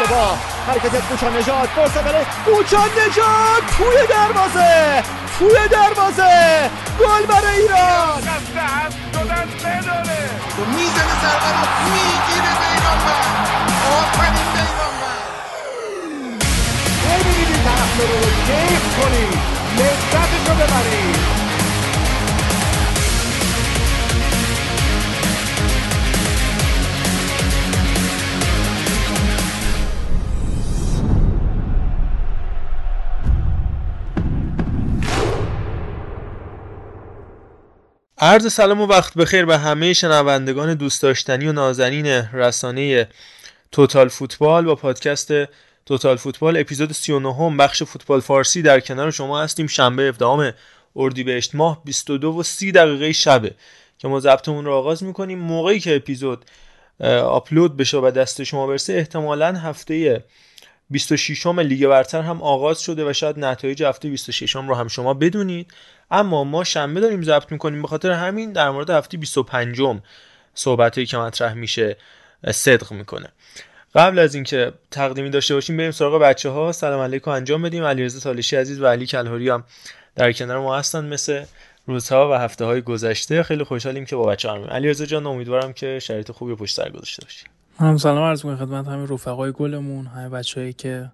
اشتباه 0.00 0.38
حرکت 0.68 1.08
کوچان 1.08 1.36
نجات 1.36 1.68
فرصت 1.68 2.04
برای 2.04 2.24
کوچان 2.44 2.88
نجات 2.90 3.62
توی 3.78 4.06
دروازه 4.06 5.02
توی 5.38 5.68
دروازه 5.68 6.70
گل 7.00 7.26
برای 7.26 7.60
ایران 7.60 8.22
دست 9.46 9.66
هم 9.66 9.82
شدن 9.82 10.00
بداره 10.02 10.30
می‌زنه 10.76 11.14
ضربه 11.22 11.50
رو 11.56 11.66
می‌گیره 11.92 12.52
بیرانوند 12.60 13.48
آفرین 13.98 14.46
بیرانوند 14.54 15.26
ببینید 17.04 17.48
این 17.48 17.64
طرفدار 17.64 18.08
رو 18.08 18.30
کیف 18.46 18.84
کنید 18.98 19.38
لذتش 19.78 20.48
رو 20.48 20.54
ببرید 20.54 21.45
عرض 38.26 38.52
سلام 38.52 38.80
و 38.80 38.86
وقت 38.86 39.14
بخیر 39.14 39.44
به 39.44 39.58
همه 39.58 39.92
شنوندگان 39.92 40.74
دوست 40.74 41.02
داشتنی 41.02 41.46
و 41.46 41.52
نازنین 41.52 42.06
رسانه 42.06 43.08
توتال 43.72 44.08
فوتبال 44.08 44.64
با 44.64 44.74
پادکست 44.74 45.32
توتال 45.86 46.16
فوتبال 46.16 46.56
اپیزود 46.56 46.92
39 46.92 47.34
هم 47.34 47.56
بخش 47.56 47.82
فوتبال 47.82 48.20
فارسی 48.20 48.62
در 48.62 48.80
کنار 48.80 49.10
شما 49.10 49.42
هستیم. 49.42 49.66
شنبه 49.66 50.02
17 50.02 50.54
اردیبهشت 50.96 51.54
ماه 51.54 51.82
22 51.84 52.32
و 52.32 52.42
30 52.42 52.72
دقیقه 52.72 53.12
شبه 53.12 53.54
که 53.98 54.08
ما 54.08 54.20
ضبطمون 54.20 54.64
رو 54.64 54.72
آغاز 54.72 55.04
می‌کنیم. 55.04 55.38
موقعی 55.38 55.80
که 55.80 55.96
اپیزود 55.96 56.44
آپلود 57.24 57.76
بشه 57.76 57.98
و 57.98 58.10
دست 58.10 58.42
شما 58.42 58.66
برسه 58.66 58.92
احتمالا 58.92 59.52
هفته 59.52 60.24
26 60.90 61.46
لیگ 61.46 61.86
برتر 61.86 62.22
هم 62.22 62.42
آغاز 62.42 62.80
شده 62.80 63.10
و 63.10 63.12
شاید 63.12 63.38
نتایج 63.38 63.82
هفته 63.82 64.08
26 64.08 64.56
رو 64.56 64.74
هم 64.74 64.88
شما 64.88 65.14
بدونید. 65.14 65.72
اما 66.10 66.44
ما 66.44 66.64
شنبه 66.64 67.00
داریم 67.00 67.22
ضبط 67.22 67.52
می‌کنیم 67.52 67.82
به 67.82 67.88
خاطر 67.88 68.10
همین 68.10 68.52
در 68.52 68.70
مورد 68.70 68.90
هفته 68.90 69.18
25 69.18 69.80
صحبت 70.54 71.04
که 71.04 71.18
مطرح 71.18 71.54
میشه 71.54 71.96
صدق 72.50 72.92
می‌کنه. 72.92 73.28
قبل 73.94 74.18
از 74.18 74.34
اینکه 74.34 74.72
تقدیمی 74.90 75.30
داشته 75.30 75.54
باشیم 75.54 75.76
بریم 75.76 75.90
سراغ 75.90 76.22
بچه 76.22 76.50
ها 76.50 76.72
سلام 76.72 77.00
علیکم. 77.00 77.30
انجام 77.30 77.62
بدیم. 77.62 77.84
علیرضا 77.84 78.20
تالشی 78.20 78.56
عزیز 78.56 78.80
و 78.80 78.86
علی 78.86 79.06
کلهوری 79.06 79.48
هم 79.48 79.64
در 80.16 80.32
کنار 80.32 80.58
ما 80.58 80.76
هستن 80.78 81.04
مثل 81.04 81.44
روزها 81.86 82.30
و 82.30 82.34
هفته 82.34 82.64
های 82.64 82.82
گذشته. 82.82 83.42
خیلی 83.42 83.64
خوشحالیم 83.64 84.04
که 84.04 84.16
با 84.16 84.26
بچه 84.26 84.50
هم. 84.50 84.64
علیرضا 84.64 85.04
جان 85.06 85.26
امیدوارم 85.26 85.72
که 85.72 85.98
شرایط 85.98 86.32
خوبی 86.32 86.54
پشت 86.54 86.76
سر 86.76 86.90
گذاشته 86.90 87.22
باشی. 87.24 87.46
هم 87.78 87.96
سلام 87.96 88.24
عرض 88.24 88.44
می‌کنم 88.44 88.66
خدمت 88.66 88.86
همه 88.86 89.06
رفقای 89.14 89.52
گلمون 89.52 90.06
همه 90.06 90.28
بچه‌ای 90.28 90.72
که 90.72 91.10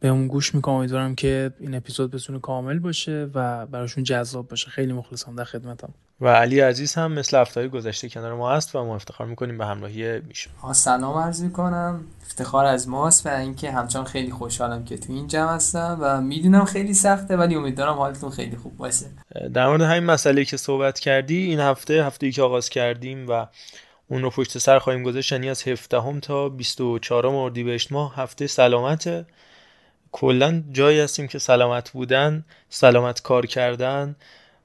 به 0.00 0.08
اون 0.08 0.26
گوش 0.26 0.54
می‌کنم 0.54 0.74
امیدوارم 0.74 1.14
که 1.14 1.52
این 1.60 1.74
اپیزود 1.74 2.10
بتونه 2.10 2.38
کامل 2.38 2.78
باشه 2.78 3.28
و 3.34 3.66
براشون 3.66 4.04
جذاب 4.04 4.48
باشه. 4.48 4.70
خیلی 4.70 4.92
مخلصم 4.92 5.36
در 5.36 5.44
خدمتم. 5.44 5.94
و 6.20 6.28
علی 6.28 6.60
عزیز 6.60 6.94
هم 6.94 7.12
مثل 7.12 7.36
هفته 7.36 7.68
گذشته 7.68 8.08
کنار 8.08 8.34
ما 8.34 8.52
هست 8.52 8.76
و 8.76 8.84
ما 8.84 8.94
افتخار 8.94 9.26
می‌کنیم 9.26 9.58
به 9.58 9.66
همراهی 9.66 10.20
میشون 10.20 10.72
سلام 10.72 11.18
عرض 11.18 11.42
می‌کنم. 11.42 12.00
افتخار 12.26 12.64
از 12.64 12.88
ماست 12.88 13.26
و 13.26 13.28
اینکه 13.28 13.72
همچنان 13.72 14.04
خیلی 14.04 14.30
خوشحالم 14.30 14.84
که 14.84 14.98
تو 14.98 15.12
این 15.12 15.26
جمع 15.26 15.54
هستم 15.54 15.98
و 16.00 16.20
می‌دونم 16.20 16.64
خیلی 16.64 16.94
سخته 16.94 17.36
ولی 17.36 17.54
امیدوارم 17.54 17.94
حالتون 17.94 18.30
خیلی 18.30 18.56
خوب 18.56 18.76
باشه. 18.76 19.06
در 19.54 19.66
مورد 19.66 19.82
همین 19.82 20.04
مسئله 20.04 20.44
که 20.44 20.56
صحبت 20.56 20.98
کردی 21.00 21.36
این 21.36 21.60
هفته 21.60 22.04
هفته 22.04 22.26
ای 22.26 22.32
که 22.32 22.42
آغاز 22.42 22.68
کردیم 22.68 23.26
و 23.28 23.46
اون 24.08 24.22
رو 24.22 24.30
پشت 24.30 24.58
سر 24.58 24.78
خواهیم 24.78 25.02
گذاشت 25.02 25.32
یعنی 25.32 25.50
از 25.50 25.68
17 25.68 26.00
هم 26.00 26.20
تا 26.20 26.48
24 26.48 27.26
اردیبهشت 27.26 27.92
ماه 27.92 28.16
هفته 28.16 28.46
سلامته 28.46 29.26
کلا 30.16 30.62
جایی 30.72 31.00
هستیم 31.00 31.28
که 31.28 31.38
سلامت 31.38 31.90
بودن 31.90 32.44
سلامت 32.68 33.22
کار 33.22 33.46
کردن 33.46 34.16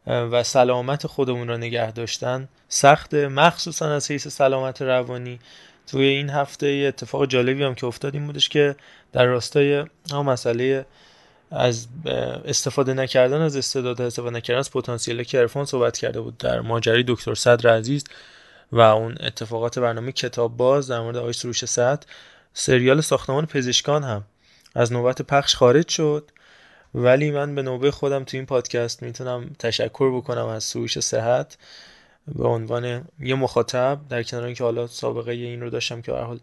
و 0.07 0.43
سلامت 0.43 1.07
خودمون 1.07 1.47
را 1.47 1.57
نگه 1.57 1.91
داشتن 1.91 2.47
سخت 2.69 3.13
مخصوصا 3.13 3.93
از 3.93 4.11
حیث 4.11 4.27
سلامت 4.27 4.81
روانی. 4.81 5.39
توی 5.87 6.05
این 6.05 6.29
هفته 6.29 6.85
اتفاق 6.87 7.25
جالبی 7.25 7.63
هم 7.63 7.75
که 7.75 7.85
افتاد 7.85 8.13
این 8.13 8.25
بودش 8.25 8.49
که 8.49 8.75
در 9.13 9.25
راستای 9.25 9.85
هم 10.11 10.25
مسئله 10.25 10.85
از 11.51 11.87
استفاده 12.45 12.93
نکردن 12.93 13.41
از 13.41 13.55
استعداد 13.55 14.01
استفاده 14.01 14.35
نکردن 14.37 14.59
از 14.59 14.71
پتانسیل 14.71 15.23
که 15.23 15.39
ارفان 15.39 15.65
صحبت 15.65 15.97
کرده 15.97 16.21
بود 16.21 16.37
در 16.37 16.61
ماجرای 16.61 17.03
دکتر 17.07 17.35
صدر 17.35 17.77
عزیز 17.77 18.03
و 18.71 18.79
اون 18.79 19.17
اتفاقات 19.19 19.79
برنامه 19.79 20.11
کتاب 20.11 20.57
باز 20.57 20.87
در 20.87 20.99
مورد 20.99 21.17
آقای 21.17 21.33
سروش 21.33 21.65
صد 21.65 22.05
سریال 22.53 23.01
ساختمان 23.01 23.45
پزشکان 23.45 24.03
هم 24.03 24.23
از 24.75 24.93
نوبت 24.93 25.21
پخش 25.21 25.55
خارج 25.55 25.87
شد. 25.87 26.31
ولی 26.95 27.31
من 27.31 27.55
به 27.55 27.61
نوبه 27.61 27.91
خودم 27.91 28.23
تو 28.23 28.37
این 28.37 28.45
پادکست 28.45 29.03
می‌تونم 29.03 29.49
تشکر 29.59 30.17
بکنم 30.17 30.45
از 30.45 30.63
سروش 30.63 30.99
صحت 30.99 31.57
به 32.27 32.47
عنوان 32.47 33.07
یه 33.19 33.35
مخاطب 33.35 33.99
در 34.09 34.23
کنار 34.23 34.43
اینکه 34.43 34.63
حالا 34.63 34.87
سابقه 34.87 35.31
این 35.31 35.61
رو 35.61 35.69
داشتم 35.69 36.01
که 36.01 36.11
حال 36.11 36.39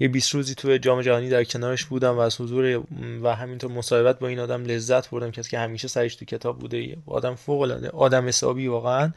یه 0.00 0.08
20 0.08 0.34
روزی 0.34 0.54
تو 0.54 0.78
جام 0.78 1.02
جهانی 1.02 1.28
در 1.28 1.44
کنارش 1.44 1.84
بودم 1.84 2.16
و 2.16 2.18
از 2.18 2.40
حضور 2.40 2.84
و 3.22 3.34
همینطور 3.34 3.70
مصاحبت 3.70 4.18
با 4.18 4.28
این 4.28 4.38
آدم 4.38 4.64
لذت 4.64 5.10
بردم 5.10 5.30
کسی 5.30 5.50
که 5.50 5.58
همیشه 5.58 5.88
سرش 5.88 6.14
تو 6.14 6.24
کتاب 6.24 6.58
بوده 6.58 6.96
آدم 7.06 7.34
فوق 7.34 7.60
العاده 7.60 7.88
آدم 7.88 8.28
حسابی 8.28 8.66
واقعا. 8.66 9.12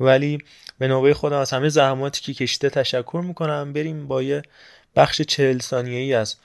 ولی 0.00 0.38
به 0.78 0.88
نوبه 0.88 1.14
خودم 1.14 1.38
از 1.38 1.50
همه 1.50 1.68
زحماتی 1.68 2.20
که 2.20 2.34
کشته 2.44 2.70
تشکر 2.70 3.22
می‌کنم. 3.26 3.72
بریم 3.72 4.08
با 4.08 4.22
یه 4.22 4.42
بخش 4.96 5.22
چهل 5.22 5.58
ثانیه‌ای 5.58 6.14
از 6.14 6.36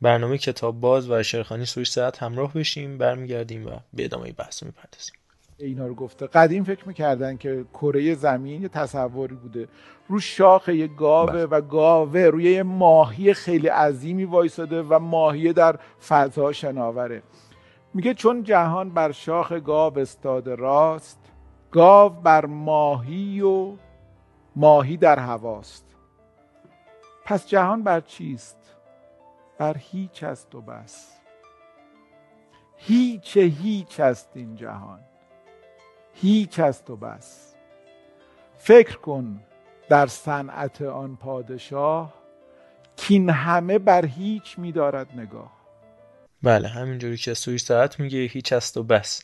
برنامه 0.00 0.38
کتاب 0.38 0.80
باز 0.80 1.10
و 1.10 1.22
شرخانی 1.22 1.64
سویش 1.64 1.90
ساعت 1.90 2.22
همراه 2.22 2.54
بشیم 2.54 2.98
برمیگردیم 2.98 3.66
و 3.66 3.70
به 3.94 4.04
ادامه 4.04 4.32
بحث 4.32 4.62
می‌پردازیم. 4.62 5.14
اینا 5.58 5.86
رو 5.86 5.94
گفته. 5.94 6.26
قدیم 6.26 6.64
فکر 6.64 6.88
می‌کردن 6.88 7.36
که 7.36 7.64
کره 7.74 8.14
زمین 8.14 8.62
یه 8.62 8.68
تصوری 8.68 9.34
بوده. 9.34 9.68
رو 10.08 10.20
شاخ 10.20 10.68
یه 10.68 10.86
گاوه 10.86 11.32
بله. 11.32 11.44
و 11.46 11.60
گاوه 11.60 12.20
روی 12.20 12.44
یه 12.44 12.62
ماهی 12.62 13.34
خیلی 13.34 13.68
عظیمی 13.68 14.24
وایساده 14.24 14.82
و 14.82 14.98
ماهی 14.98 15.52
در 15.52 15.78
فضا 16.08 16.52
شناوره. 16.52 17.22
میگه 17.94 18.14
چون 18.14 18.42
جهان 18.42 18.90
بر 18.90 19.12
شاخ 19.12 19.52
گاو 19.52 19.98
استاده 19.98 20.54
راست 20.54 21.18
گاو 21.70 22.12
بر 22.12 22.46
ماهی 22.46 23.40
و 23.40 23.72
ماهی 24.56 24.96
در 24.96 25.18
هواست. 25.18 25.84
پس 27.24 27.48
جهان 27.48 27.82
بر 27.82 28.00
چیست؟ 28.00 28.57
بر 29.58 29.76
هیچ 29.78 30.22
است 30.22 30.54
و 30.54 30.60
بس. 30.60 31.12
هیچ 32.76 33.36
هیچ 33.36 34.00
است 34.00 34.30
این 34.34 34.56
جهان. 34.56 35.00
هیچ 36.12 36.58
است 36.58 36.90
و 36.90 36.96
بس. 36.96 37.54
فکر 38.58 38.96
کن 38.96 39.40
در 39.88 40.06
صنعت 40.06 40.82
آن 40.82 41.16
پادشاه 41.16 42.14
کین 42.96 43.30
همه 43.30 43.78
بر 43.78 44.06
هیچ 44.06 44.58
میدارد 44.58 45.08
نگاه. 45.16 45.52
بله 46.42 46.68
همینجوری 46.68 47.16
که 47.16 47.34
سویش 47.34 47.62
ساعت 47.62 48.00
میگه 48.00 48.18
هیچ 48.18 48.52
است 48.52 48.76
و 48.76 48.82
بس. 48.82 49.22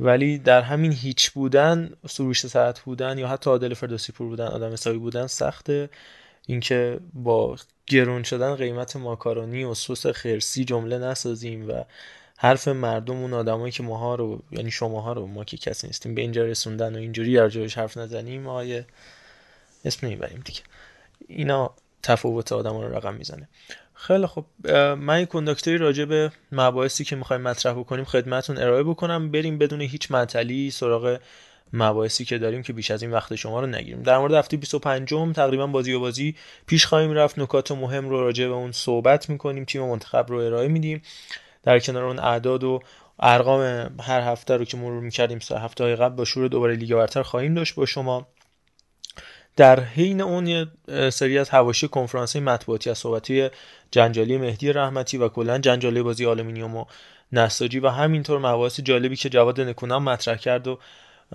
ولی 0.00 0.38
در 0.38 0.62
همین 0.62 0.92
هیچ 0.92 1.30
بودن 1.30 1.90
سروش 2.08 2.46
ساعت 2.46 2.80
بودن 2.80 3.18
یا 3.18 3.28
حتی 3.28 3.50
عادل 3.50 3.74
فردوسی 3.74 4.12
پور 4.12 4.28
بودن 4.28 4.46
آدم 4.46 4.72
حسابی 4.72 4.98
بودن 4.98 5.26
سخته. 5.26 5.90
اینکه 6.46 7.00
با 7.14 7.56
گرون 7.92 8.22
شدن 8.22 8.54
قیمت 8.54 8.96
ماکارونی 8.96 9.64
و 9.64 9.74
سس 9.74 10.06
خرسی 10.06 10.64
جمله 10.64 10.98
نسازیم 10.98 11.68
و 11.68 11.84
حرف 12.36 12.68
مردم 12.68 13.16
اون 13.16 13.34
آدمایی 13.34 13.72
که 13.72 13.82
ماها 13.82 14.14
رو 14.14 14.42
یعنی 14.50 14.70
شماها 14.70 15.12
رو 15.12 15.26
ما 15.26 15.44
که 15.44 15.56
کسی 15.56 15.86
نیستیم 15.86 16.14
به 16.14 16.20
اینجا 16.20 16.44
رسوندن 16.44 16.94
و 16.94 16.98
اینجوری 16.98 17.34
در 17.34 17.48
جایش 17.48 17.78
حرف 17.78 17.96
نزنیم 17.96 18.46
آیه 18.46 18.86
اسم 19.84 20.06
نمی‌بریم 20.06 20.42
دیگه. 20.44 20.60
اینا 21.28 21.70
تفاوت 22.02 22.52
آدم 22.52 22.76
رو 22.76 22.96
رقم 22.96 23.14
می‌زنه. 23.14 23.48
خیلی 23.94 24.26
خب 24.26 24.44
من 24.98 25.22
یک 25.22 25.28
کنداکتری 25.28 25.78
راجع 25.78 26.04
به 26.04 26.32
مباحثی 26.52 27.04
که 27.04 27.16
می‌خوایم 27.16 27.42
مطرح 27.42 27.72
بکنیم 27.72 28.04
خدمتون 28.04 28.58
ارائه 28.58 28.82
بکنم. 28.82 29.30
بریم 29.30 29.58
بدون 29.58 29.80
هیچ 29.80 30.10
معطلی 30.10 30.70
سراغ 30.70 31.18
مباحثی 31.72 32.24
که 32.24 32.38
داریم 32.38 32.62
که 32.62 32.72
بیش 32.72 32.90
از 32.90 33.02
این 33.02 33.12
وقت 33.12 33.34
شما 33.34 33.60
رو 33.60 33.66
نگیریم. 33.66 34.02
در 34.02 34.18
مورد 34.18 34.34
هفته 34.34 34.56
25 34.56 35.14
م 35.14 35.32
تقریبا 35.32 35.66
بازی 35.66 35.92
و 35.92 36.00
بازی 36.00 36.34
پیش 36.66 36.86
خواهیم 36.86 37.12
رفت. 37.12 37.38
نکات 37.38 37.72
مهم 37.72 38.08
رو 38.08 38.20
راجع 38.20 38.46
به 38.46 38.54
اون 38.54 38.72
صحبت 38.72 39.30
می‌کنیم. 39.30 39.64
تیم 39.64 39.82
منتخب 39.82 40.26
رو 40.28 40.36
ارائه 40.38 40.68
میدیم. 40.68 41.02
در 41.62 41.78
کنار 41.78 42.04
اون 42.04 42.18
اعداد 42.18 42.64
و 42.64 42.80
ارقام 43.20 43.90
هر 44.00 44.20
هفته 44.20 44.56
رو 44.56 44.64
که 44.64 44.76
مرور 44.76 45.00
می‌کردیم 45.00 45.38
مثل 45.38 45.58
هفته 45.58 45.84
های 45.84 45.96
قبل 45.96 46.14
با 46.14 46.24
شروع 46.24 46.48
دوباره 46.48 46.74
لیگ 46.74 46.94
برتر 46.94 47.22
خواهیم 47.22 47.54
داشت 47.54 47.74
با 47.74 47.86
شما. 47.86 48.26
در 49.56 49.80
حین 49.80 50.20
اون 50.20 50.46
یه 50.46 50.66
سری 51.10 51.38
از 51.38 51.50
حواشی 51.50 51.88
کنفرانس 51.88 52.36
مطبوعاتی 52.36 52.90
از 52.90 52.98
صحبتای 52.98 53.48
جنجالی 53.90 54.36
مهدی 54.36 54.72
رحمتی 54.72 55.18
و 55.18 55.28
کلا 55.28 55.58
جنجالی 55.58 56.02
بازی 56.02 56.26
آلومینیوم 56.26 56.76
و 56.76 56.84
نساجی 57.32 57.78
و 57.78 57.88
همینطور 57.88 58.38
مباحث 58.38 58.80
جالبی 58.80 59.16
که 59.16 59.28
جواد 59.28 59.60
نکونام 59.60 60.04
مطرح 60.04 60.36
کرد 60.36 60.68
و 60.68 60.78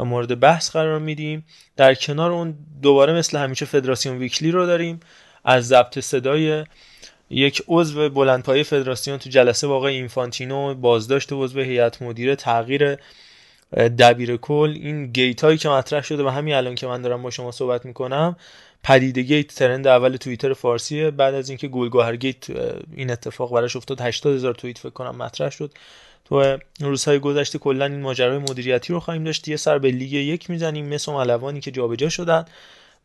مورد 0.03 0.39
بحث 0.39 0.69
قرار 0.69 0.99
میدیم. 0.99 1.45
در 1.75 1.95
کنار 1.95 2.31
اون 2.31 2.55
دوباره 2.81 3.13
مثل 3.13 3.37
همیشه 3.37 3.65
فدراسیون 3.65 4.17
ویکلی 4.17 4.51
رو 4.51 4.65
داریم. 4.65 4.99
از 5.45 5.67
ضبط 5.67 5.99
صدای 5.99 6.65
یک 7.29 7.63
عضو 7.67 8.09
بلندپایه 8.09 8.63
فدراسیون 8.63 9.17
تو 9.17 9.29
جلسه 9.29 9.67
واقع 9.67 9.87
اینفانتینو 9.87 10.73
بازداشت 10.75 11.29
عضو 11.31 11.59
هیئت 11.59 12.01
مدیره 12.01 12.35
تغییر 12.35 12.97
دبیر 13.99 14.37
کل 14.37 14.77
این 14.81 15.07
گیت 15.11 15.43
هایی 15.43 15.57
که 15.57 15.69
مطرح 15.69 16.01
شده 16.01 16.23
و 16.23 16.29
همین 16.29 16.53
الان 16.53 16.75
که 16.75 16.87
من 16.87 17.01
دارم 17.01 17.23
با 17.23 17.29
شما 17.29 17.51
صحبت 17.51 17.85
می‌کنم 17.85 18.35
پدیده 18.83 19.21
گیت 19.21 19.47
ترند 19.47 19.87
اول 19.87 20.15
توییتر 20.15 20.53
فارسیه. 20.53 21.11
بعد 21.11 21.33
از 21.33 21.49
اینکه 21.49 21.67
گلگهر 21.67 22.15
گیت 22.15 22.45
این 22.95 23.11
اتفاق 23.11 23.53
براش 23.53 23.75
افتاد 23.75 24.01
80 24.01 24.35
هزار 24.35 24.53
توییت 24.55 24.77
فکر 24.77 24.89
کنم 24.89 25.15
مطرح 25.15 25.49
شد. 25.49 25.73
تو 26.29 26.57
روزهای 26.79 27.19
گذشته 27.19 27.59
کلا 27.59 27.85
این 27.85 28.01
ماجرای 28.01 28.37
مدیریتی 28.37 28.93
رو 28.93 28.99
خواهیم 28.99 29.23
داشت. 29.23 29.47
یه 29.47 29.57
سر 29.57 29.79
به 29.79 29.91
لیگ 29.91 30.13
یک 30.13 30.49
می‌زنیم. 30.49 30.85
مثل 30.85 31.11
ملوانی 31.11 31.59
که 31.59 31.71
جابجا 31.71 32.09
شدن. 32.09 32.45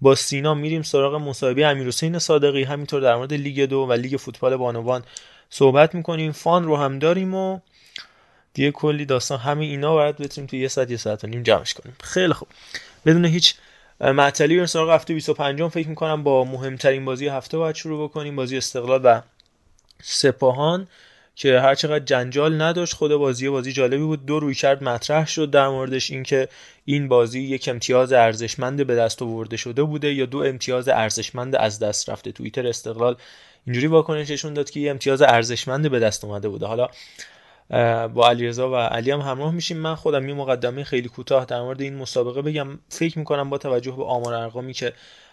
با 0.01 0.15
سینا 0.15 0.55
میریم 0.55 0.83
سراغ 0.83 1.15
مصاحبه 1.15 1.67
امیرحسین 1.67 2.19
صادقی. 2.19 2.63
همینطور 2.63 3.01
در 3.01 3.17
مورد 3.17 3.33
لیگ 3.33 3.61
دو 3.65 3.79
و 3.79 3.93
لیگ 3.93 4.17
فوتبال 4.17 4.57
بانوان 4.57 5.03
صحبت 5.51 5.95
می‌کنیم. 5.95 6.33
فان 6.33 6.65
رو 6.65 6.77
هم 6.77 6.99
داریم 6.99 7.35
و 7.35 7.59
دیگه 8.55 8.71
کلی 8.71 9.05
داستان 9.05 9.39
همین 9.39 9.71
اینا 9.71 9.95
باید 9.95 10.17
بتونیم 10.17 10.49
تو 10.49 10.57
یه 10.57 10.69
ساعت 10.69 10.91
یه 10.91 10.97
ساعت 10.97 11.25
و 11.25 11.27
نیم 11.27 11.43
جمعش 11.43 11.75
کنیم. 11.75 11.97
خیلی 12.03 12.33
خوب. 12.33 12.49
بدون 13.07 13.25
هیچ 13.25 13.55
معطلی 14.01 14.55
بریم 14.55 14.67
سراغ 14.67 14.91
هفته 14.91 15.15
25 15.15 15.63
فکر 15.69 15.89
می‌کنم 15.89 16.23
با 16.23 16.45
مهمترین 16.45 17.05
بازی 17.05 17.29
هفته 17.29 17.59
باید 17.59 17.77
شروع 17.77 18.09
بکنیم. 18.09 18.37
بازی 18.37 18.57
استقلال 18.57 19.01
و 19.05 19.21
سپاهان. 20.03 20.89
که 21.35 21.61
هر 21.61 21.75
چقدر 21.75 22.05
جنجال 22.05 22.63
نداشت 22.63 22.95
خود 22.95 23.15
بازی 23.15 23.49
بازی 23.49 23.73
جالبی 23.73 24.03
بود. 24.03 24.27
دو 24.27 24.41
روی 24.41 24.55
کرد 24.55 24.85
مطرح 24.85 25.27
شد 25.27 25.51
در 25.51 25.69
موردش. 25.69 26.11
اینکه 26.11 26.49
این 26.85 27.09
بازی 27.09 27.41
یک 27.41 27.69
امتیاز 27.69 28.13
ارزشمند 28.13 28.87
به 28.87 28.95
دست 28.95 29.23
آورده 29.23 29.57
شده 29.57 29.83
بوده 29.83 30.15
یا 30.15 30.27
دو 30.27 30.39
امتیاز 30.39 30.89
ارزشمند 30.89 31.57
از 31.57 31.79
دست 31.79 32.11
رفته. 32.11 32.33
توییتر 32.33 32.67
استقلال 32.67 33.17
اینجوری 33.67 33.87
واکنششون 33.87 34.55
داد 34.55 34.71
که 34.71 34.81
یه 34.81 34.91
امتیاز 34.91 35.23
ارزشمند 35.23 35.91
به 35.91 35.99
دست 35.99 36.25
اومده 36.25 36.49
بوده. 36.49 36.67
حالا 36.67 36.89
با 38.09 38.29
علیرضا 38.29 38.71
و 38.71 38.77
علی 38.77 39.11
هم 39.11 39.21
همراه 39.21 39.55
میشیم. 39.55 39.77
من 39.77 39.95
خودم 39.95 40.29
یه 40.29 40.35
مقدمه 40.35 40.85
خیلی 40.85 41.09
کوتاه 41.09 41.45
در 41.45 41.61
مورد 41.61 41.81
این 41.81 41.97
مسابقه 41.97 42.43
بگم. 42.43 42.79
فکر 42.89 43.19
می‌کنم 43.19 43.51
با 43.51 43.59
توجه 43.59 43.93
به 43.93 44.05
آمار 44.05 44.35
ارقامی 44.35 44.73
که 44.73 44.93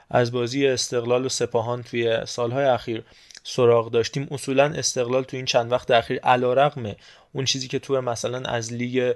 از 0.10 0.32
بازی 0.32 0.68
استقلال 0.68 1.26
و 1.26 1.30
سپاهان 1.30 1.84
توی 1.84 2.18
سالهای 2.26 2.66
اخیر 2.66 3.04
سراغ 3.50 3.92
داشتیم. 3.92 4.28
اصولا 4.32 4.66
استقلال 4.66 5.24
تو 5.24 5.38
این 5.38 5.46
چند 5.46 5.72
وقت 5.72 5.92
اخیر 5.92 6.20
رقم 6.24 6.96
اون 7.34 7.46
چیزی 7.46 7.68
که 7.68 7.80
تو 7.80 8.02
مثلا 8.02 8.50
از 8.50 8.74
لیگ 8.74 9.14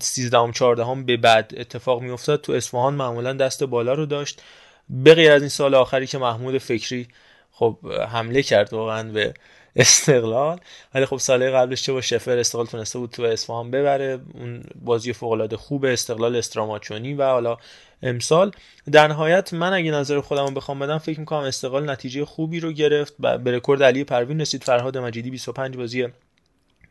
13 0.00 0.52
14 0.52 1.02
به 1.06 1.16
بعد 1.16 1.52
اتفاق 1.56 2.02
میافتاد. 2.02 2.40
تو 2.40 2.52
اصفهان 2.52 2.94
معمولا 2.94 3.32
دست 3.32 3.64
بالا 3.64 3.94
رو 3.94 4.06
داشت. 4.06 4.42
به 4.90 5.14
غیر 5.14 5.32
از 5.32 5.42
این 5.42 5.48
سال 5.48 5.74
آخری 5.74 6.06
که 6.06 6.18
محمود 6.18 6.58
فکری 6.58 7.08
خب 7.52 7.78
حمله 8.12 8.42
کرد 8.42 8.72
واقعا 8.72 9.12
به 9.12 9.34
استقلال. 9.78 10.60
ولی 10.94 11.06
خب 11.06 11.16
سال 11.16 11.50
قبلش 11.50 11.82
چه 11.82 11.92
با 11.92 12.00
شفر 12.00 12.38
استقلال 12.38 12.66
تونسته 12.66 12.98
بود 12.98 13.10
تو 13.10 13.22
اصفهان 13.22 13.70
ببره. 13.70 14.20
اون 14.34 14.64
بازی 14.84 15.12
فوق 15.12 15.32
العاده 15.32 15.56
خوب 15.56 15.84
استقلال 15.84 16.36
استراماچونی 16.36 17.14
و 17.14 17.22
حالا 17.22 17.56
امسال. 18.02 18.50
در 18.92 19.08
نهایت 19.08 19.54
من 19.54 19.72
اگه 19.72 19.90
نظر 19.90 20.20
خودم 20.20 20.44
رو 20.44 20.50
بخوام 20.50 20.78
بدم 20.78 20.98
فکر 20.98 21.20
می‌کنم 21.20 21.38
استقلال 21.38 21.90
نتیجه 21.90 22.24
خوبی 22.24 22.60
رو 22.60 22.72
گرفت. 22.72 23.14
و 23.20 23.38
به 23.38 23.56
رکورد 23.56 23.82
علی 23.82 24.04
پروین 24.04 24.40
رسید. 24.40 24.64
فرهاد 24.64 24.98
مجیدی 24.98 25.30
25 25.30 25.76
بازی 25.76 26.08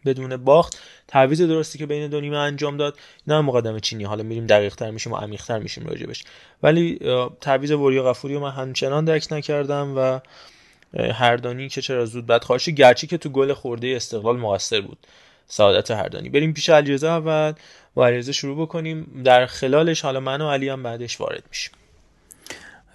بدون 0.06 0.38
باخت. 0.38 0.80
تعویض 1.08 1.42
درستی 1.42 1.78
که 1.78 1.86
بین 1.86 2.08
دو 2.08 2.22
نیمه 2.22 2.38
انجام 2.38 2.78
داد. 2.78 2.98
نه 3.28 3.42
مقدمه 3.42 3.80
چینی. 3.80 4.04
حالا 4.04 4.24
میریم 4.24 4.48
دقیق 4.48 4.76
تر 4.76 4.92
میشیم 4.92 5.14
و 5.14 5.16
عمیق 5.16 5.44
تر 5.46 5.60
میشیم 5.60 5.88
راجبش. 5.88 6.24
ولی 6.64 7.00
تعویض 7.42 7.72
وریا 7.72 8.04
غفوری 8.04 8.34
رو 8.34 8.40
من 8.40 8.52
همچنان 8.52 9.06
درک 9.06 9.28
نکردم 9.32 9.94
و 9.98 10.20
هردانی 10.94 11.70
که 11.70 11.82
چرا 11.82 12.06
زود 12.06 12.26
بعد 12.26 12.44
خواهش 12.44 12.70
گرچه 12.70 13.08
که 13.08 13.18
تو 13.18 13.30
گل 13.30 13.54
خورده 13.54 13.88
استقلال 13.96 14.38
مقصر 14.38 14.82
بود. 14.82 14.98
سعادت 15.48 15.92
هردانی. 15.92 16.30
بریم 16.30 16.54
پیش 16.54 16.70
علیرضا 16.70 17.18
اول. 17.18 17.54
با 17.94 18.08
علیرضا 18.08 18.32
شروع 18.32 18.62
بکنیم. 18.62 19.22
در 19.24 19.46
خلالش 19.46 20.02
حالا 20.02 20.20
من 20.20 20.42
و 20.42 20.50
علی 20.50 20.70
هم 20.70 20.84
بعدش 20.84 21.22
وارد 21.22 21.44
میشیم. 21.50 21.74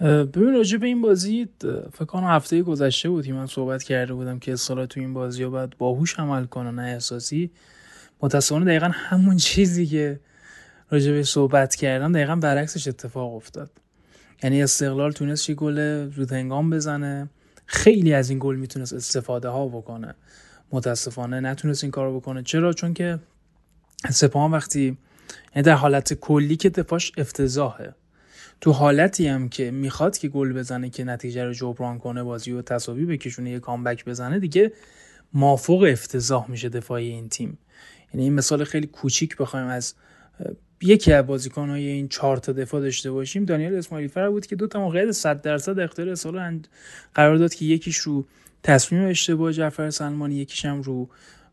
ببین 0.01 0.53
راجع 0.53 0.77
به 0.77 0.87
این 0.87 1.01
بازی 1.01 1.49
فکر 1.93 2.05
کنم 2.05 2.27
هفته 2.27 2.61
گذشته 2.61 3.09
بود 3.09 3.29
من 3.29 3.47
صحبت 3.47 3.83
کرده 3.83 4.13
بودم 4.13 4.39
که 4.39 4.53
اصلا 4.53 4.85
تو 4.85 4.99
این 4.99 5.13
بازی 5.13 5.43
ها 5.43 5.49
باید 5.49 5.77
باهوش 5.77 6.19
عمل 6.19 6.45
کنه 6.45 6.71
نه 6.71 6.81
احساسی. 6.81 7.51
متاسفانه 8.21 8.65
دقیقا 8.65 8.91
همون 8.93 9.37
چیزی 9.37 9.85
که 9.85 10.19
راجع 10.89 11.11
به 11.11 11.23
صحبت 11.23 11.75
کردم 11.75 12.11
دقیقا 12.11 12.35
برعکسش 12.35 12.87
اتفاق 12.87 13.35
افتاد. 13.35 13.69
یعنی 14.43 14.63
استقلال 14.63 15.11
تونست 15.11 15.49
یه 15.49 15.55
گل 15.55 16.09
زود 16.09 16.33
بزنه. 16.71 17.29
خیلی 17.65 18.13
از 18.13 18.29
این 18.29 18.39
گل 18.39 18.55
می‌تونست 18.55 18.93
استفاده 18.93 19.49
ها 19.49 19.67
بکنه. 19.67 20.15
متاسفانه 20.71 21.39
نتونست 21.39 21.83
این 21.83 21.91
کارو 21.91 22.19
بکنه. 22.19 22.43
چرا؟ 22.43 22.73
چون 22.73 22.93
که 22.93 23.19
سپاهان 24.09 24.51
وقتی 24.51 24.97
یعنی 25.55 25.65
در 25.65 25.73
حالت 25.75 26.13
کلی 26.13 26.55
که 26.55 26.69
دفاعش 26.69 27.11
افتضاحه. 27.17 27.95
تو 28.61 28.71
حالتی 28.71 29.27
هم 29.27 29.49
که 29.49 29.71
می‌خواد 29.71 30.17
که 30.17 30.27
گل 30.27 30.53
بزنه 30.53 30.89
که 30.89 31.03
نتیجه 31.03 31.43
رو 31.43 31.53
جبران 31.53 31.99
کنه 31.99 32.23
بازی 32.23 32.51
و 32.51 32.61
تساوی 32.61 33.05
بکشونه 33.05 33.49
یه 33.49 33.59
کامبک 33.59 34.05
بزنه 34.05 34.39
دیگه 34.39 34.71
مافوق 35.33 35.87
افتضاح 35.91 36.51
میشه 36.51 36.69
دفاعی 36.69 37.09
این 37.09 37.29
تیم. 37.29 37.57
یعنی 38.13 38.23
این 38.23 38.33
مثال 38.33 38.63
خیلی 38.63 38.87
کوچیک 38.87 39.37
بخوایم 39.37 39.67
از 39.67 39.93
یکی 40.83 41.13
از 41.13 41.25
بازیکن‌های 41.25 41.87
این 41.87 42.07
چهار 42.07 42.37
تا 42.37 42.51
دفاع 42.51 42.81
داشته 42.81 43.11
باشیم 43.11 43.45
دانیل 43.45 43.75
اسماعیل 43.75 44.07
فر 44.07 44.29
بود 44.29 44.45
که 44.45 44.55
دو 44.55 44.67
تا 44.67 44.79
موقعیت 44.79 45.11
100 45.11 45.41
درصد 45.41 45.79
اختیار 45.79 46.09
اصلا 46.09 46.59
قرار 47.15 47.37
داد 47.37 47.53
که 47.53 47.65
یکیش 47.65 47.97
رو 47.97 48.25
تصمیم 48.63 49.07
اشتباه 49.07 49.51
جعفر 49.51 49.89
سلمانی 49.89 50.35
یکیش 50.35 50.65
هم 50.65 50.81
رو 50.81 51.09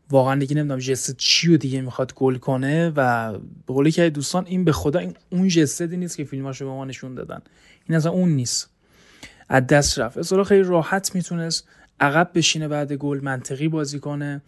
واقعا 0.09 0.35
دیگه 0.35 0.55
نمی‌دونم 0.55 0.79
جست 0.79 1.17
چی 1.17 1.53
و 1.53 1.57
دیگه 1.57 1.81
می‌خواد 1.81 2.13
گل 2.13 2.35
کنه 2.35 2.93
و 2.95 3.31
به 3.67 3.73
قولی 3.73 3.91
که 3.91 4.09
دوستان 4.09 4.45
این 4.45 4.65
به 4.65 4.71
خدا 4.71 4.99
این 4.99 5.13
اون 5.29 5.47
جسدی 5.47 5.97
نیست 5.97 6.17
که 6.17 6.23
فیلماشو 6.23 6.65
به 6.65 6.71
ما 6.71 6.85
نشون 6.85 7.15
دادن. 7.15 7.41
این 7.89 7.97
اصلا 7.97 8.11
اون 8.11 8.29
نیست. 8.29 8.69
از 9.49 9.67
دست 9.67 9.99
رفت. 9.99 10.17
اصلا 10.17 10.43
خیلی 10.43 10.63
راحت 10.63 11.15
می‌تونست 11.15 11.67
عقب 11.99 12.31
بشینه 12.35 12.67
بعد 12.67 12.93
گل 12.93 13.19
منطقی 13.23 13.67
بازی 13.67 13.99
کنه 13.99 14.41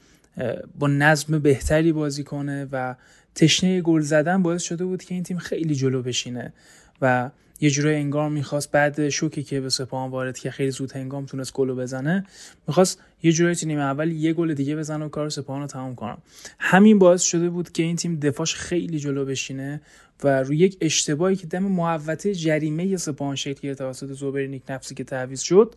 با 0.79 0.87
نظم 0.87 1.39
بهتری 1.39 1.91
بازی 1.91 2.23
کنه 2.23 2.67
و 2.71 2.95
تشنه 3.35 3.81
گل 3.81 4.01
زدن 4.01 4.43
باعث 4.43 4.63
شده 4.63 4.85
بود 4.85 5.03
که 5.03 5.13
این 5.13 5.23
تیم 5.23 5.37
خیلی 5.37 5.75
جلو 5.75 6.01
بشینه 6.01 6.53
و 7.01 7.29
یه 7.61 7.69
جورای 7.69 7.95
انگار 7.95 8.29
می‌خواست 8.29 8.71
بعد 8.71 9.09
شوکی 9.09 9.43
که 9.43 9.61
به 9.61 9.69
سپاهان 9.69 10.11
وارد 10.11 10.37
که 10.37 10.51
خیلی 10.51 10.71
زود 10.71 10.91
هنگام 10.91 11.25
تونست 11.25 11.53
گل 11.53 11.73
بزنه 11.73 12.25
می‌خواست 12.67 12.99
یه 13.23 13.31
جورایی 13.31 13.55
تو 13.55 13.67
نیمه 13.67 13.81
اول 13.81 14.11
یه 14.11 14.33
گل 14.33 14.53
دیگه 14.53 14.75
بزنه 14.75 15.05
و 15.05 15.09
کار 15.09 15.29
سپاهان 15.29 15.61
رو 15.61 15.67
تمام 15.67 15.95
کنم 15.95 16.17
همین 16.59 16.99
باعث 16.99 17.21
شده 17.21 17.49
بود 17.49 17.71
که 17.71 17.83
این 17.83 17.95
تیم 17.95 18.19
دفاعش 18.19 18.55
خیلی 18.55 18.99
جلو 18.99 19.25
بشینه 19.25 19.81
و 20.23 20.43
روی 20.43 20.57
یک 20.57 20.77
اشتباهی 20.81 21.35
که 21.35 21.47
دم 21.47 21.63
محوطه 21.63 22.33
جریمه 22.33 22.97
سپاهان 22.97 23.35
شکل 23.35 23.59
گرفت 23.61 23.79
توسط 23.79 24.11
زوبر 24.11 24.45
نیک 24.45 24.63
نفسی 24.69 24.95
که 24.95 25.03
تعویض 25.03 25.41
شد 25.41 25.75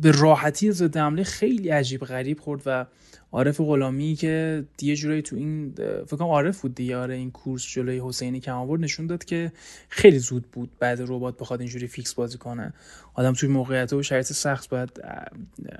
به 0.00 0.10
راحتی 0.10 0.72
ضد 0.72 0.96
حمله 0.96 1.22
خیلی 1.22 1.68
عجیب 1.68 2.04
غریب 2.04 2.40
خورد 2.40 2.62
و 2.66 2.86
عارف 3.32 3.60
غلامی 3.60 4.14
که 4.14 4.64
یه 4.82 4.96
جورایی 4.96 5.22
تو 5.22 5.36
این 5.36 5.72
فکر 6.06 6.16
کنم 6.16 6.28
عارف 6.28 6.60
بود 6.60 6.74
دیگه 6.74 6.96
آره 6.96 7.14
این 7.14 7.30
کورس 7.30 7.66
جلوی 7.66 8.00
حسینی 8.04 8.40
کم 8.40 8.52
آورد 8.52 8.80
نشون 8.80 9.06
داد 9.06 9.24
که 9.24 9.52
خیلی 9.88 10.18
زود 10.18 10.50
بود 10.52 10.70
بعد 10.78 11.00
رباط 11.00 11.38
بخواد 11.38 11.60
اینجوری 11.60 11.86
فیکس 11.86 12.14
بازی 12.14 12.38
کنه. 12.38 12.72
آدم 13.14 13.32
توی 13.32 13.48
موقعیت 13.48 13.92
و 13.92 14.02
شرایط 14.02 14.32
سخت 14.32 14.68
باید 14.68 14.90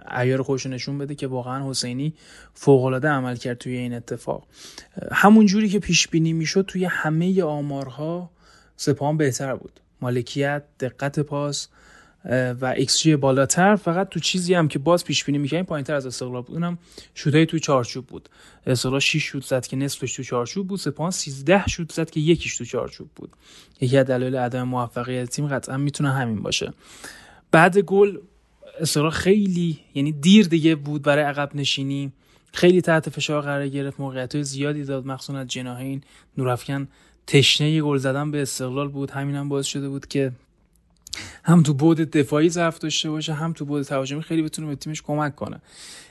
عیار 0.06 0.42
خودش 0.42 0.66
نشون 0.66 0.98
بده 0.98 1.14
که 1.14 1.26
واقعا 1.26 1.70
حسینی 1.70 2.14
فوق 2.54 2.84
العاده 2.84 3.08
عمل 3.08 3.36
کرد 3.36 3.58
توی 3.58 3.76
این 3.76 3.94
اتفاق. 3.94 4.46
همون 5.12 5.46
جوری 5.46 5.68
که 5.68 5.78
پیش 5.78 6.08
بینی 6.08 6.32
می‌شد 6.32 6.64
توی 6.68 6.84
همه 6.84 7.42
آمارها 7.42 8.30
سپاهان 8.76 9.16
بهتر 9.16 9.54
بود. 9.56 9.80
مالکیت 10.00 10.62
دقت 10.80 11.20
پاس 11.20 11.68
و 12.30 12.74
ایکس 12.76 12.98
جی 12.98 13.16
بالاتر 13.16 13.76
فقط 13.76 14.08
تو 14.08 14.20
چیزی 14.20 14.54
هم 14.54 14.68
که 14.68 14.78
باز 14.78 15.04
پیش 15.04 15.24
بینی 15.24 15.38
می‌کردیم 15.38 15.64
پایینتر 15.64 15.94
از 15.94 16.06
استقلال 16.06 16.42
بود. 16.42 16.54
اونم 16.54 16.78
شوتای 17.14 17.46
تو 17.46 17.58
چارچوب 17.58 18.06
بود. 18.06 18.28
استقلال 18.66 19.00
6 19.00 19.22
شوت 19.22 19.44
زد 19.44 19.66
که 19.66 19.76
نصفش 19.76 20.16
تو 20.16 20.22
چارچوب 20.22 20.68
بود. 20.68 20.78
سپاهان 20.78 21.10
13 21.10 21.66
شوت 21.66 21.92
زد 21.92 22.10
که 22.10 22.20
یکیش 22.20 22.56
تو 22.56 22.64
چارچوب 22.64 23.10
بود. 23.16 23.30
یکی 23.80 23.98
از 23.98 24.06
دلایل 24.06 24.36
عدم 24.36 24.62
موفقیت 24.62 25.30
تیم 25.30 25.48
قطعا 25.48 25.76
می‌تونه 25.76 26.12
همین 26.12 26.42
باشه. 26.42 26.72
بعد 27.50 27.78
گل 27.78 28.18
استقلال 28.80 29.10
خیلی 29.10 29.78
یعنی 29.94 30.12
دیر 30.12 30.46
دیگه 30.46 30.74
بود 30.74 31.02
برای 31.02 31.24
عقب 31.24 31.50
نشینی. 31.54 32.12
خیلی 32.52 32.80
تحت 32.80 33.08
فشار 33.08 33.42
قرار 33.42 33.68
گرفت. 33.68 34.00
موقعیت 34.00 34.42
زیادی 34.42 34.84
داد. 34.84 35.06
مخصوصا 35.06 35.38
از 35.38 35.46
جناهین 35.46 36.02
نورافکن 36.38 36.88
تشنه 37.26 37.80
گل 37.82 37.98
زدن 37.98 38.30
به 38.30 38.42
استقلال 38.42 38.88
بود. 38.88 39.10
همینم 39.10 39.38
هم 39.38 39.48
باعث 39.48 39.66
شده 39.66 39.88
بود 39.88 40.06
که 40.06 40.32
هم 41.44 41.62
تو 41.62 41.74
بود 41.74 42.00
دفاعی 42.00 42.48
ضعف 42.48 42.78
داشته 42.78 43.10
باشه 43.10 43.32
هم 43.32 43.52
تو 43.52 43.64
بود 43.64 43.82
تهاجمی 43.82 44.22
خیلی 44.22 44.42
بتونه 44.42 44.68
به 44.68 44.76
تیمش 44.76 45.02
کمک 45.02 45.36
کنه. 45.36 45.60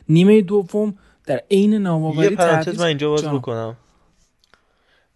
نیمه 0.10 0.42
دوم 0.42 0.94
در 1.26 1.42
عین 1.52 1.74
نامآوری 1.74 2.30
یه 2.30 2.36
پرانتز 2.36 2.80
من 2.80 2.86
اینجا 2.86 3.10
باز 3.10 3.24
بکنم. 3.24 3.78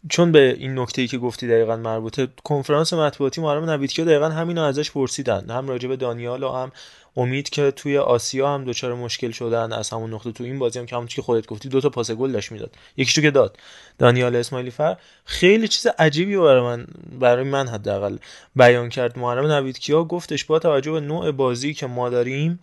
چون 0.10 0.32
به 0.32 0.56
این 0.60 0.80
نکته 0.80 1.01
ای 1.01 1.08
که 1.08 1.18
گفتی 1.18 1.48
دقیقا 1.48 1.75
مربوطه 1.75 2.27
کنفرانس 2.44 2.94
مطبوعاتی 2.94 3.42
محرم 3.42 3.70
نویدکیا 3.70 4.06
دقیقا 4.06 4.30
همینو 4.30 4.62
ازش 4.62 4.92
پرسیدن. 4.92 5.50
هم 5.50 5.68
راجع 5.68 5.88
به 5.89 5.96
دانیال 5.96 6.44
و 6.44 6.50
هم 6.50 6.72
امید 7.18 7.50
که 7.50 7.72
توی 7.72 7.98
آسیا 7.98 8.54
هم 8.54 8.66
دچار 8.66 8.94
مشکل 8.94 9.32
شدن 9.32 9.74
از 9.74 9.89
همون 9.89 10.13
نقطه 10.13 10.32
تو 10.32 10.44
این 10.44 10.60
بازی 10.60 10.80
هم 10.80 10.86
که 10.86 10.96
همون 10.96 11.08
که 11.08 11.22
خودت 11.22 11.48
گفتی 11.48 11.70
دو 11.70 11.82
تا 11.82 11.89
پاس 11.89 12.12
گل 12.12 12.32
داشت 12.32 12.51
می‌داد. 12.51 12.72
یکیشو 12.98 13.22
که 13.22 13.32
داد. 13.32 13.58
دانیال 13.98 14.36
اسماعیلی 14.36 14.72
فر 14.72 14.98
خیلی 15.25 15.68
چیز 15.68 15.88
عجیبی 16.00 16.38
برای 16.38 16.62
من 16.62 16.88
برای 17.20 17.44
من 17.44 17.68
حداقل 17.68 18.18
بیان 18.56 18.89
کرد. 18.89 19.20
محرم 19.20 19.46
نویدکیا 19.48 20.04
گفتش 20.04 20.46
با 20.46 20.60
توجه 20.60 20.92
به 20.92 21.00
نوع 21.00 21.32
بازی 21.32 21.74
که 21.74 21.88
ما 21.88 22.10
داریم 22.10 22.60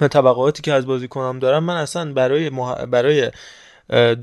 و 0.00 0.08
طبقاتی 0.08 0.62
که 0.62 0.72
از 0.72 0.86
بازیکنام 0.86 1.38
دارم 1.38 1.64
من 1.64 1.76
اصلا 1.76 2.12
برای 2.12 2.50
برای 2.90 3.30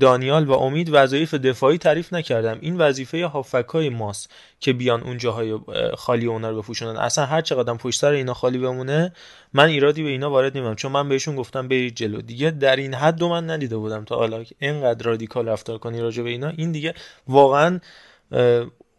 دانیال 0.00 0.44
و 0.44 0.52
امید 0.52 0.88
وظایف 0.92 1.34
دفاعی 1.34 1.78
تعریف 1.78 2.12
نکردم. 2.12 2.58
این 2.60 2.76
وظیفه 2.76 3.26
هافک 3.26 3.68
های 3.68 3.88
ماست 3.88 4.30
که 4.60 4.72
بیان 4.72 5.02
اون 5.02 5.18
جاهای 5.18 5.58
خالی 5.94 6.26
اونا 6.26 6.50
رو 6.50 6.62
بپوشونن. 6.62 6.96
اصلا 6.96 7.26
هر 7.26 7.40
چقدر 7.40 7.74
پشت 7.74 8.00
سر 8.00 8.10
اینا 8.10 8.34
خالی 8.34 8.58
بمونه 8.58 9.12
من 9.52 9.68
ایرادی 9.68 10.02
به 10.02 10.08
اینا 10.08 10.30
وارد 10.30 10.56
نمیدم 10.56 10.74
چون 10.74 10.92
من 10.92 11.08
بهشون 11.08 11.36
گفتم 11.36 11.68
برید 11.68 11.94
جلو. 11.94 12.20
دیگه 12.20 12.50
در 12.50 12.76
این 12.76 12.94
حد 12.94 13.16
دو 13.16 13.28
من 13.28 13.50
ندیده 13.50 13.76
بودم 13.76 14.04
تا 14.04 14.16
حالا 14.16 14.44
اینقدر 14.58 15.06
رادیکال 15.06 15.48
رفتار 15.48 15.78
کنی 15.78 16.00
راجع 16.00 16.22
به 16.22 16.30
اینا. 16.30 16.48
این 16.48 16.72
دیگه 16.72 16.94
واقعا 17.28 17.80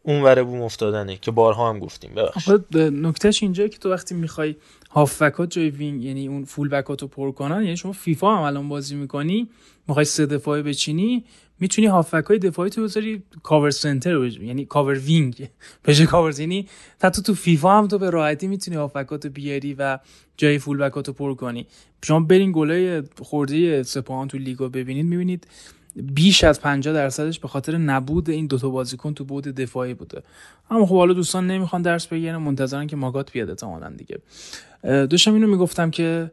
اون 0.05 0.21
وره 0.21 0.43
بوم 0.43 0.61
افتادنه 0.61 1.17
که 1.17 1.31
بارها 1.31 1.69
هم 1.69 1.79
گفتیم. 1.79 2.13
ببخشید. 2.15 2.77
نکتهش 2.77 3.43
اینجا 3.43 3.67
که 3.67 3.77
تو 3.77 3.91
وقتی 3.91 4.15
می‌خوای 4.15 4.55
هافبک 4.93 5.51
جای 5.51 5.69
wing 5.69 6.03
یعنی 6.03 6.27
اون 6.27 6.45
full 6.45 6.69
back 6.69 6.85
رو 6.85 7.07
پر 7.07 7.31
کنن 7.31 7.63
یعنی 7.63 7.77
شما 7.77 7.91
فیفا 7.91 8.35
هم 8.37 8.43
الان 8.43 8.69
بازی 8.69 8.95
می‌کنی 8.95 9.49
می‌خوای 9.87 10.05
سه 10.05 10.25
دفاعی 10.25 10.61
بچینی 10.61 11.23
می‌تونی 11.59 11.87
هافبک 11.87 12.25
های 12.25 12.39
دفاعی 12.39 12.69
تو 12.69 12.83
بذاری 12.83 13.23
cover 13.43 13.69
center 13.69 14.25
یعنی 14.25 14.65
cover 14.65 14.93
wing 14.93 15.47
بشه 15.85 16.05
کاور 16.05 16.39
یعنی 16.39 16.67
حتی 17.03 17.21
تو 17.21 17.33
فیفا 17.33 17.77
هم 17.77 17.87
تو 17.87 17.97
به 17.97 18.09
راحتی 18.09 18.47
می‌تونی 18.47 18.77
هافبک 18.77 19.27
بیاری 19.27 19.73
و 19.73 19.99
جای 20.37 20.59
full 20.59 20.77
back 20.77 21.07
رو 21.07 21.13
پر 21.13 21.33
کنی. 21.33 21.67
شما 22.03 22.19
برین 22.19 22.51
گلای 22.55 23.03
خورده 23.21 23.83
سپاهان 23.83 24.27
تو 24.27 24.37
لیگو 24.37 24.69
ببینید 24.69 25.05
می‌بینید 25.05 25.47
بیش 25.95 26.43
از 26.43 26.61
50 26.61 26.93
درصدش 26.93 27.39
به 27.39 27.47
خاطر 27.47 27.77
نبود 27.77 28.29
این 28.29 28.47
دوتا 28.47 28.69
بازیکن 28.69 29.13
تو 29.13 29.25
بود 29.25 29.43
دفاعی 29.43 29.93
بوده. 29.93 30.23
اما 30.69 30.85
خب 30.85 30.95
حالا 30.95 31.13
دوستان 31.13 31.47
نمی‌خوان 31.47 31.81
درس 31.81 32.07
بگیرن 32.07 32.37
منتظرن 32.37 32.87
که 32.87 32.95
ماگات 32.95 33.31
بیاد 33.31 33.49
احتمالاً 33.49 33.89
دیگه. 33.89 34.19
داشتم 34.83 35.33
اینو 35.33 35.47
می‌گفتم 35.47 35.91
که 35.91 36.31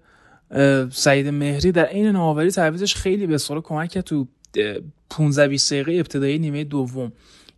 سعید 0.91 1.29
مهری 1.29 1.73
در 1.73 1.85
عین 1.85 2.07
نوآوری 2.07 2.51
تعویزش 2.51 2.95
خیلی 2.95 3.27
به 3.27 3.39
سال 3.39 3.61
کمک 3.61 3.91
کرد 3.91 4.05
تو 4.05 4.27
15 5.11 5.49
20 5.49 5.73
دقیقه 5.73 5.93
ابتدایی 5.93 6.39
نیمه 6.39 6.65
دوم. 6.65 7.13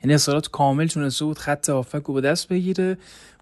یعنی 0.05 0.15
اصالات 0.15 0.49
کامل 0.49 0.87
تونسته 0.87 1.25
بود 1.25 1.39
خط 1.39 1.71
هافک 1.71 2.03
رو 2.03 2.15
به 2.15 2.21
دست 2.21 2.49
بگیره 2.49 2.99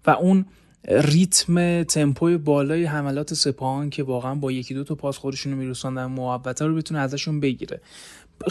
و 0.07 0.09
اون 0.09 0.45
ریتم 0.87 1.83
تمپوی 1.83 2.37
بالای 2.37 2.85
حملات 2.85 3.33
سپاهان 3.33 3.89
که 3.89 4.03
واقعا 4.03 4.35
با 4.35 4.51
یکی 4.51 4.73
دو 4.73 4.83
تا 4.83 4.95
پاس 4.95 5.17
خودشون 5.17 5.51
رو 5.51 5.57
میرسوندن 5.57 6.05
محبته 6.05 6.65
رو 6.65 6.75
بتونه 6.75 6.99
ازشون 6.99 7.39
بگیره. 7.39 7.81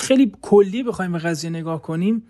خیلی 0.00 0.32
کلی 0.42 0.82
بخوایم 0.82 1.12
به 1.12 1.18
قضیه 1.18 1.50
نگاه 1.50 1.82
کنیم 1.82 2.23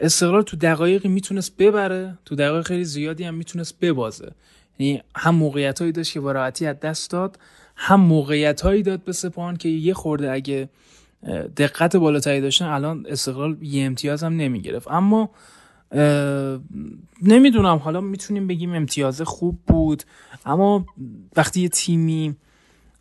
استقلال 0.00 0.42
تو 0.42 0.56
دقایقی 0.56 1.08
می‌تونست 1.08 1.56
ببره 1.56 2.18
تو 2.24 2.34
دقایق 2.34 2.66
خیلی 2.66 2.84
زیادی 2.84 3.24
هم 3.24 3.34
می‌تونست 3.34 3.80
ببازه. 3.80 4.32
یعنی 4.78 5.02
هم 5.16 5.34
موقعیت 5.34 5.78
هایی 5.78 5.92
داشت 5.92 6.12
که 6.12 6.20
با 6.20 6.32
راحتی 6.32 6.66
از 6.66 6.80
دست 6.80 7.10
داد 7.10 7.38
هم 7.76 8.00
موقعیت 8.00 8.60
هایی 8.60 8.82
داد 8.82 9.04
به 9.04 9.12
سپاهان 9.12 9.56
که 9.56 9.68
یه 9.68 9.94
خورده 9.94 10.32
اگه 10.32 10.68
دقت 11.56 11.96
بالاتری 11.96 12.40
داشتن 12.40 12.64
الان 12.64 13.06
استقلال 13.08 13.56
یه 13.62 13.86
امتیاز 13.86 14.22
هم 14.22 14.36
نمی‌گرفت. 14.36 14.88
اما 14.90 15.30
نمی‌دونم 17.22 17.76
حالا 17.76 18.00
می‌تونیم 18.00 18.46
بگیم 18.46 18.74
امتیاز 18.74 19.22
خوب 19.22 19.58
بود 19.66 20.02
اما 20.46 20.86
وقتی 21.36 21.60
یه 21.60 21.68
تیمی 21.68 22.36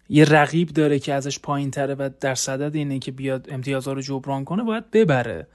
یه 0.10 0.26
رقیب 0.26 0.70
داره 0.70 1.00
که 1.00 1.14
ازش 1.14 1.40
پایین 1.40 1.72
تره 1.72 1.96
و 1.96 2.10
در 2.20 2.36
صدد 2.36 2.76
اینه 2.76 3.00
که 3.00 3.12
بیاد 3.12 3.48
امتیازها 3.52 3.94
رو 3.94 4.02
جبران 4.02 4.46
کنه 4.46 4.64
باید 4.64 4.92
ببره. 4.92 5.48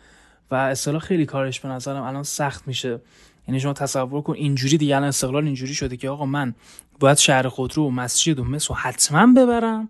و 0.51 0.55
اصطلاح 0.55 1.01
خیلی 1.01 1.27
کارش 1.27 1.61
به 1.61 1.69
نظرم 1.69 2.03
الان 2.03 2.23
سخت 2.23 2.69
میشه. 2.69 3.01
یعنی 3.49 3.61
شما 3.61 3.73
تصور 3.73 4.23
کن 4.23 4.35
اینجوری 4.35 4.79
دیگه 4.79 4.97
الان 4.97 5.09
استقلال 5.09 5.45
اینجوری 5.45 5.75
شده 5.75 5.97
که 5.97 6.09
آقا 6.09 6.27
من 6.27 6.55
باید 7.01 7.19
شهر 7.19 7.49
خودرو 7.49 7.87
و 7.87 7.91
مسجد 7.91 8.39
و 8.39 8.45
مس 8.45 8.71
حتما 8.71 9.33
ببرم. 9.33 9.89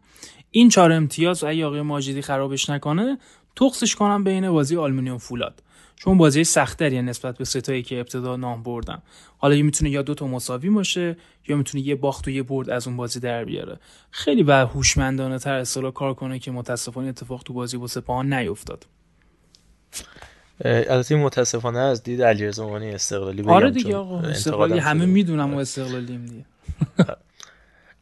این 0.50 0.68
چهار 0.68 0.92
امتیاز 0.92 1.44
اگه 1.44 1.66
آقای 1.66 1.82
ماجدی 1.82 2.22
خرابش 2.22 2.70
نکنه 2.70 3.18
تخصش 3.56 3.94
کنم 3.94 4.24
بین 4.24 4.50
بازی 4.50 4.76
آلومینیوم 4.76 5.18
فولاد. 5.18 5.62
چون 5.98 6.18
بازی 6.18 6.44
سختتری 6.44 7.02
نسبت 7.02 7.38
به 7.38 7.44
ستایی 7.44 7.82
که 7.82 8.00
ابتدا 8.00 8.36
نام 8.36 8.62
بردم 8.62 9.02
حالا 9.38 9.54
یه 9.54 9.62
می‌تونه 9.62 9.90
یا 9.90 10.02
دو 10.02 10.14
تا 10.14 10.26
مساوی 10.26 10.70
باشه 10.70 11.16
یا 11.48 11.56
می‌تونه 11.56 11.84
یه 11.84 11.94
باخت 11.94 12.28
و 12.28 12.30
یه 12.30 12.42
برد 12.42 12.70
از 12.70 12.86
اون 12.86 12.96
بازی 12.96 13.20
در 13.20 13.44
بیاره. 13.44 13.78
خیلی 14.10 14.42
و 14.42 14.52
هوشمندانه 14.66 15.38
تر 15.38 15.54
اصطلاح 15.54 15.92
کار 15.92 16.14
کنه 16.14 16.38
که 16.38 16.50
متاسفانه 16.50 17.08
اتفاق 17.08 17.42
تو 17.42 17.52
بازی 17.52 17.76
با 17.76 17.86
سپاهان 17.86 18.32
نیفتاد. 18.32 18.86
البته 20.64 21.16
متاسفانه 21.16 21.78
از 21.78 22.02
دید 22.02 22.22
علیرضا 22.22 22.76
استقلالی 22.76 23.42
آره 23.42 23.70
دیگه 23.70 23.96
آقا 23.96 24.20
استقلالی 24.20 24.78
همه 24.78 25.06
می‌دونم 25.06 25.54
و 25.54 25.58
استقلالیم 25.58 26.26
دیگه. 26.26 26.44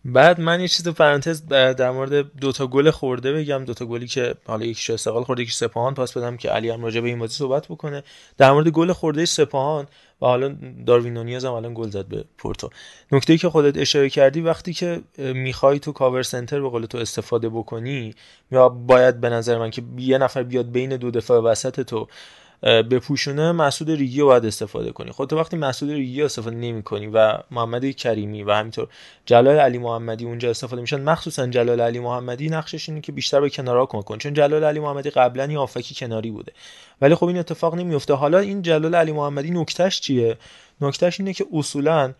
بعد 0.08 0.40
من 0.40 0.60
یه 0.60 0.68
چیز 0.68 0.88
پرانتز 0.88 1.46
در 1.46 1.90
مورد 1.90 2.36
دوتا 2.36 2.66
گل 2.66 2.90
خورده 2.90 3.32
بگم. 3.32 3.64
دوتا 3.64 3.86
گلی 3.86 4.06
که 4.06 4.34
حالا 4.46 4.64
یکیش 4.66 4.90
استقلال 4.90 5.25
خورده 5.25 5.42
یکیش 5.42 5.54
سپاهان. 5.54 5.94
پاس 5.94 6.16
بدم 6.16 6.36
که 6.36 6.48
علی 6.48 6.70
هم 6.70 6.84
راجع 6.84 7.00
به 7.00 7.08
این 7.08 7.18
بازی 7.18 7.34
صحبت 7.34 7.66
بکنه. 7.66 8.02
در 8.38 8.52
مورد 8.52 8.68
گل 8.68 8.92
خورده 8.92 9.25
سپاهان 9.25 9.86
و 10.22 10.26
حالا 10.26 10.56
داروین 10.86 11.14
نونیز 11.14 11.44
هم 11.44 11.52
الان 11.52 11.75
گل 11.75 11.90
زد 11.90 12.06
به 12.06 12.25
پورتو. 12.38 12.70
نکته 13.12 13.38
که 13.38 13.48
خودت 13.48 13.76
اشاره 13.76 14.10
کردی 14.10 14.40
وقتی 14.40 14.72
که 14.72 15.00
می‌خوای 15.18 15.78
تو 15.78 15.92
کاور 15.92 16.22
سنتر 16.22 16.60
به 16.60 16.68
قول 16.68 16.86
تو 16.86 16.98
استفاده 16.98 17.48
بکنی 17.48 18.14
یا 18.50 18.68
باید 18.68 19.20
به 19.20 19.28
نظر 19.28 19.58
من 19.58 19.70
که 19.70 19.82
یه 19.98 20.18
نفر 20.18 20.42
بیاد 20.42 20.70
بین 20.70 20.96
دو 20.96 21.10
دفاع 21.10 21.40
وسط 21.40 21.80
تو 21.80 22.08
بپوشونه 22.66 23.52
مسعود 23.52 23.90
ریگی 23.90 24.20
رو 24.20 24.26
باید 24.26 24.46
استفاده 24.46 24.92
کنی. 24.92 25.12
خب 25.12 25.25
تو 25.25 25.38
وقتی 25.38 25.56
مسعود 25.56 25.92
ریگی 25.92 26.23
استفاده 26.23 26.56
نمی 26.56 26.82
کنی 26.82 27.06
و 27.06 27.38
محمد 27.50 27.90
کریمی 27.90 28.42
و 28.42 28.52
همینطور 28.52 28.88
جلال 29.26 29.58
علی 29.58 29.78
محمدی 29.78 30.25
اونجا 30.25 30.50
استفاده 30.50 30.82
میشن 30.82 31.00
مخصوصا 31.00 31.46
جلال 31.46 31.80
علی 31.80 31.99
محمدی 31.99 32.49
نقشش 32.49 32.88
اینه 32.88 33.00
که 33.00 33.12
بیشتر 33.12 33.40
به 33.40 33.50
کنارا 33.50 33.87
کمک 33.87 34.04
کن 34.04 34.18
چون 34.18 34.35
جلال 34.35 34.64
علی 34.64 34.80
محمدی 34.80 35.11
قبلا 35.11 35.46
یه 35.52 35.58
آفکی 35.58 35.94
کناری 35.94 36.30
بوده. 36.30 36.52
ولی 37.00 37.14
خب 37.14 37.26
این 37.26 37.38
اتفاق 37.38 37.75
نمیفته 37.75 38.14
حالا 38.14 38.38
این 38.38 38.62
جلال 38.62 38.94
علی 38.94 39.12
محمدی 39.12 39.50
نکتهش 39.50 40.00
چیه؟ 40.00 40.37
نکتهش 40.80 41.20
اینه 41.20 41.32
که 41.32 41.46
اصولا 41.52 42.14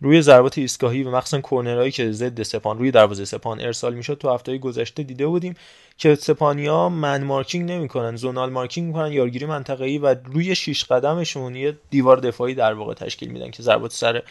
روی 0.00 0.22
ضربات 0.22 0.58
ایستگاهی 0.58 1.02
و 1.02 1.10
مخصوصا 1.10 1.40
کرنرهایی 1.40 1.90
که 1.90 2.12
ضد 2.12 2.42
سپان 2.42 2.78
روی 2.78 2.90
دروازه 2.90 3.24
سپان 3.24 3.60
ارسال 3.60 3.94
می‌شد 3.94 4.18
تو 4.18 4.30
هفته 4.30 4.58
گذشته 4.58 5.02
دیده 5.02 5.26
بودیم 5.26 5.54
که 5.98 6.14
سپانیا 6.14 6.88
من 6.88 7.24
مارکینگ 7.24 7.70
نمی‌کنن 7.70 8.16
زونال 8.16 8.50
مارکینگ 8.50 8.86
می‌کنن 8.86 9.12
یارگیری 9.12 9.46
منطقه‌ای 9.46 9.98
و 9.98 10.14
روی 10.24 10.54
شیش 10.54 10.84
قدمشون 10.84 11.56
یه 11.56 11.78
دیوار 11.90 12.16
دفاعی 12.16 12.54
در 12.54 12.74
واقع 12.74 12.94
تشکیل 12.94 13.28
میدن 13.28 13.50
که 13.50 13.62
ضربات 13.62 13.92
سر 13.92 14.22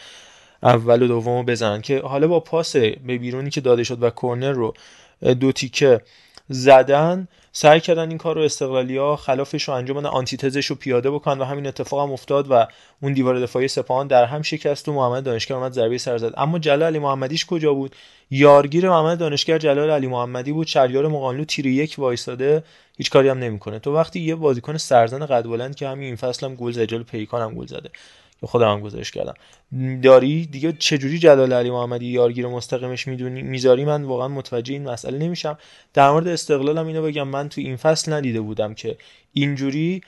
اول 0.64 1.02
و 1.02 1.08
دومو 1.08 1.44
بزنن 1.44 1.82
که 1.82 2.00
حالا 2.00 2.28
با 2.28 2.40
پاس 2.40 2.76
به 2.76 3.18
بیرونی 3.18 3.50
که 3.50 3.62
داده 3.62 3.84
شد 3.84 4.04
و 4.04 4.10
کرنر 4.10 4.52
رو 4.52 4.74
دو 5.40 5.52
تیکه 5.52 6.02
زدن 6.50 7.28
سعی 7.56 7.80
کردن 7.80 8.10
این 8.10 8.18
کار 8.18 8.36
رو 8.36 8.42
استقلالیا 8.42 9.16
خلافش 9.16 9.64
رو 9.64 9.74
انجام 9.74 9.98
بدن 9.98 10.06
آنتیتزش 10.06 10.66
رو 10.66 10.76
پیاده 10.76 11.12
بکنن 11.12 11.42
و 11.42 11.44
همین 11.44 11.68
اتفاق 11.68 12.08
هم 12.08 12.12
افتاد 12.12 12.52
و 12.52 12.68
اون 13.02 13.14
دیوار 13.14 13.40
دفاعی 13.40 13.68
سپاهان 13.68 14.08
در 14.08 14.26
هم 14.26 14.42
شکست 14.42 14.90
و 14.90 14.94
محمد 14.94 15.24
دانشگر 15.24 15.56
اومد 15.56 15.72
ضربه 15.72 15.98
سر 15.98 16.18
زد. 16.18 16.34
اما 16.38 16.60
جلال 16.60 16.84
علی 16.84 17.00
محمدیش 17.00 17.46
کجا 17.46 17.74
بود؟ 17.74 17.96
یارگیر 18.32 18.90
محمد 18.90 19.20
دانشگر 19.20 19.58
جلال 19.58 19.90
علی 19.90 20.08
محمدی 20.08 20.52
بود. 20.52 20.68
شریار 20.68 21.08
مقانلو 21.08 21.46
تیر 21.46 21.66
یک 21.66 21.96
وایستاده. 21.98 22.64
هیچ 22.98 23.10
کاری 23.10 23.30
هم 23.30 23.40
نمی‌کنه. 23.40 23.80
تو 23.80 23.96
وقتی 23.96 24.20
یه 24.20 24.36
بازیکن 24.36 24.78
سرزن 24.78 25.26
قد 25.26 25.44
بلند 25.44 25.76
که 25.76 25.88
همین 25.88 26.06
این 26.06 26.16
فصل 26.16 26.46
هم 26.46 26.56
گل 26.56 26.72
زد 26.72 26.84
جلو 26.84 27.04
پیکان 27.04 27.42
هم 27.42 27.56
گل 27.56 27.66
زده. 27.66 27.90
که 28.44 28.48
خودم 28.48 28.72
هم 28.72 28.80
گزارش 28.80 29.12
کردم. 29.12 29.34
داری؟ 30.02 30.46
دیگه 30.46 30.74
چجوری 30.80 31.20
جلال 31.20 31.54
علی 31.54 31.72
محمدی 31.72 32.06
یارگیر 32.06 32.48
مستقیمش 32.48 33.08
می‌دونی 33.08 33.42
می‌ذاری؟ 33.42 33.86
من 33.86 34.04
واقعا 34.04 34.28
متوجه 34.28 34.74
این 34.74 34.90
مسئله 34.90 35.18
نمیشم. 35.18 35.58
در 35.94 36.12
مورد 36.12 36.28
استقلالم 36.28 36.88
اینو 36.88 37.02
بگم. 37.02 37.28
من 37.28 37.50
تو 37.50 37.62
این 37.62 37.76
فصل 37.76 38.14
ندیده 38.14 38.42
بودم 38.42 38.74
که 38.74 38.98
اینجوری 39.34 40.02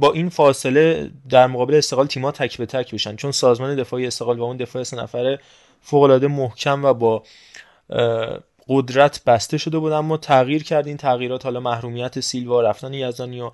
با 0.00 0.12
این 0.12 0.28
فاصله 0.28 1.10
در 1.28 1.46
مقابل 1.46 1.74
استقلال 1.74 2.06
تیم‌ها 2.06 2.32
تک 2.32 2.58
به 2.58 2.66
تک 2.66 2.94
بشن. 2.94 3.16
چون 3.16 3.32
سازمان 3.32 3.76
دفاعی 3.76 4.06
استقلال 4.06 4.38
و 4.38 4.42
اون 4.42 4.56
دفاع 4.56 4.82
سه 4.82 4.96
نفره 4.96 5.38
فوق 5.80 6.02
العاده 6.02 6.26
محکم 6.26 6.84
و 6.84 6.94
با 6.94 7.22
قدرت 8.68 9.24
بسته 9.26 9.58
شده 9.58 9.78
بود 9.78 9.92
اما 9.92 10.16
تغییر 10.16 10.62
کرد 10.62 10.86
این 10.86 10.96
تغییرات 10.96 11.44
حالا 11.44 11.60
محرومیت 11.60 12.20
سیلوا 12.20 12.60
رفتن 12.60 12.94
یزدانی 12.94 13.40
و 13.40 13.50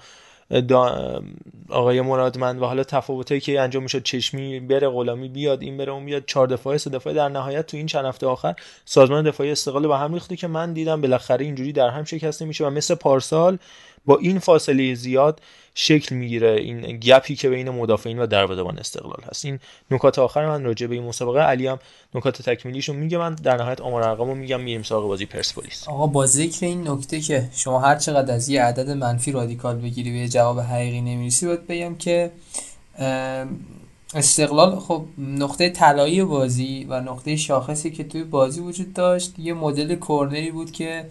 آقای 1.70 2.00
مرادمند 2.00 2.62
و 2.62 2.64
حالا 2.64 2.84
تفاوتایی 2.84 3.40
که 3.40 3.60
انجام 3.60 3.82
می‌شد 3.82 4.02
چشمی 4.02 4.60
بره 4.60 4.88
غلامی 4.88 5.28
بیاد 5.28 5.62
این 5.62 5.76
بره 5.76 5.92
اون 5.92 6.04
بیاد 6.04 6.24
چهار 6.26 6.46
دفاعه 6.46 6.78
سه 6.78 6.90
دفاعه 6.90 7.16
در 7.16 7.28
نهایت 7.28 7.66
تو 7.66 7.76
این 7.76 7.86
چند 7.86 8.04
هفته 8.04 8.26
آخر 8.26 8.54
سازمان 8.84 9.24
دفاعی 9.24 9.50
استقلال 9.50 9.88
به 9.88 9.96
هم 9.96 10.14
ریخته 10.14 10.36
که 10.36 10.46
من 10.46 10.72
دیدم 10.72 11.00
بالاخره 11.00 11.44
اینجوری 11.44 11.72
در 11.72 11.88
هم 11.88 12.04
شکسته 12.04 12.44
میشه 12.44 12.66
و 12.66 12.70
مثل 12.70 12.94
پارسال 12.94 13.58
با 14.06 14.18
این 14.18 14.38
فاصله 14.38 14.94
زیاد 14.94 15.40
شکل 15.74 16.14
می‌گیره. 16.14 16.52
این 16.52 16.80
گپی 16.80 17.34
که 17.36 17.48
بین 17.48 17.70
مدافعین 17.70 18.18
و 18.18 18.26
دروازه‌بان 18.26 18.78
استقلال 18.78 19.22
هست. 19.30 19.44
این 19.44 19.58
نکات 19.90 20.18
آخر 20.18 20.46
من 20.46 20.64
راجع 20.64 20.86
به 20.86 20.94
این 20.94 21.04
مسابقه. 21.04 21.40
علی 21.40 21.66
هم 21.66 21.78
نکات 22.14 22.42
تکمیلیشو 22.42 22.92
میگه. 22.92 23.18
من 23.18 23.34
در 23.34 23.56
نهایت 23.56 23.80
آمار 23.80 24.02
ارقامو 24.02 24.34
میگم. 24.34 24.60
میریم 24.60 24.82
سراغ 24.82 25.06
بازی 25.06 25.26
پرسپولیس. 25.26 25.88
آقا 25.88 26.06
با 26.06 26.26
ذکر 26.26 26.66
این 26.66 26.88
نکته 26.88 27.20
که 27.20 27.48
شما 27.52 27.80
هر 27.80 27.96
چقدر 27.96 28.34
از 28.34 28.48
یه 28.48 28.62
عدد 28.62 28.90
منفی 28.90 29.32
رادیکال 29.32 29.76
بگیری 29.76 30.20
به 30.20 30.28
جواب 30.28 30.60
حقیقی 30.60 31.00
نمی‌رسی 31.00 31.46
باید 31.46 31.66
بگم 31.66 31.94
که 31.94 32.30
استقلال 34.14 34.78
خب 34.78 35.04
نقطه 35.18 35.70
طلایی 35.70 36.24
بازی 36.24 36.86
و 36.88 37.00
نقطه 37.00 37.36
شاخصی 37.36 37.90
که 37.90 38.04
توی 38.04 38.24
بازی 38.24 38.60
وجود 38.60 38.92
داشت 38.92 39.38
یه 39.38 39.54
مدل 39.54 39.94
کورنری 39.94 40.50
بود 40.50 40.70
که 40.70 41.04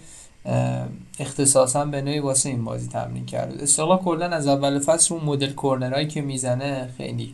اختصاصا 1.20 1.86
به 1.86 2.02
نوعی 2.02 2.20
واسه 2.20 2.50
این 2.50 2.64
بازی 2.64 2.88
تمرین 2.88 3.26
کرد 3.26 3.62
استقلال 3.62 3.98
کلا 3.98 4.26
از 4.26 4.48
اول 4.48 4.80
فصل 4.80 5.14
اون 5.14 5.24
مدل 5.24 5.54
کورنرهایی 5.54 6.08
که 6.08 6.22
می‌زنه 6.22 6.90
خیلی 6.98 7.34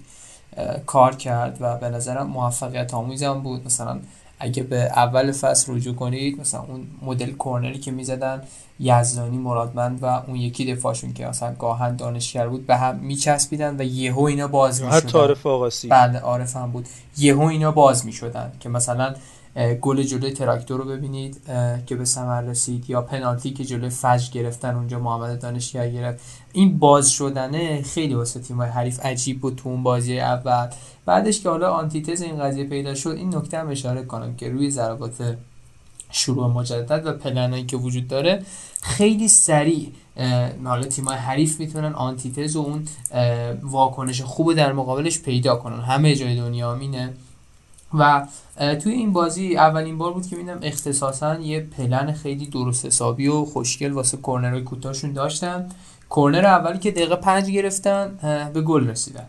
کار 0.86 1.15
کرد 1.15 1.58
و 1.60 1.77
به 1.77 1.89
نظرم 1.89 2.27
موفقیت 2.27 2.93
آموزم 2.93 3.39
بود. 3.39 3.65
مثلا 3.65 4.00
اگه 4.39 4.63
به 4.63 4.77
اول 4.77 5.32
فصل 5.32 5.75
رجوع 5.75 5.96
کنید 5.96 6.39
مثلا 6.39 6.62
اون 6.62 6.88
مدل 7.01 7.32
کورنری 7.32 7.79
که 7.79 7.91
می‌زدن 7.91 8.41
یزدانی 8.79 9.38
مرادمند 9.38 10.03
و 10.03 10.05
اون 10.05 10.36
یکی 10.36 10.74
دفاعشون 10.74 11.13
که 11.13 11.27
مثلا 11.27 11.53
گاهن 11.53 11.96
دانشگر 11.96 12.48
بود 12.48 12.67
به 12.67 12.75
هم 12.75 12.96
میچسبیدن 12.96 13.75
و 13.79 13.84
یهو 13.84 14.22
اینا 14.22 14.48
باز 14.48 14.82
می‌شدن. 14.82 14.98
حتی 14.98 15.17
عارف 15.17 15.46
آقاسی. 15.46 15.88
بله 15.88 16.20
عارف 16.20 16.55
هم 16.55 16.72
بود. 16.72 16.88
یهو 17.17 17.41
اینا 17.41 17.72
باز 17.72 18.05
می‌شدن 18.05 18.51
که 18.60 18.70
مثلا 18.70 19.15
گل 19.81 20.03
جلوی 20.03 20.31
تراکتور 20.31 20.79
رو 20.79 20.86
ببینید 20.86 21.41
که 21.86 21.95
به 21.95 22.05
ثمر 22.05 22.41
رسید 22.41 22.89
یا 22.89 23.01
پنالتی 23.01 23.51
که 23.51 23.65
جلوی 23.65 23.89
فجر 23.89 24.31
گرفتن 24.31 24.75
اونجا 24.75 25.00
محمد 25.00 25.41
دانشگر 25.41 25.89
گرفت. 25.89 26.22
این 26.53 26.79
باز 26.79 27.12
شدنه 27.12 27.81
خیلی 27.81 28.13
واسه 28.13 28.39
تیم 28.39 28.62
حریف 28.62 29.00
عجیب 29.00 29.41
بود 29.41 29.55
تو 29.55 29.69
اون 29.69 29.83
بازی 29.83 30.19
اول. 30.19 30.67
بعدش 31.05 31.41
که 31.41 31.50
حالا 31.50 31.72
آنتیتز 31.72 32.22
این 32.22 32.39
قضیه 32.39 32.63
پیدا 32.63 32.95
شد 32.95 33.10
این 33.10 33.36
نکته 33.36 33.60
هم 33.60 33.69
اشاره 33.69 34.03
کنم 34.03 34.36
که 34.36 34.50
روی 34.50 34.72
ضربات 34.72 35.38
شروع 36.12 36.48
مجدد 36.48 37.05
و 37.05 37.13
پلنایی 37.13 37.65
که 37.65 37.77
وجود 37.77 38.07
داره 38.07 38.43
خیلی 38.81 39.27
سریع 39.27 39.91
حالا 40.63 40.83
تیمای 40.83 41.17
حریف 41.17 41.60
می‌تونن 41.60 41.93
آنتیتز 41.93 42.55
و 42.55 42.60
اون 42.60 42.88
واکنش 43.63 44.22
خوب 44.22 44.53
در 44.53 44.74
مقابلش 44.74 45.19
پیدا 45.19 45.55
کنن. 45.55 45.81
همه 45.81 46.15
جای 46.15 46.36
دنیا 46.36 46.72
امینه 46.72 47.13
و 47.93 48.27
توی 48.83 48.93
این 48.93 49.13
بازی 49.13 49.57
اولین 49.57 49.97
بار 49.97 50.13
بود 50.13 50.27
که 50.27 50.35
میدم 50.35 50.59
اختصاصا 50.62 51.35
یه 51.35 51.59
پلن 51.59 52.12
خیلی 52.12 52.45
درست 52.45 52.85
حسابی 52.85 53.27
و 53.27 53.45
خوشگل 53.45 53.91
واسه 53.91 54.17
کورنرهای 54.17 54.62
کوتاهشون 54.62 55.13
داشتن. 55.13 55.69
کورنر 56.09 56.45
اولی 56.45 56.79
که 56.79 56.91
دقیقه 56.91 57.15
پنج 57.15 57.50
گرفتن 57.50 58.19
به 58.53 58.62
گل 58.62 58.88
رسیدن. 58.88 59.25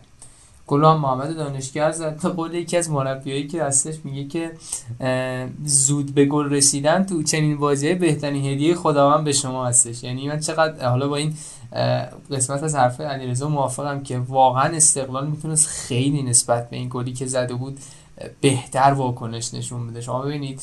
گل 0.67 0.85
هم 0.85 0.97
محمد 0.97 1.35
دانشگر 1.35 1.91
زد. 1.91 2.17
تا 2.19 2.29
قول 2.29 2.53
یکی 2.53 2.77
از 2.77 2.89
مربیایی 2.89 3.47
که 3.47 3.63
هستش 3.63 3.95
میگه 4.03 4.27
که 4.27 4.51
زود 5.65 6.13
به 6.13 6.25
گل 6.25 6.49
رسیدن 6.49 7.03
تو 7.03 7.23
چنین 7.23 7.57
بازی 7.57 7.93
بهترین 7.93 8.45
هدیه 8.45 8.75
خداوند 8.75 9.23
به 9.23 9.31
شما 9.31 9.65
هستش. 9.65 10.03
یعنی 10.03 10.27
من 10.27 10.39
چقدر 10.39 10.89
حالا 10.89 11.07
با 11.07 11.15
این 11.15 11.33
قسمت 12.31 12.63
از 12.63 12.75
حرف 12.75 13.01
علیرضا 13.01 13.49
موافقم 13.49 14.03
که 14.03 14.19
واقعا 14.19 14.75
استقلال 14.75 15.27
می‌تونست 15.27 15.67
خیلی 15.67 16.23
نسبت 16.23 16.69
به 16.69 16.77
این 16.77 16.87
گلی 16.91 17.13
که 17.13 17.25
زده 17.25 17.53
بود 17.53 17.79
بهتر 18.41 18.93
واکنش 18.93 19.53
نشون 19.53 19.87
بده. 19.87 20.01
شما 20.01 20.21
ببینید 20.21 20.61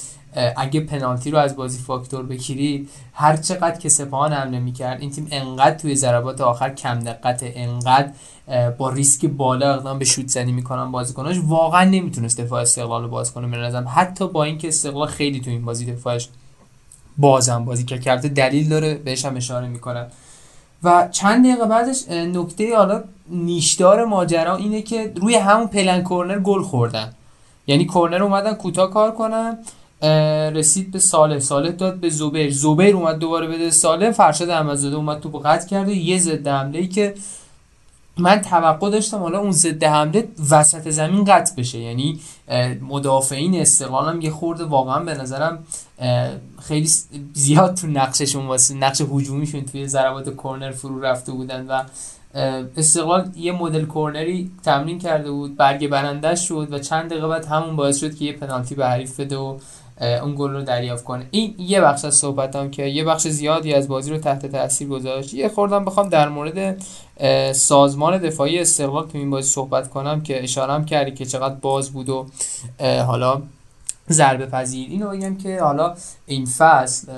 اگه 0.57 0.81
پنالتی 0.81 1.31
رو 1.31 1.39
از 1.39 1.57
بازی 1.57 1.79
فاکتور 1.79 2.23
بگیرید 2.23 2.91
هر 3.13 3.37
چقدر 3.37 3.79
که 3.79 3.89
سپاهان 3.89 4.33
حمله 4.33 4.59
می‌کرد 4.59 5.01
این 5.01 5.11
تیم 5.11 5.29
انقدر 5.31 5.79
توی 5.79 5.97
ضربات 5.97 6.41
آخر 6.41 6.71
کم 6.71 7.01
دقت 7.01 7.41
انقدر 7.43 8.11
با 8.79 8.91
ریسک 8.91 9.27
بالا 9.27 9.75
اقدام 9.75 9.99
به 9.99 10.05
شوت 10.05 10.29
زنی 10.29 10.53
می‌کنن 10.53 10.93
بازیکناش 10.93 11.37
واقعا 11.47 11.85
نمی‌تونست 11.85 12.41
دفاع 12.41 12.63
استقلال 12.63 13.03
رو 13.03 13.09
باز 13.09 13.33
کنه 13.33 13.47
به 13.47 13.91
حتی 13.91 14.29
با 14.29 14.45
اینکه 14.45 14.69
استقلال 14.69 15.09
خیلی 15.09 15.41
تو 15.41 15.51
این 15.51 15.65
بازی 15.65 15.93
دفاعش 15.93 16.29
بازم 17.19 17.65
بازی 17.65 17.85
که 17.85 17.99
کرده 17.99 18.29
دلیل 18.29 18.69
داره 18.69 18.95
بهش 18.95 19.25
هم 19.25 19.37
اشاره 19.37 19.69
می‌کنم. 19.69 20.07
و 20.83 21.09
چند 21.11 21.47
دقیقه 21.47 21.67
بعدش 21.67 22.09
نکته 22.09 22.77
حالا 22.77 23.05
نیشدار 23.31 24.05
ماجرا 24.05 24.57
اینه 24.57 24.83
که 24.83 25.13
روی 25.17 25.35
همون 25.35 25.67
پلن 25.67 26.03
کورنر 26.03 26.39
گل 26.39 26.63
خوردن. 26.63 27.13
یعنی 27.67 27.87
کورنر 27.87 28.23
اومدن 28.23 28.55
کوتاه 28.55 28.91
کار 28.91 29.11
کنن 29.11 29.59
رسید 30.55 30.91
به 30.91 30.99
ساله 30.99 31.41
ساله 31.41 31.73
داد 31.73 32.01
به 32.01 32.11
زوبر 32.11 32.51
زوبر 32.51 32.91
اومد 32.91 33.19
دوباره 33.19 33.47
بده 33.47 33.71
ساله 33.71 34.11
فرشاد 34.11 34.51
احمدزاده 34.51 34.97
اومد 34.97 35.21
تو 35.21 35.29
قطع 35.29 35.69
کرد 35.69 35.89
و 35.89 35.93
یه 35.93 36.19
ضد 36.19 36.49
حمله 36.49 36.79
ای 36.79 36.89
که 36.89 37.15
من 38.19 38.41
توقع 38.41 38.91
داشتم 38.91 39.19
حالا 39.19 39.39
اون 39.39 39.53
ضد 39.53 39.85
حمله 39.85 40.29
وسط 40.51 40.89
زمین 40.89 41.25
قطع 41.25 41.55
بشه. 41.55 41.79
یعنی 41.79 42.21
مدافعین 42.89 43.61
استقلال 43.61 44.15
هم 44.15 44.21
یه 44.21 44.31
خورده 44.31 44.65
واقعا 44.65 45.01
به 45.01 45.15
نظرم 45.15 45.59
خیلی 46.63 46.89
زیاد 47.33 47.75
تو 47.75 47.87
نقششون 47.87 48.47
واسه 48.47 48.75
نقش 48.75 49.01
هجومیشون 49.01 49.65
توی 49.65 49.89
ضربات 49.89 50.29
کورنر 50.29 50.71
فرو 50.71 51.01
رفته 51.01 51.33
بودن 51.33 51.67
و 51.67 51.83
استقلال 52.77 53.31
یه 53.37 53.53
مدل 53.53 53.85
کورنری 53.85 54.51
تمرین 54.65 54.99
کرده 54.99 55.31
بود 55.31 55.57
برگ 55.57 55.89
برنده 55.89 56.35
شد 56.35 56.69
و 56.71 56.79
چند 56.79 57.11
دقیقه 57.11 57.29
بعد 57.29 57.45
همون 57.45 57.77
باعث 57.77 58.01
شد 58.01 58.15
که 58.15 58.25
یه 58.25 58.33
پنالتی 58.33 58.75
به 58.75 58.87
حریف 58.87 59.21
بده 59.21 59.37
و 59.37 59.59
اون 60.01 60.35
گل 60.39 60.51
رو 60.51 60.63
دریافت 60.63 61.05
کنه. 61.05 61.27
این 61.31 61.55
یه 61.59 61.81
بخش 61.81 62.05
از 62.05 62.15
صحبتام 62.15 62.71
که 62.71 62.83
یه 62.83 63.05
بخش 63.05 63.29
زیادی 63.29 63.75
از 63.75 63.89
بازی 63.89 64.11
رو 64.11 64.19
تحت 64.19 64.47
تاثیر 64.47 64.89
گذاشت. 64.89 65.35
یه 65.35 65.49
خوردم 65.49 65.85
بخوام 65.85 66.09
در 66.09 66.29
مورد 66.29 66.83
سازمان 67.53 68.19
دفاعی 68.19 68.59
استقلال 68.59 69.09
تو 69.09 69.19
این 69.19 69.31
بازی 69.31 69.49
صحبت 69.49 69.91
کنم 69.91 70.23
که 70.23 70.43
اشارم 70.43 70.85
کردی 70.85 71.11
که 71.11 71.25
چقدر 71.25 71.55
باز 71.55 71.91
بود 71.91 72.09
و 72.09 72.27
حالا 73.07 73.43
ضربه 74.11 74.47
پذیر 74.47 74.91
اینو 74.91 75.11
بگم 75.11 75.37
که 75.37 75.61
حالا 75.61 75.95
این 76.27 76.47
فصل 76.47 77.13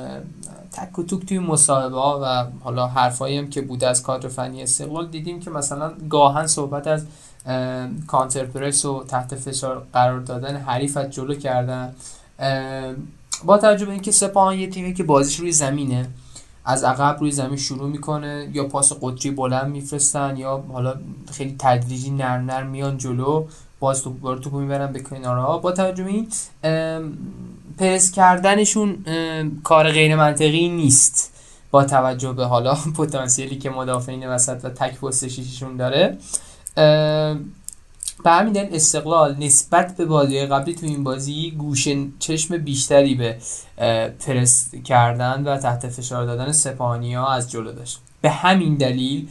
تک 0.74 0.98
و 0.98 1.02
توک 1.02 1.26
توی 1.26 1.38
مصاحبه 1.38 1.96
ها 1.96 2.20
و 2.22 2.46
حالا 2.64 2.86
حرفایی 2.86 3.38
هم 3.38 3.50
که 3.50 3.62
بوده 3.62 3.88
از 3.88 4.02
کادر 4.02 4.28
فنی 4.28 4.62
استقلال 4.62 5.06
دیدیم 5.06 5.40
که 5.40 5.50
مثلا 5.50 5.92
گاهن 6.10 6.46
صحبت 6.46 6.86
از 6.86 7.06
کانتر 8.06 8.44
پرس 8.44 8.84
و 8.84 9.04
تحت 9.08 9.34
فشار 9.34 9.86
قرار 9.92 10.20
دادن 10.20 10.56
حریف 10.56 10.96
از 10.96 11.10
جلو 11.10 11.34
کردن. 11.34 11.94
با 13.44 13.58
توجه 13.58 13.86
به 13.86 13.92
اینکه 13.92 14.12
سپاهان 14.12 14.58
یه 14.58 14.70
تیمی 14.70 14.94
که 14.94 15.04
بازیش 15.04 15.40
روی 15.40 15.52
زمینه 15.52 16.08
از 16.64 16.84
عقب 16.84 17.20
روی 17.20 17.30
زمین 17.30 17.56
شروع 17.56 17.88
می‌کنه 17.88 18.50
یا 18.52 18.64
پاس 18.64 18.92
قطری 19.00 19.30
بلند 19.30 19.70
میفرستن 19.70 20.36
یا 20.36 20.64
حالا 20.72 20.94
خیلی 21.32 21.56
تدریجی 21.58 22.10
نرم 22.10 22.44
نرم 22.44 22.66
میان 22.66 22.98
جلو 22.98 23.44
باز 23.80 24.02
تو 24.02 24.50
می‌برن 24.52 24.92
به 24.92 25.00
کنارها 25.00 25.58
با 25.58 25.72
توجه 25.72 26.06
این 26.06 26.28
پرس 27.78 28.10
کردنشون 28.10 28.96
کار 29.64 29.92
غیر 29.92 30.16
منطقی 30.16 30.68
نیست. 30.68 31.30
با 31.70 31.84
توجه 31.84 32.32
به 32.32 32.44
حالا 32.44 32.74
پتانسیلی 32.98 33.58
که 33.58 33.70
مدافعین 33.70 34.28
وسط 34.28 34.60
و 34.64 34.70
تک 34.70 35.00
پست 35.00 35.28
شیششون 35.28 35.76
داره. 35.76 36.18
به 38.24 38.30
همین 38.30 38.52
دلیل 38.52 38.74
استقلال 38.74 39.36
نسبت 39.38 39.96
به 39.96 40.04
بازی 40.04 40.46
قبلی 40.46 40.74
تو 40.74 40.86
این 40.86 41.04
بازی 41.04 41.50
گوش 41.50 41.88
چشم 42.18 42.58
بیشتری 42.58 43.14
به 43.14 43.36
پرس 44.26 44.74
کردن 44.84 45.44
و 45.44 45.56
تحت 45.56 45.88
فشار 45.88 46.26
دادن 46.26 46.52
سپانی 46.52 47.14
ها 47.14 47.32
از 47.32 47.50
جلو 47.50 47.72
داشت. 47.72 47.98
به 48.20 48.30
همین 48.30 48.74
دلیل 48.74 49.28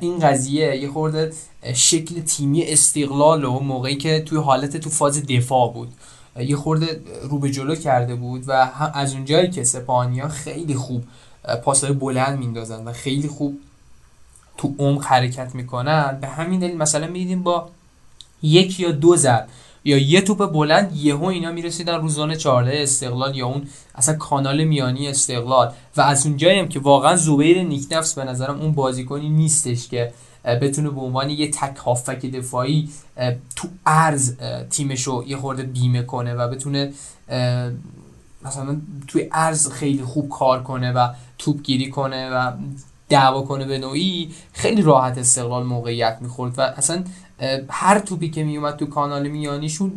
این 0.00 0.18
قضیه 0.18 0.76
یه 0.76 0.88
خورده 0.88 1.32
شکل 1.74 2.20
تیمی 2.20 2.62
استقلال 2.62 3.44
و 3.44 3.60
موقعی 3.60 3.96
که 3.96 4.20
توی 4.20 4.38
حالت 4.38 4.76
تو 4.76 4.90
فاز 4.90 5.26
دفاع 5.26 5.72
بود. 5.72 5.92
یه 6.38 6.56
خورده 6.56 7.00
رو 7.22 7.38
به 7.38 7.50
جلو 7.50 7.74
کرده 7.74 8.14
بود 8.14 8.44
و 8.48 8.68
از 8.94 9.14
اونجایی 9.14 9.50
که 9.50 9.64
سپانیا 9.64 10.28
خیلی 10.28 10.74
خوب 10.74 11.04
پاسهای 11.64 11.92
بلند 11.92 12.38
میندازن 12.38 12.84
و 12.84 12.92
خیلی 12.92 13.28
خوب 13.28 13.58
تو 14.56 14.74
عمق 14.78 15.04
حرکت 15.04 15.54
می‌کنن 15.54 16.18
به 16.20 16.26
همین 16.26 16.60
دلیل 16.60 16.76
مثلا 16.76 17.06
میدیم 17.06 17.42
با 17.42 17.68
یک 18.42 18.80
یا 18.80 18.90
دو 18.90 19.16
ضرب 19.16 19.48
یا 19.84 19.98
یه 19.98 20.20
توپ 20.20 20.52
بلند 20.52 20.96
یهو 20.96 21.24
اینا 21.24 21.52
می‌رسیدن 21.52 21.94
رو 21.94 22.08
زون 22.08 22.34
14 22.34 22.82
استقلال 22.82 23.36
یا 23.36 23.46
اون 23.46 23.68
اصلا 23.94 24.16
کانال 24.16 24.64
میانی 24.64 25.08
استقلال. 25.08 25.72
و 25.96 26.00
از 26.00 26.26
اونجایی 26.26 26.58
هم 26.58 26.68
که 26.68 26.80
واقعا 26.80 27.16
زبیر 27.16 27.62
نیکنفس 27.62 28.14
به 28.14 28.24
نظرم 28.24 28.60
اون 28.60 28.72
بازیکنی 28.72 29.28
نیستش 29.28 29.88
که 29.88 30.12
بتونه 30.44 30.90
به 30.90 31.00
عنوان 31.00 31.30
یه 31.30 31.50
تک 31.50 31.76
هافک 31.76 32.26
دفاعی 32.26 32.88
تو 33.56 33.68
ارز 33.86 34.36
تیمشو 34.70 35.24
یه 35.26 35.36
خورده 35.36 35.62
بیمه 35.62 36.02
کنه 36.02 36.34
و 36.34 36.48
بتونه 36.48 36.92
مثلا 38.42 38.80
توی 39.08 39.28
ارز 39.32 39.70
خیلی 39.70 40.02
خوب 40.02 40.28
کار 40.28 40.62
کنه 40.62 40.92
و 40.92 41.08
توپ 41.38 41.62
گیری 41.62 41.90
کنه 41.90 42.30
و 42.30 42.52
دعوا 43.08 43.42
کنه 43.42 43.66
به 43.66 43.78
نوعی 43.78 44.30
خیلی 44.52 44.82
راحت 44.82 45.18
استقلال 45.18 45.66
موقعیت 45.66 46.18
می‌خورد 46.20 46.58
و 46.58 46.60
اصلا 46.60 47.04
هر 47.68 47.98
توپی 47.98 48.30
که 48.30 48.44
میومد 48.44 48.76
تو 48.76 48.86
کانال 48.86 49.28
میانیشون 49.28 49.92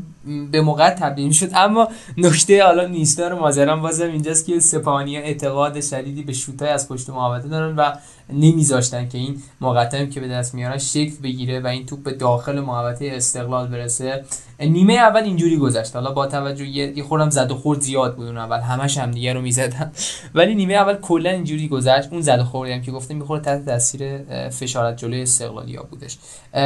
به 0.52 0.62
موقع 0.62 0.90
تبدیل 0.90 1.32
شد 1.32 1.50
اما 1.54 1.88
نکته 2.18 2.64
حالا 2.64 2.88
نیستار 2.88 3.34
ماجرا 3.34 3.76
بازم 3.76 4.08
اینجاست 4.08 4.46
که 4.46 4.60
سپاهانی 4.60 5.18
اعتقاد 5.18 5.82
شدیدی 5.82 6.24
به 6.24 6.34
شوتای 6.34 6.70
از 6.70 6.90
پشت 6.90 7.10
محوطه 7.10 7.48
دارن 7.48 7.76
و 7.76 7.92
نمیذاشتن 8.30 9.10
که 9.10 9.18
این 9.18 9.42
مقدم 9.62 10.10
که 10.10 10.20
به 10.20 10.28
دست 10.28 10.56
میارن 10.56 10.78
شکل 10.78 11.16
بگیره 11.24 11.60
و 11.60 11.68
این 11.68 11.86
توپ 11.86 12.04
به 12.04 12.12
داخل 12.12 12.60
محوطه 12.60 13.10
استقلال 13.14 13.68
برسه. 13.68 14.26
نیمه 14.60 14.94
اول 14.94 15.24
اینجوری 15.24 15.58
گذشت. 15.58 15.96
حالا 15.96 16.12
با 16.12 16.28
توجه 16.28 16.68
یه 16.68 17.04
خورم 17.04 17.30
زد 17.30 17.52
و 17.52 17.56
خورد 17.56 17.82
زیاد 17.82 18.16
بود 18.16 18.28
اون 18.28 18.38
اول. 18.38 18.60
همش 18.60 18.98
هم 18.98 19.12
دیگه 19.12 19.34
رو 19.34 19.42
می‌زدن. 19.42 19.92
ولی 20.36 20.56
نیمه 20.56 20.74
اول 20.74 20.96
کلا 20.96 21.30
اینجوری 21.30 21.68
گذشت. 21.68 22.10
اون 22.12 22.22
زد 22.22 22.40
و 22.40 22.44
خوردی 22.44 22.72
هم 22.72 22.82
که 22.82 22.92
گفتم 22.92 23.16
می‌خوره 23.16 23.42
تحت 23.42 23.66
تاثیر 23.66 24.18
فشارت 24.50 24.98
جلوی 24.98 25.22
استقلالیا 25.22 25.84
بودش. 25.84 26.18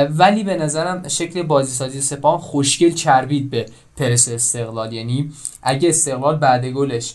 ولی 0.10 0.44
به 0.44 0.56
نظرم 0.58 1.08
شکل 1.08 1.44
بازی 1.44 1.72
سازی 1.72 2.02
سپاه 2.02 2.42
خوشگل 2.42 2.92
چربید. 2.92 3.47
به 3.50 3.66
پرس 3.98 4.30
استقلال. 4.30 4.94
یعنی 4.94 5.32
اگه 5.62 5.90
استقلال 5.90 6.38
بعد 6.38 6.66
گلش 6.66 7.14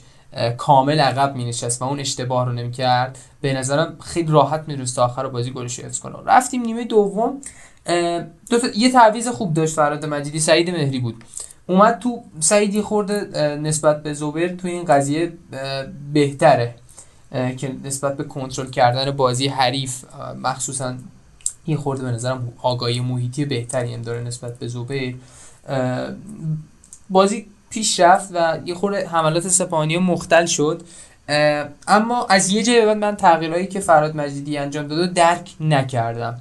کامل 0.57 1.01
عقب 1.01 1.37
می 1.37 1.45
نشست 1.45 1.83
و 1.83 1.85
اون 1.85 2.01
اشتباه 2.01 2.47
رو 2.47 2.53
نمی‌کرد 2.53 3.19
به 3.41 3.53
نظرم 3.53 3.97
خیلی 4.01 4.33
راحت 4.33 4.65
می‌رسید 4.67 5.01
آخر 5.01 5.29
بازی 5.29 5.51
گلش 5.51 5.81
حفظ 5.81 5.99
کنه. 5.99 6.15
رفتیم 6.27 6.63
نیمه 6.63 6.85
دوم. 6.85 7.41
دو 8.51 8.59
یه 8.77 8.93
تعویض 8.93 9.29
خوب 9.29 9.55
داشت 9.55 9.75
فراد 9.75 10.07
مجیدی. 10.07 10.41
سعید 10.41 10.71
مهری 10.71 10.99
بود. 10.99 11.25
اومد 11.67 11.99
تو 11.99 12.23
سعیدی 12.41 12.83
خورده 12.83 13.21
نسبت 13.63 14.03
به 14.03 14.15
زوبر 14.15 14.49
تو 14.49 14.69
این 14.69 14.85
قضیه 14.85 15.33
بهتره 16.13 16.75
که 17.57 17.77
نسبت 17.85 18.17
به 18.17 18.25
کنترل 18.25 18.71
کردن 18.71 19.11
بازی 19.11 19.49
حریف 19.49 20.05
مخصوصا 20.43 20.95
این 21.65 21.77
خورده 21.77 22.03
به 22.03 22.11
نظرم 22.11 22.53
آگاهی 22.63 23.01
محیطی 23.01 23.45
بهتری 23.45 23.95
هم 23.95 24.03
داره 24.03 24.21
نسبت 24.21 24.59
به 24.59 24.69
زوبر. 24.69 25.15
بازی 27.11 27.47
پیش 27.71 28.01
رفت 28.01 28.29
و 28.35 28.59
یه 28.65 28.75
خورده 28.75 29.09
حملات 29.09 29.49
سپاهانی 29.49 29.99
مختل 29.99 30.47
شد. 30.47 30.83
اما 31.89 32.27
از 32.27 32.51
یه 32.51 32.63
جای 32.63 32.87
بعد 32.87 32.97
من 32.97 33.17
تغییرهایی 33.17 33.67
که 33.67 33.81
فراد 33.81 34.17
مجیدی 34.17 34.59
انجام 34.59 34.87
داده 34.87 35.07
درک 35.07 35.55
نکردم. 35.61 36.41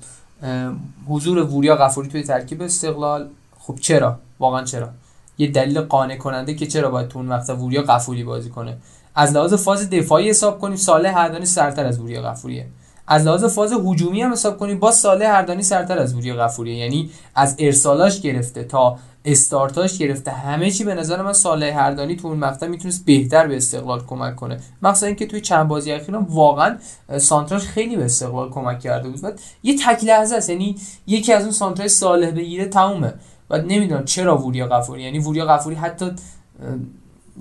حضور 1.08 1.38
وریا 1.38 1.76
غفوری 1.76 2.10
توی 2.10 2.24
ترکیب 2.24 2.62
استقلال 2.62 3.30
خب 3.60 3.76
چرا؟ 3.82 4.20
واقعا 4.40 4.64
چرا؟ 4.64 4.90
یه 5.38 5.52
دلیل 5.52 5.82
قانع 5.82 6.16
کننده 6.16 6.54
که 6.54 6.68
چرا 6.68 6.90
باید 6.92 7.08
تو 7.08 7.20
اون 7.20 7.30
وقت 7.30 7.50
وریا 7.50 7.82
غفوری 7.82 8.24
بازی 8.24 8.50
کنه؟ 8.50 8.78
از 9.16 9.34
لحاظ 9.34 9.54
فاز 9.54 9.90
دفاعی 9.90 10.30
حساب 10.30 10.60
کنیم 10.60 10.76
صالح 10.76 11.18
هردانی 11.18 11.46
سرتر 11.46 11.86
از 11.86 12.00
وریا 12.00 12.22
غفوریه. 12.22 12.68
از 13.12 13.26
لحاظ 13.26 13.46
فاز 13.46 13.74
هجومی 13.86 14.22
هم 14.22 14.32
حساب 14.32 14.58
کنیم 14.58 14.80
با 14.80 14.92
صالح 14.92 15.26
هردانی 15.26 15.64
سرتر 15.64 16.00
از 16.00 16.16
وریا 16.16 16.36
غفوریه. 16.36 16.76
یعنی 16.76 17.10
از 17.36 17.56
ارسالاش 17.60 18.22
گرفته 18.22 18.64
تا 18.64 18.98
استارتاش 19.26 19.98
گرفته 19.98 20.32
همه 20.32 20.72
چی 20.72 20.84
به 20.84 20.96
نظر 20.96 21.22
من 21.22 21.34
صالح 21.34 21.78
هردانی 21.78 22.16
تو 22.16 22.28
اون 22.28 22.38
مقطع 22.38 22.68
می‌تونست 22.68 23.06
بهتر 23.06 23.48
به 23.48 23.58
استقلال 23.58 24.06
کمک 24.06 24.36
کنه. 24.36 24.60
مثلا 24.82 25.08
اینکه 25.08 25.26
توی 25.26 25.42
چند 25.42 25.68
بازی 25.68 25.92
اخیر 25.92 26.16
واقعا 26.16 26.78
سانتراش 27.18 27.62
خیلی 27.62 27.96
به 27.96 28.06
استقلال 28.06 28.50
کمک 28.50 28.80
کرده 28.80 29.10
بود. 29.10 29.22
بعد 29.22 29.40
یه 29.64 29.78
تک 29.78 30.04
لحظه 30.04 30.36
است 30.36 30.50
یعنی 30.50 30.76
یکی 31.08 31.34
از 31.34 31.44
اون 31.44 31.52
سانترای 31.52 31.90
صالح 31.90 32.32
بگیره 32.32 32.66
تمومه. 32.66 33.14
و 33.50 33.58
نمی‌دونم 33.58 34.06
چرا 34.06 34.38
وریا 34.38 34.68
قفوری 34.68 35.04
یعنی 35.04 35.20
وریا 35.20 35.46
قفوری 35.46 35.76
حتی 35.76 36.12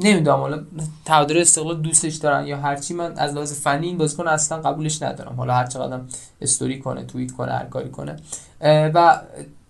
نمی‌دونم 0.01 0.37
حالا 0.37 0.63
تعادل 1.05 1.39
استقلال 1.39 1.83
دوستش 1.83 2.15
دارن 2.15 2.47
یا 2.47 2.57
هرچی 2.57 2.95
من 2.95 3.13
از 3.17 3.35
لحاظ 3.35 3.61
فنی 3.61 3.87
این 3.87 3.99
بازیکن 3.99 4.29
اصلا 4.29 4.59
قبولش 4.59 5.03
ندارم. 5.03 5.35
حالا 5.37 5.55
هر 5.55 5.67
چقدر 5.67 6.01
استوری 6.41 6.79
کنه 6.79 7.05
توییت 7.05 7.33
کنه 7.33 7.53
هر 7.53 7.65
کاری 7.65 7.91
کنه. 7.91 8.17
و 8.95 9.21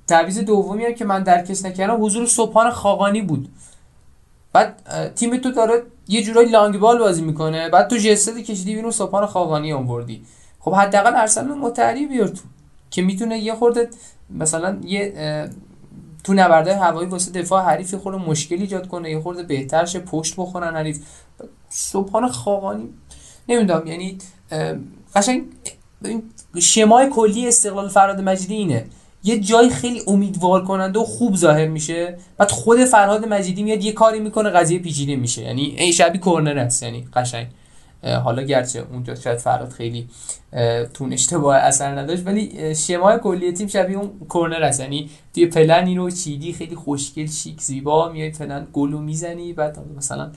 تعویض 0.07 0.39
دومی 0.39 0.85
هم 0.85 0.95
که 0.95 1.05
من 1.05 1.23
درکش 1.23 1.65
نکردم 1.65 2.05
حضور 2.05 2.27
صبحان 2.27 2.71
خاقانی 2.71 3.23
بود. 3.23 3.49
بعد 4.53 4.77
تیم 5.15 5.37
تو 5.37 5.51
داره 5.53 5.83
یه 6.09 6.23
جورایی 6.23 6.49
لانگ 6.49 6.79
بال 6.79 6.99
بازی 6.99 7.23
می‌کنه. 7.23 7.69
بعد 7.69 7.89
تو 7.89 7.97
جسد 7.97 8.39
کشیدی 8.39 8.75
بیرون 8.75 8.91
صبحان 8.91 9.27
خاقانی 9.27 9.73
آوردی. 9.73 10.25
خب 10.61 10.75
حداقل 10.75 11.17
ارسل 11.17 11.45
متحری 11.45 12.07
بیار 12.07 12.29
تو 12.29 12.43
که 12.91 13.03
می‌تونه 13.03 13.39
یه 13.39 13.55
خورده 13.55 13.89
مثلا 14.31 14.79
یه 14.85 15.51
تو 16.25 16.35
نبرده 16.35 16.77
هوایی 16.77 17.09
واسه 17.09 17.33
دفاع 17.33 17.65
حریف 17.65 17.95
خورده 17.95 18.19
مشکلی 18.19 18.61
ایجاد 18.61 18.89
کنه 18.89 19.11
یه 19.11 19.21
خورده 19.21 19.43
بهتر 19.43 19.85
شه 19.85 19.99
پشت 19.99 20.35
بخورن 20.37 20.77
حریف. 20.77 20.99
صبحان 21.69 22.29
خاقانی 22.29 22.89
نمی‌دونم 23.49 23.87
یعنی 23.87 24.19
قشنگ 25.15 25.43
شمای 26.61 27.11
کلی 27.11 27.49
استقلال 27.49 27.89
فراد 27.89 28.21
مجیدی 28.21 28.55
اینه. 28.55 28.87
یه 29.25 29.41
جای 29.41 29.71
خیلی 29.71 30.03
امیدوار 30.07 30.65
کننده 30.65 30.99
و 30.99 31.05
خوب 31.05 31.37
ظاهر 31.37 31.67
میشه 31.67 32.19
بعد 32.39 32.51
خود 32.51 32.85
فرهاد 32.85 33.29
مجیدی 33.29 33.63
میاد 33.63 33.85
یه 33.85 33.93
کاری 33.93 34.21
می‌کنه 34.21 34.51
قضیه 34.51 34.79
پیچیده 34.79 35.17
میشه. 35.17 35.43
یعنی 35.43 35.63
ای 35.79 35.93
شبیه 35.93 36.21
کورنر 36.21 36.59
است 36.59 36.83
یعنی 36.83 37.09
قشنگ. 37.15 37.47
حالا 38.03 38.43
گرچه 38.43 38.87
اونجا 38.93 39.15
شاید 39.15 39.39
فرهاد 39.39 39.71
خیلی 39.71 40.09
تون 40.95 41.13
اشتباه 41.13 41.57
اثر 41.57 41.99
نداشت 41.99 42.27
ولی 42.27 42.75
شمای 42.75 43.19
کلی 43.19 43.53
تیم 43.53 43.67
شبیه 43.67 43.99
اون 43.99 44.11
کورنر 44.29 44.63
است. 44.63 44.81
یعنی 44.81 45.11
توی 45.35 45.47
پلن 45.47 45.97
رو 45.97 46.11
چیدی 46.11 46.53
خیلی 46.53 46.75
خوشگل 46.75 47.27
شیک 47.27 47.61
زیبا 47.61 48.09
میای 48.09 48.31
پلن 48.31 48.67
گلو 48.73 48.99
می‌زنی 48.99 49.53
بعد 49.53 49.79
مثلا 49.97 50.31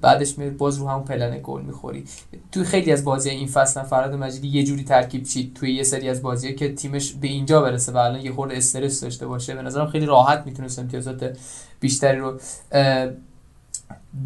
بعدش 0.00 0.38
می 0.38 0.50
باز 0.50 0.78
رو 0.78 0.88
همون 0.88 1.04
پلن 1.04 1.40
گل 1.42 1.62
می‌خوری. 1.62 2.04
توی 2.52 2.64
خیلی 2.64 2.92
از 2.92 3.04
بازی 3.04 3.30
این 3.30 3.46
فصل 3.46 3.82
فراد 3.82 4.14
مجیدی 4.14 4.48
یه 4.48 4.64
جوری 4.64 4.84
ترکیب 4.84 5.22
چید. 5.22 5.54
توی 5.54 5.74
یه 5.74 5.82
سری 5.82 6.08
از 6.08 6.22
بازی 6.22 6.54
که 6.54 6.74
تیمش 6.74 7.12
به 7.12 7.28
اینجا 7.28 7.60
برسه 7.60 7.92
و 7.92 7.96
الان 7.96 8.20
یه 8.20 8.32
خورده 8.32 8.56
استرس 8.56 9.00
داشته 9.00 9.26
باشه 9.26 9.54
به 9.54 9.62
نظرم 9.62 9.86
خیلی 9.86 10.06
راحت 10.06 10.42
می‌تونست 10.46 10.78
امتیازات 10.78 11.38
بیشتری 11.80 12.18
رو 12.18 12.40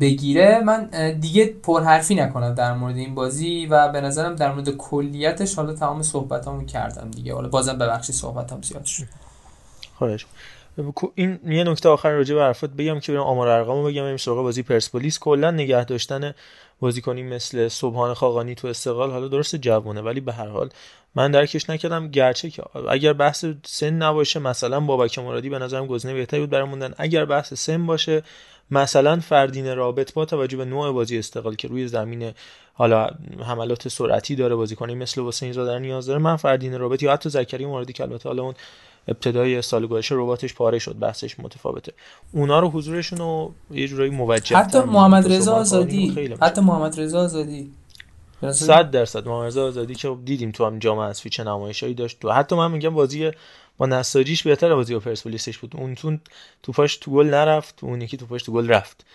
بگیره 0.00 0.61
من 0.61 0.90
دیگه 1.20 1.46
پرحرفی 1.46 2.14
نکنم 2.14 2.55
در 2.55 2.74
مورد 2.74 2.96
این 2.96 3.14
بازی 3.14 3.66
و 3.66 3.88
به 3.88 4.00
نظرم 4.00 4.37
در 4.37 4.53
مورد 4.53 4.77
کلیتش 4.77 5.55
حالا 5.55 5.72
تمام 5.72 6.03
صحبتامو 6.03 6.64
کردم 6.64 7.11
دیگه. 7.11 7.35
حالا 7.35 7.48
بازم 7.48 7.79
ببخشید 7.79 8.14
صحبتام 8.14 8.62
زیاد 8.62 8.85
شد. 8.85 9.05
خواهش. 9.94 10.27
این 11.14 11.38
یه 11.46 11.64
نکته 11.64 11.88
آخر 11.88 12.11
راجع 12.11 12.35
به 12.35 12.40
حرفات 12.40 12.70
بگم 12.70 13.00
که 13.00 13.12
بریم 13.12 13.24
آمار 13.24 13.48
ارقامو 13.48 13.85
بگم 13.88 14.03
بریم 14.03 14.16
سراغ 14.16 14.42
بازی 14.42 14.62
پرسپولیس. 14.62 15.18
کلا 15.18 15.50
نگه 15.50 15.85
داشتن 15.85 16.35
بازیکنی 16.81 17.22
مثل 17.22 17.68
صبحان 17.68 18.14
خاقانی 18.14 18.55
تو 18.55 18.68
استقلال 18.68 19.11
حالا 19.11 19.29
درست 19.29 19.57
جوونه 19.57 20.00
ولی 20.00 20.20
به 20.20 20.33
هر 20.33 20.46
حال 20.48 20.70
من 21.14 21.31
درکش 21.31 21.70
نکردم. 21.70 22.09
گرچه 22.09 22.50
که 22.50 22.62
اگر 22.88 23.12
بحث 23.12 23.44
سن 23.66 23.90
نباشه 23.90 24.40
مثلا 24.40 24.81
بابک 24.81 25.18
مرادی 25.18 25.48
به 25.50 25.59
نظرم 25.59 25.87
گزینه 25.87 26.14
بهتری 26.14 26.40
بود 26.40 26.50
برای 26.50 26.68
موندن. 26.68 26.94
اگر 26.98 27.24
بحث 27.24 27.55
سن 27.55 27.87
باشه 27.87 28.22
مثلا 28.70 29.20
فردین 29.20 29.77
رابط 29.77 30.12
با 30.12 30.24
توجه 30.24 30.57
به 30.57 30.64
نوع 30.64 30.92
بازی 30.92 31.18
استقلال 31.18 31.55
که 31.55 31.68
روی 31.68 31.88
زمین 31.88 32.33
حالا 32.74 33.11
حملات 33.46 33.88
سرعتی 33.88 34.37
داره 34.37 34.55
بازیکنی 34.55 34.94
مثل 34.94 35.22
حسین 35.22 35.53
زاده 35.53 35.79
نیاز 35.79 36.07
داره 36.07 36.18
من 36.18 36.37
فردین 36.37 36.79
رابط 36.79 37.03
یا 37.03 37.12
حتی 37.12 37.29
زکریا 37.29 37.68
مرادی 37.68 37.92
که 37.92 38.03
البته 38.03 38.29
حالا 38.29 38.42
اون 38.42 38.55
ابتدای 39.09 39.62
سال 39.62 39.87
گذشته 39.87 40.14
رباتش 40.14 40.55
پاره 40.55 40.79
شد 40.79 40.98
بحثش 40.98 41.40
متفاوته. 41.40 41.92
اونا 42.33 42.61
رو 42.61 42.70
حضورشون 42.70 43.18
رو 43.18 43.55
یه 43.70 43.88
جورایی 43.88 44.11
موجه 44.11 44.57
حتی 44.57 44.79
محمد 44.79 45.33
رضا 45.33 45.55
آزادی 45.55 46.35
حتی 46.42 46.61
محمد 46.61 47.00
رضا 47.00 47.20
آزادی 47.20 47.70
100 48.52 48.90
درصد. 48.90 49.28
محمد 49.28 49.46
رضا 49.46 49.66
آزادی 49.66 49.94
که 49.94 50.16
دیدیم 50.24 50.50
تو 50.50 50.66
هم 50.66 50.78
جام 50.78 50.98
حذفی 50.98 51.30
چه 51.30 51.44
نمایشایی 51.44 51.94
داشت 51.94 52.20
تو. 52.20 52.30
حتی 52.30 52.57
من 52.57 52.70
میگم 52.70 52.94
بازی 52.94 53.30
با 53.78 53.87
نساجیش 53.87 54.42
بهتر 54.42 54.74
بازی 54.74 54.94
با 54.94 55.00
پرسپولیسش 55.00 55.59
بود. 55.59 55.76
اون 55.76 55.94
تو 55.94 56.16
توپاش 56.62 56.96
تو 56.96 57.11
گل 57.11 57.26
نرفت 57.26 57.85
اون 57.85 58.00
یکی 58.00 58.16
توپاش 58.16 58.42
تو 58.42 58.52
گل 58.52 58.68
رفت. 58.68 59.07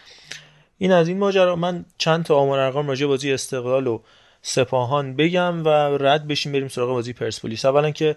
این 0.78 0.92
از 0.92 1.08
این 1.08 1.18
ماجرا. 1.18 1.56
من 1.56 1.86
چند 1.98 2.26
تا 2.26 2.36
آمار 2.36 2.60
ارقام 2.60 2.88
راجع 2.88 3.06
بازی 3.06 3.34
استقلال 3.34 3.88
و 3.88 4.00
سپاهان 4.42 5.16
بگم 5.16 5.66
و 5.66 5.70
رد 5.98 6.28
بشیم 6.28 6.52
بریم 6.52 6.68
سراغ 6.68 6.90
بازی 6.90 7.14
پرسپولیس. 7.14 7.66
اولا 7.66 7.92
که 7.92 8.16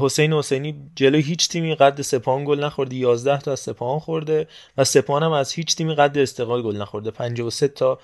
حسین 0.00 0.32
حسینی 0.32 0.90
جلوی 0.96 1.22
هیچ 1.22 1.48
تیمی 1.48 1.74
قد 1.74 2.02
سپاهان 2.02 2.44
گل 2.44 2.64
نخورده 2.64 2.96
11 2.96 3.38
تا 3.38 3.52
از 3.52 3.60
سپاهان 3.60 3.98
خورده 3.98 4.48
و 4.78 4.84
سپاهان 4.84 5.22
هم 5.22 5.32
از 5.32 5.52
هیچ 5.52 5.76
تیمی 5.76 5.94
قد 5.94 6.18
استقلال 6.18 6.62
گل 6.62 6.76
نخورده. 6.76 7.10
53 7.10 7.68
تا 7.68 7.98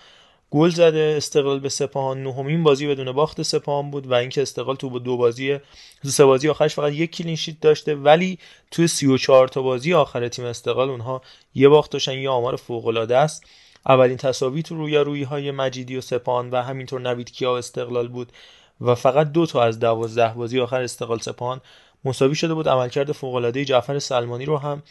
گل 0.50 0.70
زده 0.70 1.14
استقلال 1.16 1.60
به 1.60 1.68
سپاهان 1.68 2.22
نهمین 2.22 2.62
بازی 2.62 2.86
بدون 2.86 3.12
باخت 3.12 3.42
سپاهان 3.42 3.90
بود 3.90 4.06
و 4.06 4.14
اینکه 4.14 4.42
استقلال 4.42 4.76
تو 4.76 4.98
دو 4.98 5.16
بازی 5.16 5.58
دو 6.02 6.10
سه 6.10 6.24
بازی 6.24 6.48
آخرش 6.48 6.74
فقط 6.74 6.92
یک 6.92 7.10
کلین 7.10 7.36
شیت 7.36 7.60
داشته 7.60 7.94
ولی 7.94 8.38
توی 8.70 8.88
34 8.88 9.48
تا 9.48 9.62
بازی 9.62 9.94
آخر 9.94 10.28
تیم 10.28 10.44
استقلال 10.44 10.90
اونها 10.90 11.22
یه 11.54 11.68
باخت 11.68 11.90
داشتن 11.90 12.18
یه 12.18 12.30
آمار 12.30 12.56
فوق 12.56 12.86
العاده 12.86 13.16
است. 13.16 13.44
اولین 13.86 14.16
تساوی 14.16 14.62
تو 14.62 14.74
روی 14.74 15.22
های 15.22 15.50
مجیدی 15.50 15.96
و 15.96 16.00
سپاهان 16.00 16.50
و 16.50 16.62
همینطور 16.62 17.00
نوید 17.00 17.32
کیا 17.32 17.58
استقلال 17.58 18.08
بود 18.08 18.32
و 18.80 18.94
فقط 18.94 19.32
دو 19.32 19.46
تا 19.46 19.62
از 19.62 19.78
دوازده 19.78 20.34
بازی 20.34 20.60
آخر 20.60 20.82
استقلال 20.82 21.18
سپاهان 21.18 21.60
مساوی 22.04 22.34
شده 22.34 22.54
بود. 22.54 22.68
عملکرد 22.68 23.12
فوق 23.12 23.34
العاده 23.34 23.64
جعفر 23.64 23.98
سلمانی 23.98 24.44
رو 24.44 24.58
هم 24.58 24.82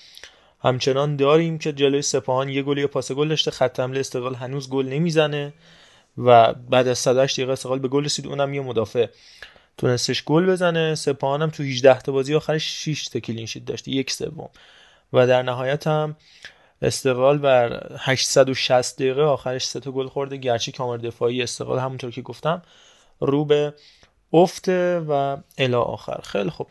همچنان 0.62 1.16
داریم 1.16 1.58
که 1.58 1.74
جلوی 1.74 2.02
سپاهان 2.02 2.50
یه 2.50 2.62
گل 2.64 2.78
یا 2.78 2.88
پاس 2.88 3.12
گل 3.12 3.28
داشته 3.28 3.52
خط 3.52 3.80
حمله 3.80 4.00
استقلال 4.00 4.36
هنوز 4.36 4.70
گل 4.70 4.86
نمی‌زنه 4.86 5.54
و 6.18 6.54
بعد 6.54 6.88
از 6.88 7.00
108 7.00 7.36
دقیقه 7.36 7.52
استقلال 7.52 7.80
به 7.80 7.88
گل 7.88 8.06
رسید 8.06 8.28
اونم 8.28 8.54
یه 8.54 8.62
مدافع 8.62 9.08
تونستش 9.78 10.24
گل 10.24 10.46
بزنه. 10.46 10.96
سپاهان 10.96 11.42
هم 11.42 11.50
تو 11.50 11.64
18 11.64 12.00
تا 12.00 12.12
بازی 12.12 12.36
آخرش 12.36 12.84
6 12.84 13.08
تا 13.08 13.20
کلین 13.20 13.46
شیت 13.46 13.66
داشت 13.66 13.88
یک 13.88 14.12
سوم. 14.12 14.50
و 15.14 15.28
در 15.28 15.42
نهایت 15.42 15.88
هم 15.88 16.16
استقلال 16.82 17.38
بر 17.38 17.88
860 18.00 18.96
دقیقه 18.96 19.22
آخرش 19.22 19.68
سه 19.68 19.80
تا 19.80 19.92
گل 19.92 20.08
خورده. 20.08 20.38
گرچه 20.38 20.72
کامر 20.72 20.98
دفاعی 20.98 21.44
استقلال 21.44 21.80
همونطور 21.80 22.12
که 22.12 22.22
گفتم 22.22 22.62
رو 23.20 23.46
به 23.46 23.74
افته 24.34 25.00
و 25.00 25.38
الا 25.58 25.82
آخر. 25.82 26.22
خیلی 26.24 26.50
خوب. 26.50 26.68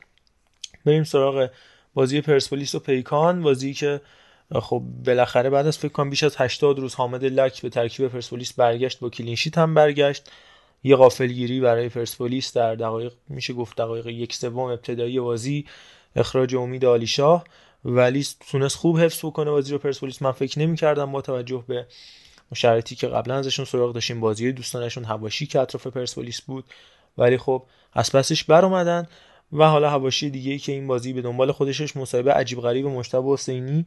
بریم 0.85 1.05
سراغ 1.05 1.49
بازی 1.95 2.21
پرسپولیس 2.21 2.75
و 2.75 2.79
پیکان 2.79 3.43
بازی 3.43 3.75
که 3.75 4.01
خب 4.61 4.83
بالاخره 5.07 5.51
بعد 5.51 5.67
از 5.67 5.79
فکر 5.79 5.93
کنم 5.93 6.11
بیش 6.11 6.23
از 6.23 6.37
80 6.37 6.79
روز 6.79 6.95
حامد 6.95 7.25
لک 7.25 7.63
به 7.63 7.69
ترکیب 7.69 8.09
پرسپولیس 8.09 8.53
برگشت 8.53 9.01
با 9.01 9.11
کلینشیت 9.11 9.59
هم 9.59 9.75
برگشت. 9.75 10.31
یه 10.85 10.97
غافلگیری 10.97 11.61
برای 11.61 11.89
پرسپولیس 11.89 12.53
در 12.53 12.75
دقایق 12.75 13.13
میشه 13.29 13.53
گفت 13.53 13.77
دقایق 13.77 14.07
یک 14.07 14.35
سوم 14.35 14.59
ابتدایی 14.59 15.21
بازی 15.21 15.67
اخراج 16.17 16.55
امید 16.55 16.85
آلیشاه 16.85 17.45
ولی 17.85 18.27
تونست 18.51 18.77
خوب 18.77 18.99
حفظ 18.99 19.25
بکنه 19.25 19.51
بازی 19.51 19.73
رو 19.73 19.79
پرسپولیس. 19.79 20.23
من 20.23 20.33
فکر 20.33 20.59
نمی‌کردم 20.59 21.13
با 21.13 21.21
توجه 21.21 21.65
به 21.69 21.87
شرایطی 22.55 22.95
که 22.95 23.07
قبلا 23.09 23.35
ازشون 23.35 23.65
سراغ 23.65 23.95
داشتیم 23.95 24.21
بازی 24.21 24.53
دوستانشون 24.53 25.05
هواشی 25.05 25.47
که 25.47 25.61
اطراف 25.61 25.87
پرسپولیس 25.87 26.41
بود. 26.41 26.65
ولی 27.19 27.39
خب 27.39 27.63
از 27.93 28.13
پسش 28.13 28.45
بر 28.45 28.65
اومدن 28.65 29.09
و 29.53 29.69
حالا 29.69 29.91
هواشی 29.91 30.31
دیگه 30.31 30.59
که 30.59 30.73
این 30.73 30.87
بازی 30.87 31.13
به 31.13 31.23
دنبال 31.23 31.53
خودشش 31.53 31.97
مصاحبه 31.97 32.33
عجیب 32.33 32.61
غریب 32.61 32.87
مشتبه 32.87 33.33
حسینی 33.33 33.87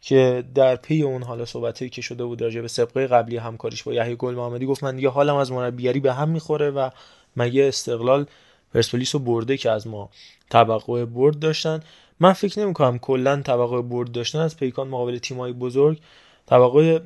که 0.00 0.44
در 0.54 0.76
پی 0.76 1.02
اون 1.02 1.22
حالا 1.22 1.44
صحبتی 1.44 1.88
که 1.88 2.02
شده 2.02 2.24
بود 2.24 2.42
راجع 2.42 2.60
به 2.60 2.68
سابقه 2.68 3.06
قبلی 3.06 3.36
همکاریش 3.36 3.82
با 3.82 3.94
یحیی 3.94 4.16
گل 4.16 4.34
محمدی 4.34 4.66
گفت 4.66 4.84
من 4.84 4.96
دیگه 4.96 5.08
حالم 5.08 5.36
از 5.36 5.52
مربیگری 5.52 6.00
به 6.00 6.12
هم 6.12 6.28
می‌خوره 6.28 6.70
و 6.70 6.90
مگه 7.36 7.68
استقلال 7.68 8.26
پرسپولیس 8.74 9.14
رو 9.14 9.20
برده 9.20 9.56
که 9.56 9.70
از 9.70 9.86
ما 9.86 10.10
توقع 10.50 11.04
برد 11.04 11.38
داشتن. 11.38 11.80
من 12.20 12.32
فکر 12.32 12.60
نمی 12.60 12.74
کنم 12.74 12.98
کلا 12.98 13.42
توقع 13.42 13.82
برد 13.82 14.12
داشتن 14.12 14.38
از 14.38 14.56
پیکان 14.56 14.88
مقابل 14.88 15.18
تیمای 15.18 15.52
بزرگ 15.52 15.98
توقع 16.46 16.98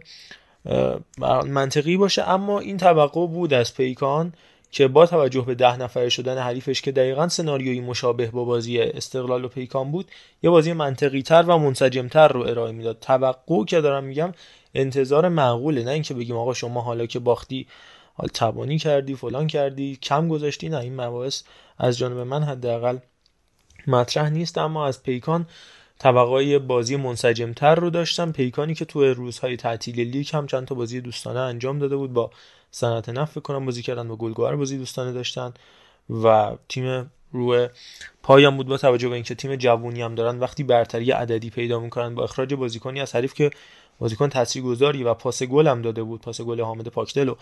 منطقی 1.47 1.97
باشه 1.97 2.29
اما 2.31 2.59
این 2.61 2.77
توقع 2.77 3.27
بود 3.27 3.55
از 3.55 3.75
پیکان 3.75 4.33
که 4.71 4.89
با 4.89 5.07
توجه 5.07 5.41
به 5.41 5.55
ده 5.55 5.77
نفره 5.77 6.09
شدن 6.09 6.39
حریفش 6.39 6.83
که 6.83 6.93
دقیقا 6.93 7.29
سناریویی 7.29 7.81
مشابه 7.81 8.27
با 8.27 8.45
بازی 8.45 8.81
استقلال 8.81 9.45
و 9.45 9.49
پیکان 9.49 9.93
بود 9.93 10.11
یه 10.43 10.51
بازی 10.51 10.73
منطقی 10.73 11.23
تر 11.23 11.43
و 11.43 11.59
منسجم 11.59 12.09
تر 12.09 12.29
رو 12.29 12.41
ارائه 12.41 12.73
می‌داد. 12.73 12.99
توقع 13.01 13.65
که 13.65 13.81
دارم 13.81 14.05
میگم 14.05 14.33
انتظار 14.75 15.29
معقوله 15.29 15.85
نه 15.85 15.91
اینکه 15.91 16.15
بگیم 16.15 16.37
آقا 16.37 16.55
شما 16.55 16.81
حالا 16.81 17.07
که 17.07 17.19
باختی 17.19 17.67
حال 18.15 18.29
تبانی 18.35 18.79
کردی 18.79 19.15
فلان 19.15 19.47
کردی 19.47 19.99
کم 20.03 20.29
گذاشتی 20.29 20.69
نه 20.69 20.79
این 20.79 21.01
مباحث 21.01 21.43
از 21.79 21.99
جانب 21.99 22.19
من 22.19 22.43
حداقل 22.43 22.99
مطرح 23.87 24.29
نیست 24.29 24.59
اما 24.59 24.87
از 24.87 25.03
پیکان 25.03 25.47
توقعی 25.99 26.59
بازی 26.59 26.97
منسجمتر 26.97 27.75
رو 27.75 27.91
داشتم. 27.91 28.33
پیکانی 28.33 28.75
که 28.75 28.85
تو 28.85 29.05
روزهای 29.05 29.57
تعطیل 29.57 30.01
لیگ 30.01 30.29
هم 30.33 30.47
چند 30.47 30.67
تا 30.67 30.75
بازی 30.75 31.01
دوستانه 31.01 31.41
انجام 31.41 31.79
داده 31.79 31.97
بود 31.97 32.13
با 32.13 32.31
صنعت 32.71 33.09
نفت 33.09 33.33
فکر 33.33 33.41
کنم 33.41 33.65
بازی 33.65 33.83
کردن 33.83 34.09
با 34.09 34.17
گلگوهر 34.17 34.57
بازی 34.57 34.79
دوستانه 34.79 35.13
داشتن 35.13 35.55
و 36.25 36.57
تیم 36.69 37.11
روی 37.33 37.69
پایم 38.23 38.57
بود. 38.57 38.67
با 38.67 38.77
توجه 38.77 39.09
به 39.09 39.15
اینکه 39.15 39.35
تیم 39.35 39.57
جوونی 39.57 40.03
هم 40.03 40.15
دارن 40.15 40.39
وقتی 40.39 40.63
برتری 40.63 41.11
عددی 41.11 41.51
پیدا 41.51 41.81
می‌کنن 41.81 42.15
با 42.15 42.25
اخراج 42.25 42.55
بازیکنی 42.55 43.01
از 43.01 43.17
حریف 43.17 43.35
که 43.35 43.51
بازیکن 43.99 44.29
تاثیرگذاری 44.29 45.05
و 45.05 45.15
پاس 45.15 45.43
گل 45.43 45.67
هم 45.67 45.83
داده 45.83 46.03
بود 46.03 46.21
پاس 46.21 46.41
گل 46.41 46.61
حامد 46.61 46.89
پاکدلو 46.89 47.35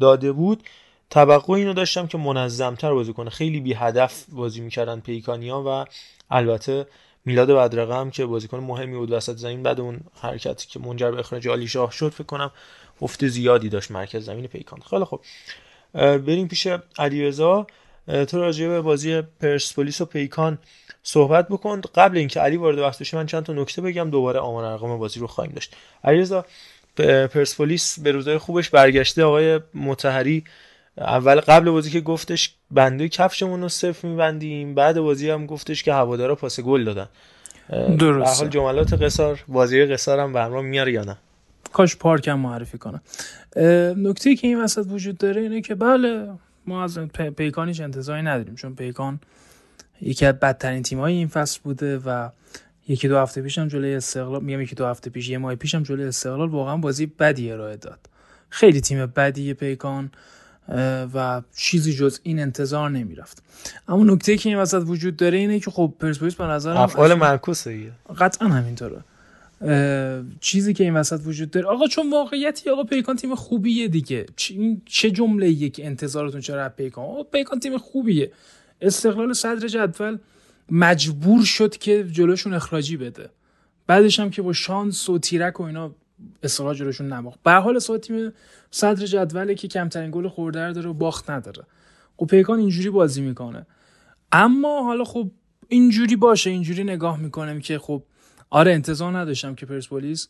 داده 0.00 0.32
بود. 0.32 0.62
توقع 1.10 1.52
اینو 1.54 1.72
داشتم 1.72 2.06
که 2.06 2.18
منظمتر 2.18 2.94
بازی 2.94 3.12
کنه 3.12 3.30
خیلی 3.30 3.60
بی 3.60 3.72
هدف 3.72 4.24
بازی 4.28 4.60
می‌کردن 4.60 5.00
پیکانیا 5.00 5.64
و 5.66 5.84
البته 6.30 6.86
میلاد 7.26 7.50
بدرقه 7.50 7.94
هم 7.94 8.10
که 8.10 8.26
بازیکن 8.26 8.58
مهمی 8.58 8.96
بود 8.96 9.12
وسط 9.12 9.36
زمین 9.36 9.62
بعد 9.62 9.80
اون 9.80 10.00
حرکتی 10.20 10.68
که 10.68 10.78
منجر 10.78 11.10
به 11.10 11.18
اخراج 11.18 11.48
علی 11.48 11.68
شاه 11.68 11.92
شد 11.92 12.08
فکر 12.08 12.24
کنم 12.24 12.50
افت 13.02 13.26
زیادی 13.26 13.68
داشت 13.68 13.90
مرکز 13.90 14.24
زمین 14.24 14.46
پیکان. 14.46 14.80
خیلی 14.90 15.04
خب 15.04 15.20
بریم 15.94 16.48
پیش 16.48 16.68
علیرضا. 16.98 17.66
تو 18.28 18.38
راجع 18.38 18.68
به 18.68 18.80
بازی 18.80 19.22
پرسپولیس 19.22 20.00
و 20.00 20.04
پیکان 20.04 20.58
صحبت 21.02 21.48
بکن. 21.48 21.80
قبل 21.94 22.16
اینکه 22.16 22.40
علی 22.40 22.56
وارد 22.56 22.76
بحث 22.76 23.00
بشه 23.00 23.16
من 23.16 23.26
چند 23.26 23.42
تا 23.42 23.52
نکته 23.52 23.82
بگم 23.82 24.10
دوباره 24.10 24.40
آمار 24.40 24.64
ارقام 24.64 24.98
بازی 24.98 25.20
رو 25.20 25.26
خواهیم 25.26 25.52
داشت. 25.52 25.76
علیرضا 26.04 26.44
پرسپولیس 27.32 28.00
به 28.00 28.12
روزای 28.12 28.38
خوبش 28.38 28.70
برگشته 28.70 29.24
آقای 29.24 29.60
متحری 29.74 30.44
اول 30.98 31.40
قبل 31.40 31.70
بازی 31.70 31.90
که 31.90 32.00
گفتش 32.00 32.54
بنده 32.70 33.08
کفشمون 33.08 33.62
رو 33.62 33.68
صفر 33.68 34.08
میبندیم 34.08 34.74
بعد 34.74 35.00
بازی 35.00 35.30
هم 35.30 35.46
گفتش 35.46 35.82
که 35.82 35.92
هوادارا 35.92 36.34
پاس 36.34 36.60
گل 36.60 36.84
دادن. 36.84 37.08
درست 37.98 38.40
حال 38.40 38.48
جملات 38.48 38.92
قصار 38.92 39.44
بازی 39.48 39.84
قصار 39.84 40.20
هم 40.20 40.32
به 40.32 40.60
میاره 40.60 40.92
یا 40.92 41.04
نه؟ 41.04 41.16
کاش 41.72 41.96
پارک 41.96 42.28
هم 42.28 42.38
معرفی 42.38 42.78
کنم 42.78 43.00
نکته 43.96 44.36
که 44.36 44.46
این 44.46 44.60
وسط 44.60 44.86
وجود 44.90 45.18
داره 45.18 45.42
اینه 45.42 45.60
که 45.60 45.74
بله 45.74 46.28
ما 46.66 46.84
از 46.84 46.98
پیکانیش 47.36 47.80
انتظاری 47.80 48.22
نداریم 48.22 48.54
چون 48.54 48.74
پیکان 48.74 49.20
یکی 50.00 50.26
از 50.26 50.34
بدترین 50.34 50.82
تیم‌های 50.82 51.12
این 51.12 51.28
فصل 51.28 51.60
بوده 51.64 51.98
و 51.98 52.28
یکی 52.88 53.08
دو 53.08 53.18
هفته 53.18 53.42
پیشم 53.42 53.68
جلوی 53.68 53.94
استقلال 53.94 54.42
میگم 54.42 54.60
یکی 54.60 54.74
دو 54.74 54.86
هفته 54.86 55.10
پیش 55.10 55.28
یه 55.28 55.38
ماه 55.38 55.54
پیشم 55.54 55.82
جلوی 55.82 56.04
استقلال 56.04 56.48
واقعا 56.48 56.76
بازی 56.76 57.06
بدی 57.06 57.52
ارائه 57.52 57.76
داد. 57.76 57.98
خیلی 58.48 58.80
تیم 58.80 59.06
بدی 59.06 59.54
پیکان. 59.54 60.10
و 61.14 61.42
چیزی 61.56 61.92
جز 61.92 62.20
این 62.22 62.40
انتظار 62.40 62.90
نمی‌رفت. 62.90 63.42
اما 63.88 64.04
نکته 64.04 64.36
که 64.36 64.48
این 64.48 64.58
وسط 64.58 64.82
وجود 64.86 65.16
داره 65.16 65.38
اینه 65.38 65.60
که 65.60 65.70
خب 65.70 65.92
پرسپولیس 66.00 66.34
به 66.34 66.44
نظر 66.44 66.76
افعال 66.76 67.14
معکوسه 67.14 67.92
قطعا 68.18 68.48
همینطوره. 68.48 69.04
چیزی 70.40 70.74
که 70.74 70.84
این 70.84 70.94
وسط 70.94 71.20
وجود 71.24 71.50
داره 71.50 71.66
آقا 71.66 71.86
چون 71.86 72.10
واقعیتی 72.10 72.70
آقا 72.70 72.84
پیکان 72.84 73.16
تیم 73.16 73.34
خوبیه 73.34 73.88
دیگه. 73.88 74.26
چه 74.86 75.10
جمله 75.10 75.50
یک 75.50 75.80
انتظارتون 75.84 76.40
چرا 76.40 76.68
پیکان؟ 76.68 77.04
آقا 77.04 77.22
پیکان 77.22 77.60
تیم 77.60 77.78
خوبیه. 77.78 78.32
استقلال 78.80 79.32
صدر 79.32 79.68
جدول 79.68 80.18
مجبور 80.70 81.44
شد 81.44 81.76
که 81.76 82.04
جلوشون 82.04 82.54
اخراجی 82.54 82.96
بده. 82.96 83.30
بعدش 83.86 84.20
هم 84.20 84.30
که 84.30 84.42
با 84.42 84.52
شانس 84.52 85.08
و 85.08 85.18
تیرک 85.18 85.60
و 85.60 85.62
اینا 85.62 85.94
استقلال 86.42 86.74
جلوشون 86.74 87.12
نباخت. 87.12 87.38
به 87.42 87.52
حال 87.52 87.78
تیم 87.78 88.32
صدر 88.76 89.06
جدوله 89.06 89.54
که 89.54 89.68
کمترین 89.68 90.10
گل 90.10 90.28
خورده 90.28 90.72
داره 90.72 90.90
و 90.90 90.92
باخت 90.92 91.30
نداره. 91.30 91.64
خب 92.16 92.26
پیکان 92.26 92.58
اینجوری 92.58 92.90
بازی 92.90 93.20
می‌کنه. 93.20 93.66
اما 94.32 94.82
حالا 94.84 95.04
خب 95.04 95.30
اینجوری 95.68 96.16
باشه 96.16 96.50
اینجوری 96.50 96.84
نگاه 96.84 97.20
می‌کنم 97.20 97.60
که 97.60 97.78
خب 97.78 98.02
آره 98.50 98.72
انتظار 98.72 99.18
نداشتم 99.18 99.54
که 99.54 99.66
پرسپولیس 99.66 100.28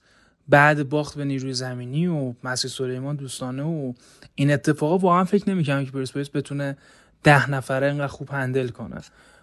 بعد 0.49 0.89
باخت 0.89 1.17
به 1.17 1.25
نیروی 1.25 1.53
زمینی 1.53 2.07
و 2.07 2.35
مسیح 2.45 2.71
سلیمان 2.71 3.17
دوستانه 3.17 3.63
و 3.63 3.93
این 4.35 4.51
اتفاقا 4.51 4.99
واقعا 4.99 5.25
فکر 5.25 5.51
نمی‌کنم 5.51 5.85
که 5.85 5.91
پرسپولیس 5.91 6.31
بتونه 6.35 6.77
ده 7.23 7.51
نفره 7.51 7.87
اینقدر 7.87 8.07
خوب 8.07 8.31
هندل 8.31 8.69
کنه. 8.69 9.01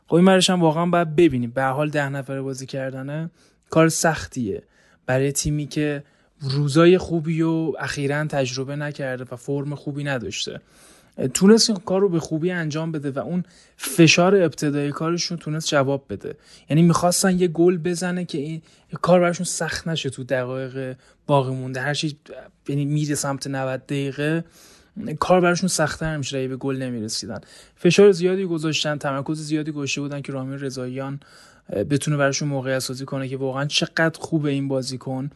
خب 0.07 0.15
این 0.15 0.25
مرشم 0.25 0.61
واقعا 0.61 0.85
باید 0.85 1.15
ببینیم. 1.15 1.51
به 1.51 1.63
حال 1.63 1.89
ده 1.89 2.09
نفره 2.09 2.41
بازی 2.41 2.65
کردنه 2.65 3.29
کار 3.69 3.89
سختیه. 3.89 4.63
برای 5.05 5.31
تیمی 5.31 5.67
که 5.67 6.03
روزای 6.43 6.97
خوبی 6.97 7.41
و 7.41 7.73
اخیرا 7.79 8.25
تجربه 8.25 8.75
نکرده 8.75 9.25
و 9.31 9.35
فرم 9.35 9.75
خوبی 9.75 10.03
نداشته. 10.03 10.61
تونست 11.33 11.69
این 11.69 11.79
کار 11.79 12.01
رو 12.01 12.09
به 12.09 12.19
خوبی 12.19 12.51
انجام 12.51 12.91
بده 12.91 13.11
و 13.11 13.19
اون 13.19 13.43
فشار 13.77 14.35
ابتدایی 14.35 14.91
کارشون 14.91 15.37
تونست 15.37 15.67
جواب 15.67 16.05
بده. 16.09 16.35
یعنی 16.69 16.81
می‌خواستن 16.81 17.39
یه 17.39 17.47
گل 17.47 17.77
بزنه 17.77 18.25
که 18.25 18.37
این 18.37 18.61
کار 19.01 19.19
براشون 19.19 19.45
سخت 19.45 19.87
نشه 19.87 20.09
تو 20.09 20.23
دقایق 20.23 20.97
باقی 21.27 21.51
مونده. 21.51 21.81
هر 21.81 21.93
چی 21.93 22.17
یعنی 22.67 22.85
میره 22.85 23.15
سمت 23.15 23.47
90 23.47 23.85
دقیقه 23.85 24.43
کار 25.19 25.41
براشون 25.41 25.67
سختتر 25.67 26.17
میشه 26.17 26.47
به 26.47 26.57
گل 26.57 26.75
نمی‌رسیدن. 26.75 27.41
فشار 27.75 28.11
زیادی 28.11 28.45
گذاشتن 28.45 28.97
تمرکز 28.97 29.39
زیادی 29.39 29.71
گذاشته 29.71 30.01
بودن 30.01 30.21
که 30.21 30.31
رامین 30.31 30.59
رضاییان 30.59 31.19
بتونه 31.89 32.17
براشون 32.17 32.47
موقعیت 32.47 32.79
سازی 32.79 33.05
کنه 33.05 33.27
که 33.27 33.37
واقعا 33.37 33.65
چقدر 33.65 34.19
خوبه 34.19 34.49
این 34.49 34.67
بازیکن. 34.67 35.29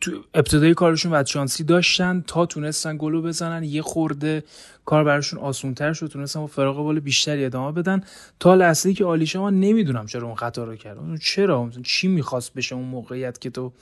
تو 0.00 0.10
ابتدای 0.34 0.74
کارشون 0.74 1.12
بعد 1.12 1.26
شانسی 1.26 1.64
داشتن 1.64 2.24
تا 2.26 2.46
تونستن 2.46 2.96
گلو 2.96 3.22
بزنن 3.22 3.64
یه 3.64 3.82
خورده 3.82 4.44
کار 4.84 5.04
براشون 5.04 5.40
آسونتر 5.40 5.92
شد 5.92 6.06
تونستن 6.06 6.40
با 6.40 6.46
فراغ 6.46 6.76
بال 6.76 7.00
بیشتری 7.00 7.44
ادامه 7.44 7.72
بدن. 7.72 8.00
تا 8.40 8.54
لحظه 8.54 8.94
که 8.94 9.04
آلیشا 9.04 9.40
ما 9.40 9.50
نمی‌دونم 9.50 10.06
چرا 10.06 10.26
اون 10.26 10.36
خطا 10.36 10.64
رو 10.64 10.76
کرد. 10.76 10.98
چرا؟ 11.20 11.70
چی 11.84 12.08
می‌خواست 12.08 12.54
بشه 12.54 12.74
اون 12.74 12.84
موقعیت 12.84 13.40
که 13.40 13.50
تو 13.50 13.72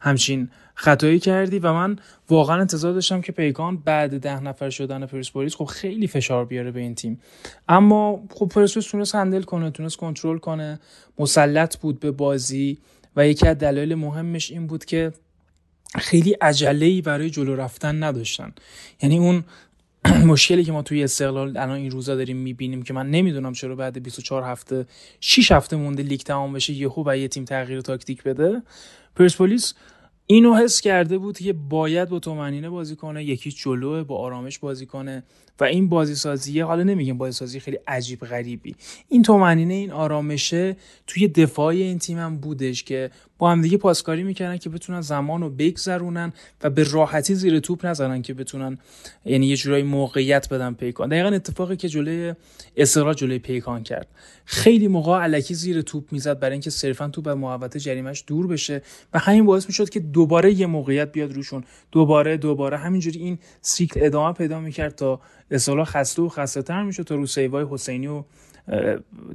همچین 0.00 0.48
خطایی 0.74 1.18
کردی؟ 1.18 1.58
و 1.58 1.72
من 1.72 1.96
واقعا 2.30 2.60
انتظار 2.60 2.92
داشتم 2.92 3.20
که 3.20 3.32
پیکان 3.32 3.76
بعد 3.76 4.18
ده 4.18 4.40
نفر 4.40 4.70
شدن 4.70 5.06
پرسپولیس 5.06 5.56
خب 5.56 5.64
خیلی 5.64 6.06
فشار 6.06 6.44
بیاره 6.44 6.70
به 6.70 6.80
این 6.80 6.94
تیم. 6.94 7.20
اما 7.68 8.22
خب 8.30 8.48
پرسپولیس 8.48 8.90
تونست 8.90 9.14
هندل 9.14 9.42
کنه 9.42 9.70
تونست 9.70 9.96
کنترل 9.96 10.38
کنه. 10.38 10.80
مسلط 11.18 11.76
بود 11.76 12.00
به 12.00 12.10
بازی. 12.10 12.78
و 13.16 13.28
یکی 13.28 13.48
از 13.48 13.58
دلایل 13.58 13.94
مهمش 13.94 14.50
این 14.50 14.66
بود 14.66 14.84
که 14.84 15.12
خیلی 15.98 16.32
عجله 16.32 17.02
برای 17.02 17.30
جلو 17.30 17.56
رفتن 17.56 18.02
نداشتن. 18.02 18.52
یعنی 19.02 19.18
اون 19.18 19.44
مشکلی 20.32 20.64
که 20.64 20.72
ما 20.72 20.82
توی 20.82 21.04
استقلال 21.04 21.56
الان 21.56 21.76
این 21.76 21.90
روزا 21.90 22.14
داریم 22.14 22.36
می‌بینیم 22.36 22.82
که 22.82 22.94
من 22.94 23.10
نمی‌دونم 23.10 23.52
چرا 23.52 23.76
بعد 23.76 24.02
24 24.02 24.42
هفته 24.42 24.86
6 25.20 25.52
هفته 25.52 25.76
مونده 25.76 26.02
لیگ 26.02 26.20
تمام 26.20 26.52
بشه 26.52 26.72
یهو 26.72 27.02
و 27.06 27.18
یه 27.18 27.28
تیم 27.28 27.44
تغییر 27.44 27.80
تاکتیک 27.80 28.22
بده. 28.22 28.62
پرسپولیس 29.16 29.74
اینو 30.32 30.54
حس 30.54 30.80
کرده 30.80 31.18
بود 31.18 31.38
که 31.38 31.52
باید 31.52 32.08
با 32.08 32.18
تومنینه 32.18 32.70
بازی 32.70 32.96
کنه 32.96 33.24
یکی 33.24 33.50
جلوه 33.50 34.02
با 34.02 34.18
آرامش 34.18 34.58
بازی 34.58 34.86
کنه 34.86 35.22
و 35.60 35.64
این 35.64 35.88
بازی 35.88 36.14
سازیه 36.14 36.64
حالا 36.64 36.82
نمیگیم 36.82 37.18
بازی 37.18 37.32
سازی 37.32 37.60
خیلی 37.60 37.78
عجیب 37.86 38.20
غریبی. 38.20 38.74
این 39.08 39.22
تومنینه 39.22 39.74
این 39.74 39.90
آرامشه 39.90 40.76
توی 41.06 41.28
دفاع 41.28 41.66
این 41.66 41.98
تیم 41.98 42.18
هم 42.18 42.36
بودش 42.36 42.84
که 42.84 43.10
با 43.38 43.50
هم 43.50 43.62
دیگه 43.62 43.78
پاسکاری 43.78 44.22
می‌کردن 44.22 44.56
که 44.56 44.70
بتونن 44.70 45.00
زمان 45.00 45.40
رو 45.40 45.50
بگذرونن 45.50 46.32
و 46.62 46.70
به 46.70 46.84
راحتی 46.90 47.34
زیر 47.34 47.60
توپ 47.60 47.86
نزنن 47.86 48.22
که 48.22 48.34
بتونن 48.34 48.78
یعنی 49.24 49.46
یه 49.46 49.56
جورایی 49.56 49.82
موقعیت 49.82 50.48
بدن 50.48 50.74
پیکان. 50.74 51.08
دقیقا 51.08 51.28
اتفاقی 51.28 51.76
که 51.76 51.88
جلوی 51.88 52.34
استقلال 52.76 53.14
جلوی 53.14 53.38
پیکان 53.38 53.82
کرد. 53.82 54.08
خیلی 54.44 54.88
موقع 54.88 55.18
علکی 55.18 55.54
زیر 55.54 55.82
توپ 55.82 56.12
می‌زد 56.12 56.38
برای 56.38 56.52
اینکه 56.52 56.70
صرفا 56.70 57.08
توپ 57.08 57.28
از 57.28 57.36
محوطه 57.36 57.78
جریمش 57.78 58.24
دور 58.26 58.46
بشه 58.46 58.82
و 59.12 59.18
همین 59.18 59.46
باعث 59.46 59.66
می‌شد 59.66 59.88
که 59.88 60.00
دوباره 60.22 60.52
یه 60.52 60.66
موقعیت 60.66 61.12
بیاد 61.12 61.32
روشون. 61.32 61.64
دوباره 61.92 62.36
دوباره. 62.36 62.76
همینجوری 62.78 63.18
این 63.20 63.38
سیکل 63.60 64.00
ادامه 64.02 64.32
پیدا 64.32 64.60
می‌کرد 64.60 64.94
تا 64.94 65.20
استقلال 65.50 65.84
خسته 65.84 66.22
و 66.22 66.28
خسته 66.28 66.62
تر 66.62 66.82
می‌شد 66.82 67.02
تا 67.02 67.14
رو 67.14 67.26
save 67.26 67.58
ای 67.58 67.66
حسینی 67.70 68.06
و 68.06 68.22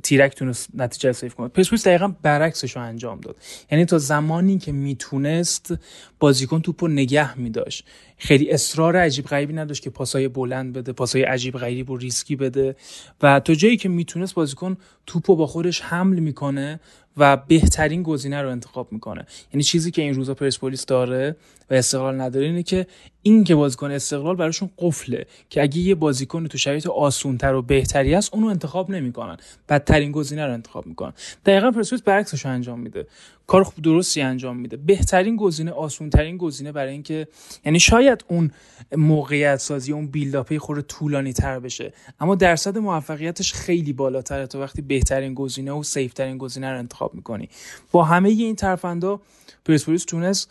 تیرک 0.04 0.36
تونست 0.36 0.69
نتیجه 0.73 1.12
save 1.12 1.36
کنه. 1.36 1.47
پرسپولیس 1.47 1.88
دقیقا 1.88 2.13
برعکسش 2.21 2.76
رو 2.76 2.82
انجام 2.82 3.19
داد. 3.19 3.36
یعنی 3.71 3.86
تا 3.86 3.97
زمانی 3.97 4.58
که 4.58 4.71
می‌تونست 4.71 5.73
بازیکن 6.19 6.62
توپ 6.62 6.84
رو 6.84 6.88
نگه 6.88 7.39
میداشت. 7.39 7.86
خیلی 8.17 8.52
اصرار 8.52 8.95
عجیب 8.95 9.26
غریبی 9.26 9.54
نداشت 9.54 9.84
که 9.84 9.89
پاسای 9.89 10.28
بلند 10.28 10.73
بده 10.73 10.91
پاسای 10.91 11.23
عجیب 11.23 11.58
غریب 11.58 11.89
و 11.89 11.97
ریسکی 11.97 12.36
بده. 12.36 12.76
و 13.21 13.39
تا 13.39 13.54
جایی 13.54 13.78
که 13.78 13.89
می‌تونست 13.89 14.36
بازیکن 14.36 14.78
توپ 15.06 15.30
رو 15.30 15.36
با 15.36 15.47
خودش 15.47 15.82
حمل 15.82 16.19
می‌کنه 16.19 16.80
و 17.17 17.38
بهترین 17.38 18.03
گزینه 18.03 18.41
رو 18.41 18.49
انتخاب 18.49 18.91
می‌کنه. 18.91 19.25
یعنی 19.53 19.63
چیزی 19.63 19.91
که 19.91 20.01
این 20.01 20.13
روزا 20.13 20.34
پرسپولیس 20.34 20.86
داره 20.86 21.36
و 21.69 21.73
استقلال 21.73 22.21
نداره 22.21 22.45
اینه 22.45 22.63
که 22.63 22.88
این 23.21 23.43
که 23.43 23.56
بازیکن 23.56 23.91
استقلال 23.91 24.36
براشون 24.36 24.69
قفله 24.77 25.25
که 25.49 25.62
اگه 25.62 25.77
یه 25.77 25.95
بازیکن 25.95 26.47
تو 26.47 26.58
شرایط 26.58 26.88
آسونتر 26.88 27.53
و 27.53 27.62
بهتری 27.62 28.15
است 28.15 28.34
اونو 28.34 28.47
انتخاب 28.47 28.89
نمی‌کنن. 28.89 29.38
بدترین 29.69 30.12
گزینه 30.12 30.45
رو 30.45 30.53
انتخاب 30.53 30.86
می‌کنن. 30.86 31.13
دقیقا 31.45 31.71
پرسپولیس 31.71 32.03
برعکسش 32.03 32.45
انجام 32.45 32.80
میده. 32.80 33.08
کار 33.47 33.63
خوب 33.63 33.83
درستی 33.83 34.21
انجام 34.21 34.57
میده. 34.57 34.77
بهترین 34.77 35.36
گزینه 35.36 35.71
آسونترین 35.71 36.38
گزینه 36.38 36.71
برای 36.71 36.91
اینکه 36.91 37.27
یعنی 37.65 37.79
شاید 37.79 38.25
اون 38.27 38.51
موقعیت 38.91 39.57
سازی 39.57 39.93
اون 39.93 40.07
بیلداپی 40.07 40.57
خور 40.57 40.81
طولانی 40.81 41.33
تر 41.33 41.60
بشه 41.60 41.93
اما 42.19 42.36
درصد 42.36 42.77
موفقیتش 42.77 43.53
خیلی 43.53 43.93
بالاتره 43.93 44.47
تا 44.47 44.60
وقتی 44.60 44.81
بهترین 44.81 45.33
گزینه 45.33 45.71
و 45.71 45.83
سیف 45.83 46.13
ترین 46.13 46.38
گزینه 46.38 46.71
رو 46.71 46.77
انتخاب 46.77 47.15
می‌کنی. 47.15 47.49
با 47.91 48.03
همه 48.03 48.29
این 48.29 48.55
ترفندا 48.55 49.21
پرسپولیس 49.65 50.03
تونست 50.05 50.49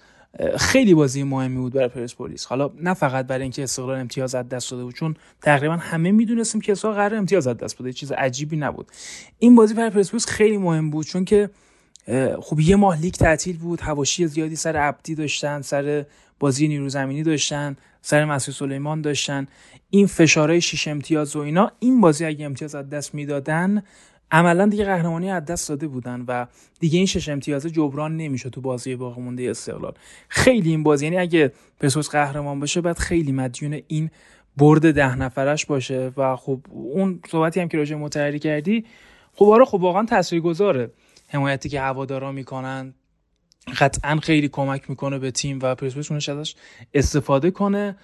خیلی 0.59 0.95
بازی 0.95 1.23
مهمی 1.23 1.57
بود 1.57 1.73
برای 1.73 1.89
پرسپولیس. 1.89 2.45
حالا 2.45 2.71
نه 2.81 2.95
فقط 2.95 3.27
برای 3.27 3.43
اینکه 3.43 3.63
استقلال 3.63 4.01
امتیاز 4.01 4.35
از 4.35 4.49
دست 4.49 4.71
داده 4.71 4.85
بود 4.85 4.95
چون 4.95 5.17
تقریبا 5.43 5.77
همه 5.77 6.13
می‌دونستیم 6.13 6.61
که 6.61 6.73
استقلال 6.73 6.97
قرار 6.97 7.15
امتیاز 7.15 7.47
از 7.47 7.57
دست 7.57 7.83
بده 7.83 7.93
چیز 7.93 8.13
عجیبی 8.13 8.57
نبود. 8.57 8.87
این 9.39 9.55
بازی 9.55 9.75
برای 9.75 9.91
پرسپولیس 9.91 10.27
خیلی 10.27 10.57
مهم 10.57 10.91
بود 10.91 11.07
چون 11.07 11.25
که 11.25 11.51
خب 12.41 12.61
یه 12.61 12.77
ماه 12.77 13.01
لیگ 13.01 13.15
تعطیل 13.15 13.59
بود 13.59 13.81
هواشی 13.81 14.27
زیادی 14.27 14.57
سر 14.57 14.77
عبدی 14.77 15.15
داشتن 15.15 15.61
سر 15.61 16.05
بازی 16.41 16.69
نیرو 16.69 16.89
زمینی 16.89 17.23
داشتن 17.23 17.77
سر 18.03 18.25
مسعود 18.25 18.57
سلیمان 18.57 19.01
داشتن. 19.01 19.47
این 19.91 20.07
فشارهای 20.07 20.61
شیش 20.61 20.89
امتیاز 20.89 21.37
و 21.37 21.41
اینا 21.41 21.73
این 21.79 22.01
بازی 22.01 22.25
اگه 22.25 22.45
امتیاز 22.45 22.75
از 22.75 22.89
دست 22.89 23.15
می‌دادن 23.15 23.83
عملا 24.31 24.67
دیگه 24.67 24.85
قهرمانی 24.85 25.31
از 25.31 25.45
دست 25.45 25.69
داده 25.69 25.89
بودن 25.89 26.25
و 26.29 26.47
دیگه 26.81 26.97
این 26.97 27.07
شش 27.07 27.29
امتیاز 27.29 27.67
جبران 27.67 28.17
نمیشه 28.17 28.51
تو 28.51 28.61
بازی 28.61 28.97
باقی 28.97 29.21
مونده 29.21 29.51
استقلال. 29.51 29.95
خیلی 30.29 30.71
این 30.71 30.83
بازی 30.83 31.05
یعنی 31.05 31.19
اگه 31.19 31.53
پرسپولیس 31.81 32.09
قهرمان 32.09 32.61
بشه 32.61 32.81
بعد 32.81 32.99
خیلی 32.99 33.33
مدیون 33.33 33.81
این 33.87 34.11
برد 34.57 34.95
ده 34.95 35.17
نفرش 35.17 35.67
باشه. 35.67 36.13
و 36.17 36.37
خب 36.37 36.61
اون 36.71 37.21
صحبتی 37.31 37.61
هم 37.61 37.69
که 37.69 37.77
راجع 37.79 37.97
متحری 37.97 38.39
کردی 38.39 38.85
خب 39.35 39.45
آره 39.45 39.65
خب 39.65 39.81
واقعا 39.81 40.05
تاثیرگذاره. 40.05 40.91
حمایتی 41.29 41.69
که 41.69 41.81
هوادارا 41.81 42.33
می‌کنن 42.33 42.95
قطعا 43.79 44.17
خیلی 44.23 44.49
کمک 44.49 44.91
می‌کنه 44.91 45.19
به 45.19 45.31
تیم 45.31 45.59
و 45.63 45.75
پرسپولیس 45.75 46.29
ازش 46.29 46.55
استفاده 46.95 47.51
کنه. 47.51 47.97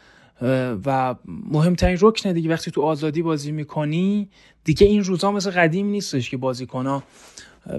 و 0.87 1.14
مهمترین 1.26 1.98
رکنه 2.00 2.32
دیگه 2.32 2.50
وقتی 2.50 2.70
تو 2.70 2.82
آزادی 2.82 3.22
بازی 3.22 3.52
می‌کنی 3.52 4.30
دیگه 4.64 4.87
این 4.87 5.04
روزا 5.04 5.32
مثل 5.32 5.50
قدیم 5.50 5.87
نیستش 5.87 6.30
که 6.30 6.37
بازیکنها 6.37 7.02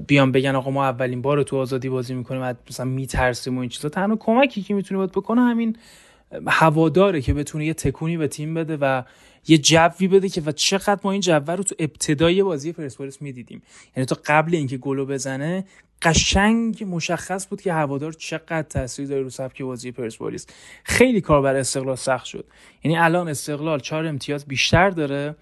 بیان 0.07 0.31
بگن 0.31 0.55
آقا 0.55 0.71
ما 0.71 0.85
اولین 0.85 1.21
بار 1.21 1.43
تو 1.43 1.57
آزادی 1.57 1.89
بازی 1.89 2.13
می‌کنیم 2.13 2.57
مثلا 2.69 2.85
میترسیم 2.85 3.57
و 3.57 3.59
این 3.59 3.69
چیزا. 3.69 3.89
تنها 3.89 4.15
کمکی 4.15 4.61
که 4.61 4.73
می‌تونه 4.73 4.97
باید 4.97 5.11
بکنه 5.11 5.41
همین 5.41 5.77
هواداره 6.47 7.21
که 7.21 7.33
بتونه 7.33 7.65
یه 7.65 7.73
تکونی 7.73 8.17
به 8.17 8.27
تیم 8.27 8.53
بده 8.53 8.77
و 8.81 9.03
یه 9.47 9.57
جوی 9.57 10.07
بده 10.07 10.29
که 10.29 10.41
و 10.45 10.51
چقدر 10.51 10.99
ما 11.03 11.11
این 11.11 11.21
جو 11.21 11.33
رو 11.33 11.63
تو 11.63 11.75
ابتدای 11.79 12.43
بازی 12.43 12.71
پرسپولیس 12.71 13.21
می‌دیدیم. 13.21 13.61
یعنی 13.97 14.05
تا 14.05 14.17
قبل 14.25 14.55
اینکه 14.55 14.77
گلو 14.77 15.05
بزنه 15.05 15.65
قشنگ 16.01 16.85
مشخص 16.89 17.47
بود 17.49 17.61
که 17.61 17.73
هوادار 17.73 18.13
چقدر 18.13 18.61
تاثیر 18.61 19.07
داره 19.07 19.21
رو 19.21 19.29
سبک 19.29 19.61
بازی 19.61 19.91
پرسپولیس. 19.91 20.47
خیلی 20.83 21.21
کار 21.21 21.41
بر 21.41 21.55
استقلال 21.55 21.95
سخت 21.95 22.25
شد. 22.25 22.45
یعنی 22.83 22.97
الان 22.97 23.27
استقلال 23.27 23.79
چهار 23.79 24.05
امتیاز 24.05 24.45
بیشتر 24.45 24.89
داره. 24.89 25.35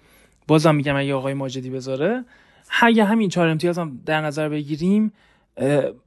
بازم 0.46 0.74
میگم 0.74 0.96
اگه 0.96 1.14
آقای 1.14 1.34
ماجدی 1.34 1.70
بذاره 1.70 2.24
اگه 2.80 3.04
همین 3.04 3.28
چهار 3.28 3.48
امتیاز 3.48 3.78
هم 3.78 4.00
در 4.06 4.20
نظر 4.20 4.48
بگیریم 4.48 5.12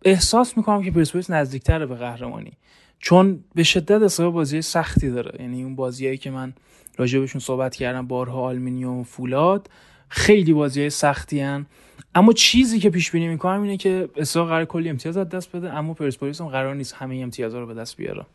احساس 0.05 0.57
می‌کنم 0.57 0.83
که 0.83 0.91
پرسپولیس 0.91 1.29
نزدیکتر 1.29 1.85
به 1.85 1.95
قهرمانی. 1.95 2.51
چون 2.99 3.43
به 3.55 3.63
شدت 3.63 4.01
استقلال 4.01 4.31
بازی 4.31 4.61
سختی 4.61 5.09
داره. 5.09 5.41
یعنی 5.41 5.63
اون 5.63 5.75
بازیایی 5.75 6.17
که 6.17 6.31
من 6.31 6.53
راجبشون 6.97 7.41
صحبت 7.41 7.75
کردم 7.75 8.07
بارها 8.07 8.41
آلمینیوم 8.41 9.03
فولاد 9.03 9.69
خیلی 10.09 10.53
بازی 10.53 10.89
سختی 10.89 11.39
هن. 11.39 11.65
اما 12.15 12.33
چیزی 12.33 12.79
که 12.79 12.89
پیش 12.89 13.11
بینی 13.11 13.27
می‌کنم 13.27 13.61
اینه 13.61 13.77
که 13.77 14.09
استقلال 14.15 14.47
قرار 14.47 14.65
کلی 14.65 14.89
امتیاز 14.89 15.17
از 15.17 15.29
دست 15.29 15.55
بده 15.55 15.73
اما 15.73 15.93
پرسپولیس 15.93 16.41
هم 16.41 16.47
قرار 16.47 16.75
نیست 16.75 16.93
همه 16.93 17.15
امتیازها 17.15 17.59
رو 17.59 17.67
به 17.67 17.73
دست 17.73 17.97
بیاره. 17.97 18.25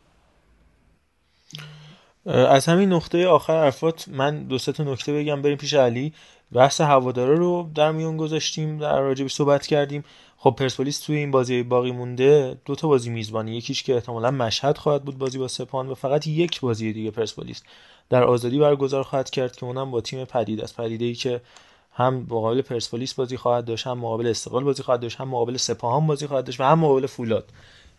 از 2.25 2.65
همین 2.65 2.93
نقطه 2.93 3.27
آخر 3.27 3.63
حرفات 3.63 4.09
من 4.09 4.43
دو 4.43 4.57
سه 4.57 4.71
تا 4.71 4.83
نکته 4.83 5.13
بگم. 5.13 5.41
بریم 5.41 5.57
پیش 5.57 5.73
علی. 5.73 6.13
بحث 6.53 6.81
هواداره 6.81 7.35
رو 7.35 7.69
در 7.75 7.91
میون 7.91 8.17
گذاشتیم 8.17 8.77
در 8.77 8.99
راجع 8.99 9.27
صحبت 9.27 9.67
کردیم. 9.67 10.03
خب 10.37 10.55
پرسپولیس 10.57 10.99
توی 10.99 11.15
این 11.15 11.31
بازی 11.31 11.63
باقی 11.63 11.91
مونده 11.91 12.57
دو 12.65 12.75
تا 12.75 12.87
بازی 12.87 13.09
میزبانی 13.09 13.57
یکیش 13.57 13.83
که 13.83 13.95
احتمالا 13.95 14.31
مشهد 14.31 14.77
خواهد 14.77 15.03
بود 15.03 15.17
بازی 15.17 15.37
با 15.37 15.47
سپان 15.47 15.89
و 15.89 15.95
فقط 15.95 16.27
یک 16.27 16.61
بازی 16.61 16.93
دیگه 16.93 17.11
پرسپولیس 17.11 17.63
در 18.09 18.23
آزادی 18.23 18.59
برگزار 18.59 19.03
خواهد 19.03 19.29
کرد 19.29 19.55
که 19.55 19.65
اونم 19.65 19.91
با 19.91 20.01
تیم 20.01 20.25
پدید 20.25 20.61
است. 20.61 20.77
پدیده 20.77 21.05
ای 21.05 21.13
که 21.13 21.41
هم 21.93 22.13
مقابل 22.29 22.61
پرسپولیس 22.61 23.13
بازی 23.13 23.37
خواهد 23.37 23.65
داشت 23.65 23.87
هم 23.87 23.97
مقابل 23.97 24.27
استقلال 24.27 24.63
بازی 24.63 24.83
خواهد 24.83 24.99
داشت 24.99 25.21
هم 25.21 25.27
مقابل 25.27 25.57
سپاهان 25.57 26.07
بازی 26.07 26.27
خواهد 26.27 26.45
داشت 26.45 26.59
و 26.59 26.63
هم 26.63 26.79
مقابل 26.79 27.05
فولاد. 27.05 27.49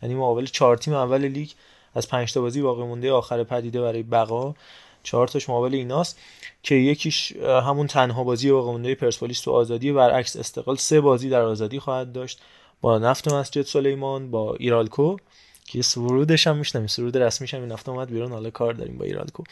یعنی 0.03 0.15
مقابل 0.15 0.47
چهار 0.47 0.77
تیم 0.77 0.95
اول 0.95 1.25
لیگ 1.25 1.51
از 1.95 2.09
پنج 2.09 2.33
تا 2.33 2.41
بازی 2.41 2.63
باقی 2.63 2.83
مونده 2.83 3.13
آخر 3.13 3.45
پدیده 3.45 3.81
برای 3.81 4.03
بقا. 4.03 4.55
چهار 5.03 5.29
تاش 5.29 5.49
مقابل 5.49 5.75
ایناست. 5.75 6.19
که 6.63 6.75
یکیش 6.75 7.37
همون 7.37 7.87
تنها 7.87 8.25
بازی 8.25 8.51
باقی 8.51 8.71
مونده 8.71 8.95
پرسپولیس 8.95 9.41
تو 9.41 9.51
آزادی 9.51 9.93
برعکس 9.93 10.37
استقلال 10.37 10.77
سه 10.77 11.01
بازی 11.01 11.29
در 11.29 11.43
آزادی 11.43 11.79
خواهد 11.79 12.13
داشت 12.13 12.41
با 12.81 12.99
نفت 12.99 13.33
مسجد 13.33 13.63
سلیمان 13.63 14.31
با 14.31 14.55
ایرالکو 14.55 15.17
که 15.65 15.83
سرودش 15.83 16.47
هم 16.47 16.57
میشنم 16.57 16.87
سرود 16.87 17.17
رسمیش 17.17 17.55
هم 17.55 17.61
این 17.61 17.73
هفته 17.73 17.91
اومد 17.91 18.11
بیرون 18.11 18.33
حالا 18.33 18.51
کار 18.51 18.73
داریم 18.73 18.99
با 18.99 19.05
ایرالکو. 19.05 19.43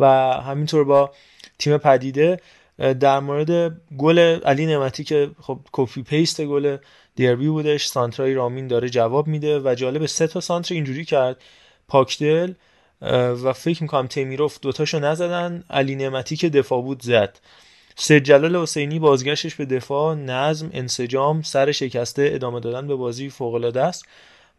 و 0.00 0.06
همینطور 0.32 0.84
با 0.84 1.12
تیم 1.58 1.78
پدیده 1.78 2.40
در 2.78 3.20
مورد 3.20 3.80
گل 3.98 4.18
علی 4.18 4.66
نعمتی 4.66 5.04
که 5.04 5.30
خب 5.40 5.58
copy 5.72 6.02
paste 6.02 6.40
گل 6.40 6.76
دیربی 7.16 7.48
بودش 7.48 7.86
سانترای 7.86 8.34
رامین 8.34 8.66
داره 8.68 8.88
جواب 8.88 9.26
میده 9.26 9.60
و 9.60 9.74
جالب 9.74 10.06
سه 10.06 10.26
تا 10.26 10.40
سانتر 10.40 10.74
اینجوری 10.74 11.04
کرد. 11.04 11.36
پاکدل 11.88 12.52
و 13.02 13.52
فکر 13.52 13.82
می‌کنم 13.82 14.06
تیمیروف 14.06 14.58
دوتاشو 14.62 14.98
نزدن. 14.98 15.64
علی 15.70 15.96
نعمتی 15.96 16.36
که 16.36 16.48
دفاع 16.48 16.82
بود 16.82 17.02
زد. 17.02 17.38
سید 17.96 18.24
جلال 18.24 18.56
حسینی 18.56 18.98
بازگشتش 18.98 19.54
به 19.54 19.64
دفاع. 19.64 20.14
نظم 20.14 20.70
انسجام 20.72 21.42
سر 21.42 21.72
شکسته 21.72 22.30
ادامه 22.32 22.60
دادن 22.60 22.86
به 22.86 22.94
بازی 22.94 23.30
فوق 23.30 23.54
العاده 23.54 23.82
است. 23.82 24.04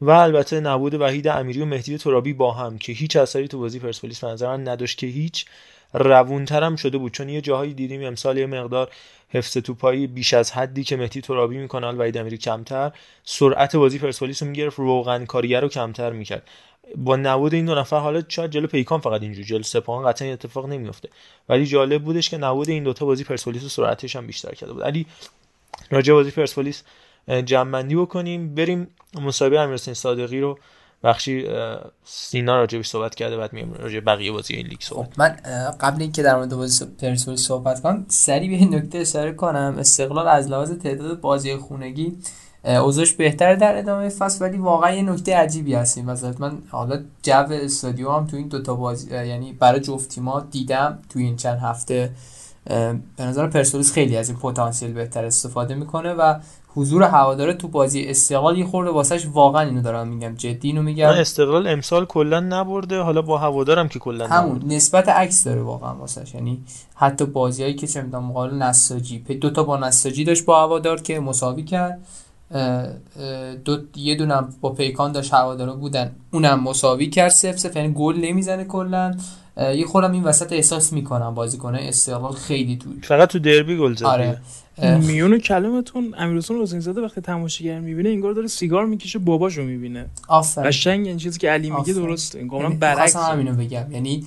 و 0.01 0.09
البته 0.09 0.59
نبود 0.59 0.93
وحید 0.93 1.27
امیری 1.27 1.61
و 1.61 1.65
مهدی 1.65 1.97
ترابی 1.97 2.33
با 2.33 2.51
هم 2.51 2.77
که 2.77 2.93
هیچ 2.93 3.15
اثری 3.15 3.47
تو 3.47 3.59
بازی 3.59 3.79
پرسپولیس 3.79 4.23
به 4.23 4.69
نداشت 4.69 4.97
که 4.97 5.07
هیچ. 5.07 5.45
روونتر 5.93 6.63
هم 6.63 6.75
شده 6.75 6.97
بود. 6.97 7.11
چون 7.11 7.29
یه 7.29 7.41
جاهایی 7.41 7.73
دیدیم 7.73 8.05
امسال 8.05 8.37
یه 8.37 8.45
مقدار 8.45 8.89
حفظ 9.29 9.57
توپایی 9.57 10.07
بیش 10.07 10.33
از 10.33 10.51
حدی 10.51 10.83
که 10.83 10.97
مهدی 10.97 11.21
ترابی 11.21 11.57
می‌کنه 11.57 11.87
وحید 11.91 12.17
امیری 12.17 12.37
کمتر. 12.37 12.91
سرعت 13.23 13.75
بازی 13.75 13.99
پرسپولیس 13.99 14.43
رو 14.43 14.49
می‌گرفت. 14.49 14.79
روغن 14.79 15.25
کاریگر 15.25 15.61
رو 15.61 15.67
کمتر 15.67 16.09
می‌کرد. 16.09 16.47
با 16.95 17.15
نبود 17.15 17.53
این 17.53 17.65
دو 17.65 17.75
نفر 17.75 17.99
حالا 17.99 18.23
شاید 18.27 18.51
جلو 18.51 18.67
پیکان 18.67 18.99
فقط 18.99 19.21
اینجوری 19.21 19.43
جلو 19.45 19.63
سپاهان 19.63 20.09
قطعا 20.09 20.33
اتفاق 20.33 20.65
نمیفته 20.65 21.09
ولی 21.49 21.65
جالب 21.65 22.03
بودش 22.03 22.29
که 22.29 22.37
نبود 22.37 22.69
این 22.69 22.83
دوتا 22.83 23.05
بازی 23.05 23.23
پرسپولیس 23.23 23.63
سرعتش 23.63 24.15
هم 24.15 24.27
بیشتر 24.27 24.55
کرده 24.55 24.73
بود. 24.73 24.83
علی 24.83 25.05
راجع 25.91 26.13
بازی 26.13 26.31
پرسپولیس 26.31 26.83
جمع 27.45 27.83
بکنیم. 27.83 28.55
بریم 28.55 28.87
مصاحبه 29.21 29.59
امیرحسین 29.59 29.93
صادقی 29.93 30.39
رو 30.39 30.59
بخشی 31.03 31.47
سینا 32.03 32.57
راجبش 32.57 32.87
صحبت 32.87 33.15
کرده 33.15 33.37
بعد 33.37 33.53
میام 33.53 33.73
راجع 33.73 33.99
بقیه 33.99 34.31
بازی 34.31 34.53
این 34.53 34.67
لیگ 34.67 34.81
صحبت. 34.81 35.19
من 35.19 35.29
قبل 35.79 36.01
اینکه 36.01 36.23
در 36.23 36.35
مورد 36.35 36.55
بازی 36.55 36.85
پرسپولیس 36.85 37.41
صحبت 37.41 37.81
کنم 37.81 38.05
سری 38.09 38.49
به 38.49 38.55
این 38.55 38.75
نکته 38.75 38.97
اشاره 38.97 39.33
کنم. 39.33 39.75
استقلال 39.79 40.27
از 40.27 40.47
لحاظ 40.47 40.71
تعداد 40.71 41.19
بازی 41.19 41.55
خونگی 41.55 42.17
اوضاعش 42.65 43.13
بهتر 43.13 43.55
در 43.55 43.77
ادامه 43.77 44.09
فصل 44.09 44.45
ولی 44.45 44.57
واقعا 44.57 44.91
یه 44.91 45.01
نکته 45.01 45.35
عجیبی 45.35 45.73
هستیم 45.73 46.05
مثلا 46.05 46.33
من 46.39 46.57
حالا 46.69 46.99
جو 47.23 47.45
استادیوم 47.51 48.15
هم 48.15 48.27
تو 48.27 48.37
این 48.37 48.47
دوتا 48.47 48.75
بازی 48.75 49.11
یعنی 49.11 49.53
برای 49.53 49.79
جفت 49.79 50.09
تیم‌ها 50.09 50.39
دیدم 50.51 50.99
تو 51.09 51.19
این 51.19 51.35
چند 51.35 51.59
هفته. 51.59 52.11
به 53.17 53.23
نظر 53.23 53.47
پرسپولیس 53.47 53.93
خیلی 53.93 54.17
از 54.17 54.29
این 54.29 54.39
پتانسیل 54.39 54.93
بهتر 54.93 55.25
استفاده 55.25 55.75
می‌کنه 55.75 56.13
و 56.13 56.35
حضور 56.75 57.03
هواداره 57.03 57.53
تو 57.53 57.67
بازی 57.67 58.05
استقلال 58.07 58.57
یه 58.57 58.65
خورده 58.65 58.91
واسش 58.91 59.27
واقعا 59.33 59.61
اینو 59.61 59.81
دارم 59.81 60.07
میگم. 60.07 60.35
جدی 60.35 60.67
اینو 60.67 60.81
میگم. 60.81 61.09
استقلال 61.09 61.67
امسال 61.67 62.05
کلا 62.05 62.39
نبرده 62.39 62.99
حالا 62.99 63.21
با 63.21 63.37
هوادارم 63.37 63.87
که 63.87 63.99
کلا 63.99 64.27
همون 64.27 64.55
نبرده. 64.55 64.75
نسبت 64.75 65.09
عکس 65.09 65.43
داره 65.43 65.61
واقعا 65.61 65.95
واسش 65.95 66.35
یعنی 66.35 66.63
حتی 66.95 67.25
بازیایی 67.25 67.75
که 67.75 67.87
چه 67.87 68.01
می‌دونم 68.01 68.23
مقابل 68.23 68.55
نساجی 68.55 69.19
دو 69.19 69.49
تا 69.49 69.63
با 69.63 69.77
نساجی 69.77 70.23
داشت 70.23 70.45
با 70.45 70.61
هوادار 70.61 71.01
که 71.01 71.19
مساوی 71.19 71.63
کرد. 71.63 72.01
دو 73.65 73.77
یه 73.95 74.15
دونم 74.15 74.53
با 74.61 74.69
پیکان 74.69 75.11
داشت 75.11 75.33
هوادارا 75.33 75.75
بودن. 75.75 76.11
اونم 76.31 76.63
مساوی 76.63 77.09
کرد 77.09 77.29
سف 77.29 77.59
سف 77.59 77.75
یعنی 77.75 77.93
گل 77.93 78.15
نمی‌زنه 78.15 78.63
کلا. 78.63 79.17
یه 79.57 79.85
خورم 79.85 80.11
این 80.11 80.23
وسط 80.23 80.53
احساس 80.53 80.93
می‌کنم 80.93 81.33
بازیکنه 81.33 81.79
استقلال 81.81 82.31
خیلی 82.31 82.77
تو 82.77 82.89
فقط 83.01 83.29
تو 83.29 83.39
دربی 83.39 83.77
گل 83.77 83.95
زد. 83.95 84.05
آره. 84.05 84.37
میون 85.01 85.39
کلمتون 85.39 86.13
امیرحسین 86.17 86.57
حسین 86.57 86.79
زاده 86.79 87.01
وقتی 87.01 87.21
تماشاگر 87.21 87.79
می‌بینه 87.79 88.09
انگار 88.09 88.33
داره 88.33 88.47
سیگار 88.47 88.85
می‌کشه 88.85 89.19
باباشو 89.19 89.61
می‌بینه. 89.61 90.05
آفرین. 90.27 90.67
قشنگ 90.67 91.07
این 91.07 91.17
چیزی 91.17 91.39
که 91.39 91.49
علی 91.49 91.69
میگه 91.69 91.93
درسته. 91.93 92.39
انگار 92.39 92.61
یعنی 92.61 92.75
برعکس 92.75 93.15
همینو 93.15 93.53
بگم. 93.53 93.91
یعنی 93.91 94.25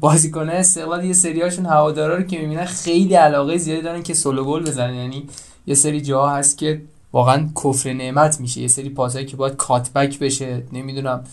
بازیکن 0.00 0.48
استقلال 0.48 1.04
یه 1.04 1.12
سریاشون 1.12 1.66
هوادارا 1.66 2.16
رو 2.16 2.22
که 2.22 2.38
می‌بینن 2.38 2.64
خیلی 2.64 3.14
علاقه 3.14 3.56
زیادی 3.56 3.82
دارن 3.82 4.02
که 4.02 4.14
سولو 4.14 4.44
گل 4.44 4.62
بزنن. 4.62 4.94
یعنی 4.94 5.26
یه 5.66 5.74
سری 5.74 6.00
جاها 6.00 6.36
هست 6.36 6.58
که 6.58 6.82
واقعا 7.14 7.48
کفر 7.64 7.92
نعمت 7.92 8.40
میشه. 8.40 8.60
یه 8.60 8.68
سری 8.68 8.88
پاسایی 8.88 9.26
که 9.26 9.36
باید 9.36 9.56
کاتبک 9.56 10.18
بشه 10.18 10.62
نمی‌دونم. 10.72 11.24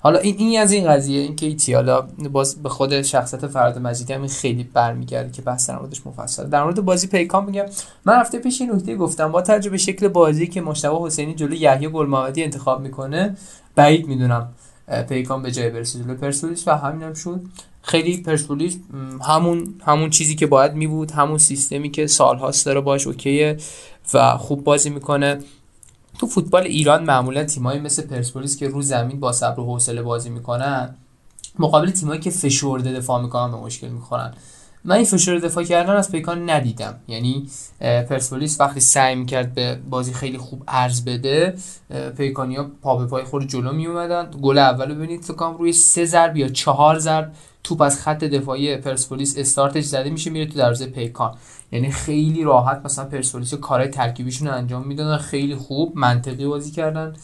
حالا 0.00 0.18
این 0.18 0.36
این 0.38 0.60
از 0.60 0.72
این 0.72 0.88
قضیه. 0.88 1.20
این 1.20 1.36
که 1.36 1.46
ایتی 1.46 1.72
حالا 1.72 2.00
باز 2.32 2.62
به 2.62 2.68
خود 2.68 3.02
شخصیت 3.02 3.46
فراد 3.46 3.78
مجیدی 3.78 4.12
هم 4.12 4.26
خیلی 4.26 4.64
برمیگرده 4.64 5.32
که 5.32 5.42
بحث 5.42 5.70
در 5.70 5.78
موردش 5.78 6.06
مفصل. 6.06 6.44
در 6.44 6.64
مورد 6.64 6.84
بازی 6.84 7.06
پیکان 7.06 7.44
میگم 7.44 7.64
من 8.04 8.20
هفته 8.20 8.38
پیش 8.38 8.60
این 8.60 8.72
نکته 8.72 8.96
گفتم. 8.96 9.32
با 9.32 9.42
تجربه 9.42 9.78
شکل 9.78 10.08
بازی 10.08 10.46
که 10.46 10.60
مشتبه 10.60 10.98
حسینی 11.02 11.34
جلو 11.34 11.54
یحیی 11.54 11.88
گل 11.88 12.14
انتخاب 12.36 12.80
می‌کنه 12.80 13.36
بعید 13.74 14.06
می‌دونم. 14.06 14.48
پیکان 15.08 15.42
به 15.42 15.50
جای 15.50 15.70
برسه 15.70 15.98
جلو 15.98 16.14
پرسپولیس 16.14 16.68
و 16.68 16.76
همین 16.76 17.02
هم 17.02 17.14
شد. 17.14 17.40
خیلی 17.82 18.22
پرسپولیس 18.22 18.78
همون 19.28 19.74
همون 19.84 20.10
چیزی 20.10 20.34
که 20.34 20.46
باید 20.46 20.74
می 20.74 20.86
بود 20.86 21.10
همون 21.10 21.38
سیستمی 21.38 21.90
که 21.90 22.06
سالهاست 22.06 22.66
داره 22.66 22.80
باش 22.80 23.06
اوکیه 23.06 23.56
و 24.14 24.38
خوب 24.38 24.64
بازی 24.64 24.90
می‌کنه. 24.90 25.38
تو 26.18 26.26
فوتبال 26.26 26.62
ایران 26.62 27.04
معمولا 27.04 27.44
تیمایی 27.44 27.80
مثل 27.80 28.02
پرسپولیس 28.06 28.56
که 28.56 28.68
رو 28.68 28.82
زمین 28.82 29.20
با 29.20 29.32
صبر 29.32 29.60
و 29.60 29.64
حوصله 29.64 30.02
بازی 30.02 30.30
می‌کنن 30.30 30.94
مقابل 31.58 31.90
تیمایی 31.90 32.20
که 32.20 32.30
فشرده 32.30 32.92
دفاع 32.92 33.22
می‌کنن 33.22 33.50
به 33.50 33.56
مشکل 33.56 33.88
می‌خورن. 33.88 34.34
من 34.84 34.96
این 34.96 35.04
فشار 35.04 35.38
دفاع 35.38 35.64
کردن 35.64 35.96
از 35.96 36.12
پیکان 36.12 36.50
ندیدم. 36.50 36.94
یعنی 37.08 37.48
پرسپولیس 37.80 38.60
وقتی 38.60 38.80
سعی 38.80 39.14
می‌کرد 39.14 39.54
به 39.54 39.78
بازی 39.90 40.12
خیلی 40.12 40.38
خوب 40.38 40.62
ارز 40.68 41.04
بده 41.04 41.54
پیکانیا 42.16 42.70
پا 42.82 42.96
به 42.96 43.06
پای 43.06 43.24
خود 43.24 43.48
جلو 43.48 43.72
می 43.72 43.86
اومدن 43.86 44.30
گل 44.42 44.58
اول 44.58 44.94
ببینید 44.94 45.24
فکر 45.24 45.54
روی 45.58 45.72
سه 45.72 46.04
ضرب 46.04 46.36
یا 46.36 46.48
چهار 46.48 46.98
ضرب 46.98 47.32
توپ 47.64 47.82
از 47.82 48.00
خط 48.00 48.24
دفاعی 48.24 48.76
پرسپولیس 48.76 49.38
استارتش 49.38 49.84
زده 49.84 50.10
میشه 50.10 50.30
میره 50.30 50.46
تو 50.46 50.58
دروازه 50.58 50.86
پیکان. 50.86 51.34
یعنی 51.72 51.90
خیلی 51.90 52.42
راحت 52.42 52.80
مثلا 52.84 53.04
پرسپولیس 53.04 53.54
کارهای 53.54 53.90
ترکیبیشون 53.90 54.48
رو 54.48 54.54
انجام 54.54 54.86
می‌دادن 54.86 55.16
خیلی 55.16 55.56
خوب 55.56 55.92
منطقی 55.96 56.46
بازی 56.46 56.70
کردن. 56.70 57.14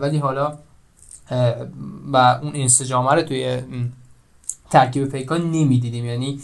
ولی 0.00 0.18
حالا 0.18 0.58
و 2.12 2.40
اون 2.42 2.52
انسجامه 2.54 3.12
رو 3.12 3.22
توی 3.22 3.62
ترکیب 4.70 5.04
پیکان 5.04 5.50
نمی‌دیدیم. 5.50 6.04
یعنی 6.04 6.40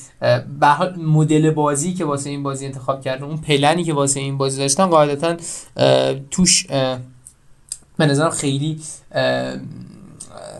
به 0.60 0.66
حال 0.66 0.96
مدل 0.96 1.50
بازی 1.50 1.94
که 1.94 2.04
واسه 2.04 2.30
این 2.30 2.42
بازی 2.42 2.66
انتخاب 2.66 3.00
کردن 3.00 3.24
اون 3.24 3.36
پلنی 3.36 3.84
که 3.84 3.92
واسه 3.94 4.20
این 4.20 4.38
بازی 4.38 4.58
داشتن 4.58 4.86
قاعدتا 4.86 5.36
توش 6.30 6.66
به 7.96 8.06
نظرم 8.06 8.30
خیلی 8.30 8.80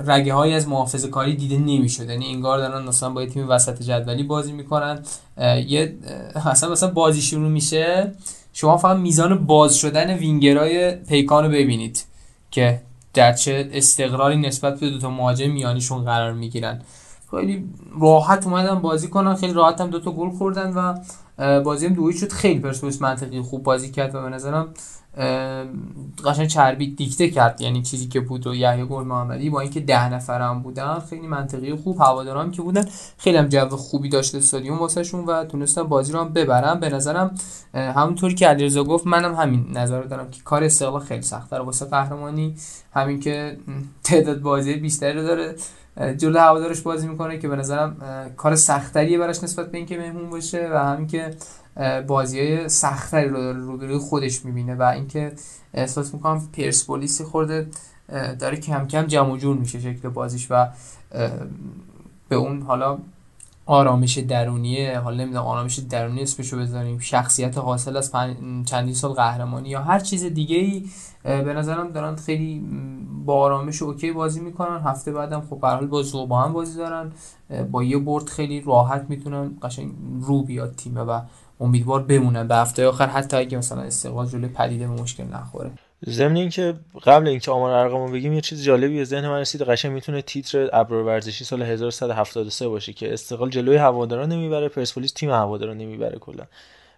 رگه 0.06 0.34
های 0.34 0.54
از 0.54 0.68
محافظه 0.68 1.08
کاری 1.08 1.36
دیده 1.36 1.58
نمی‌شد. 1.58 2.10
یعنی 2.10 2.26
انگار 2.26 2.58
دارن 2.58 2.84
مثلا 2.84 3.10
با 3.10 3.26
تیم 3.26 3.48
وسط 3.48 3.82
جدولی 3.82 4.22
بازی 4.22 4.52
می‌کنن. 4.52 5.02
یه 5.66 5.94
اصلا 6.34 6.70
مثلا 6.70 6.90
بازی 6.90 7.22
شروع 7.22 7.48
میشه 7.48 8.12
شما 8.52 8.76
فقط 8.76 8.96
میزان 8.96 9.46
باز 9.46 9.76
شدن 9.76 10.14
وینگرای 10.14 10.90
پیکان 10.90 11.44
رو 11.44 11.50
ببینید 11.50 12.04
که 12.50 12.80
در 13.14 13.32
چه 13.32 13.70
استقراری 13.72 14.36
نسبت 14.36 14.80
به 14.80 14.90
دو 14.90 14.98
تا 14.98 15.10
مهاجم 15.10 15.50
میانیشون 15.50 16.04
قرار 16.04 16.32
می‌گیرن. 16.32 16.80
خیلی 17.36 17.68
راحت 18.00 18.46
اومدن 18.46 18.74
بازی 18.74 19.08
کنن. 19.08 19.34
خیلی 19.34 19.52
راحت 19.52 19.80
هم 19.80 19.90
دوتا 19.90 20.10
گل 20.10 20.30
خوردن 20.30 20.72
و 20.72 20.94
بازی 21.60 21.86
هم 21.86 21.94
دویی 21.94 22.18
شد. 22.18 22.32
خیلی 22.32 22.60
پرسپولیس 22.60 23.02
منطقی 23.02 23.40
خوب 23.40 23.62
بازی 23.62 23.90
کرد 23.90 24.14
و 24.14 24.22
به 24.22 24.28
نظرم 24.28 24.74
قشنگ 26.24 26.46
چربی 26.46 26.94
دیکته 26.94 27.30
کرد. 27.30 27.60
یعنی 27.60 27.82
چیزی 27.82 28.08
که 28.08 28.20
بود 28.20 28.46
و 28.46 28.54
یحیی 28.54 28.84
گل 28.84 29.04
محمدی 29.04 29.50
با 29.50 29.60
اینکه 29.60 29.80
ده 29.80 30.08
نفرم 30.12 30.62
بودن 30.62 30.98
خیلی 30.98 31.26
منطقی 31.26 31.74
خوب. 31.74 32.00
هواداران 32.00 32.50
که 32.50 32.62
بودن 32.62 32.84
خیلی 33.18 33.36
هم 33.36 33.48
جو 33.48 33.68
خوبی 33.68 34.08
داشت 34.08 34.34
استادیوم 34.34 34.78
واسهشون 34.78 35.24
و 35.24 35.44
تونستن 35.44 35.82
بازی 35.82 36.12
رو 36.12 36.20
هم 36.20 36.32
ببرن. 36.32 36.80
به 36.80 36.88
نظرم 36.88 37.34
همونطوری 37.74 38.34
که 38.34 38.46
علیرضا 38.46 38.84
گفت 38.84 39.06
منم 39.06 39.34
همین 39.34 39.66
نظر 39.72 40.02
دارم 40.02 40.30
که 40.30 40.42
کار 40.42 40.64
استقلال 40.64 41.00
خیلی 41.00 41.22
سخته 41.22 41.58
واسه 41.58 41.84
قهرمانی. 41.86 42.54
همین 42.92 43.20
که 43.20 43.58
تعداد 44.04 44.40
بازی 44.40 44.74
بیشتری 44.74 45.22
داره. 45.22 45.54
جلو 45.96 46.38
هوادارش 46.38 46.80
بازی 46.80 47.08
می‌کنه 47.08 47.38
که 47.38 47.48
به 47.48 47.56
نظرم 47.56 47.96
کار 48.36 48.54
سختریه 48.54 49.18
براش 49.18 49.44
نسبت 49.44 49.70
به 49.70 49.78
اینکه 49.78 49.98
مهمون 49.98 50.30
باشه 50.30 50.70
و 50.72 50.78
همین 50.78 51.06
که 51.06 51.36
بازی 52.06 52.40
های 52.40 52.68
سختری 52.68 53.28
رو 53.28 53.36
داره 53.36 53.58
روبروی 53.58 53.98
خودش 53.98 54.44
می‌بینه 54.44 54.74
و 54.74 54.82
اینکه 54.82 55.32
احساس 55.74 56.14
می‌کنم 56.14 56.48
پرسپولیس 56.52 57.22
خورده 57.22 57.66
داره 58.38 58.56
کم 58.56 58.86
کم 58.86 59.06
جمع 59.06 59.36
جور 59.36 59.56
میشه 59.56 59.80
شکل 59.80 60.08
بازیش 60.08 60.46
و 60.50 60.68
به 62.28 62.36
اون 62.36 62.62
حالا 62.62 62.98
آرامش 63.66 64.18
درونیه. 64.18 64.98
حالا 64.98 65.16
نمی‌دونم 65.16 65.44
آرامش 65.44 65.78
درونی 65.78 66.22
اسمشو 66.22 66.58
بذاریم. 66.58 66.98
شخصیت 66.98 67.58
حاصل 67.58 67.96
از 67.96 68.12
چندین 68.64 68.94
سال 68.94 69.12
قهرمانی 69.12 69.68
یا 69.68 69.82
هر 69.82 69.98
چیز 69.98 70.24
دیگه 70.24 70.56
ای 70.56 70.84
به 71.22 71.54
نظرم 71.54 71.90
دارن 71.90 72.16
خیلی 72.16 72.64
با 73.24 73.34
آرامش 73.34 73.82
اوکی 73.82 74.12
بازی 74.12 74.40
می‌کنن. 74.40 74.80
هفته 74.84 75.12
بعدم 75.12 75.40
خب 75.40 75.60
به 75.60 75.68
حال 75.68 75.86
با 75.86 76.26
با 76.28 76.42
هم 76.42 76.52
بازی 76.52 76.78
دارن. 76.78 77.12
با 77.70 77.82
یه 77.82 77.98
برد 77.98 78.28
خیلی 78.28 78.60
راحت 78.60 79.06
می‌تونن 79.08 79.50
قشنگ 79.62 79.92
رو 80.20 80.42
بیاد 80.42 80.74
تیمه 80.74 81.00
و 81.00 81.20
امیدوار 81.60 82.02
بمونن. 82.02 82.48
به 82.48 82.56
هفته 82.56 82.86
آخر 82.86 83.06
حتی 83.06 83.36
اگه 83.36 83.58
مثلا 83.58 83.82
استقلال 83.82 84.26
جلوی 84.26 84.48
پدیده 84.48 84.88
به 84.88 85.02
مشکل 85.02 85.24
نخوره. 85.24 85.70
ضمن 86.08 86.36
اینکه 86.36 86.74
قبل 87.04 87.28
اینکه 87.28 87.50
آمار 87.50 87.70
ارقامو 87.70 88.12
بگیم 88.12 88.32
یه 88.32 88.40
چیز 88.40 88.64
جالبی 88.64 88.96
به 88.96 89.04
ذهن 89.04 89.28
من 89.28 89.40
رسید 89.40 89.62
قشنگ 89.62 89.92
می‌تونه 89.92 90.22
تیتر 90.22 90.68
ابرار 90.72 91.02
ورزشی 91.02 91.44
سال 91.44 91.62
1173 91.62 92.68
باشه 92.68 92.92
که 92.92 93.12
استقلال 93.12 93.50
جلوی 93.50 93.76
هوادارا 93.76 94.26
نمی‌بره 94.26 94.68
پرسپولیس 94.68 95.12
تیم 95.12 95.30
هوادارا 95.30 95.74
نمی‌بره 95.74 96.18
کلا. 96.18 96.44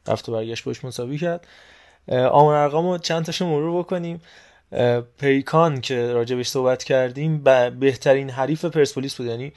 رفت 0.08 0.28
و 0.28 0.32
برگشت 0.32 0.64
باش 0.64 0.84
مساوی 0.84 1.18
کرد. 1.18 1.46
آمار 2.12 2.54
ارقامو 2.54 2.98
چند 2.98 3.24
تاشو 3.24 3.46
مرور 3.46 3.78
بکنیم. 3.78 4.20
پیکان 5.18 5.80
که 5.80 6.12
راجبش 6.12 6.48
صحبت 6.48 6.84
کردیم 6.84 7.44
بهترین 7.80 8.30
حریف 8.30 8.64
پرسپولیس 8.64 9.14
بود. 9.14 9.26
یعنی 9.26 9.52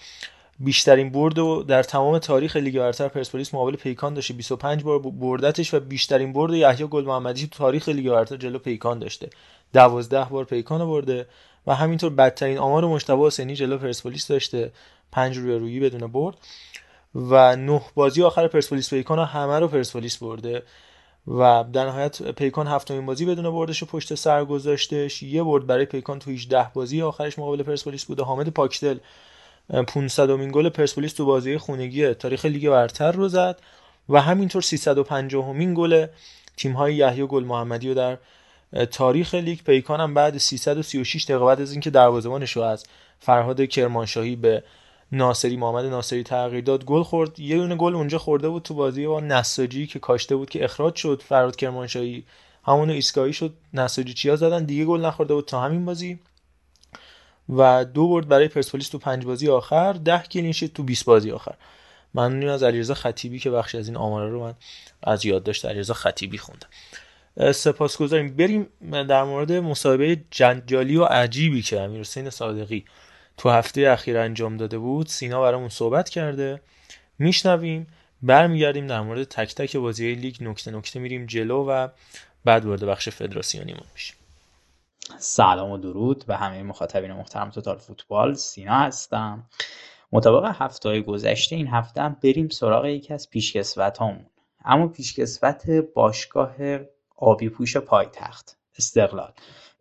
بیشترین 0.59 1.09
برد 1.09 1.39
و 1.39 1.63
در 1.63 1.83
تمام 1.83 2.17
تاریخ 2.17 2.55
لیگ 2.55 2.79
برتر 2.79 3.07
پرسپولیس 3.07 3.53
مقابل 3.53 3.75
پیکان 3.75 4.13
داشته. 4.13 4.33
25 4.33 4.83
بار 4.83 4.99
بردتش 4.99 5.73
و 5.73 5.79
بیشترین 5.79 6.33
برد 6.33 6.53
یحیی 6.53 6.87
گل 6.87 7.05
محمدی 7.05 7.47
تو 7.47 7.57
تاریخ 7.57 7.89
لیگ 7.89 8.09
برتر 8.09 8.37
جلو 8.37 8.59
پیکان 8.59 8.99
داشته. 8.99 9.29
12 9.73 10.25
بار 10.25 10.45
پیکان 10.45 10.85
برده 10.85 11.27
و 11.67 11.75
همینطور 11.75 12.09
بدترین 12.09 12.57
آمار 12.57 12.85
مجتبی 12.85 13.27
حسینی 13.27 13.55
جلو 13.55 13.77
پرسپولیس 13.77 14.27
داشته. 14.27 14.71
5 15.11 15.37
رویارویی 15.37 15.79
بدون 15.79 16.11
برد. 16.11 16.37
و 17.15 17.55
نه 17.55 17.81
بازی 17.95 18.23
آخر 18.23 18.47
پرسپولیس 18.47 18.89
پیکان 18.89 19.19
همه 19.19 19.59
رو 19.59 19.67
پرسپولیس 19.67 20.17
برده. 20.17 20.63
و 21.27 21.63
در 21.73 21.85
نهایت 21.85 22.21
پیکان 22.31 22.67
هفتمین 22.67 23.05
بازی 23.05 23.25
بدون 23.25 23.51
بردش 23.51 23.83
پشت 23.83 24.15
سر 24.15 24.45
گذاشتش. 24.45 25.23
یه 25.23 25.43
برد 25.43 25.67
برای 25.67 25.85
پیکان 25.85 26.19
تو 26.19 26.31
18 26.31 26.69
بازی 26.73 27.01
آخرش 27.01 27.39
مقابل 27.39 27.63
پرسپولیس 27.63 28.05
بوده. 28.05 28.23
حامد 28.23 28.49
پاکدل 28.49 28.97
500 29.69 30.29
امین 30.29 30.51
گل 30.51 30.69
پرسپولیس 30.69 31.13
تو 31.13 31.25
بازی 31.25 31.57
خونگی 31.57 32.13
تاریخ 32.13 32.45
لیگ 32.45 32.69
برتر 32.69 33.11
رو 33.11 33.27
زد 33.27 33.59
و 34.09 34.21
همینطور 34.21 34.61
350 34.61 35.49
امین 35.49 35.73
گل 35.73 36.07
تیم 36.57 36.73
های 36.73 36.95
یحیی 36.95 37.27
گل 37.27 37.43
محمدی 37.43 37.87
رو 37.87 37.93
در 37.93 38.17
تاریخ 38.85 39.35
لیگ 39.35 39.59
پیکان 39.59 39.99
هم 39.99 40.13
بعد 40.13 40.37
336 40.37 41.23
دقیقه 41.23 41.45
بعد 41.45 41.61
از 41.61 41.71
اینکه 41.71 41.89
دروازه‌بانش 41.89 42.51
رو 42.51 42.61
از 42.61 42.85
فرهاد 43.19 43.65
کرمانشاهی 43.65 44.35
به 44.35 44.63
ناصری 45.11 45.57
محمد 45.57 45.85
ناصری 45.85 46.23
تغییر 46.23 46.63
داد 46.63 46.85
گل 46.85 47.03
خورد. 47.03 47.39
یه 47.39 47.57
دونه 47.57 47.75
گل 47.75 47.95
اونجا 47.95 48.17
خورده 48.17 48.49
بود 48.49 48.63
تو 48.63 48.73
بازی 48.73 49.07
با 49.07 49.19
نساجی 49.19 49.87
که 49.87 49.99
کاشته 49.99 50.35
بود 50.35 50.49
که 50.49 50.63
اخراج 50.63 50.95
شد. 50.95 51.23
فرهاد 51.25 51.55
کرمانشاهی 51.55 52.23
همون 52.63 52.89
ایستگاهی 52.89 53.33
شد. 53.33 53.53
نساجی 53.73 54.13
چیا 54.13 54.35
زدن؟ 54.35 54.63
دیگه 54.63 54.85
گل 54.85 55.05
نخورده 55.05 55.33
بود 55.33 55.45
تا 55.45 55.61
همین 55.61 55.85
بازی. 55.85 56.19
و 57.57 57.85
دو 57.85 58.07
برد 58.07 58.27
برای 58.27 58.47
پرسپولیس 58.47 58.89
تو 58.89 58.97
پنج 58.97 59.25
بازی 59.25 59.49
آخر 59.49 59.93
ده 59.93 60.23
کلینشیت 60.23 60.73
تو 60.73 60.83
20 60.83 61.05
بازی 61.05 61.31
آخر. 61.31 61.55
ممنون 62.13 62.49
از 62.49 62.63
علیرضا 62.63 62.93
خطیبی 62.93 63.39
که 63.39 63.49
بخشی 63.49 63.77
از 63.77 63.87
این 63.87 63.97
آمارا 63.97 64.29
رو 64.29 64.43
من 64.43 64.53
از 65.03 65.25
یادداشت 65.25 65.65
علیرضا 65.65 65.93
خطیبی 65.93 66.37
خوندم. 66.37 66.67
سپاسگزاریم. 67.51 68.35
بریم 68.35 68.67
در 68.91 69.23
مورد 69.23 69.51
مسابقه 69.51 70.21
جنجالی 70.31 70.97
و 70.97 71.03
عجیبی 71.03 71.61
که 71.61 71.79
امیر 71.79 71.99
حسین 71.99 72.29
صادقی 72.29 72.85
تو 73.37 73.49
هفته 73.49 73.81
اخیر 73.81 74.17
انجام 74.17 74.57
داده 74.57 74.77
بود. 74.77 75.07
سینا 75.07 75.41
برامون 75.41 75.69
صحبت 75.69 76.09
کرده. 76.09 76.61
میشنویم. 77.19 77.87
برمیگردیم 78.21 78.87
در 78.87 79.01
مورد 79.01 79.23
تک 79.23 79.55
تک 79.55 79.77
بازی 79.77 80.15
لیگ. 80.15 80.35
نکته 80.41 80.71
نکته 80.71 80.99
میریم 80.99 81.25
جلو 81.25 81.65
و 81.65 81.87
بعد 82.45 82.65
وارد 82.65 82.83
بخش 82.83 83.09
فدراسیونیمون 83.09 83.83
میشیم. 83.93 84.15
سلام 85.17 85.71
و 85.71 85.77
درود 85.77 86.25
به 86.27 86.35
همه 86.37 86.63
مخاطبین 86.63 87.11
محترم 87.11 87.49
توتال 87.49 87.77
فوتبال. 87.77 88.33
سینا 88.33 88.73
هستم. 88.73 89.43
مطابق 90.11 90.55
هفته 90.55 90.89
های 90.89 91.03
گذشته 91.03 91.55
این 91.55 91.67
هفته 91.67 92.01
هم 92.01 92.17
بریم 92.23 92.47
سراغ 92.49 92.85
یکی 92.85 93.13
از 93.13 93.29
پیشکسوت 93.29 94.01
همون 94.01 94.25
اما 94.65 94.87
پیشکسوت 94.87 95.69
باشگاه 95.95 96.55
آبی 97.15 97.49
پوش 97.49 97.77
پایتخت 97.77 98.57
استقلال. 98.77 99.31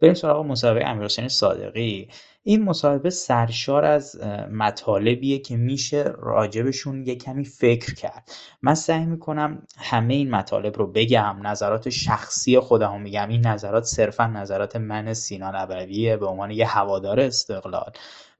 بریم 0.01 0.15
سراغ 0.15 0.47
مسابقه 0.47 0.87
امیرحسین 0.87 1.29
صادقی. 1.29 2.09
این 2.49 2.65
مصاحبه 2.65 3.11
سرشار 3.11 3.85
از 3.85 4.21
مطالبیه 4.53 5.39
که 5.39 5.57
میشه 5.57 6.13
راجبشون 6.19 7.07
یه 7.07 7.15
کمی 7.15 7.45
فکر 7.45 7.95
کرد. 7.95 8.31
من 8.63 8.75
سعی 8.75 9.07
می‌کنم 9.07 9.63
همه 9.79 10.15
این 10.15 10.31
مطالب 10.31 10.79
رو 10.79 10.87
بگم 10.87 11.37
نظرات 11.43 11.89
شخصی 11.89 12.59
خودم 12.59 13.01
میگم. 13.01 13.29
این 13.29 13.47
نظرات 13.47 13.85
صرفا 13.85 14.27
نظرات 14.27 14.77
من 14.77 15.15
سینا 15.15 15.51
نبویه 15.51 16.17
به 16.17 16.27
عنوان 16.27 16.51
یه 16.51 16.67
هوادار 16.67 17.21
استقلال. 17.21 17.93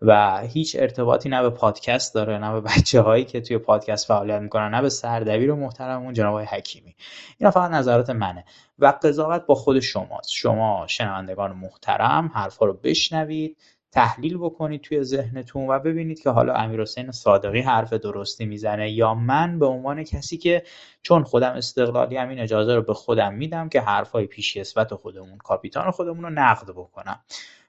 و 0.03 0.41
هیچ 0.41 0.77
ارتباطی 0.79 1.29
نه 1.29 1.43
به 1.43 1.51
پادکست 1.51 2.15
داره 2.15 2.39
نه 2.39 2.53
به 2.53 2.61
بچه 2.61 3.01
هایی 3.01 3.25
که 3.25 3.41
توی 3.41 3.59
پادکست 3.59 4.07
فعالیت 4.07 4.41
می‌کنن 4.41 4.75
نه 4.75 4.83
به 4.83 4.89
سردبیر 4.89 5.51
و 5.51 5.57
محترمون 5.57 6.15
جناب 6.15 6.39
حکیمی. 6.41 6.97
اینا 7.39 7.51
فقط 7.51 7.71
نظرات 7.71 8.11
منه. 8.11 8.45
و 8.79 8.95
قضاوت 9.03 9.47
با 9.47 9.55
خود 9.55 9.81
شماست. 9.81 10.31
شما 10.31 10.87
شنوندگان 10.89 11.53
محترم 11.53 12.31
حرفا 12.35 12.67
رو 12.67 12.73
بشنوید. 12.73 13.57
تحلیل 13.93 14.39
بکنید 14.39 14.81
توی 14.81 15.03
ذهنتون 15.03 15.69
و 15.69 15.79
ببینید 15.79 16.21
که 16.21 16.31
حالا 16.31 16.55
امیر 16.55 16.83
حسین 16.83 17.11
صادقی 17.11 17.61
حرف 17.61 17.93
درستی 17.93 18.47
می‌زنه 18.47 18.91
یا 18.91 19.15
من 19.15 19.59
به 19.59 19.67
عنوان 19.67 20.05
کسی 20.05 20.37
که 20.39 20.63
چون 21.03 21.25
خودم 21.25 21.53
استقلالی 21.53 22.17
هم 22.17 22.29
این 22.29 22.41
اجازه 22.41 22.75
رو 22.75 22.83
به 22.83 22.95
خودم 22.95 23.35
میدم 23.35 23.69
که 23.69 23.81
حرفای 23.81 24.27
پیشکسوت 24.27 24.95
خودمون 24.95 25.39
کاپیتان 25.39 25.91
خودمون 25.91 26.25
رو 26.25 26.31
نقد 26.31 26.71
بکنم. 26.71 27.21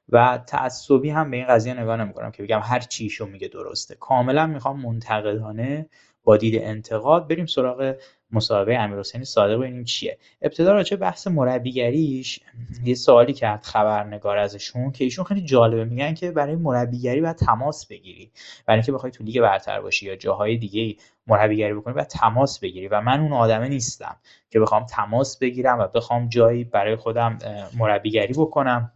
و 0.09 0.38
تعصبی 0.47 1.09
هم 1.09 1.32
به 1.32 1.38
این 1.38 1.47
قضیه 1.47 1.74
نگاه 1.74 1.97
نمی‌کنم 1.97 2.32
که 2.32 2.43
بگم 2.43 2.61
هر 2.63 2.80
چی 2.80 3.11
میگه 3.32 3.47
درسته. 3.47 3.95
کاملا 3.95 4.47
می‌خوام 4.47 4.82
منتقدانه 4.82 5.89
با 6.24 6.38
دید 6.38 6.55
انتقاد 6.61 7.28
بریم 7.28 7.45
سراغ 7.45 7.95
مسابقه 8.32 8.73
امیرحسین 8.73 9.23
صادق 9.23 9.57
ببینیم 9.57 9.84
چیه. 9.84 10.17
ابتدا 10.41 10.73
راجع 10.73 10.97
بحث 10.97 11.27
مربیگریش 11.27 12.39
یه 12.84 12.95
سوالی 12.95 13.34
کرد 13.34 13.63
خبرنگار 13.63 14.38
ازشون 14.38 14.91
که 14.91 15.03
ایشون 15.03 15.25
خیلی 15.25 15.41
جالبه. 15.41 15.86
میگن 15.86 16.13
که 16.13 16.32
برای 16.32 16.55
مربیگری 16.55 17.21
باید 17.21 17.36
تماس 17.36 17.88
بگیری. 17.88 18.32
برای 18.65 18.77
اینکه 18.77 18.91
بخوای 18.91 19.11
تو 19.11 19.23
لیگ 19.23 19.41
برتر 19.41 19.82
باشی 19.82 20.05
یا 20.05 20.15
جاهای 20.15 20.57
دیگه 20.57 20.95
مربیگری 21.27 21.73
بکنی 21.73 21.93
باید 21.93 22.07
تماس 22.07 22.59
بگیری 22.59 22.88
و 22.88 23.01
من 23.01 23.19
اون 23.19 23.34
آدمه 23.34 23.67
نیستم 23.67 24.15
که 24.49 24.59
بخوام 24.59 24.86
تماس 24.86 25.38
بگیرم 25.38 25.80
و 25.80 25.88
بخوام 25.88 26.30
جایی 26.30 26.63
برای 26.63 26.95
خودم 26.95 27.38
مربیگری 27.77 28.34
بکنم. 28.34 28.91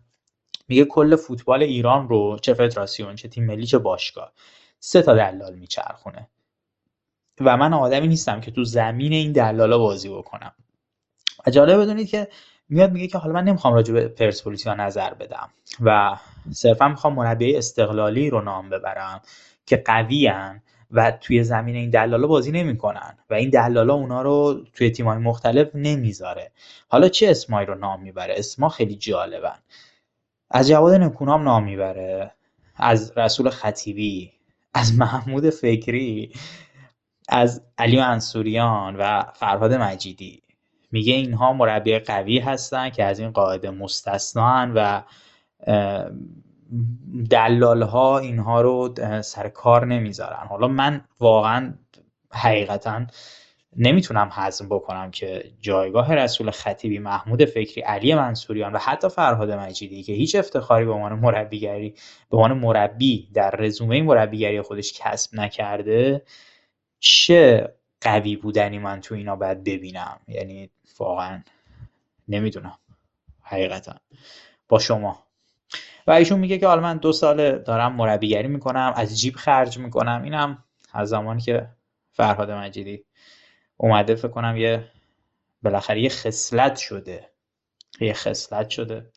میگه 0.68 0.86
کل 0.86 1.16
فوتبال 1.16 1.64
ایران 1.64 2.10
رو 2.10 2.40
چه 2.42 2.54
فدراسیون 2.54 3.16
چه 3.16 3.28
تیم 3.28 3.46
ملی 3.46 3.66
چه 3.66 3.78
باشگاه 3.78 4.34
سه 4.80 5.02
تا 5.02 5.14
دلال 5.14 5.56
میچرخونه. 5.56 6.30
و 7.46 7.58
من 7.58 7.74
آدمی 7.74 8.08
نیستم 8.08 8.42
که 8.42 8.52
تو 8.52 8.64
زمین 8.64 9.14
این 9.14 9.32
دلالا 9.32 9.78
بازی 9.78 10.10
بکنم. 10.10 10.52
و 11.48 11.52
جالب 11.52 11.82
بدونید 11.82 12.10
که 12.10 12.28
میاد 12.70 12.92
میگه 12.92 13.08
که 13.08 13.18
حالا 13.18 13.34
من 13.34 13.44
نمی‌خوام 13.44 13.74
راجع 13.74 13.94
به 13.94 14.08
پرسپولیس 14.08 14.68
نظر 14.68 15.14
بدم. 15.14 15.50
و 15.82 16.18
صرفا 16.52 16.88
می‌خوام 16.88 17.14
مربی 17.14 17.58
استقلالی 17.58 18.30
رو 18.30 18.42
نام 18.42 18.70
ببرم 18.70 19.22
که 19.66 19.78
قوی 19.86 20.32
و 20.92 21.12
توی 21.12 21.44
زمین 21.44 21.76
این 21.76 21.90
دلالا 21.90 22.28
بازی 22.28 22.52
نمی‌کنن 22.52 23.18
و 23.30 23.34
این 23.34 23.50
دلالا 23.50 23.94
اونا 23.94 24.22
رو 24.22 24.62
توی 24.74 24.92
تیمای 24.92 25.18
مختلف 25.18 25.68
نمی‌ذاره. 25.76 26.52
حالا 26.88 27.10
چه 27.10 27.30
اسمایی 27.30 27.68
رو 27.68 27.76
نام 27.76 28.02
می‌بره؟ 28.02 28.36
اسما 28.38 28.70
خیلی 28.70 28.96
جالبن. 28.96 29.60
از 30.52 30.68
جواد 30.68 30.94
نکونام 30.94 31.44
نام 31.44 31.64
می‌بره 31.64 32.32
از 32.76 33.18
رسول 33.18 33.50
خطیبی 33.50 34.32
از 34.74 34.98
محمود 34.98 35.50
فکری. 35.50 36.32
از 37.30 37.62
علی 37.78 37.98
منصوریان 37.98 38.96
و 38.96 39.24
فرهاد 39.34 39.74
مجیدی. 39.74 40.42
میگه 40.92 41.14
اینها 41.14 41.54
مربی 41.54 42.00
قوی 42.00 42.40
هستن 42.40 42.90
که 42.90 43.04
از 43.04 43.20
این 43.20 43.32
قاعده 43.32 43.70
مستثنان 43.70 44.74
و 44.76 45.02
دلال 47.30 47.84
ها 47.84 48.20
اینها 48.20 48.62
رو 48.62 48.94
سر 49.22 49.50
کار 49.50 49.86
نمی‌ذارن. 49.86 50.48
حالا 50.50 50.68
من 50.68 51.02
واقعا 51.20 51.74
حقیقتا 52.32 53.06
نمی‌تونم 53.76 54.30
حزم 54.36 54.70
بکنم 54.70 55.12
که 55.12 55.52
جایگاه 55.62 56.16
رسول 56.16 56.52
خطیبی 56.52 57.00
محمود 57.00 57.46
فکری 57.46 57.82
علی 57.82 58.16
منصوریان 58.16 58.74
و 58.74 58.78
حتی 58.78 59.10
فرهاد 59.10 59.52
مجیدی 59.52 60.04
که 60.04 60.14
هیچ 60.14 60.36
افتخاری 60.36 60.86
به 60.86 60.92
عنوان 60.92 61.14
مربیگری 61.14 61.96
به 62.32 62.38
عنوان 62.38 62.58
مربی 62.58 63.30
در 63.34 63.52
رزومه 63.52 64.02
مربیگری 64.02 64.62
خودش 64.62 64.94
کسب 65.02 65.36
نکرده 65.40 66.22
چه 67.06 67.74
قوی 68.02 68.36
بودنی 68.36 68.80
من 68.80 69.02
تو 69.02 69.16
اینا 69.16 69.36
باید 69.36 69.64
ببینم؟ 69.64 70.20
یعنی 70.28 70.70
واقعا 71.00 71.44
نمی‌دونم 72.28 72.78
حقیقتا. 73.42 73.96
با 74.70 74.80
شما. 74.80 75.24
و 76.08 76.12
ایشون 76.12 76.40
میگه 76.40 76.58
که 76.58 76.68
حالا 76.68 76.82
من 76.82 76.98
دو 76.98 77.12
سال 77.12 77.58
دارم 77.60 77.96
مربیگری 77.96 78.48
می‌کنم 78.48 78.94
از 78.96 79.20
جیب 79.20 79.36
خرج 79.36 79.78
می‌کنم. 79.78 80.22
اینم 80.24 80.64
از 80.94 81.10
زمانی 81.10 81.42
که 81.42 81.70
فرهاد 82.12 82.52
مجیدی 82.52 83.06
اومده 83.78 84.16
فکر 84.16 84.28
کنم 84.28 84.58
یه 84.58 84.92
بالاخره 85.64 86.02
یه 86.02 86.10
خصلت 86.10 86.76
شده. 86.76 87.30
یه 88.00 88.14
خصلت 88.14 88.70
شده. 88.70 89.12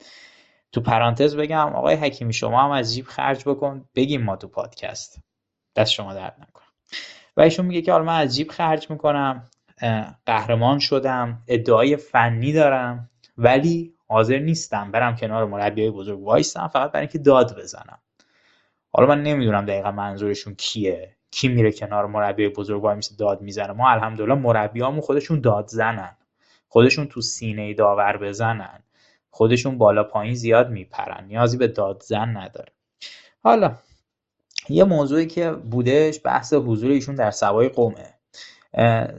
تو 0.73 0.81
پرانتز 0.81 1.37
بگم 1.37 1.73
آقای 1.73 1.95
حکیمی 1.95 2.33
شما 2.33 2.63
هم 2.63 2.71
از 2.71 2.95
جیب 2.95 3.07
خرج 3.07 3.49
بکن 3.49 3.89
بگیم 3.95 4.23
ما 4.23 4.37
تو 4.37 4.49
پادکست. 4.49 5.19
دست 5.77 5.93
شما 5.93 6.15
درد 6.15 6.37
نکن 6.41 6.63
و 7.37 7.41
ایشون 7.41 7.67
میگه 7.67 7.83
که 7.83 7.93
حالا 7.93 8.05
من 8.05 8.21
از 8.21 8.37
جیب 8.37 8.51
خرج 8.51 8.91
می‌کنم 8.91 9.45
قهرمان 10.27 10.79
شدم 10.79 11.43
ادعای 11.49 11.97
فنی 11.97 12.53
دارم 12.53 13.11
ولی 13.39 13.95
حاضر 14.09 14.39
نیستم 14.39 14.91
برم 14.91 15.17
کنار 15.17 15.45
مربی 15.47 15.91
بزرگ 15.91 16.21
وایستم 16.21 16.69
فقط 16.69 16.93
برای 16.93 17.07
اینکه 17.07 17.19
داد 17.19 17.59
بزنم. 17.59 17.99
حالا 18.93 19.09
من 19.09 19.23
نمی‌دونم 19.23 19.67
دقیقا 19.67 19.91
منظورشون 19.91 20.55
کیه. 20.55 21.17
کی 21.31 21.49
میره 21.49 21.73
کنار 21.73 22.07
مربی 22.07 22.49
بزرگ 22.49 22.83
وای 22.83 22.97
میشه 22.97 23.17
داد 23.19 23.41
می‌زنه؟ 23.41 23.73
ما 23.73 23.91
الحمدلله 23.91 24.35
مربیامون 24.35 25.01
خودشون 25.01 25.41
داد 25.41 25.67
زنن. 25.69 26.17
خودشون 26.69 27.07
تو 27.07 27.21
سینه 27.21 27.75
داور 27.75 28.17
بزنن. 28.17 28.83
خودشون 29.31 29.79
بالا 29.79 30.05
پایین 30.05 30.35
زیاد 30.35 30.71
میپرن. 30.71 31.25
نیازی 31.27 31.57
به 31.57 31.67
داد 31.67 32.03
زن 32.03 32.37
نداره. 32.37 32.73
حالا 33.43 33.75
یه 34.69 34.85
موضوعی 34.85 35.27
که 35.27 35.51
بودش 35.51 36.21
بحث 36.25 36.53
حضور 36.53 36.91
ایشون 36.91 37.15
در 37.15 37.31
سوای 37.31 37.69
قومه. 37.69 38.15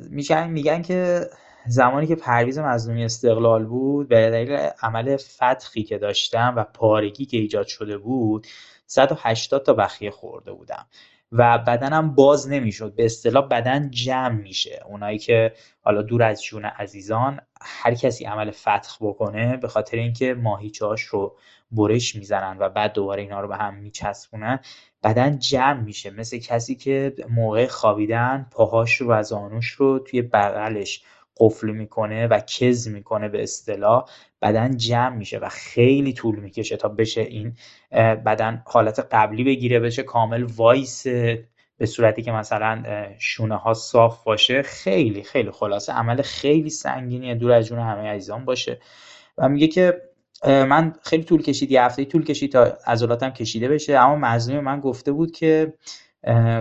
میگن 0.10 0.50
میگن 0.50 0.82
که 0.82 1.30
زمانی 1.68 2.08
که 2.08 2.16
پرویز 2.16 2.60
مظلومی 2.60 3.06
استقلال 3.06 3.66
بود 3.66 4.08
به 4.08 4.30
دلیل 4.30 4.70
عمل 4.82 5.18
فتخی 5.18 5.84
که 5.84 5.98
داشتم 5.98 6.54
و 6.58 6.64
پارگی 6.64 7.26
که 7.26 7.38
ایجاد 7.38 7.68
شده 7.68 7.98
بود 7.98 8.48
180 8.86 9.64
تا 9.64 9.74
بخیه 9.74 10.12
خورده 10.12 10.52
بودم 10.52 10.86
و 11.32 11.58
بدنم 11.58 12.16
باز 12.16 12.50
نمی‌شد. 12.50 12.96
به 12.96 13.06
اصطلاح 13.06 13.48
بدن 13.48 13.90
جمع 13.90 14.42
میشه. 14.42 14.84
اونایی 14.86 15.18
که 15.18 15.54
حالا 15.82 16.02
دور 16.02 16.24
از 16.24 16.44
جون 16.44 16.66
عزیزان 16.66 17.40
هر 17.62 17.94
کسی 17.94 18.26
عمل 18.26 18.52
فتح 18.52 18.98
بکنه 19.02 19.58
به 19.58 19.68
خاطر 19.68 19.98
اینکه 19.98 20.34
ماهیچه‌هاش 20.34 21.02
رو 21.02 21.38
برش 21.72 22.16
می‌زنن 22.16 22.58
و 22.60 22.70
بعد 22.70 22.94
دوباره 22.94 23.22
اینا 23.22 23.42
رو 23.42 23.48
به 23.48 23.56
هم 23.56 23.76
میچسبونن 23.76 24.60
بدن 25.04 25.40
جمع 25.40 25.82
میشه. 25.82 26.10
مثل 26.10 26.38
کسی 26.38 26.76
که 26.76 27.14
موقع 27.30 27.68
خوابیدن 27.68 28.48
پاهاش 28.52 29.02
و 29.02 29.24
زانوش 29.24 29.72
رو 29.72 30.00
توی 30.00 30.22
بغلش 30.22 31.04
قفل 31.40 31.72
می‌کنه 31.72 32.28
و 32.28 32.40
کز 32.40 32.88
می‌کنه 32.88 33.30
به 33.30 33.44
اصطلاح 33.44 34.06
بدن 34.42 34.78
جمع 34.78 35.16
میشه 35.16 35.38
و 35.38 35.50
خیلی 35.50 36.14
طول 36.14 36.40
می‌کشه 36.40 36.78
تا 36.78 36.90
بشه 36.90 37.22
این 37.22 37.56
بدن 38.26 38.64
حالت 38.66 39.00
قبلی 39.12 39.44
بگیره 39.44 39.80
بشه 39.80 40.04
کامل 40.04 40.44
وایس 40.44 41.08
به 41.78 41.86
صورتی 41.86 42.22
که 42.22 42.32
مثلا 42.32 42.84
شونه 43.20 43.56
ها 43.56 43.74
صاف 43.74 44.24
باشه. 44.24 44.62
خیلی 44.62 45.24
خیلی 45.24 45.52
خلاصه. 45.52 45.94
عمل 45.94 46.22
خیلی 46.22 46.70
سنگینیه. 46.70 47.36
دور 47.36 47.52
از 47.52 47.66
جون 47.68 47.80
همه 47.80 48.10
عزیزان 48.10 48.46
باشه. 48.46 48.80
و 49.38 49.50
میگه 49.50 49.68
که 49.68 50.02
من 50.46 50.94
خیلی 51.04 51.24
طول 51.24 51.42
کشید 51.42 51.72
یه 51.72 51.84
هفته 51.84 52.06
طول 52.06 52.24
کشید 52.24 52.52
تا 52.52 52.78
عضلاتم 52.88 53.30
کشیده 53.30 53.68
بشه. 53.68 53.98
اما 53.98 54.16
مظلوم 54.16 54.64
من 54.64 54.80
گفته 54.80 55.12
بود 55.12 55.32
که 55.32 55.74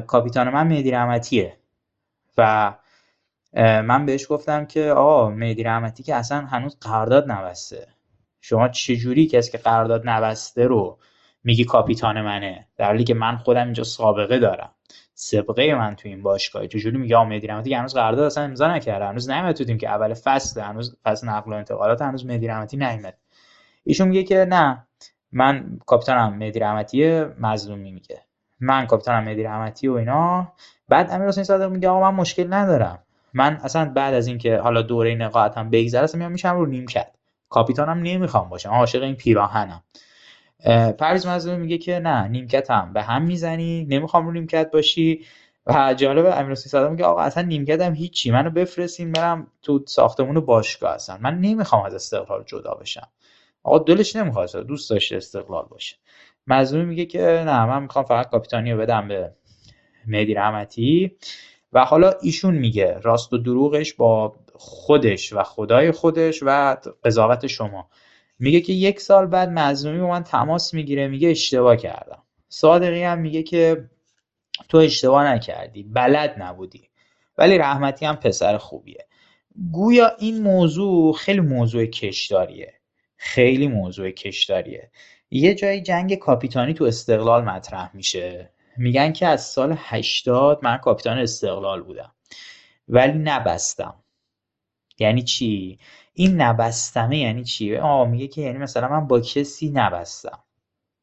کاپیتان 0.07 0.51
من 0.51 0.66
مهدی 0.66 0.91
رحمتیه. 0.91 1.57
و 2.39 2.74
من 3.62 4.07
بهش 4.07 4.27
گفتم 4.29 4.64
که 4.66 4.91
آقا 4.91 5.31
مهدی 5.31 5.62
رحمتی 5.62 6.03
که 6.03 6.14
اصلا 6.14 6.41
هنوز 6.41 6.77
قرارداد 6.81 7.31
نبسته. 7.31 7.87
شما 8.41 8.68
چجوری 8.68 9.27
کسی 9.27 9.53
که 9.53 9.59
قرارداد 9.59 10.09
نبسته 10.09 10.64
رو 10.64 10.99
میگی 11.45 11.64
کاپیتان 11.64 12.22
منه؟ 12.22 12.66
در 12.77 12.87
حالی 12.87 13.05
که 13.05 13.14
من 13.14 13.37
خودم 13.37 13.64
اینجا 13.64 13.85
سابقه 13.85 14.39
دارم. 14.39 14.70
سابقه 15.14 15.74
من 15.74 15.97
تو 15.97 16.09
این 16.09 16.22
باشگاه. 16.22 16.66
چجوری 16.66 16.99
میگه 16.99 17.24
مهدی 17.24 17.47
رحمتی 17.47 17.74
هنوز 17.74 17.95
قرارداد 17.95 18.24
اصلا 18.24 18.45
امضا 18.45 18.74
نکرده؟ 18.74 19.05
هنوز 19.05 19.31
نیومد 19.31 19.79
که 19.79 19.89
اول 19.89 20.14
فصل 20.14 20.61
هنوز 20.61 20.97
فصل 21.05 21.29
نقل 21.29 21.53
و 21.53 21.55
انتقالات 21.55 22.03
هنوز 22.03 22.27
مهدی 22.27 22.47
رحمتی 22.47 22.77
نیومد. 22.77 23.18
ایشون 23.87 24.09
میگه 24.09 24.22
که 24.22 24.47
نه 24.49 24.87
من 25.32 25.78
کاپیتانم 25.87 26.37
مهدی 26.37 26.59
رحمتی 26.59 27.20
مظلومی 27.41 27.93
میگه 27.93 28.22
من 28.61 28.87
کاپیتانم 28.87 29.24
مهدی 29.24 29.43
رحمتی 29.43 29.89
و 29.89 29.93
اینا. 29.93 30.53
بعد 30.89 31.11
امیر 31.11 31.28
حسین 31.28 31.45
صادق 31.45 31.70
میگه 31.70 31.89
آقا 31.89 32.11
من 32.11 32.16
مشکل 32.16 32.55
ندارم. 32.55 32.99
من 33.34 33.61
اصلا 33.62 33.93
بعد 33.95 34.14
از 34.14 34.26
اینکه 34.26 34.59
حالا 34.59 34.82
دوره 34.82 35.14
نقاهتم 35.14 35.70
بگذره 35.70 36.05
اصلا 36.05 36.18
میام 36.18 36.32
میشم 36.32 36.57
رو 36.57 36.66
نیمکت 36.66 37.09
کاپیتانم 37.49 38.03
نمی‌خوام 38.03 38.49
باشم 38.49 38.70
عاشق 38.70 39.03
این 39.03 39.14
پیراهنم. 39.14 39.82
پریز 40.99 41.26
مظلومی 41.26 41.62
میگه 41.62 41.78
که 41.78 41.99
نه 41.99 42.28
نیمکتم 42.28 42.93
به 42.93 43.03
هم 43.03 43.22
می‌زنی 43.22 43.84
نمی‌خوام 43.91 44.26
رو 44.26 44.32
نیمکت 44.32 44.70
باشی. 44.70 45.24
و 45.66 45.95
جالب 45.95 46.26
امیر 46.26 46.51
حسین 46.53 46.70
صادق 46.70 46.91
میگه 46.91 47.05
آقا 47.05 47.20
اصلا 47.20 47.43
نیمکتم 47.43 47.95
هیچی 47.95 48.30
منو 48.30 48.51
بفرستین 48.51 49.12
برم 49.12 49.47
تو 49.62 49.84
ساختمون 49.87 50.41
باشگاه 50.41 50.95
اصلا. 50.95 51.18
من 51.20 51.41
نمی‌خوام 51.41 51.84
از 51.84 51.95
استقلال 51.95 52.45
جدا 52.47 52.74
بشم. 52.74 53.09
آقا 53.67 53.79
دلش 53.79 54.17
نمی‌خواد 54.17 54.67
دوست 54.67 54.91
داشته 54.91 55.17
استقلال 55.17 55.67
باشه. 55.71 55.97
مظلومی 56.47 56.85
میگه 56.85 57.07
که 57.07 57.21
نه 57.21 57.67
من 57.67 57.83
می‌خوام 57.83 58.05
فقط 58.05 58.31
کاپیتانی 58.31 58.73
رو 58.73 58.79
بدم 58.79 59.09
به 59.09 59.33
مهدی 60.07 60.35
رحمتی. 60.35 61.17
و 61.73 61.85
حالا 61.85 62.12
ایشون 62.23 62.55
میگه 62.55 62.99
راست 63.03 63.33
و 63.33 63.39
دروغش 63.39 63.95
با 63.95 64.37
خودش 64.55 65.33
و 65.33 65.43
خدای 65.43 65.91
خودش 65.91 66.43
و 66.43 66.77
قضاوت 67.05 67.47
شما. 67.47 67.89
میگه 68.39 68.61
که 68.61 68.73
یک 68.73 69.01
سال 69.01 69.27
بعد 69.27 69.49
مظلومی 69.49 70.01
با 70.01 70.09
من 70.09 70.23
تماس 70.23 70.75
می‌گیره 70.75 71.09
میگه 71.09 71.29
اشتباه 71.29 71.77
کردم. 71.77 72.23
صادقی 72.49 73.03
هم 73.03 73.19
میگه 73.19 73.43
که 73.43 73.91
تو 74.69 74.79
اشتباه 74.79 75.25
نکردی 75.25 75.83
بلد 75.83 76.43
نبودی. 76.43 76.89
ولی 77.39 77.59
رحمتی 77.59 78.07
هم 78.07 78.17
پسر 78.17 78.59
خوبیه. 78.59 79.07
گویا 79.73 80.12
این 80.19 80.43
موضوع 80.43 81.12
خیلی 81.12 81.41
موضوع 81.41 81.87
کشداریه. 81.87 82.73
خیلی 83.17 83.69
موضوع 83.69 84.11
کشداریه 84.11 84.91
یه 85.31 85.55
جایی 85.55 85.81
جنگ 85.83 86.14
کاپیتانی 86.14 86.75
تو 86.75 86.85
استقلال 86.85 87.45
مطرح 87.45 87.97
میشه. 87.97 88.51
میگن 88.77 89.12
که 89.12 89.27
از 89.27 89.45
سال 89.45 89.75
80 89.79 90.61
من 90.62 90.77
کاپیتان 90.77 91.19
استقلال 91.19 91.83
بودم. 91.83 92.14
ولی 92.89 93.19
نبستم. 93.19 93.95
یعنی 94.99 95.23
چی؟ 95.23 95.79
این 96.12 96.41
نبستمه 96.41 97.19
یعنی 97.19 97.45
چی؟ 97.45 97.77
آه 97.77 98.09
میگه 98.09 98.29
که 98.29 98.41
یعنی 98.41 98.59
مثلا 98.59 98.89
من 98.89 99.07
با 99.07 99.21
کسی 99.21 99.71
نبستم. 99.71 100.39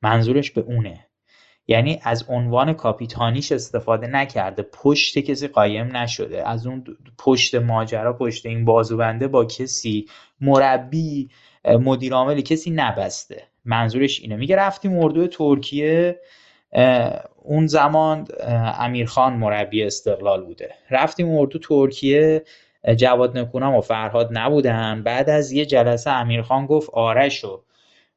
منظورش 0.02 0.52
به 0.52 0.62
اونه. 0.62 1.08
یعنی 1.68 2.00
از 2.04 2.26
عنوان 2.30 2.74
کاپیتانیش 2.74 3.52
استفاده 3.52 4.08
نکرده. 4.08 4.64
پشت 4.64 5.20
کسی 5.20 5.48
قایم 5.48 5.98
نشده. 5.98 6.48
از 6.48 6.68
اون 6.68 6.84
پشت 7.18 7.56
ماجرا 7.56 8.14
پشت 8.14 8.46
این 8.46 8.66
بازوبنده 8.66 9.28
با 9.28 9.46
کسی 9.46 10.06
مربی 10.42 11.30
مدیر 11.66 12.14
عامل 12.14 12.42
کسی 12.42 12.72
نبسته. 12.72 13.44
منظورش 13.66 14.20
اینه. 14.20 14.36
میگه 14.36 14.56
رفتیم 14.56 15.00
اردو 15.00 15.28
ترکیه. 15.28 16.20
اون 17.44 17.68
زمان 17.68 18.28
امیرخان 18.80 19.34
مربی 19.34 19.84
استقلال 19.84 20.46
بوده. 20.46 20.74
رفتیم 20.92 21.30
اردو 21.32 21.60
ترکیه. 21.60 22.44
جواد 22.98 23.38
نکونام 23.38 23.76
و 23.76 23.82
فرهاد 23.82 24.30
نبودن. 24.32 25.04
بعد 25.04 25.30
از 25.30 25.52
یه 25.52 25.66
جلسه 25.66 26.12
امیرخان 26.12 26.66
گفت 26.66 26.90
آرش 26.90 27.44
و 27.44 27.64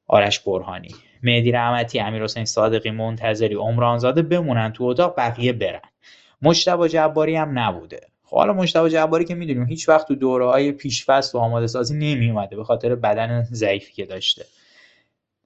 آرش 0.06 0.40
برهانی. 0.40 0.94
مهدی 1.22 1.52
رحمتی 1.52 2.00
امیر 2.00 2.22
حسین 2.22 2.44
صادقی 2.44 2.90
منتظری 2.90 3.54
عمرانزاده 3.54 4.22
بمونن 4.22 4.72
تو 4.72 4.84
اتاق 4.84 5.14
بقیه 5.18 5.52
برن. 5.52 5.80
مشتبه 6.42 6.88
جباری 6.88 7.36
هم 7.36 7.58
نبوده. 7.58 8.00
حالا 8.38 8.52
مشتبه 8.52 8.90
جباری 8.90 9.24
که 9.24 9.34
می‌دونیم 9.34 9.66
هیچ 9.66 9.88
وقت 9.88 10.08
تو 10.08 10.14
دوره 10.14 10.46
های 10.46 10.72
پیشفست 10.72 11.34
و 11.34 11.38
آماده 11.38 11.66
سازی 11.66 11.94
نمی 11.94 12.30
اومده 12.30 12.56
به 12.56 12.64
خاطر 12.64 12.94
بدن 12.94 13.42
ضعیفی 13.42 13.92
که 13.92 14.06
داشته. 14.06 14.44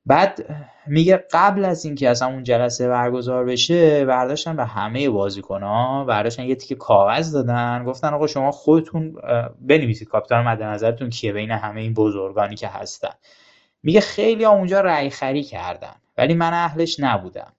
بعد 0.06 0.46
میگه 0.86 1.24
قبل 1.32 1.64
از 1.64 1.84
اینکه 1.84 2.10
اصلا 2.10 2.28
اون 2.28 2.42
جلسه 2.42 2.88
برگزار 2.88 3.44
بشه 3.44 4.04
برداشتن 4.04 4.56
به 4.56 4.64
همه 4.64 5.10
بازیکن‌ها 5.10 6.04
برداشتن 6.04 6.42
یه 6.44 6.54
تیکه 6.54 6.74
کاغذ 6.74 7.32
دادن 7.32 7.84
گفتن 7.84 8.14
آقا 8.14 8.26
شما 8.26 8.50
خودتون 8.50 9.16
بنویسید 9.60 10.08
کاپیتان 10.08 10.44
مد 10.44 10.62
نظرتون 10.62 11.10
کیه 11.10 11.32
بین 11.32 11.50
همه 11.50 11.80
این 11.80 11.94
بزرگانی 11.94 12.56
که 12.56 12.68
هستن. 12.68 13.12
میگه 13.82 14.00
خیلی 14.00 14.44
ها 14.44 14.52
اونجا 14.52 14.80
رأی 14.80 15.10
خری 15.10 15.42
کردن 15.42 15.94
ولی 16.18 16.34
من 16.34 16.52
اهلش 16.52 17.00
نبودم. 17.00 17.52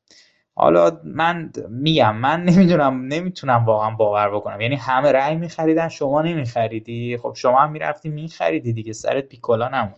حالا 0.56 1.02
من 1.04 1.52
میگم 1.70 2.16
من 2.16 2.44
نمی‌دونم 2.44 3.02
نمی‌تونم 3.02 3.66
واقعا 3.66 3.90
باور 3.92 4.36
بکنم. 4.36 4.62
یعنی 4.62 4.76
همه 4.76 5.12
رأی 5.12 5.36
میخریدن 5.36 5.90
شما 5.90 6.22
نمیخریدی؟ 6.22 7.18
خب 7.18 7.34
شما 7.36 7.60
هم 7.60 7.72
می‌رفتی 7.72 8.10
میخریدی 8.10 8.74
دیگه 8.74 8.94
سرت 8.94 9.26
پیکولا 9.28 9.68
نمونه. 9.68 9.96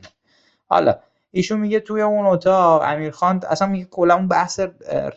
حالا 0.67 0.95
ایشون 1.31 1.59
میگه 1.59 1.79
توی 1.79 2.01
اون 2.01 2.25
اتاق 2.25 2.81
امیرخان 2.85 3.41
اصلا 3.49 3.67
میگه 3.67 3.85
کلا 3.85 4.15
اون 4.15 4.27
بحث 4.27 4.59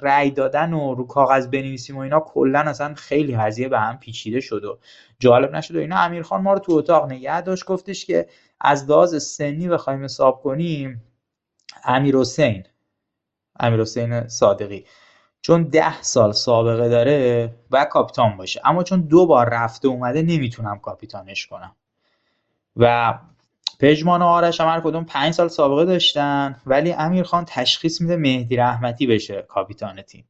رأی 0.02 0.30
دادن 0.30 0.72
و 0.72 0.94
رو 0.94 1.06
کاغذ 1.06 1.46
بنویسیم 1.46 1.96
و 1.96 2.00
اینا 2.00 2.20
کلا 2.20 2.60
اصلا 2.60 2.94
خیلی 2.94 3.36
قضیه 3.36 3.68
به 3.68 3.78
هم 3.78 3.98
پیچیده 3.98 4.40
شد 4.40 4.64
و 4.64 4.78
جالب 5.18 5.56
نشد 5.56 5.76
و 5.76 5.78
اینا. 5.78 5.96
امیرخان 5.98 6.42
ما 6.42 6.52
رو 6.52 6.58
تو 6.58 6.72
اتاق 6.72 7.12
نگه 7.12 7.40
داشت 7.40 7.64
گفتش 7.64 8.04
که 8.06 8.26
از 8.60 8.90
لحاظ 8.90 9.22
سنی 9.22 9.68
بخوایم 9.68 10.04
حساب 10.04 10.42
کنیم 10.42 11.02
امیر 11.84 12.16
حسین 12.16 12.64
امیر 13.60 13.80
حسین 13.80 14.28
صادقی. 14.28 14.84
چون 15.40 15.62
ده 15.62 16.02
سال 16.02 16.32
سابقه 16.32 16.88
داره 16.88 17.50
و 17.70 17.84
کاپیتان 17.84 18.36
باشه. 18.36 18.60
اما 18.64 18.82
چون 18.82 19.00
دو 19.00 19.26
بار 19.26 19.48
رفته 19.48 19.88
اومده 19.88 20.22
نمی‌تونم 20.22 20.78
کاپیتانش 20.78 21.46
کنم. 21.46 21.72
و 22.76 23.14
پژمان 23.80 24.22
و 24.22 24.24
آرش 24.24 24.60
هم 24.60 24.68
هر 24.68 24.80
کدوم 24.80 25.04
پنج 25.04 25.34
سال 25.34 25.48
سابقه 25.48 25.84
داشتن. 25.84 26.56
ولی 26.66 26.92
امیرخان 26.92 27.44
تشخیص 27.44 28.00
میده 28.00 28.16
مهدی 28.16 28.56
رحمتی 28.56 29.06
بشه 29.06 29.42
کاپیتان 29.48 30.02
تیم. 30.02 30.24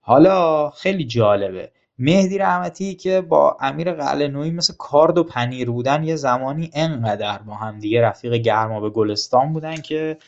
حالا 0.00 0.70
خیلی 0.70 1.04
جالبه. 1.04 1.70
مهدی 1.98 2.38
رحمتی 2.38 2.94
که 2.94 3.20
با 3.20 3.56
امیر 3.60 3.92
قلعه‌نویی 3.92 4.50
مثل 4.50 4.74
کارد 4.78 5.18
و 5.18 5.24
پنیر 5.24 5.70
بودن 5.70 6.04
یه 6.04 6.16
زمانی 6.16 6.70
انقدر 6.74 7.38
با 7.38 7.54
هم 7.54 7.78
دیگه 7.78 8.02
رفیق 8.02 8.32
گرما 8.32 8.80
به 8.80 8.90
گلستان 8.90 9.52
بودن 9.52 9.76
که 9.76 10.18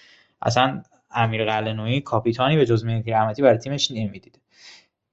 اصلا 0.43 0.83
امیر 1.17 1.45
قلعه‌نویی 1.45 2.01
کاپیتانی 2.01 2.57
به 2.57 2.67
جز 2.67 2.85
مهدی 2.85 3.11
رحمتی 3.11 3.43
برای 3.43 3.59
تیمش 3.59 3.91
نمی‌دید. 3.91 4.41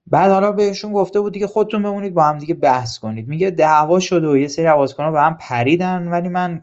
بعد 0.07 0.31
حالا 0.31 0.51
بهشون 0.51 0.93
گفته 0.93 1.21
بود 1.21 1.33
دیگه 1.33 1.47
خودتون 1.47 1.83
بمونید 1.83 2.13
با 2.13 2.23
هم 2.23 2.37
دیگه 2.37 2.53
بحث 2.53 2.99
کنید. 2.99 3.27
میگه 3.27 3.49
دعوا 3.49 3.99
شد 3.99 4.23
و 4.23 4.37
یه 4.37 4.47
سری 4.47 4.73
بازیکن‌ها 4.73 5.11
به 5.11 5.21
هم 5.21 5.37
پریدن 5.37 6.07
ولی 6.07 6.29
من 6.29 6.61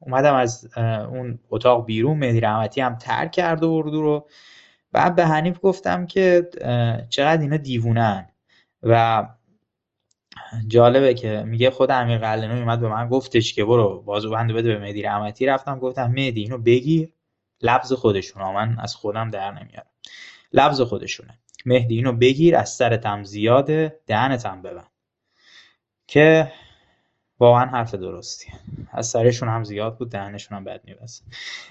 اومدم 0.00 0.34
از 0.34 0.68
اون 1.10 1.38
اتاق 1.50 1.86
بیرون 1.86 2.18
مهدی 2.18 2.40
رحمتی 2.40 2.80
هم 2.80 2.96
ترک 2.96 3.32
کرده 3.32 3.66
اردو 3.66 4.02
رو. 4.02 4.28
بعد 4.92 5.14
به 5.14 5.26
حنیف 5.26 5.58
گفتم 5.62 6.06
که 6.06 6.48
چقدر 7.08 7.42
اینا 7.42 7.56
دیوونن. 7.56 8.28
و 8.82 9.26
جالبه 10.66 11.14
که 11.14 11.44
میگه 11.46 11.70
خود 11.70 11.90
امیر 11.90 12.18
قلعه‌نویی 12.18 12.60
اومد 12.60 12.80
به 12.80 12.88
من 12.88 13.08
گفتش 13.08 13.54
که 13.54 13.64
برو 13.64 14.02
بازو 14.02 14.30
بنده 14.30 14.54
بده 14.54 14.68
به 14.74 14.78
مهدی 14.78 15.02
رحمتی. 15.02 15.46
رفتم 15.46 15.78
گفتم 15.78 16.06
مهدی 16.10 16.40
اینو 16.40 16.58
بگیر. 16.58 17.12
لفظ 17.62 17.92
خودشونه. 17.92 18.52
من 18.52 18.76
از 18.80 18.94
خودم 18.94 19.30
در 19.30 19.50
نمیارم. 19.50 19.86
لفظ 20.52 20.80
خودشونه. 20.80 21.38
مهدی 21.66 21.94
اینو 21.94 22.12
بگیر 22.12 22.56
از 22.56 22.70
سرتم 22.70 23.24
زیاده 23.24 24.00
دهنتم 24.06 24.62
ببند. 24.62 24.90
که 26.06 26.52
واقعا 27.40 27.66
حرف 27.66 27.94
درستی. 27.94 28.52
از 28.92 29.06
سرشون 29.06 29.48
هم 29.48 29.64
زیاد 29.64 29.98
بود 29.98 30.10
دهنشون 30.10 30.58
هم 30.58 30.64
بد 30.64 30.80
میبست. 30.84 31.24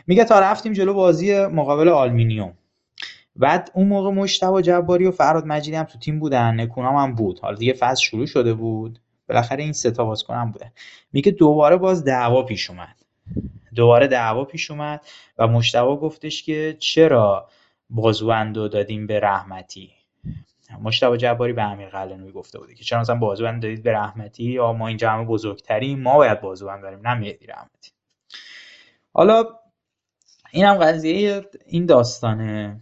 میگه 0.07 0.23
تا 0.23 0.39
رفتیم 0.39 0.73
جلو 0.73 0.93
بازی 0.93 1.45
مقابل 1.45 1.89
آلمینیوم. 1.89 2.53
بعد 3.35 3.71
اون 3.73 3.87
موقع 3.87 4.11
مشتبه 4.11 4.61
جباری 4.61 5.05
و 5.05 5.11
فراد 5.11 5.45
مجیدی 5.45 5.77
هم 5.77 5.83
تو 5.83 5.99
تیم 5.99 6.19
بودن 6.19 6.59
نکونام 6.59 6.95
هم 6.95 7.15
بود. 7.15 7.39
حالا 7.39 7.55
دیگه 7.57 7.73
فصل 7.73 8.01
شروع 8.01 8.25
شده 8.25 8.53
بود. 8.53 8.99
بالاخره 9.29 9.63
این 9.63 9.73
سه 9.73 9.91
تا 9.91 10.05
بازیکن 10.05 10.51
بوده 10.51 10.71
میگه 11.13 11.31
دوباره 11.31 11.77
باز 11.77 12.03
دعوا 12.03 12.43
پیش 12.43 12.69
اومد. 12.69 13.00
دوباره 13.75 14.07
دعوا 14.07 14.45
پیش 14.45 14.71
اومد 14.71 15.05
و 15.37 15.47
مشتبه 15.47 15.95
گفتش 15.95 16.43
که 16.43 16.75
چرا 16.79 17.49
بازوندو 17.89 18.67
دادیم 18.67 19.07
به 19.07 19.19
رحمتی؟ 19.19 19.91
مشتبه 20.81 21.17
جباری 21.17 21.53
به 21.53 21.63
امیر 21.63 21.89
قلنوی 21.89 22.31
گفته 22.31 22.59
بوده 22.59 22.75
که 22.75 22.83
چرا 22.83 22.99
مثلا 22.99 23.15
بازوبند 23.15 23.61
دادید 23.61 23.83
به 23.83 23.91
رحمتی؟ 23.91 24.43
یا 24.43 24.73
ما 24.73 24.87
اینجا 24.87 25.11
همه 25.11 25.25
بزرگتریم 25.25 26.01
ما 26.01 26.17
باید 26.17 26.41
بازوبند 26.41 26.81
داریم 26.81 27.07
نه 27.07 27.13
مهدی 27.13 27.45
رحمتی. 27.47 27.91
حالا 29.13 29.45
این 30.51 30.65
هم 30.65 30.77
قضیه 30.77 31.45
این 31.65 31.85
داستانه. 31.85 32.79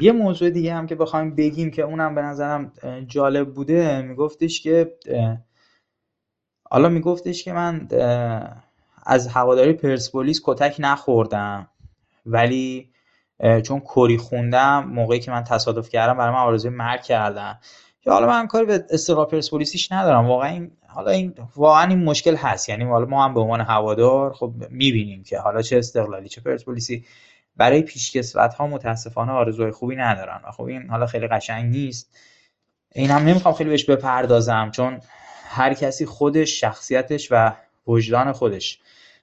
یه 0.00 0.12
موضوع 0.12 0.50
دیگه 0.50 0.74
هم 0.74 0.86
که 0.86 0.94
بخوایم 0.94 1.34
بگیم 1.34 1.70
که 1.70 1.82
اونم 1.82 2.14
به 2.14 2.22
نظرم 2.22 2.72
جالب 3.06 3.54
بوده 3.54 4.02
میگفتش 4.02 4.60
که 4.60 4.96
حالا 6.70 6.88
میگفتش 6.88 7.44
که 7.44 7.52
من 7.52 7.88
از 9.06 9.28
هواداری 9.28 9.72
پرسپولیس 9.72 10.40
کتک 10.44 10.76
نخوردم. 10.78 11.68
ولی 12.26 12.90
چون 13.66 13.80
کری 13.80 14.18
خوندم 14.18 14.84
موقعی 14.88 15.20
که 15.20 15.30
من 15.30 15.44
تصادف 15.44 15.88
کردم 15.88 16.16
برای 16.16 16.32
من 16.34 16.40
آرزوی 16.40 16.70
مرگ 16.70 17.02
کردن. 17.02 17.58
که 18.00 18.10
حالا 18.10 18.26
من 18.26 18.46
کاری 18.46 18.66
به 18.66 18.84
استقلال 18.90 19.26
پرسپولیسیش 19.26 19.92
ندارم. 19.92 20.26
واقعا 20.26 20.48
این 20.48 20.70
حالا 20.88 21.10
این 21.10 21.34
واقعا 21.56 21.86
این 21.86 22.04
مشکل 22.04 22.36
هست. 22.36 22.68
یعنی 22.68 22.84
حالا 22.84 23.06
ما 23.06 23.24
هم 23.24 23.34
به 23.34 23.40
عنوان 23.40 23.60
هوادار 23.60 24.32
خب 24.32 24.52
می‌بینیم 24.70 25.22
که 25.22 25.38
حالا 25.38 25.62
چه 25.62 25.78
استقلالی 25.78 26.28
چه 26.28 26.40
پرسپولیسی. 26.40 27.04
برای 27.56 27.82
پیشکسوت 27.82 28.54
ها 28.54 28.66
متاسفانه 28.66 29.32
آرزوهای 29.32 29.72
خوبی 29.72 29.96
ندارن. 29.96 30.40
خب 30.56 30.62
این 30.62 30.90
حالا 30.90 31.06
خیلی 31.06 31.28
قشنگ 31.28 31.70
نیست. 31.70 32.16
این 32.92 33.10
هم 33.10 33.22
نمی‌خوام 33.22 33.54
خیلی 33.54 33.70
بهش 33.70 33.84
بپردازم. 33.84 34.70
چون 34.70 35.00
هر 35.48 35.74
کسی 35.74 36.06
خودش 36.06 36.60
شخصیتش 36.60 37.28
و 37.30 37.52
وجدان 37.86 38.32
خودش. 38.32 38.78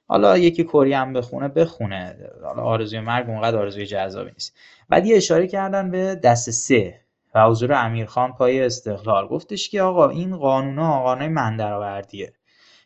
حالا 0.08 0.38
یکی 0.38 0.64
کری 0.64 0.93
هم 0.93 1.14
بخونه 1.14 1.47
بخونه. 1.47 2.16
حالا 2.43 2.64
آرزوی 2.64 2.99
مرگ 2.99 3.30
اونقدر 3.30 3.58
آرزوی 3.58 3.86
جذابی 3.86 4.32
نیست. 4.32 4.58
بعد 4.89 5.05
یه 5.05 5.18
اشاره 5.18 5.47
کردن 5.47 5.91
به 5.91 6.16
دست 6.16 6.49
سه 6.49 7.01
و 7.36 7.43
حضور 7.43 7.74
امیرخان 7.74 8.34
پای 8.34 8.66
استقلال. 8.66 9.28
گفتش 9.28 9.70
که 9.70 9.82
آقا 9.82 10.10
این 10.10 10.38
قانونا 10.38 11.03
قانون 11.03 11.28
من 11.28 11.58
درآوردیه 11.58 12.34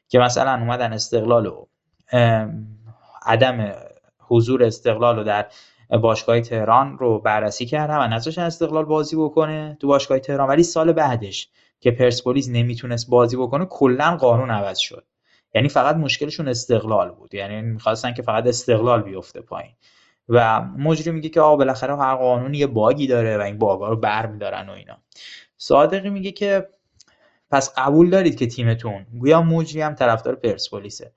که 0.07 0.19
مثلا 0.19 0.53
اومدن 0.53 0.93
استقلال 0.93 1.45
و 1.45 1.65
عدم 3.25 3.73
حضور 4.19 4.63
استقلال 4.63 5.15
رو 5.15 5.23
در 5.23 5.47
باشگاه 6.01 6.41
تهران 6.41 6.97
رو 6.97 7.19
بررسی 7.19 7.65
کردن 7.65 7.97
و 7.97 8.07
نذاشتن 8.07 8.41
استقلال 8.41 8.85
بازی 8.85 9.15
بکنه 9.15 9.77
تو 9.79 9.87
باشگاه 9.87 10.19
تهران. 10.19 10.49
ولی 10.49 10.63
سال 10.63 10.91
بعدش 10.91 11.49
که 11.79 11.91
پرسپولیس 11.91 12.49
نمی‌تونست 12.49 13.09
بازی 13.09 13.37
بکنه 13.37 13.65
کلا 13.65 14.17
قانون 14.17 14.51
عوض 14.51 14.77
شد. 14.77 15.05
یعنی 15.53 15.69
فقط 15.69 15.95
مشکلشون 15.95 16.47
استقلال 16.47 17.11
بود. 17.11 17.33
یعنی 17.33 17.61
می‌خواستن 17.61 18.13
که 18.13 18.21
فقط 18.21 18.47
استقلال 18.47 19.01
بیفته 19.01 19.41
پایین. 19.41 19.73
و 20.29 20.61
مجری 20.61 21.11
میگه 21.11 21.29
که 21.29 21.41
آقا 21.41 21.55
بالاخره 21.55 21.97
هر 21.97 22.15
قانونی 22.15 22.57
یه 22.57 22.67
باگی 22.67 23.07
داره 23.07 23.37
و 23.37 23.41
این 23.41 23.57
باگا 23.57 23.89
رو 23.89 23.95
برمیدارن 23.95 24.69
و 24.69 24.71
اینا. 24.71 24.97
صادقی 25.57 26.09
میگه 26.09 26.31
که 26.31 26.69
پس 27.51 27.73
قبول 27.77 28.09
دارید 28.09 28.35
که 28.37 28.47
تیمتون 28.47 29.05
گویا 29.19 29.41
مجری 29.41 29.81
هم 29.81 29.95
طرفدار 29.95 30.35
پرسپولیسه. 30.35 31.13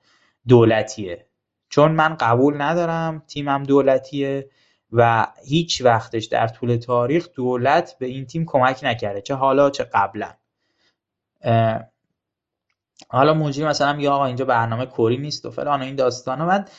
دولتیه. 0.47 1.25
چون 1.69 1.91
من 1.91 2.15
قبول 2.15 2.61
ندارم 2.61 3.23
تیمم 3.27 3.63
دولتیه 3.63 4.49
و 4.91 5.27
هیچ 5.45 5.81
وقتش 5.81 6.25
در 6.25 6.47
طول 6.47 6.75
تاریخ 6.75 7.27
دولت 7.35 7.95
به 7.99 8.05
این 8.05 8.25
تیم 8.25 8.45
کمک 8.45 8.79
نکرده 8.83 9.21
چه 9.21 9.35
حالا 9.35 9.69
چه 9.69 9.83
قبلا. 9.83 10.33
حالا 13.07 13.33
مجری 13.33 13.65
مثلا 13.65 13.93
میگه 13.93 14.09
آقا 14.09 14.25
اینجا 14.25 14.45
برنامه 14.45 14.85
کری 14.85 15.17
نیست 15.17 15.45
و 15.45 15.51
فلان 15.51 15.81
این 15.81 15.95
داستانا 15.95 16.45
بعد 16.45 16.71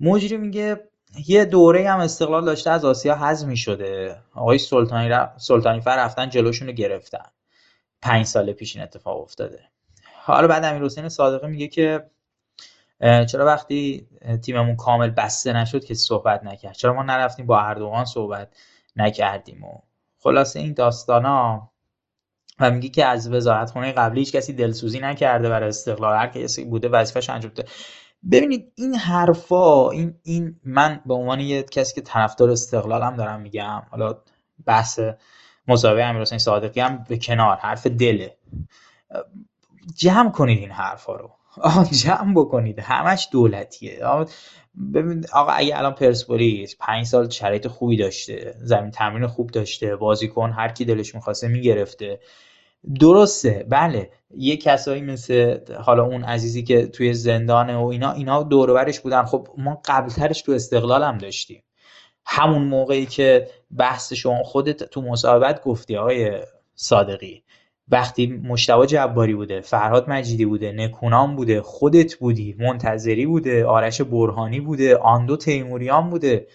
مجری 0.00 0.36
میگه 0.36 0.88
یه 1.26 1.44
دوره 1.44 1.90
هم 1.90 2.00
استقلال 2.00 2.44
داشته 2.44 2.70
از 2.70 2.84
آسیا 2.84 3.16
حذف 3.16 3.54
شده 3.54 4.16
آقای 4.34 4.58
سلطانی 4.58 5.08
ر... 5.08 5.28
سلطانی 5.36 5.80
فر 5.80 5.96
رفتن 5.96 6.28
جلوشون 6.28 6.68
رو 6.68 6.74
گرفتن. 6.74 7.24
پنج 8.02 8.26
سال 8.26 8.52
پیش 8.52 8.76
این 8.76 8.84
اتفاق 8.84 9.20
افتاده. 9.20 9.60
حالا 10.22 10.46
بعد 10.48 10.64
امیر 10.64 10.84
حسین 10.84 11.08
صادقی 11.08 11.46
میگه 11.46 11.68
که 11.68 12.10
چرا 13.00 13.46
وقتی 13.46 14.08
تیممون 14.42 14.76
کامل 14.76 15.10
بسته 15.10 15.52
نشد 15.52 15.84
که 15.84 15.94
صحبت 15.94 16.44
نکرد؟ 16.44 16.74
چرا 16.74 16.92
ما 16.92 17.02
نرفتیم 17.02 17.46
با 17.46 17.60
اردوغان 17.60 18.04
صحبت 18.04 18.48
نکردیم 18.96 19.64
و 19.64 19.78
خلاصه 20.18 20.60
این 20.60 20.72
داستانا 20.72 21.71
و 22.62 22.70
میگه 22.70 22.88
که 22.88 23.06
از 23.06 23.32
وزارت 23.32 23.70
خونه 23.70 23.92
قبلی 23.92 24.20
هیچ 24.20 24.32
کسی 24.32 24.52
دلسوزی 24.52 25.00
نکرده 25.00 25.48
برای 25.48 25.68
استقلال 25.68 26.18
هر 26.18 26.26
کسی 26.26 26.64
بوده 26.64 26.88
وظیفش 26.88 27.30
انجام 27.30 27.52
بده 27.52 27.64
ببینید 28.30 28.72
این 28.74 28.94
حرفا 28.94 29.90
این 29.90 30.14
این 30.22 30.60
من 30.64 31.00
به 31.06 31.14
عنوان 31.14 31.40
یه 31.40 31.62
کسی 31.62 31.94
که 31.94 32.00
طرفدار 32.00 32.50
استقلالم 32.50 33.16
دارم 33.16 33.40
میگم 33.40 33.82
حالا 33.90 34.14
بحث 34.66 35.00
مسابقه 35.68 36.02
امیرحسین 36.02 36.38
صادقی 36.38 36.80
هم 36.80 37.04
به 37.08 37.18
کنار 37.18 37.56
حرف 37.56 37.86
دله. 37.86 38.36
جمع 39.94 40.30
کنید 40.30 40.58
این 40.58 40.70
حرفا 40.70 41.16
رو. 41.16 41.30
جمع 41.92 42.34
بکنید. 42.34 42.78
همش 42.78 43.28
دولتیه. 43.32 44.00
ببین 44.94 45.24
آقا 45.32 45.52
اگه 45.52 45.78
الان 45.78 45.92
پرسپولیس 45.92 46.76
پنج 46.80 47.06
سال 47.06 47.30
شرایط 47.30 47.66
خوبی 47.66 47.96
داشته 47.96 48.54
زمین 48.62 48.90
تمرین 48.90 49.26
خوب 49.26 49.50
داشته 49.50 49.96
بازیکن 49.96 50.50
هر 50.50 50.68
کی 50.68 50.84
دلش 50.84 51.14
می‌خواسته 51.14 51.48
می‌گرفته 51.48 52.20
درسته. 53.00 53.66
بله. 53.68 54.10
یه 54.36 54.56
کسایی 54.56 55.02
مثل 55.02 55.58
حالا 55.74 56.04
اون 56.04 56.24
عزیزی 56.24 56.62
که 56.62 56.86
توی 56.86 57.14
زندانه 57.14 57.76
و 57.76 57.84
اینا 57.84 58.12
اینا 58.12 58.42
دورورش 58.42 59.00
بودن. 59.00 59.22
خب 59.22 59.48
ما 59.58 59.80
قبلترش 59.84 60.42
تو 60.42 60.52
استقلال 60.52 61.02
هم 61.02 61.18
داشتیم. 61.18 61.62
همون 62.26 62.62
موقعی 62.62 63.06
که 63.06 63.48
بحث 63.76 64.12
شما 64.12 64.42
خودت 64.42 64.84
تو 64.84 65.02
مصاحبت 65.02 65.64
گفتی 65.64 65.96
آقای 65.96 66.40
صادقی. 66.74 67.42
وقتی 67.88 68.26
مشتبه 68.26 68.86
جباری 68.86 69.34
بوده 69.34 69.60
فرهاد 69.60 70.10
مجیدی 70.10 70.44
بوده 70.44 70.72
نکونام 70.72 71.36
بوده 71.36 71.62
خودت 71.62 72.14
بودی 72.14 72.56
منتظری 72.58 73.26
بوده 73.26 73.64
آرش 73.66 74.00
برهانی 74.00 74.60
بوده 74.60 74.96
آندو 74.96 75.36
تیموریان 75.36 76.10
بوده. 76.10 76.46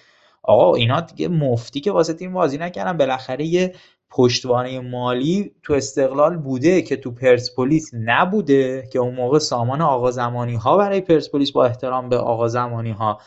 آقا 0.44 0.76
اینا 0.76 1.02
دیگه 1.02 1.28
مفتی 1.28 1.80
که 1.80 1.92
واسه 1.92 2.14
تیم 2.14 2.34
بازی 2.34 2.58
نکردن. 2.58 2.98
بالاخره 2.98 3.46
یه 3.46 3.76
پشتوانه 4.10 4.80
مالی 4.80 5.51
تو 5.64 5.74
استقلال 5.74 6.38
بوده 6.38 6.82
که 6.82 6.95
تو 6.95 7.12
پرسپولیس 7.12 7.91
نبوده 7.93 8.88
که 8.93 8.99
اون 8.99 9.16
موقع 9.16 9.39
سامان 9.39 9.82
آقا 9.82 10.12
زمانی 10.12 10.55
ها 10.55 10.78
برای 10.78 11.01
پرسپولیس 11.01 11.51
با 11.51 11.66
احترام 11.66 12.10
به 12.10 12.18
آقا 12.18 12.47
زمانی 12.47 12.91
ها 12.91 13.22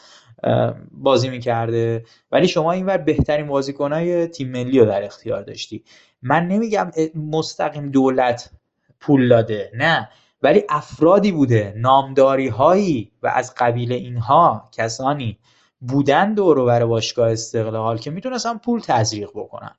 بازی 0.93 1.29
می‌کرده. 1.29 2.05
ولی 2.33 2.49
شما 2.49 2.73
اینور 2.73 2.99
بهترین 2.99 3.47
بازیکنهای 3.47 4.27
تیم 4.27 4.51
ملی 4.51 4.79
رو 4.79 4.87
در 4.87 5.05
اختیار 5.05 5.43
داشتی. 5.43 5.85
من 6.23 6.49
نمیگم 6.49 6.91
مستقیم 7.31 7.91
دولت 7.91 8.51
پول 9.01 9.29
داده 9.29 9.71
نه. 9.75 10.09
ولی 10.43 10.63
افرادی 10.69 11.33
بوده 11.33 11.75
نامداری 11.77 12.49
هایی 12.49 13.13
و 13.23 13.31
از 13.35 13.55
قبیل 13.57 13.93
اینها 13.93 14.69
کسانی 14.73 15.39
بودن 15.81 16.35
دور 16.35 16.65
بر 16.65 16.85
باشگاه 16.87 17.33
استقلال 17.33 17.99
که 17.99 18.11
می‌تونستن 18.11 18.59
پول 18.59 18.81
تزریق 18.81 19.31
بکنن. 19.35 19.75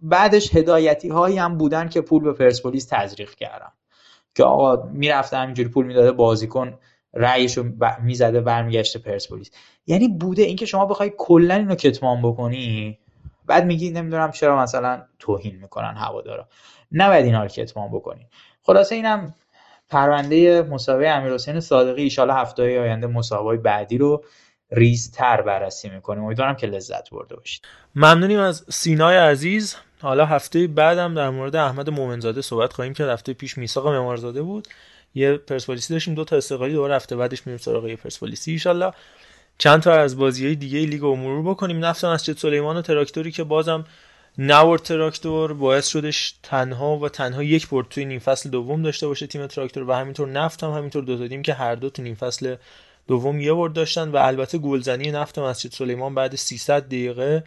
بعدش 0.00 0.56
هدایتی 0.56 1.08
هایی 1.08 1.38
هم 1.38 1.58
بودن 1.58 1.88
که 1.88 2.00
پول 2.00 2.22
به 2.22 2.32
پرسپولیس 2.32 2.86
تزریق 2.90 3.30
کردن. 3.30 3.72
که 4.34 4.44
آقا 4.44 4.88
می‌رفته 4.92 5.36
همینجوری 5.36 5.68
پول 5.68 5.86
می‌داده 5.86 6.12
بازیکن 6.12 6.78
رأیشو 7.14 7.62
ب... 7.62 7.84
می‌زده 8.02 8.40
برمیگشته 8.40 8.98
پرسپولیس. 8.98 9.50
یعنی 9.86 10.08
بوده 10.08 10.42
اینکه 10.42 10.66
شما 10.66 10.86
بخوای 10.86 11.12
کلا 11.18 11.54
اینو 11.54 11.74
کتمان 11.74 12.22
بکنی 12.22 12.98
بعد 13.46 13.64
میگی 13.66 13.90
نمی‌دونم 13.90 14.30
چرا 14.30 14.62
مثلا 14.62 15.02
توهین 15.18 15.56
می‌کنن 15.56 15.94
هوادارا. 15.96 16.48
نباید 16.92 17.24
اینا 17.24 17.42
رو 17.42 17.48
کتمان 17.48 17.88
بکنی. 17.88 18.26
خلاصه 18.62 18.94
اینم 18.94 19.34
پرونده 19.88 20.62
مسابقه 20.62 21.08
امیرحسین 21.08 21.60
صادقی 21.60 22.02
ایشالا 22.02 22.34
هفته 22.34 22.80
آینده 22.80 23.06
مسابقه 23.06 23.56
بعدی 23.56 23.98
رو 23.98 24.24
ریزتر 24.70 25.42
بررسی 25.42 25.88
می‌کنیم. 25.88 26.24
امیدوارم 26.24 26.56
که 26.56 26.66
لذت 26.66 27.10
برده 27.10 27.36
باشید. 27.36 27.62
ممنونیم 27.94 28.38
از 28.38 28.64
سینای 28.68 29.16
عزیز. 29.16 29.76
حالا 30.00 30.26
هفته 30.26 30.66
بعدم 30.66 31.14
در 31.14 31.30
مورد 31.30 31.56
احمد 31.56 31.90
مومنزاده 31.90 32.42
صحبت 32.42 32.72
خواهیم 32.72 32.94
که 32.94 33.04
هفته 33.04 33.32
پیش 33.32 33.58
میثاق 33.58 33.88
معمارزاده 33.88 34.42
بود. 34.42 34.68
یه 35.14 35.36
پرسپولیسی 35.36 35.94
داشتیم 35.94 36.14
دو 36.14 36.24
تا 36.24 36.36
استقلالی 36.36 36.72
دوباره 36.72 36.96
هفته 36.96 37.16
بعدش 37.16 37.46
میریم 37.46 37.58
سراغ 37.58 37.86
یه 37.86 37.96
پرسپولیسی. 37.96 38.62
ان 38.66 38.92
چند 39.58 39.82
تا 39.82 39.92
از 39.92 40.18
بازی 40.18 40.46
های 40.46 40.54
دیگه 40.54 40.78
لیگ 40.78 41.00
رو 41.00 41.16
مرور 41.16 41.50
بکنیم. 41.50 41.84
نفت 41.84 42.08
مسجد 42.08 42.38
سلیمان 42.38 42.76
و 42.76 42.82
تراکتوری 42.82 43.30
که 43.30 43.44
بازم 43.44 43.84
نبرد 44.38 44.82
تراکتور 44.82 45.52
باعث 45.52 45.88
شدش 45.88 46.34
تنها 46.42 46.98
و 46.98 47.08
تنها 47.08 47.42
یک 47.42 47.68
برد 47.68 47.88
توی 47.88 48.04
نیم 48.04 48.18
فصل 48.18 48.50
دوم 48.50 48.82
داشته 48.82 49.06
باشه 49.06 49.26
تیم 49.26 49.46
تراکتور 49.46 49.88
و 49.88 49.92
همینطور 49.92 50.28
نفت 50.28 50.64
هم 50.64 50.70
همینطور 50.70 51.04
دو 51.04 51.28
تا 51.28 51.42
که 51.42 51.54
هر 51.54 51.74
دو 51.74 51.90
تو 51.90 52.02
نیم 52.02 52.14
فصل 52.14 52.56
دوم 53.08 53.40
یه 53.40 53.52
برد 53.52 53.72
داشتن 53.72 54.08
و 54.08 54.16
البته 54.16 54.58
گلزنی 54.58 55.10
نفت 55.10 55.38
مسجد 55.38 55.72
سلیمان 55.72 56.14
بعد 56.14 56.34
300 56.34 56.86
دقیقه 56.86 57.44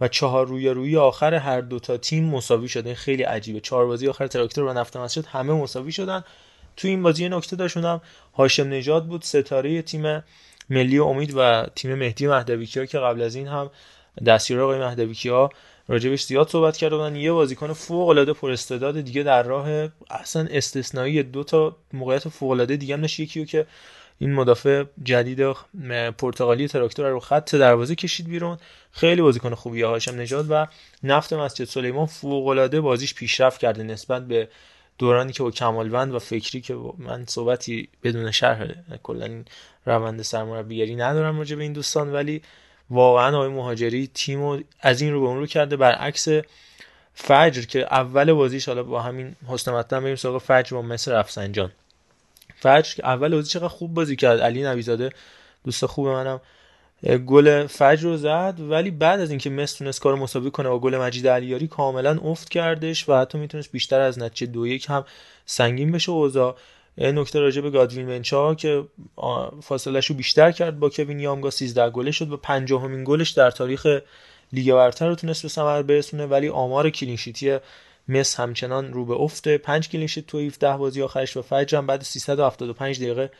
و 0.00 0.08
چهار 0.08 0.46
رویارویی 0.46 0.96
آخر 0.96 1.34
هر 1.34 1.60
دو 1.60 1.78
تا 1.78 1.96
تیم 1.96 2.24
مساوی 2.24 2.68
شده 2.68 2.94
خیلی 2.94 3.22
عجیبه. 3.22 3.60
چهار 3.60 3.86
بازی 3.86 4.08
آخر 4.08 4.26
تراکتور 4.26 4.64
و 4.64 4.72
نفت 4.72 4.96
مسجد 4.96 5.26
همه 5.26 5.52
مساوی 5.52 5.92
شدن. 5.92 6.24
تو 6.76 6.88
این 6.88 7.02
بازی 7.02 7.28
نکته 7.28 7.56
داشتم 7.56 8.00
هاشم 8.34 8.68
نژاد 8.68 9.06
بود 9.06 9.22
ستاره 9.22 9.82
تیم 9.82 10.22
ملی 10.70 10.98
امید 10.98 11.32
و 11.36 11.66
تیم 11.74 11.94
مهدی 11.94 12.26
مهدویکی 12.26 12.80
ها 12.80 12.86
که 12.86 12.98
قبل 12.98 13.22
از 13.22 13.34
این 13.34 13.48
هم 13.48 13.70
دستیار 14.26 14.60
آقای 14.60 14.78
مهدویکی 14.78 15.28
ها 15.28 15.50
راجبش 15.88 16.24
زیاد 16.24 16.48
صحبت 16.48 16.76
کرده 16.76 16.96
بودن. 16.96 17.16
یه 17.16 17.32
بازیکن 17.32 17.72
فوق 17.72 18.08
العاده 18.08 18.32
پر 18.32 18.50
استعداد 18.50 19.00
دیگه 19.00 19.22
در 19.22 19.42
راه 19.42 19.88
اصلا 20.10 20.48
استثنایی 20.50 21.22
دو 21.22 21.44
تا 21.44 21.76
موقعیت 21.92 22.28
فوق 22.28 22.50
العاده 22.50 22.76
دیگه 22.76 22.96
هم 22.96 23.04
یکیو 23.04 23.44
که 23.44 23.66
این 24.22 24.34
مدافع 24.34 24.84
جدید 25.02 25.52
پرتغالی 26.18 26.68
تراکتور 26.68 27.08
رو 27.08 27.20
خط 27.20 27.54
دروازه 27.54 27.94
کشید 27.94 28.28
بیرون. 28.28 28.58
خیلی 28.92 29.22
بازیکن 29.22 29.54
خوبیه 29.54 29.86
هاشم 29.86 30.20
نژاد 30.20 30.46
و 30.50 30.66
نفت 31.02 31.32
مسجد 31.32 31.64
سلیمان 31.64 32.06
فوق 32.06 32.46
العاده 32.46 32.80
بازیش 32.80 33.14
پیشرفت 33.14 33.60
کرده 33.60 33.82
نسبت 33.82 34.26
به 34.26 34.48
دورانی 34.98 35.32
که 35.32 35.42
با 35.42 35.50
کمالوند 35.50 36.14
و 36.14 36.18
فکری 36.18 36.60
که 36.60 36.76
من 36.98 37.24
صحبتی 37.26 37.88
بدون 38.02 38.30
شرح 38.30 38.66
کلا 39.02 39.24
این 39.24 39.44
روند 39.86 40.22
سرمربیگری 40.22 40.96
ندارم 40.96 41.38
راجع 41.38 41.56
به 41.56 41.62
این 41.62 41.72
دوستان 41.72 42.12
ولی 42.12 42.42
واقعا 42.90 43.36
آقای 43.36 43.48
مهاجری 43.48 44.10
تیم 44.14 44.64
از 44.80 45.00
این 45.00 45.12
رو 45.12 45.20
به 45.20 45.26
اون 45.26 45.38
رو 45.38 45.46
کرده. 45.46 45.76
برعکس 45.76 46.28
فجر 47.14 47.62
که 47.62 47.80
اول 47.80 48.32
بازیش 48.32 48.68
حالا 48.68 48.82
با 48.82 49.02
همین 49.02 49.36
حسن 49.48 49.72
مطلب 49.72 50.02
بریم 50.02 50.16
سراغ 50.16 50.42
فجر 50.42 50.76
با 50.76 50.82
مصر 50.82 51.18
رفسنجان 51.18 51.72
فجر 52.60 53.04
اول 53.04 53.34
بازی 53.34 53.50
چقدر 53.50 53.68
خوب 53.68 53.94
بازی 53.94 54.16
کرد. 54.16 54.40
علی 54.40 54.62
نویزاده 54.62 55.10
دوست 55.64 55.86
خوب 55.86 56.08
منم. 56.08 56.40
گل 57.26 57.66
فجر 57.66 58.02
رو 58.02 58.16
زد 58.16 58.54
ولی 58.58 58.90
بعد 58.90 59.20
از 59.20 59.30
اینکه 59.30 59.50
مصر 59.50 59.78
تونست 59.78 60.00
کار 60.00 60.14
مساوی 60.14 60.50
کنه 60.50 60.68
با 60.68 60.78
گل 60.78 60.96
مجید 60.96 61.28
علیاری 61.28 61.68
کاملا 61.68 62.18
افت 62.24 62.48
کردش 62.48 63.08
و 63.08 63.14
حتی 63.14 63.38
می‌تونست 63.38 63.72
بیشتر 63.72 64.00
از 64.00 64.18
نتیجه 64.18 64.52
دو 64.52 64.66
یک 64.66 64.86
هم 64.88 65.04
سنگین 65.46 65.92
بشه 65.92 66.10
اوضاع. 66.12 66.56
نکته 66.98 67.40
راجع 67.40 67.60
به 67.60 67.70
گادوین 67.70 68.06
منشا 68.06 68.54
که 68.54 68.84
فاصلش 69.62 70.06
رو 70.06 70.16
بیشتر 70.16 70.52
کرد 70.52 70.78
با 70.78 70.88
کوین 70.88 71.20
یامگا 71.20 71.50
13 71.50 71.90
گله 71.90 72.10
شد 72.10 72.32
و 72.32 72.36
پنجاهمین 72.36 73.04
گلش 73.04 73.30
در 73.30 73.50
تاریخ 73.50 73.86
لیگ 74.52 74.74
برتر 74.74 75.08
رو 75.08 75.14
تونست 75.14 75.42
به 75.42 75.48
ثمر 75.48 75.82
برسونه. 75.82 76.26
ولی 76.26 76.48
آمار 76.48 76.90
clean 76.90 77.21
sheet 77.21 77.52
ی 77.52 77.58
مس 78.10 78.40
همچنان 78.40 78.92
رو 78.92 79.04
به 79.04 79.14
افته 79.14 79.58
5 79.58 79.88
clean 79.88 80.07
sheet 80.07 80.26
تو 80.26 80.38
17 80.38 80.76
بازی 80.76 81.02
آخرش 81.02 81.36
و 81.36 81.42
فجر 81.42 81.78
هم 81.78 81.86
بعد 81.86 82.02
375 82.02 83.00
دقیقه 83.00 83.30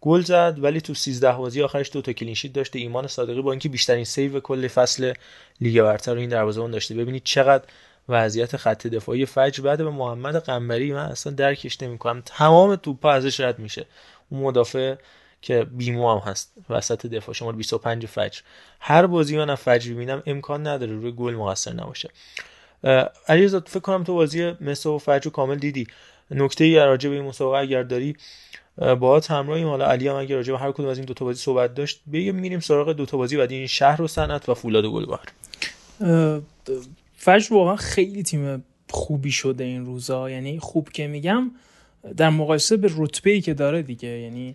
گل 0.00 0.20
زد. 0.20 0.56
ولی 0.58 0.80
تو 0.80 0.94
13 0.94 1.32
بازی 1.32 1.62
آخرش 1.62 1.90
دو 1.92 2.02
تا 2.02 2.12
clean 2.12 2.32
sheet 2.32 2.52
داشته. 2.52 2.78
ایمان 2.78 3.06
صادقی 3.06 3.42
با 3.42 3.52
اینکه 3.52 3.68
بیشترین 3.68 4.04
save 4.04 4.40
کل 4.40 4.68
فصل 4.68 5.12
لیگ 5.60 5.82
برتر 5.82 6.14
رو 6.14 6.20
این 6.20 6.28
دروازه‌بان 6.28 6.70
داشته. 6.70 6.94
ببینید 6.94 7.22
چقدر 7.24 7.64
وضعیت 8.08 8.56
خط 8.56 8.86
دفاعی 8.86 9.26
فجر 9.26 9.62
بعد 9.62 9.78
به 9.78 9.90
محمد 9.90 10.36
قنبری 10.36 10.92
من 10.92 11.04
اصلا 11.04 11.32
درکش 11.32 11.82
نمی‌کنم. 11.82 12.22
تمام 12.26 12.76
توپا 12.76 13.12
ازش 13.12 13.40
رد 13.40 13.58
میشه. 13.58 13.86
اون 14.30 14.42
مدافع 14.42 14.94
که 15.42 15.64
بیمو 15.64 16.12
هم 16.12 16.30
هست. 16.30 16.52
وسط 16.70 17.06
دفاع 17.06 17.34
شما 17.34 17.52
25 17.52 18.06
فجر. 18.06 18.40
هر 18.80 19.06
بازی 19.06 19.36
من 19.36 19.54
فجر 19.54 19.94
ببینم 19.94 20.22
امکان 20.26 20.66
نداره 20.66 20.92
روی 20.92 21.12
گل 21.12 21.34
مقصر 21.34 21.72
نباشه. 21.72 22.10
علیرضا 23.28 23.62
فکر 23.66 23.80
کنم 23.80 24.04
تو 24.04 24.14
بازی 24.14 24.52
مثل 24.60 24.88
و 24.88 24.98
فجر 24.98 25.30
کامل 25.30 25.58
دیدی. 25.58 25.86
نکته 26.30 26.64
ای 26.64 26.76
راجع 26.76 27.10
به 27.10 27.16
این 27.16 27.24
مسابقه 27.24 27.58
اگر 27.58 27.82
داری 27.82 28.16
با 29.00 29.20
همراهیم 29.28 29.68
حالا 29.68 29.86
علی 29.86 30.08
هم 30.08 30.16
اگر 30.16 30.36
راجع 30.36 30.52
به 30.52 30.58
هر 30.58 30.72
کدوم 30.72 30.86
از 30.86 30.98
این 30.98 31.06
دو 31.06 31.14
تا 31.14 31.24
بازی 31.24 31.42
صحبت 31.42 31.74
داشت 31.74 32.00
بگیم 32.12 32.34
میریم 32.34 32.60
سراغ 32.60 32.92
دو 32.92 33.06
تا 33.06 33.16
بازی 33.16 33.36
بعد 33.36 33.52
این 33.52 33.66
شهر 33.66 34.02
و 34.02 34.08
صنعت 34.08 34.48
و 34.48 34.54
فولاد 34.54 34.84
و 34.84 34.92
گلبهر 34.92 35.28
فجر 37.16 37.54
واقعا 37.54 37.76
خیلی 37.76 38.22
تیم 38.22 38.64
خوبی 38.90 39.30
شده 39.30 39.64
این 39.64 39.86
روزا. 39.86 40.30
یعنی 40.30 40.58
خوب 40.58 40.88
که 40.88 41.06
میگم 41.06 41.50
در 42.16 42.30
مقایسه 42.30 42.76
به 42.76 42.90
رتبه 42.96 43.30
ای 43.30 43.40
که 43.40 43.54
داره 43.54 43.82
دیگه 43.82 44.08
یعنی 44.08 44.54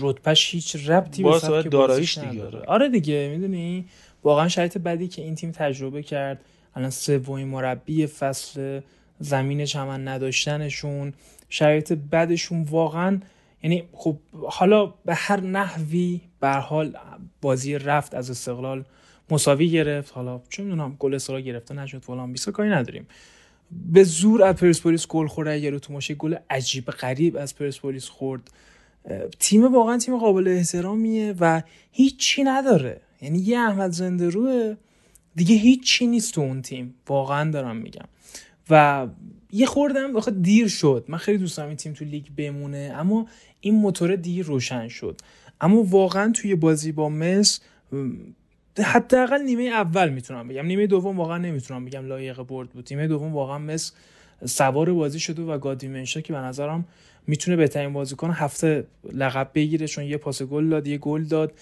رتبهش 0.00 0.54
هیچ 0.54 0.76
ربطی 0.90 1.22
به 1.22 1.38
سبک 1.38 1.70
داراییش 1.70 2.18
دیگه. 2.18 2.42
آره 2.66 2.88
دیگه 2.88 3.28
می‌دونی؟ 3.32 3.84
واقعا 4.24 4.48
شرایط 4.48 4.78
بدی 4.78 5.08
که 5.08 5.22
این 5.22 5.34
تیم 5.34 5.50
تجربه 5.50 6.02
کرد. 6.02 6.40
الان 6.76 6.90
سومین 6.90 7.48
مربی 7.48 8.06
فصل 8.06 8.80
زمین 9.18 9.64
چمن 9.64 10.08
نداشتنشون. 10.08 11.12
شرایط 11.48 11.92
بدشون 11.92 12.62
واقعا 12.62 13.20
یعنی 13.62 13.84
خب 13.92 14.18
حالا 14.32 14.86
به 14.86 15.14
هر 15.14 15.40
نحوی 15.40 16.20
به 16.40 16.48
حال 16.48 16.96
بازی 17.40 17.78
رفت 17.78 18.14
از 18.14 18.30
استقلال 18.30 18.84
مساوی 19.30 19.70
گرفت. 19.70 20.12
حالا 20.12 20.40
چه 20.50 20.62
می‌دونم 20.62 20.96
گل 20.98 21.18
سرا 21.18 21.40
گرفته 21.40 21.74
نشد 21.74 22.02
فلان 22.02 22.32
بیسا 22.32 22.52
کاری 22.52 22.70
نداریم. 22.70 23.06
به 23.70 24.04
زور 24.04 24.42
از 24.42 24.54
پرسپولیس 24.54 25.06
گل 25.06 25.26
خورد 25.26 25.48
اگر 25.48 25.78
تو 25.78 25.92
ماشه 25.92 26.14
گل 26.14 26.36
عجیب 26.50 26.90
غریب 26.90 27.36
از 27.36 27.56
پرسپولیس 27.56 28.08
خورد. 28.08 28.50
تیم 29.38 29.74
واقعا 29.74 29.98
تیم 29.98 30.18
قابل 30.18 30.48
احترامیه 30.48 31.34
و 31.40 31.62
هیچی 31.92 32.44
نداره. 32.44 33.00
یعنی 33.22 33.38
یه 33.38 33.58
احمد 33.58 33.90
زنده 33.90 34.28
روه 34.28 34.76
دیگه 35.36 35.54
هیچی 35.54 36.06
نیست 36.06 36.34
تو 36.34 36.40
اون 36.40 36.62
تیم. 36.62 36.94
واقعا 37.08 37.50
دارم 37.50 37.76
میگم. 37.76 38.06
و 38.70 39.06
یه 39.52 39.66
خوردم 39.66 40.12
بخواد 40.12 40.42
دیر 40.42 40.68
شد. 40.68 41.04
من 41.08 41.18
خیلی 41.18 41.38
دوست 41.38 41.56
دارم 41.56 41.68
این 41.68 41.76
تیم 41.76 41.92
تو 41.92 42.04
لیگ 42.04 42.24
بمونه 42.36 42.92
اما 42.96 43.26
این 43.60 43.74
موتور 43.74 44.16
دیر 44.16 44.46
روشن 44.46 44.88
شد. 44.88 45.20
اما 45.60 45.82
واقعا 45.82 46.32
توی 46.32 46.54
بازی 46.54 46.92
با 46.92 47.08
مس 47.08 47.60
حداقل 48.78 49.42
نیمه 49.42 49.62
اول 49.62 50.08
می‌تونم 50.08 50.48
بگم. 50.48 50.66
نیمه 50.66 50.86
دوم 50.86 51.16
واقعا 51.16 51.38
نمی‌تونم 51.38 51.84
بگم 51.84 52.06
لایق 52.06 52.42
برد 52.42 52.70
بود. 52.70 52.88
نیمه 52.90 53.06
دوم 53.06 53.32
واقعا 53.32 53.58
مس 53.58 53.92
سوار 54.44 54.92
بازی 54.92 55.20
شده 55.20 55.42
و 55.42 55.58
گادیمنشا 55.58 56.20
که 56.20 56.32
به 56.32 56.38
نظرم 56.38 56.84
می‌تونه 57.26 57.56
بهترین 57.56 57.92
بازیکن 57.92 58.30
هفته 58.30 58.86
لقب 59.12 59.50
بگیره 59.54 59.86
چون 59.86 60.04
یه 60.04 60.16
پاس 60.16 60.42
گل 60.42 60.68
داد 60.68 60.86
یه 60.86 60.98
گل 60.98 61.24
داد 61.24 61.52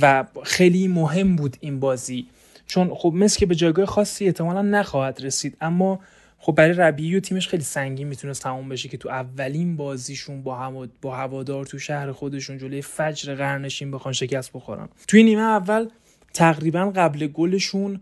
و 0.00 0.24
خیلی 0.42 0.88
مهم 0.88 1.36
بود 1.36 1.56
این 1.60 1.80
بازی. 1.80 2.26
چون 2.66 2.94
خب 2.94 3.12
مس 3.16 3.36
که 3.36 3.46
به 3.46 3.54
جایگاه 3.54 3.86
خاصی 3.86 4.26
احتمالا 4.26 4.62
نخواهد 4.62 5.20
رسید 5.22 5.56
اما 5.60 6.00
خب 6.38 6.52
برای 6.52 6.72
ربیعی 6.72 7.16
و 7.16 7.20
تیمش 7.20 7.48
خیلی 7.48 7.62
سنگین 7.62 8.08
می‌تونست 8.08 8.42
تموم 8.42 8.68
بشه 8.68 8.88
که 8.88 8.96
تو 8.96 9.08
اولین 9.08 9.76
بازیشون 9.76 10.42
با 10.42 10.56
هم 10.56 10.88
با 11.02 11.16
هوادار 11.16 11.66
تو 11.66 11.78
شهر 11.78 12.12
خودشون 12.12 12.58
جلوی 12.58 12.82
فجر 12.82 13.34
قرنشین 13.34 13.90
بخوان 13.90 14.14
شکست 14.14 14.52
بخورن. 14.52 14.88
توی 15.08 15.22
نیمه 15.22 15.42
اول 15.42 15.88
تقریبا 16.34 16.92
قبل 16.96 17.26
گلشون 17.26 18.00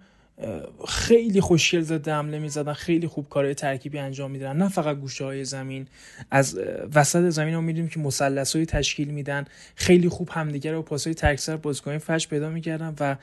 خیلی 0.89 1.41
خوشگل 1.41 1.81
زده 1.81 2.13
حمله 2.13 2.39
می‌زدن 2.39 2.73
خیلی 2.73 3.07
خوب 3.07 3.29
کارهای 3.29 3.55
ترکیبی 3.55 3.99
انجام 3.99 4.31
میدن 4.31 4.57
نه 4.57 4.69
فقط 4.69 4.97
گوشه 4.97 5.25
های 5.25 5.45
زمین 5.45 5.87
از 6.31 6.59
وسط 6.95 7.29
زمین 7.29 7.55
هم 7.55 7.65
میدیم 7.65 7.89
که 7.89 8.01
مثلث 8.01 8.57
تشکیل 8.57 9.09
میدن. 9.09 9.45
خیلی 9.77 10.09
خوب 10.09 10.29
همدیگه 10.33 10.73
رو 10.73 10.83
پاسهای 10.83 11.15
تکسر 11.15 11.57
بازیکن 11.57 11.99
فش 11.99 12.29
پیدا 12.29 12.49
می‌کردن 12.49 12.95
و 13.01 13.17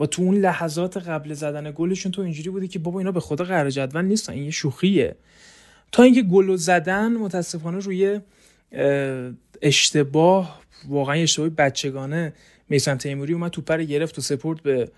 و 0.00 0.06
تو 0.06 0.22
اون 0.22 0.36
لحظات 0.36 0.96
قبل 0.96 1.34
زدن 1.34 1.72
گلشون 1.76 2.12
تو 2.12 2.22
اینجوری 2.22 2.50
بودی 2.50 2.68
که 2.68 2.78
بابا 2.78 2.98
اینا 2.98 3.12
به 3.12 3.20
خدا 3.20 3.44
قرار 3.44 3.70
جدول 3.70 4.04
نیستن 4.04 4.32
این 4.32 4.44
یه 4.44 4.50
شوخیه. 4.50 5.16
تا 5.92 6.02
اینکه 6.02 6.22
گل 6.22 6.56
زدن 6.56 7.12
متاسفانه 7.12 7.78
روی 7.78 8.20
اشتباه 9.62 10.60
واقعا 10.88 11.14
اشتباهی 11.14 11.50
بچگانه 11.50 12.32
میسن 12.68 12.96
تیموری 12.96 13.32
اومد 13.32 13.50
توپ 13.50 13.72
رو 13.72 13.82
گرفت 13.82 14.18
و 14.18 14.22
سپورت 14.22 14.60
به 14.60 14.88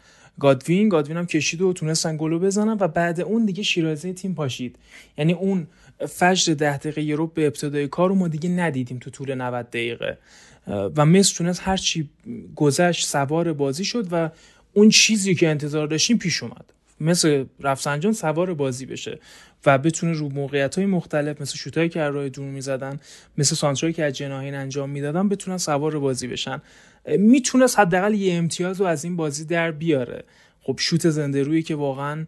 گادوین. 0.40 0.88
گادوین 0.88 1.16
هم 1.16 1.26
کشید 1.26 1.62
و 1.62 1.72
تونستن 1.72 2.16
گلو 2.16 2.38
بزنن 2.38 2.76
و 2.80 2.88
بعد 2.88 3.20
اون 3.20 3.44
دیگه 3.44 3.62
شیرازه 3.62 4.12
تیم 4.12 4.34
پاشید. 4.34 4.76
یعنی 5.18 5.32
اون 5.32 5.66
فجر 6.08 6.54
ده 6.54 6.76
دقیقه 6.76 7.02
یورو 7.02 7.26
به 7.26 7.46
ابتدای 7.46 7.88
کار 7.88 8.08
رو 8.08 8.14
ما 8.14 8.28
دیگه 8.28 8.50
ندیدیم 8.50 8.98
تو 8.98 9.10
طول 9.10 9.34
90 9.34 9.70
دقیقه. 9.70 10.18
و 10.66 11.06
مصر 11.06 11.36
تونست 11.36 11.60
هرچی 11.64 12.08
گذشت 12.56 13.06
سوار 13.06 13.52
بازی 13.52 13.84
شد 13.84 14.08
و 14.10 14.30
اون 14.72 14.88
چیزی 14.88 15.34
که 15.34 15.48
انتظار 15.48 15.86
داشتیم 15.86 16.18
پیش 16.18 16.42
اومد. 16.42 16.64
مثل 17.00 17.44
رفسنجان 17.60 18.12
سوار 18.12 18.54
بازی 18.54 18.86
بشه 18.86 19.18
و 19.66 19.78
بتونه 19.78 20.12
رو 20.12 20.28
موقعیت 20.28 20.76
های 20.76 20.86
مختلف 20.86 21.40
مثل 21.40 21.56
شوتایی 21.56 21.88
که 21.88 22.00
راه 22.00 22.28
دور 22.28 22.44
می‌زدن 22.44 23.00
مثل 23.38 23.56
سانترایی 23.56 23.92
که 23.92 24.04
از 24.04 24.12
جناهین 24.12 24.54
انجام 24.54 24.90
می‌دادن 24.90 25.28
بتونن 25.28 25.58
سوار 25.58 25.98
بازی 25.98 26.26
بشن. 26.26 26.62
می‌تونست 27.06 27.78
حداقل 27.78 28.14
یه 28.14 28.34
امتیاز 28.34 28.80
رو 28.80 28.86
از 28.86 29.04
این 29.04 29.16
بازی 29.16 29.44
در 29.44 29.70
بیاره. 29.70 30.24
خب 30.62 30.76
شوت 30.78 31.10
زنده 31.10 31.42
روی 31.42 31.62
که 31.62 31.74
واقعا 31.74 32.26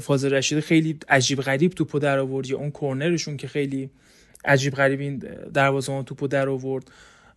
فاز 0.00 0.24
رشید 0.24 0.60
خیلی 0.60 0.98
عجیب 1.08 1.40
غریب 1.40 1.72
توپو 1.72 1.98
در 1.98 2.18
آورد 2.18 2.46
یا 2.46 2.58
اون 2.58 2.70
کورنرشون 2.70 3.36
که 3.36 3.48
خیلی 3.48 3.90
عجیب 4.44 4.74
غریب 4.74 5.00
این 5.00 5.22
دروازه 5.54 6.02
توپو 6.02 6.28
در 6.28 6.48
آورد 6.48 6.90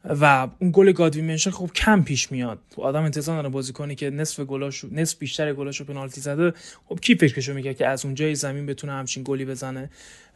و 0.04 0.48
اون 0.60 0.72
گل 0.74 0.92
گادوین 0.92 1.28
منشن 1.28 1.52
خب 1.52 1.70
کم 1.76 2.04
پیش 2.04 2.32
میاد. 2.32 2.60
آدم 2.78 3.04
انتظار 3.04 3.36
داره 3.36 3.50
بازیکنی 3.50 3.96
که 3.96 4.10
نصف 4.10 4.40
گلاشو 4.40 4.88
نصف 4.92 5.18
بیشتر 5.18 5.54
گلاشو 5.54 5.84
پنالتی 5.84 6.22
زده 6.22 6.54
خب 6.86 7.00
کی 7.00 7.16
فکرشو 7.16 7.54
میگه 7.54 7.74
که 7.74 7.88
از 7.88 8.06
اونجای 8.06 8.36
زمین 8.36 8.66
بتونه 8.66 8.94
همچین 8.94 9.24
گلی 9.26 9.46
بزنه؟ 9.46 9.90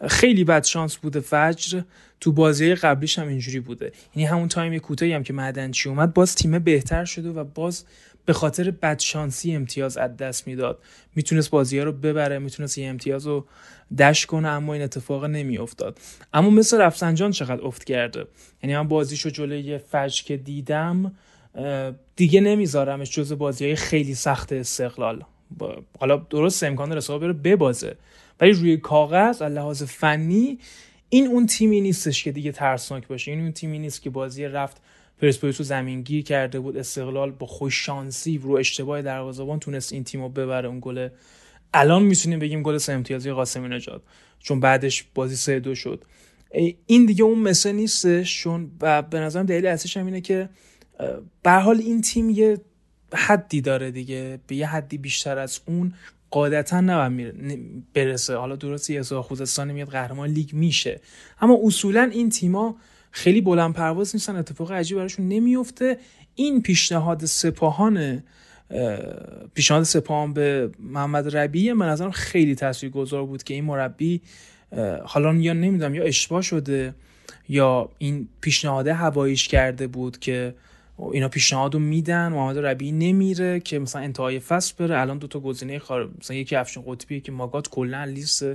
خیلی 0.07 0.43
بد 0.43 0.63
شانس 0.63 0.97
بوده 0.97 1.19
فجر. 1.19 1.81
تو 2.19 2.31
بازی 2.31 2.75
قبلیش 2.75 3.19
هم 3.19 3.27
اینجوری 3.27 3.59
بوده. 3.59 3.91
یعنی 4.15 4.27
همون 4.27 4.47
تایم 4.47 4.77
کوتاهی 4.77 5.13
هم 5.13 5.23
که 5.23 5.33
معدنچی 5.33 5.89
اومد 5.89 6.13
باز 6.13 6.35
تیم 6.35 6.59
بهتر 6.59 7.05
شده 7.05 7.29
و 7.29 7.43
باز 7.43 7.85
به 8.25 8.33
خاطر 8.33 8.71
بدشانسی 8.71 9.55
امتیاز 9.55 9.97
از 9.97 10.17
دست 10.17 10.47
می‌داد. 10.47 10.79
می‌تونست 11.15 11.49
بازی 11.49 11.77
ها 11.77 11.83
رو 11.83 11.91
ببره 11.91 12.39
می‌تونست 12.39 12.77
یه 12.77 12.87
امتیاز 12.87 13.27
رو 13.27 13.45
دش 13.99 14.25
کنه 14.25 14.47
اما 14.47 14.73
این 14.73 14.83
اتفاق 14.83 15.25
نمیافتاد. 15.25 15.99
اما 16.33 16.49
مثل 16.49 16.81
رفسنجان 16.81 17.31
چقدر 17.31 17.65
افت 17.65 17.83
کرده؟ 17.83 18.25
یعنی 18.63 18.77
من 18.77 18.87
بازیشو 18.87 19.29
جلوی 19.29 19.77
فج 19.77 20.23
که 20.23 20.37
دیدم 20.37 21.11
دیگه 22.15 22.41
نمیذارمش 22.41 23.11
جز 23.11 23.33
بازی 23.33 23.65
های 23.65 23.75
خیلی 23.75 24.15
سخت 24.15 24.53
استقلال. 24.53 25.23
حالا 25.99 26.17
درست 26.17 26.63
امکان 26.63 26.89
داره 26.89 27.19
بره 27.19 27.33
ببازه. 27.33 27.95
ولی 28.41 28.51
روی 28.51 28.77
کاغذ 28.77 29.41
از 29.41 29.51
لحاظ 29.51 29.83
فنی 29.83 30.59
این 31.09 31.27
اون 31.27 31.45
تیمی 31.45 31.81
نیستش 31.81 32.23
که 32.23 32.31
دیگه 32.31 32.51
ترسناک 32.51 33.07
باشه. 33.07 33.31
این 33.31 33.41
اون 33.41 33.51
تیمی 33.51 33.79
نیست 33.79 34.01
که 34.01 34.09
بازی 34.09 34.45
رفت 34.45 34.81
پرسپولیس 35.21 35.59
رو 35.59 35.65
زمینگیر 35.65 36.23
کرده 36.23 36.59
بود 36.59 36.77
استقلال 36.77 37.31
با 37.31 37.47
خوش 37.47 37.85
شانسی 37.85 38.37
رو 38.37 38.51
اشتباه 38.51 39.01
دروازه‌بان 39.01 39.59
تونست 39.59 39.93
این 39.93 40.03
تیم 40.03 40.21
رو 40.21 40.29
ببره 40.29 40.67
اون 40.67 40.79
گل 40.81 41.09
الان 41.73 42.03
می‌تونیم 42.03 42.39
بگیم 42.39 42.63
گل 42.63 42.77
سه 42.77 42.93
امتیازی 42.93 43.31
قاسمی 43.31 43.67
نژاد 43.67 44.03
چون 44.39 44.59
بعدش 44.59 45.05
بازی 45.15 45.35
سه 45.35 45.59
دو 45.59 45.75
شد. 45.75 46.03
این 46.85 47.05
دیگه 47.05 47.23
اون 47.23 47.39
مثل 47.39 47.71
نیستش 47.71 48.41
چون 48.41 48.71
و 48.81 49.01
به 49.01 49.19
نظرم 49.19 49.45
دلیل 49.45 49.65
اصلیش 49.65 49.97
هم 49.97 50.05
اینه 50.05 50.21
که 50.21 50.49
به 51.43 51.51
حال 51.51 51.77
این 51.77 52.01
تیم 52.01 52.29
یه 52.29 52.57
حدی 53.13 53.61
داره 53.61 53.91
دیگه 53.91 54.39
به 54.47 54.55
یه 54.55 54.67
حدی 54.67 54.97
بیشتر 54.97 55.37
از 55.37 55.59
اون 55.65 55.93
قاعدتا 56.31 56.81
نباید 56.81 57.93
برسه. 57.93 58.35
حالا 58.35 58.55
درسته 58.55 58.93
یه 58.93 59.03
خوزستان 59.03 59.71
میاد 59.71 59.87
قهرمان 59.87 60.29
لیگ 60.29 60.53
میشه. 60.53 61.01
اما 61.41 61.59
اصولا 61.63 62.09
این 62.13 62.29
تیما 62.29 62.75
خیلی 63.11 63.41
بلند 63.41 63.73
پرواز 63.73 64.15
نیستن 64.15 64.35
اتفاق 64.35 64.71
عجیب 64.71 64.97
براشون 64.97 65.27
نمیفته 65.27 65.97
این 66.35 66.61
پیشنهاد 66.61 67.25
سپاهان 67.25 68.23
پیشنهاد 69.53 69.83
سپاهان 69.83 70.33
به 70.33 70.69
محمد 70.79 71.37
ربی 71.37 71.73
من 71.73 71.89
نظرم 71.89 72.11
خیلی 72.11 72.55
تاثیرگذار 72.55 73.25
بود 73.25 73.43
که 73.43 73.53
این 73.53 73.63
مربی 73.63 74.21
حالا 75.03 75.33
یا 75.33 75.53
نمی‌دونم 75.53 75.95
یا 75.95 76.03
اشتباه 76.03 76.41
شده 76.41 76.95
یا 77.49 77.89
این 77.97 78.27
پیشنهاد 78.41 78.87
هواییش 78.87 79.47
کرده 79.47 79.87
بود 79.87 80.19
که 80.19 80.53
اینا 80.99 81.29
پیشنهاد 81.29 81.73
رو 81.73 81.79
میدن 81.79 82.27
محمد 82.27 82.57
ربی 82.57 82.91
نمیره 82.91 83.59
که 83.59 83.79
مثلا 83.79 84.01
انتهای 84.01 84.39
فصل 84.39 84.73
بره. 84.77 84.99
الان 84.99 85.17
دو 85.17 85.27
تا 85.27 85.39
گزینه 85.39 85.79
خار... 85.79 86.09
مثلا 86.19 86.37
یکی 86.37 86.55
افشین 86.55 86.83
قطبی 86.87 87.21
که 87.21 87.31
ماگات 87.31 87.69
کلا 87.69 88.03
لیست 88.03 88.45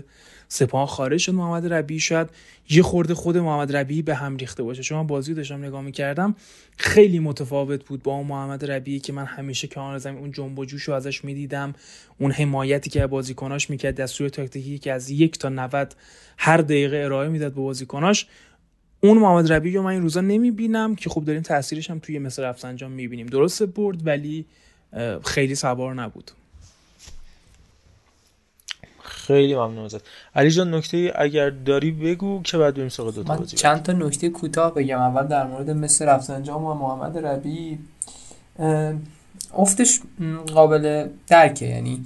سپاه 0.49 0.89
خارج 0.89 1.21
شد 1.21 1.33
محمد 1.33 1.73
ربی 1.73 2.01
شاید 2.01 2.31
یه 2.71 2.83
خورده 2.83 3.15
خود 3.15 3.39
محمد 3.39 3.77
ربی 3.77 4.03
به 4.03 4.15
هم 4.15 4.37
ریخته 4.37 4.63
باشه. 4.63 4.83
چون 4.83 4.99
من 4.99 5.07
بازی 5.07 5.35
داشتم 5.35 5.65
نگاه 5.65 5.83
می‌کردم 5.83 6.35
خیلی 6.77 7.19
متفاوت 7.19 7.85
بود 7.85 8.03
با 8.03 8.13
اون 8.13 8.27
محمد 8.27 8.71
ربی 8.71 9.01
که 9.01 9.13
من 9.13 9.25
همیشه 9.25 9.67
کنار 9.69 9.99
زمین 9.99 10.19
اون 10.19 10.33
جنب 10.33 10.59
و 10.59 10.65
جوش 10.65 10.83
رو 10.83 10.95
ازش 10.95 11.25
می‌دیدم. 11.25 11.75
اون 12.19 12.31
حمایتی 12.33 12.91
که 12.91 13.07
بازیکناش 13.07 13.71
می‌کرد 13.71 13.97
دستور 13.97 14.29
تاکتیکی 14.29 14.79
که 14.79 14.93
از 14.93 15.11
یک 15.11 15.39
تا 15.39 15.49
90 15.49 15.95
هر 16.39 16.57
دقیقه 16.57 16.97
ارائه 16.97 17.29
می‌داد 17.29 17.55
به 17.55 17.61
بازیکناش. 17.61 18.27
اون 19.05 19.19
محمد 19.19 19.53
ربی 19.53 19.77
رو 19.77 19.83
من 19.83 19.91
این 19.91 20.03
روزا 20.03 20.21
نمی‌بینم 20.21 20.95
که 20.95 21.11
خب 21.11 21.25
داریم 21.25 21.43
تاثیرش 21.43 21.91
هم 21.91 21.99
توی 21.99 22.19
مثل 22.19 22.43
رفسنجان 22.43 22.91
می‌بینیم. 22.91 23.27
درسته 23.27 23.67
برد 23.67 24.07
ولی 24.07 24.45
خیلی 25.25 25.55
سوار 25.55 25.95
نبود. 25.95 26.31
خیلی 29.03 29.55
ممنون 29.55 29.85
ازت. 29.85 30.01
علی 30.35 30.51
جان 30.51 30.75
نکته 30.75 31.13
اگر 31.15 31.51
داری 31.51 31.91
بگو 31.91 32.43
که 32.43 32.59
بعد 32.59 32.75
بریم 32.75 32.89
سراغ 32.89 33.15
دو 33.15 33.23
تا 33.23 33.37
بازی. 33.37 33.57
چند 33.57 33.83
تا 33.83 33.93
نکته 33.93 34.29
کوتاه 34.29 34.75
بگم. 34.75 34.99
اول 34.99 35.27
در 35.27 35.47
مورد 35.47 35.71
مثل 35.71 36.07
رفسنجان 36.07 36.63
و 36.63 36.75
محمد 36.75 37.19
ربی 37.19 37.79
افتش 39.59 40.01
قابل 40.55 41.09
درکه. 41.27 41.67
یعنی 41.67 42.05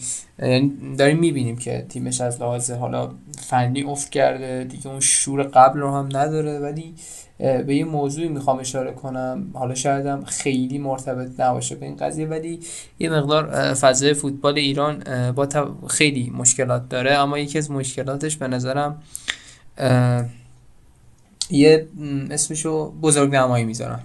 داریم 0.99 1.19
می‌بینیم 1.19 1.57
که 1.57 1.87
تیمش 1.89 2.21
از 2.21 2.41
لحاظ 2.41 2.71
حالا 2.71 3.11
فنی 3.39 3.83
افت 3.83 4.11
کرده 4.11 4.65
دیگه 4.65 4.87
اون 4.87 5.01
شور 5.01 5.43
قبل 5.43 5.81
رو 5.81 5.95
هم 5.95 6.07
نداره. 6.07 6.59
ولی 6.59 6.95
به 7.39 7.77
یه 7.77 7.85
موضوعی 7.85 8.29
می‌خوام 8.29 8.59
اشاره 8.59 8.93
کنم. 8.93 9.51
حالا 9.55 9.75
شایدم 9.75 10.25
خیلی 10.25 10.79
مرتبط 10.79 11.41
نباشه 11.41 11.75
به 11.75 11.87
این 11.87 11.97
قضیه 11.97 12.27
ولی 12.27 12.61
یه 12.99 13.11
مقدار 13.11 13.75
فضای 13.75 14.15
فوتبال 14.15 14.59
ایران 14.59 15.03
با 15.33 15.49
خیلی 15.89 16.31
مشکلات 16.31 16.89
داره. 16.89 17.13
اما 17.13 17.39
یکی 17.39 17.59
از 17.59 17.71
مشکلاتش 17.71 18.37
به 18.37 18.49
نظرم 18.49 19.03
یه 21.51 21.87
اسمشو 22.31 22.91
بزرگ 22.91 23.35
نمایی 23.35 23.65
می‌ذارم. 23.65 24.03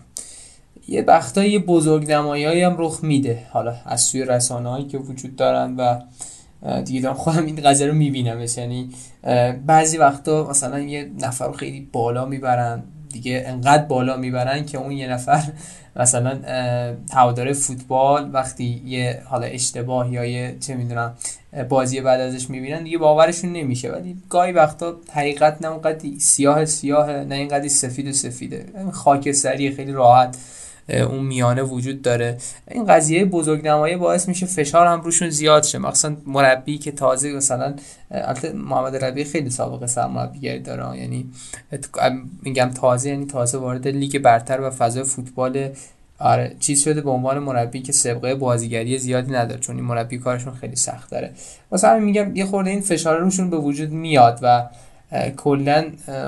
یه 0.87 1.01
وقتا 1.01 1.43
یه 1.43 1.59
بزرگ 1.59 2.11
نمایی 2.11 2.61
هم 2.61 2.75
رخ 2.77 3.03
میده. 3.03 3.43
حالا 3.49 3.75
از 3.85 4.01
سوی 4.01 4.25
رسانه 4.25 4.69
هایی 4.69 4.85
که 4.85 4.97
وجود 4.97 5.35
دارن 5.35 5.75
و 5.75 5.99
دیگه 6.81 7.01
دارم 7.01 7.15
خودم 7.15 7.45
این 7.45 7.55
قضیه 7.55 7.87
رو 7.87 7.93
می‌بینم 7.93 8.45
یعنی 8.57 8.89
بعضی 9.65 9.97
وقتا 9.97 10.47
مثلا 10.49 10.79
یه 10.79 11.11
نفر 11.19 11.47
رو 11.47 11.53
خیلی 11.53 11.89
بالا 11.93 12.25
می‌برن 12.25 12.83
دیگه 13.09 13.43
انقدر 13.47 13.83
بالا 13.85 14.17
می‌برن 14.17 14.65
که 14.65 14.77
اون 14.77 14.91
یه 14.91 15.07
نفر 15.07 15.43
مثلا 15.95 16.39
هوادار 17.13 17.53
فوتبال 17.53 18.29
وقتی 18.33 18.81
یه 18.85 19.21
حالا 19.25 19.45
اشتباه 19.45 20.13
یا 20.13 20.25
یه 20.25 20.57
چه 20.59 20.75
می‌دونم 20.75 21.13
بازی 21.69 22.01
بعد 22.01 22.21
ازش 22.21 22.49
می‌بینن 22.49 22.83
دیگه 22.83 22.97
باورشون 22.97 23.53
نمیشه. 23.53 23.91
ولی 23.91 24.15
گاهی 24.29 24.51
وقتا 24.51 24.95
حقیقت 25.13 25.57
نه 25.61 26.17
سیاه 26.19 26.65
سیاه 26.65 27.11
نه 27.11 27.35
اینقدر 27.35 27.67
سفید 27.67 28.07
و 28.07 28.11
سفیده. 28.11 28.65
خاکستری 28.91 29.71
خیلی 29.71 29.91
راحت. 29.91 30.37
اون 30.89 31.25
میانه 31.25 31.61
وجود 31.61 32.01
داره. 32.01 32.37
این 32.71 32.85
قضیه 32.85 33.25
بزرگ 33.25 33.67
نمایی 33.67 33.95
باعث 33.95 34.27
میشه 34.27 34.45
فشار 34.45 34.87
هم 34.87 35.01
روشون 35.01 35.29
زیاد 35.29 35.63
شه. 35.63 35.77
مخصوصا 35.77 36.15
مربی 36.25 36.77
که 36.77 36.91
تازه 36.91 37.33
مثلا 37.33 37.73
البته 38.11 38.53
محمد 38.53 38.95
ربی 38.95 39.23
خیلی 39.23 39.49
سابقه 39.49 39.87
سرمربیگری 39.87 40.59
داره. 40.59 40.97
یعنی 40.97 41.31
میگم 42.41 42.69
تازه 42.69 43.09
یعنی 43.09 43.25
تازه 43.25 43.57
وارد 43.57 43.87
لیگ 43.87 44.19
برتر 44.19 44.61
و 44.61 44.69
فضای 44.69 45.03
فوتبال 45.03 45.69
آره 46.19 46.55
چیز 46.59 46.83
شده 46.83 47.01
به 47.01 47.09
عنوان 47.09 47.39
مربی 47.39 47.81
که 47.81 47.91
سابقه 47.91 48.35
بازیگری 48.35 48.97
زیادی 48.97 49.31
نداره 49.31 49.59
چون 49.59 49.75
این 49.75 49.85
مربی 49.85 50.17
کارشون 50.17 50.53
خیلی 50.53 50.75
سخت 50.75 51.11
داره. 51.11 51.31
مثلا 51.71 51.99
میگم 51.99 52.35
یه 52.35 52.45
خورده 52.45 52.69
این 52.69 52.81
فشار 52.81 53.17
روشون 53.17 53.49
به 53.49 53.57
وجود 53.57 53.91
میاد 53.91 54.39
و 54.41 54.63
کلا 55.37 55.85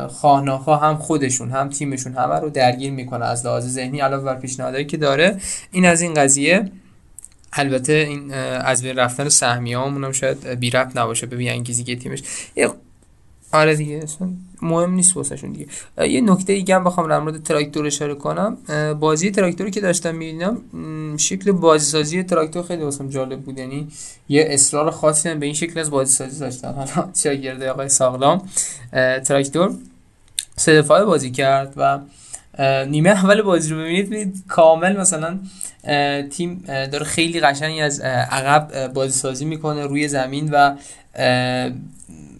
خواهناخوا 0.07 0.75
هم 0.75 0.97
خودشون 0.97 1.51
هم 1.51 1.69
تیمشون 1.69 2.13
همه 2.13 2.35
رو 2.39 2.49
درگیر 2.49 2.91
می‌کنه 2.91 3.25
از 3.25 3.45
لحاظ 3.45 3.67
ذهنی 3.67 3.99
علاوه 3.99 4.23
بر 4.23 4.35
پیشنهادهایی 4.35 4.85
که 4.85 4.97
داره. 4.97 5.37
این 5.71 5.85
از 5.85 6.01
این 6.01 6.13
قضیه. 6.13 6.71
البته 7.53 7.93
این 7.93 8.33
از 8.33 8.83
بین 8.83 8.95
رفتن 8.95 9.29
سهمیه 9.29 9.79
هم 9.79 10.11
شاید 10.11 10.45
بی 10.47 10.69
ربط 10.69 10.97
نباشه 10.97 11.25
بی 11.25 11.51
انگیزگی 11.51 11.83
که 11.83 11.95
تیمش 11.95 12.23
آره 13.53 13.75
دیگه 13.75 14.03
مهم 14.61 14.93
نیست 14.93 15.17
واسهشون 15.17 15.51
دیگه. 15.51 15.67
یه 16.09 16.21
نکته 16.21 16.53
دیگه 16.53 16.75
هم 16.75 16.83
بخوام 16.83 17.09
در 17.09 17.19
مورد 17.19 17.43
تراکتور 17.43 17.85
اشاره 17.85 18.15
کنم. 18.15 18.57
بازی 18.99 19.31
تراکتوری 19.31 19.71
که 19.71 19.81
داشتم 19.81 20.15
می‌بینم 20.15 20.57
شکل 21.17 21.51
بازی 21.51 21.85
سازی 21.85 22.23
تراکتور 22.23 22.63
خیلی 22.63 22.83
واسم 22.83 23.09
جالب 23.09 23.39
بود. 23.39 23.57
یعنی 23.57 23.87
یه 24.29 24.45
اصرار 24.49 24.91
خاصی 24.91 25.29
هم 25.29 25.39
به 25.39 25.45
این 25.45 25.55
شکل 25.55 25.79
از 25.79 25.91
بازی 25.91 26.13
سازی 26.13 26.39
داشتن 26.39 26.73
حالا 26.73 27.09
شاگرد 27.23 27.63
آقای 27.63 27.89
ساغلام 27.89 28.49
تراکتور 29.25 29.71
سه 30.55 30.81
دفعه 30.81 31.05
بازی 31.05 31.31
کرد 31.31 31.73
و 31.77 31.99
نیمه 32.85 33.09
اول 33.09 33.41
بازی 33.41 33.69
رو 33.69 33.77
ببینید 33.77 34.43
کامل 34.47 34.97
مثلا 34.97 35.39
تیم 36.29 36.63
داره 36.67 37.03
خیلی 37.03 37.39
قشنگی 37.39 37.81
از 37.81 37.99
عقب 37.99 38.93
بازی 38.93 39.19
سازی 39.19 39.45
می‌کنه 39.45 39.85
روی 39.85 40.07
زمین 40.07 40.49
و 40.53 40.75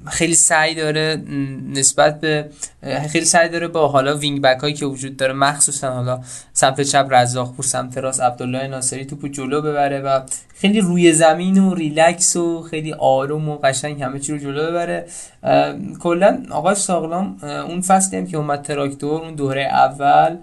خیلی 0.08 0.36
سعی 0.36 0.76
داره 0.76 1.24
نسبت 1.74 2.20
به 2.20 2.50
خیلی 3.12 3.26
سعی 3.26 3.50
داره 3.50 3.68
با 3.68 3.88
حالا 3.88 4.18
wing 4.18 4.42
back 4.42 4.60
هایی 4.60 4.74
که 4.74 4.86
وجود 4.86 5.18
داره 5.18 5.34
مخصوصا 5.34 5.94
حالا 5.94 6.20
سمت 6.54 6.82
چپ 6.82 7.08
رزاق 7.10 7.56
پور 7.56 7.66
سمت 7.66 7.98
راست 7.98 8.22
عبدالله 8.22 8.68
ناصری 8.68 9.06
توپو 9.06 9.28
جلو 9.28 9.62
ببره 9.62 10.02
و 10.02 10.22
خیلی 10.56 10.82
روی 10.82 11.14
زمین 11.14 11.58
و 11.58 11.74
ریلکس 11.74 12.36
و 12.36 12.62
خیلی 12.62 12.94
آروم 12.94 13.50
و 13.50 13.58
قشنگ 13.58 14.04
همه 14.04 14.20
چی 14.20 14.32
رو 14.32 14.38
جلو 14.38 14.68
ببره. 14.68 15.06
کلا 16.00 16.44
آقای 16.52 16.76
ساغلام 16.76 17.38
اون 17.44 17.82
فصلی 17.82 18.28
که 18.28 18.38
اومد 18.38 18.62
تراکتور 18.62 19.22
اون 19.22 19.36
دوره 19.36 19.64
اول 19.64 20.38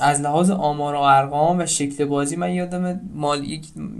از 0.00 0.20
لحاظ 0.20 0.50
آمار 0.50 0.94
و 0.94 0.98
ارقام 0.98 1.58
و 1.58 1.66
شکل 1.66 2.04
بازی 2.04 2.36
من 2.36 2.50
یادم 2.50 3.00
مال... 3.14 3.44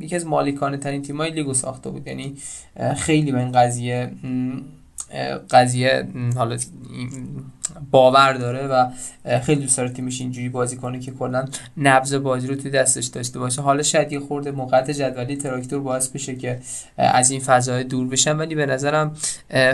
یکی 0.01 0.16
از 0.16 0.26
مالکانه 0.26 0.76
ترین 0.76 1.03
تیمای 1.03 1.30
لیگو 1.30 1.55
ساخته 1.55 1.90
بود. 1.90 2.07
یعنی 2.07 2.34
خیلی 2.97 3.32
به 3.32 3.38
این 3.38 3.53
قضیه 3.53 4.11
قضیه 5.51 6.09
حالا 6.36 6.57
باور 7.90 8.32
داره 8.32 8.66
و 8.66 8.90
خیلی 9.40 9.61
دوست 9.61 9.76
داره 9.76 9.90
تیمش 9.90 10.20
اینجوری 10.20 10.49
بازی 10.49 10.76
کنه 10.76 11.01
که 11.01 11.11
کلا 11.11 11.44
نبض 11.76 12.14
بازی 12.14 12.47
رو 12.47 12.55
توی 12.55 12.70
دستش 12.70 13.07
داشته 13.07 13.38
باشه. 13.38 13.62
حالا 13.62 13.82
شاید 13.82 14.12
یه 14.12 14.20
خورده 14.20 14.51
موقعیت 14.51 14.90
جدولی 14.90 15.36
تراکتور 15.36 15.80
باعث 15.80 16.09
بشه 16.09 16.36
که 16.36 16.59
از 16.97 17.30
این 17.30 17.40
فضای 17.40 17.84
دور 17.84 18.09
بشن. 18.09 18.36
ولی 18.36 18.55
به 18.55 18.66
نظرم 18.66 19.16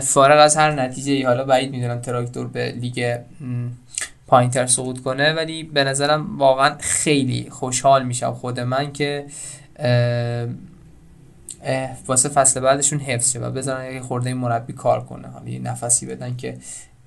فارغ 0.03 0.41
از 0.41 0.57
هر 0.57 0.71
نتیجه 0.71 1.13
ای 1.13 1.23
حالا 1.23 1.45
بعید 1.45 1.71
می‌دونم 1.71 2.01
تراکتور 2.01 2.47
به 2.47 2.73
لیگ 2.73 3.19
پایینتر 4.33 4.67
سقوط 4.67 5.01
کنه 5.01 5.33
ولی 5.33 5.63
به 5.63 5.85
نظرم 5.85 6.39
واقعا 6.39 6.77
خیلی 6.81 7.51
خوشحال 7.51 8.05
میشم 8.05 8.33
خود 8.33 8.61
من 8.61 8.93
که 8.93 9.27
واسه 12.07 12.29
فصل 12.29 12.61
بعدشون 12.61 12.99
حفظ 12.99 13.33
شه 13.33 13.41
و 13.41 13.51
بذارن 13.51 13.95
یه 13.95 14.01
خورده 14.01 14.35
مربی 14.35 14.73
کار 14.73 15.05
کنه. 15.05 15.29
حالا 15.29 15.49
یه 15.49 15.59
نفسی 15.59 16.07
بدن 16.07 16.37
که 16.37 16.59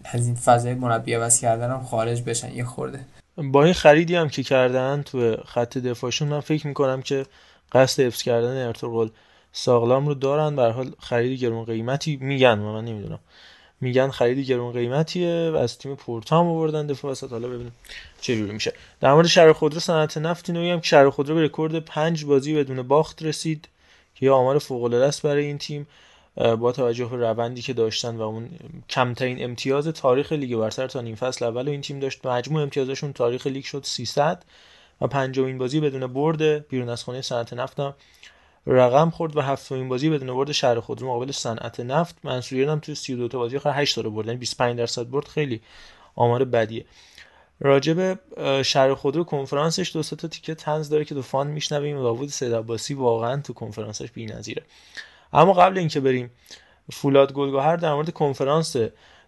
از 0.04 0.26
این 0.26 0.36
فضای 0.36 0.74
مربی 0.74 1.14
عوض 1.14 1.40
کردن 1.40 1.72
هم 1.72 1.84
خارج 1.84 2.22
بشن 2.22 2.52
یه 2.52 2.66
خورده. 2.66 3.00
با 3.38 3.64
این 3.64 3.74
خریدی 3.74 4.16
هم 4.16 4.30
که 4.30 4.44
کردن 4.44 5.02
تو 5.02 5.38
خط 5.46 5.78
دفاعشون 5.78 6.28
من 6.28 6.40
فکر 6.40 6.68
می‌کنم 6.68 7.02
که 7.02 7.26
قصد 7.72 8.04
حفظ 8.04 8.22
کردن 8.22 8.68
ارتقال 8.68 9.10
ساغلام 9.52 10.08
رو 10.08 10.14
دارن. 10.14 10.56
به 10.56 10.72
حال 10.72 10.92
خرید 11.00 11.40
گرون 11.40 11.66
قیمتی 11.66 12.18
میگن 12.22 12.60
من 12.60 12.86
نمی‌دونم. 12.86 13.20
میگن 13.86 14.10
خرید 14.10 14.40
گرون 14.40 14.74
قیمتیه 14.74 15.52
و 15.54 15.56
از 15.56 15.78
تیم 15.78 15.96
پورتو 15.96 16.36
هم 16.36 16.48
آوردن 16.48 16.88
دفاع 16.88 17.12
وسط. 17.12 17.32
حالا 17.32 17.48
ببینیم 17.48 17.72
چه 18.22 18.36
جوری 18.36 18.52
میشه. 18.52 18.74
در 19.02 19.14
مورد 19.14 19.28
شهر 19.28 19.54
خودرو 19.54 19.80
صنعت 19.80 20.18
نفت 20.18 20.50
اینو 20.50 20.62
میگم 20.62 20.82
شهر 20.82 21.10
خودرو 21.10 21.36
به 21.36 21.44
رکورد 21.44 21.80
5 21.80 22.26
بازی 22.26 22.56
بدون 22.56 22.82
باخت 22.82 23.24
رسید 23.24 23.68
که 24.16 24.26
یه 24.26 24.32
آمار 24.32 24.60
فوق 24.60 24.84
العاده 24.84 25.06
است 25.06 25.22
برای 25.22 25.46
این 25.46 25.58
تیم. 25.58 25.88
با 26.60 26.72
توجه 26.72 27.06
به 27.06 27.18
روندی 27.18 27.62
که 27.62 27.74
داشتن 27.74 28.16
و 28.16 28.22
اون 28.22 28.50
کمترین 28.90 29.44
امتیاز 29.44 29.88
تاریخ 29.88 30.32
لیگ 30.32 30.58
برتر 30.58 30.88
تا 30.88 31.02
نیم 31.02 31.16
فصل 31.16 31.46
اول 31.46 31.70
این 31.70 31.82
تیم 31.82 32.00
داشت 32.00 32.26
مجموع 32.26 32.62
امتیازشون 32.62 33.14
تاریخ 33.14 33.48
لیگ 33.48 33.64
شد 33.64 33.82
300 33.86 34.44
و 35.02 35.08
پنجمین 35.08 35.58
بازی 35.58 35.80
بدون 35.80 36.08
برد. 36.08 36.68
بیرون 36.68 36.90
از 36.90 37.04
خونه 37.04 37.22
صنعت 37.22 37.54
نفت 37.54 37.80
رقم 38.68 39.10
خورد 39.10 39.38
و 39.38 39.42
هفتمین 39.42 39.90
بازی 39.90 40.10
بدون 40.10 40.36
برد 40.36 40.52
شهر 40.52 40.80
خودرو 40.80 41.08
مقابل 41.08 41.32
صنعت 41.32 41.80
نفت. 41.80 42.16
منصوریان 42.24 42.70
هم 42.70 42.80
توی 42.80 42.96
32 42.96 43.28
تا 43.28 43.38
بازی 43.38 43.58
آخر 43.58 43.82
8 43.82 43.96
تا 43.96 44.02
رو 44.02 44.12
برد. 44.12 44.26
یعنی 44.26 44.38
25 44.38 44.78
درصد 44.78 45.10
برد 45.10 45.28
خیلی 45.28 45.62
آمار 46.16 46.44
بدیه. 46.44 46.86
راجب 47.60 48.20
شهر 48.62 48.94
خودرو 48.94 49.24
کنفرانسش 49.24 49.92
دو 49.94 50.04
تا 50.04 50.28
تیکه 50.28 50.56
تنز 50.56 50.90
داره 50.90 51.06
که 51.06 51.16
دو 51.16 51.22
فان 51.22 51.48
میشنویم 51.48 51.98
داوود 51.98 52.30
سید 52.30 52.54
عباسی 52.54 52.94
واقعا 52.94 53.42
تو 53.42 53.54
کنفرانسش 53.54 54.12
بی‌نظیره 54.12 54.64
اما 55.34 55.54
قبل 55.54 55.78
اینکه 55.78 56.00
بریم 56.00 56.32
فولاد 56.92 57.34
گلگهر 57.34 57.76
در 57.76 57.94
مورد 57.94 58.10
کنفرانس 58.10 58.76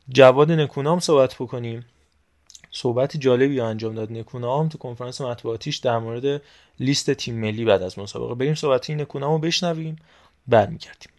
جواد 0.10 0.52
نکونام 0.52 1.00
صحبت 1.00 1.36
بکنیم. 1.36 1.86
صحبت 2.72 3.18
جالبی 3.18 3.60
انجام 3.60 3.96
داد 3.96 4.12
نکونام 4.12 4.70
تو 4.70 4.78
کنفرانس 4.78 5.22
مطبوعاتیش 5.22 5.78
در 5.78 6.00
مورد 6.00 6.42
لیست 6.80 7.14
تیم 7.14 7.36
ملی 7.36 7.66
بعد 7.66 7.82
از 7.82 8.00
مسابقه. 8.00 8.36
بریم 8.36 8.56
صحبت 8.56 8.90
این 8.90 9.02
نکونام 9.02 9.32
رو 9.32 9.40
بشنویم 9.40 9.96
برمیگردیم. 10.48 11.12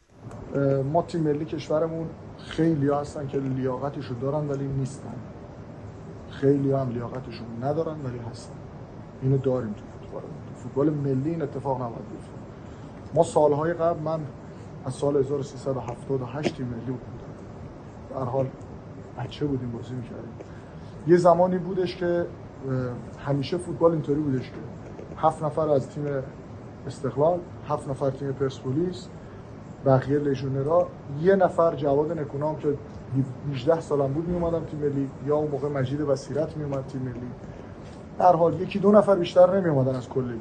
ما 0.93 1.03
تیم 1.03 1.21
ملی 1.21 1.45
کشورمون 1.45 2.09
خیلی 2.39 2.89
هستن 2.89 3.29
که 3.29 3.39
لیاقتشو 3.39 4.15
دارن 4.15 4.49
ولی 4.49 4.67
نیستن. 4.67 5.15
خیلی 6.31 6.73
هم 6.73 6.91
لیاقتشون 6.91 7.47
ندارن 7.63 8.01
ولی 8.01 8.19
هستن. 8.31 8.55
اینو 9.23 9.39
داریم 9.39 9.73
تو 9.73 9.83
فوتبال. 10.01 10.23
فوتبال 10.55 10.91
ملی 10.91 11.31
این 11.31 11.43
اتفاق 11.43 11.77
نباید 11.77 12.09
بیفته. 12.11 12.33
ما 13.15 13.23
سالهای 13.23 13.73
قبل 13.73 14.01
من 14.01 14.21
از 14.85 14.95
سال 14.95 15.17
1378 15.17 16.57
تیم 16.57 16.67
ملی 16.67 16.81
بودم. 16.81 17.19
در 18.11 18.31
حال 18.31 18.47
بچه 19.19 19.47
بودیم 19.47 19.73
بازی 19.73 19.95
می‌کردیم. 19.95 20.33
یه 21.07 21.17
زمانی 21.17 21.59
بودش 21.59 21.97
که 21.97 22.27
همیشه 23.27 23.57
فوتبال 23.57 23.93
اینطوری 23.93 24.21
بودش 24.21 24.51
که 24.51 24.57
هفت 25.17 25.43
نفر 25.43 25.69
از 25.69 25.89
تیم 25.89 26.05
استقلال 26.87 27.39
هفت 27.69 27.89
نفر 27.89 28.11
تیم 28.11 28.33
پرسپولیس 28.33 29.09
بقیه 29.87 30.19
لژونرا 30.19 30.87
یه 31.23 31.37
نفر 31.37 31.75
جواد 31.75 32.19
نکونام 32.19 32.57
که 32.57 32.69
18 33.53 33.81
سالم 33.81 34.13
بود 34.13 34.29
میومدم 34.29 34.65
تیم 34.65 34.81
ملی 34.81 35.11
یا 35.27 35.37
اون 35.37 35.51
موقع 35.51 35.69
مجید 35.69 36.01
وسیرت 36.01 36.57
میومد 36.57 36.87
تیم 36.87 37.03
ملی. 37.03 37.31
در 38.19 38.37
حال 38.37 38.61
یکی 38.61 38.79
دو 38.79 38.93
نفر 38.93 39.17
بیشتر 39.17 39.61
نمی 39.61 39.91
از 39.91 40.09
کل 40.09 40.25
لیگ. 40.25 40.41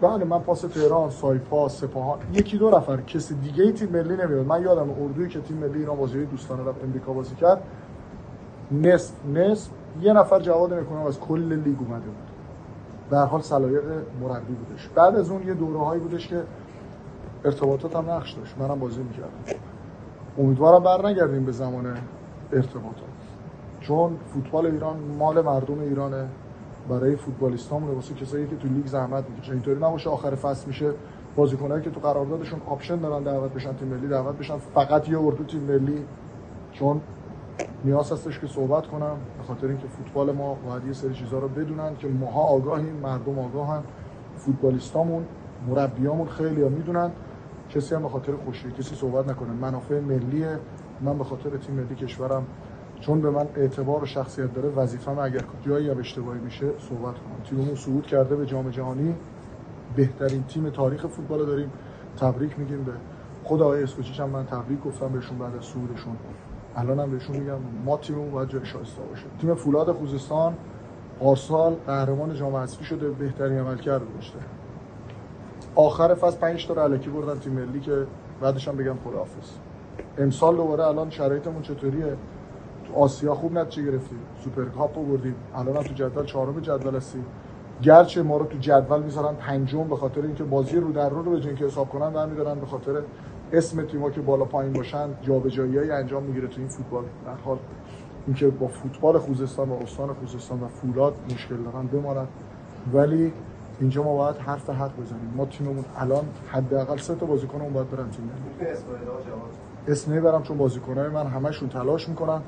بله 0.00 0.24
من 0.24 0.38
پاس 0.38 0.60
تهران 0.60 1.10
سایپا 1.10 1.68
سپاهان 1.68 2.18
یکی 2.32 2.58
دو 2.58 2.70
نفر 2.70 3.00
کسی 3.00 3.34
دیگه 3.34 3.64
ای 3.64 3.72
تیم 3.72 3.88
ملی 3.88 4.16
نمیاد 4.16 4.46
من 4.46 4.62
یادم 4.62 4.90
اردویی 4.90 5.28
که 5.28 5.40
تیم 5.40 5.56
ملی 5.56 5.78
ایران 5.78 5.96
بازی 5.96 6.26
دوستانه 6.26 6.68
رفت 6.68 6.84
امریکا 6.84 7.12
بازی 7.12 7.34
کرد. 7.34 7.62
نصف 8.72 9.12
نصف. 9.34 9.70
یه 10.02 10.12
نفر 10.12 10.40
جواد 10.40 10.74
نکونام 10.74 11.06
از 11.06 11.20
کل 11.20 11.52
لیگ 11.52 11.76
اومده 11.78 12.04
بود. 12.04 12.30
در 13.10 13.24
حال 13.24 13.40
سلایق 13.40 13.84
مربی 14.20 14.54
بودش. 14.54 14.88
بعد 14.94 15.16
از 15.16 15.30
اون 15.30 15.46
یه 15.46 15.54
دوره 15.54 15.78
هایی 15.78 16.00
بودش 16.00 16.28
که 16.28 16.42
ارتباطات 17.44 17.96
هم 17.96 18.10
نقش 18.10 18.32
داشت. 18.32 18.54
منم 18.58 18.78
بازی 18.78 19.02
می‌کردم. 19.02 19.60
امیدوارم 20.38 20.82
بر 20.82 21.06
نگردیم 21.08 21.44
به 21.44 21.52
زمان 21.52 21.86
ارتباطات. 22.52 23.10
چون 23.80 24.16
فوتبال 24.34 24.66
ایران 24.66 24.96
مال 25.18 25.40
مردم 25.40 25.80
ایرانه. 25.80 26.28
برای 26.88 27.16
فوتبالیستامونه 27.16 27.92
واسه 27.92 28.14
کسایی 28.14 28.46
که 28.46 28.56
تو 28.56 28.68
لیگ 28.68 28.86
زحمت 28.86 29.24
می‌کشن 29.30 29.52
اینطوری 29.52 29.76
نباشه 29.76 30.10
آخر 30.10 30.34
فصل 30.34 30.66
میشه 30.66 30.92
بازیکنایی 31.36 31.82
که 31.82 31.90
تو 31.90 32.00
قراردادشون 32.00 32.60
option 32.66 32.96
دارن 32.96 33.22
دعوت 33.22 33.52
بشن 33.52 33.76
تیم 33.76 33.88
ملی 33.88 34.08
دعوت 34.08 34.38
بشن. 34.38 34.58
فقط 34.58 35.08
یه 35.08 35.18
اردو 35.20 35.44
تیم 35.44 35.60
ملی. 35.60 36.04
چون 36.72 37.00
نیاز 37.84 38.12
هستش 38.12 38.38
که 38.38 38.46
صحبت 38.46 38.86
کنم 38.86 39.16
به 39.38 39.44
خاطر 39.44 39.66
اینکه 39.66 39.86
فوتبال 39.86 40.32
ما 40.32 40.54
باید 40.54 40.86
یه 40.86 40.92
سری 40.92 41.14
چیزها 41.14 41.38
رو 41.38 41.48
بدونن 41.48 41.96
که 41.96 42.08
ماها 42.08 42.42
آگاهیم 42.42 42.96
مردم 42.96 43.38
آگاهن 43.38 43.82
فوتبالیستامون 44.36 45.24
مربیامون 45.68 46.28
خیلی 46.28 46.62
ها 46.62 46.68
می‌دونن. 46.68 47.10
کسی 47.70 47.94
هم 47.94 48.02
به 48.02 48.08
خاطر 48.08 48.32
خوشی 48.44 48.70
کسی 48.70 48.94
صحبت 48.94 49.28
نکنه. 49.28 49.52
منافع 49.52 50.00
ملیه. 50.00 50.58
من 51.00 51.18
به 51.18 51.24
خاطر 51.24 51.56
تیم 51.56 51.74
ملی 51.74 51.94
کشورم 51.94 52.46
چون 53.00 53.20
به 53.20 53.30
من 53.30 53.46
اعتبار 53.56 54.02
و 54.02 54.06
شخصیت 54.06 54.54
داره 54.54 54.68
وظیفه‌م 54.68 55.18
اگر 55.18 55.44
جایی 55.66 55.90
هم 55.90 55.98
اشتباهی 55.98 56.40
میشه 56.40 56.66
صحبت 56.78 57.14
کنم. 57.14 57.42
تیممون 57.50 57.74
صعود 57.74 58.06
کرده 58.06 58.36
به 58.36 58.46
جام 58.46 58.70
جهانی. 58.70 59.14
بهترین 59.96 60.42
تیم 60.42 60.70
تاریخ 60.70 61.06
فوتبال 61.06 61.46
داریم. 61.46 61.70
تبریک 62.16 62.58
میگیم 62.58 62.84
به 62.84 62.92
خود 63.44 63.62
آقای 63.62 63.82
اسکوچیچ 63.82 64.20
هم 64.20 64.30
من 64.30 64.46
تبریک 64.46 64.80
گفتم 64.80 65.08
بهشون 65.08 65.38
بعد 65.38 65.56
از 65.56 65.64
صعودشون. 65.64 66.16
الان 66.76 67.00
هم 67.00 67.10
بهشون 67.10 67.36
میگم 67.36 67.58
ما 67.84 67.96
تیممون 67.96 68.30
باید 68.30 68.48
جای 68.48 68.66
شایسته 68.66 69.02
باشه. 69.02 69.26
تیم 69.40 69.54
فولاد 69.54 69.92
خوزستان 69.92 70.54
پارسال 71.20 71.74
قهرمان 71.86 72.34
جام 72.34 72.56
حذفی 72.56 72.84
شده 72.84 73.10
بهترین 73.10 73.58
عملکرد 73.58 74.02
داشته. 74.14 74.38
آخر 75.74 76.14
فصل 76.14 76.38
5 76.38 76.66
تا 76.66 76.84
علکی 76.84 77.10
بردن 77.10 77.40
تیم 77.40 77.52
ملی 77.52 77.80
که 77.80 78.06
بعدش 78.40 78.68
هم 78.68 78.76
بگم 78.76 78.96
خداحافظ. 79.04 79.50
امسال 80.18 80.56
دوباره 80.56 80.86
الان 80.86 81.10
شرایطمون 81.10 81.62
چطوریه؟ 81.62 82.16
تو 82.84 82.94
آسیا 82.94 83.34
خوب 83.34 83.52
نتیجه 83.52 83.90
گرفتیم. 83.90 84.18
سوپر 84.44 84.64
کاپ 84.64 84.98
رو 84.98 85.04
بردیم. 85.04 85.34
الان 85.54 85.76
هم 85.76 85.82
تو 85.82 85.94
جدول 85.94 86.24
چهارم 86.24 86.60
جدول 86.60 86.96
هستیم. 86.96 87.24
گرچه 87.82 88.22
ما 88.22 88.36
رو 88.36 88.46
تو 88.46 88.58
جدول 88.58 89.02
می‌ذارن 89.02 89.34
پنجم 89.34 89.84
به 89.84 89.96
خاطر 89.96 90.22
اینکه 90.22 90.44
بازی 90.44 90.76
رو 90.76 90.92
در 90.92 91.08
رو 91.08 91.22
رو 91.22 91.30
به 91.30 91.40
که 91.40 91.64
حساب 91.64 91.88
کنن 91.88 92.10
برمیدارن 92.10 92.60
به 92.60 92.66
خاطر 92.66 93.02
اسم 93.52 93.82
تیم‌ها 93.82 94.10
که 94.10 94.20
بالا 94.20 94.44
پایین 94.44 94.72
باشن 94.72 95.08
جابجایی‌های 95.22 95.90
انجام 95.90 96.22
می‌گیره 96.22 96.48
تو 96.48 96.60
این 96.60 96.68
فوتبال. 96.68 97.04
در 97.26 97.34
حال 97.44 97.58
اینکه 98.26 98.46
با 98.46 98.66
فوتبال 98.66 99.18
خوزستان 99.18 99.68
و 99.68 99.72
استان 99.72 100.12
خوزستان 100.12 100.60
و 100.60 100.68
فولاد 100.68 101.14
مشکل 101.34 101.56
دارن 101.56 101.86
بمانن. 101.86 102.26
ولی 102.92 103.32
اینجا 103.80 104.02
ما 104.02 104.16
باید 104.16 104.36
حرف 104.36 104.70
حق 104.70 105.00
بزنیم. 105.00 105.32
ما 105.36 105.46
تیممون 105.46 105.84
الان 105.96 106.24
حداقل 106.50 106.96
سه 106.96 107.14
تا 107.14 107.26
بازیکنمون 107.26 107.72
باید 107.72 107.90
برن 107.90 108.10
تیم. 108.10 108.30
اسم 109.88 110.20
برم 110.20 110.42
چون 110.42 110.58
بازیکنای 110.58 111.08
من 111.08 111.26
همشون 111.26 111.68
تلاش 111.68 112.08
می‌کنن. 112.08 112.40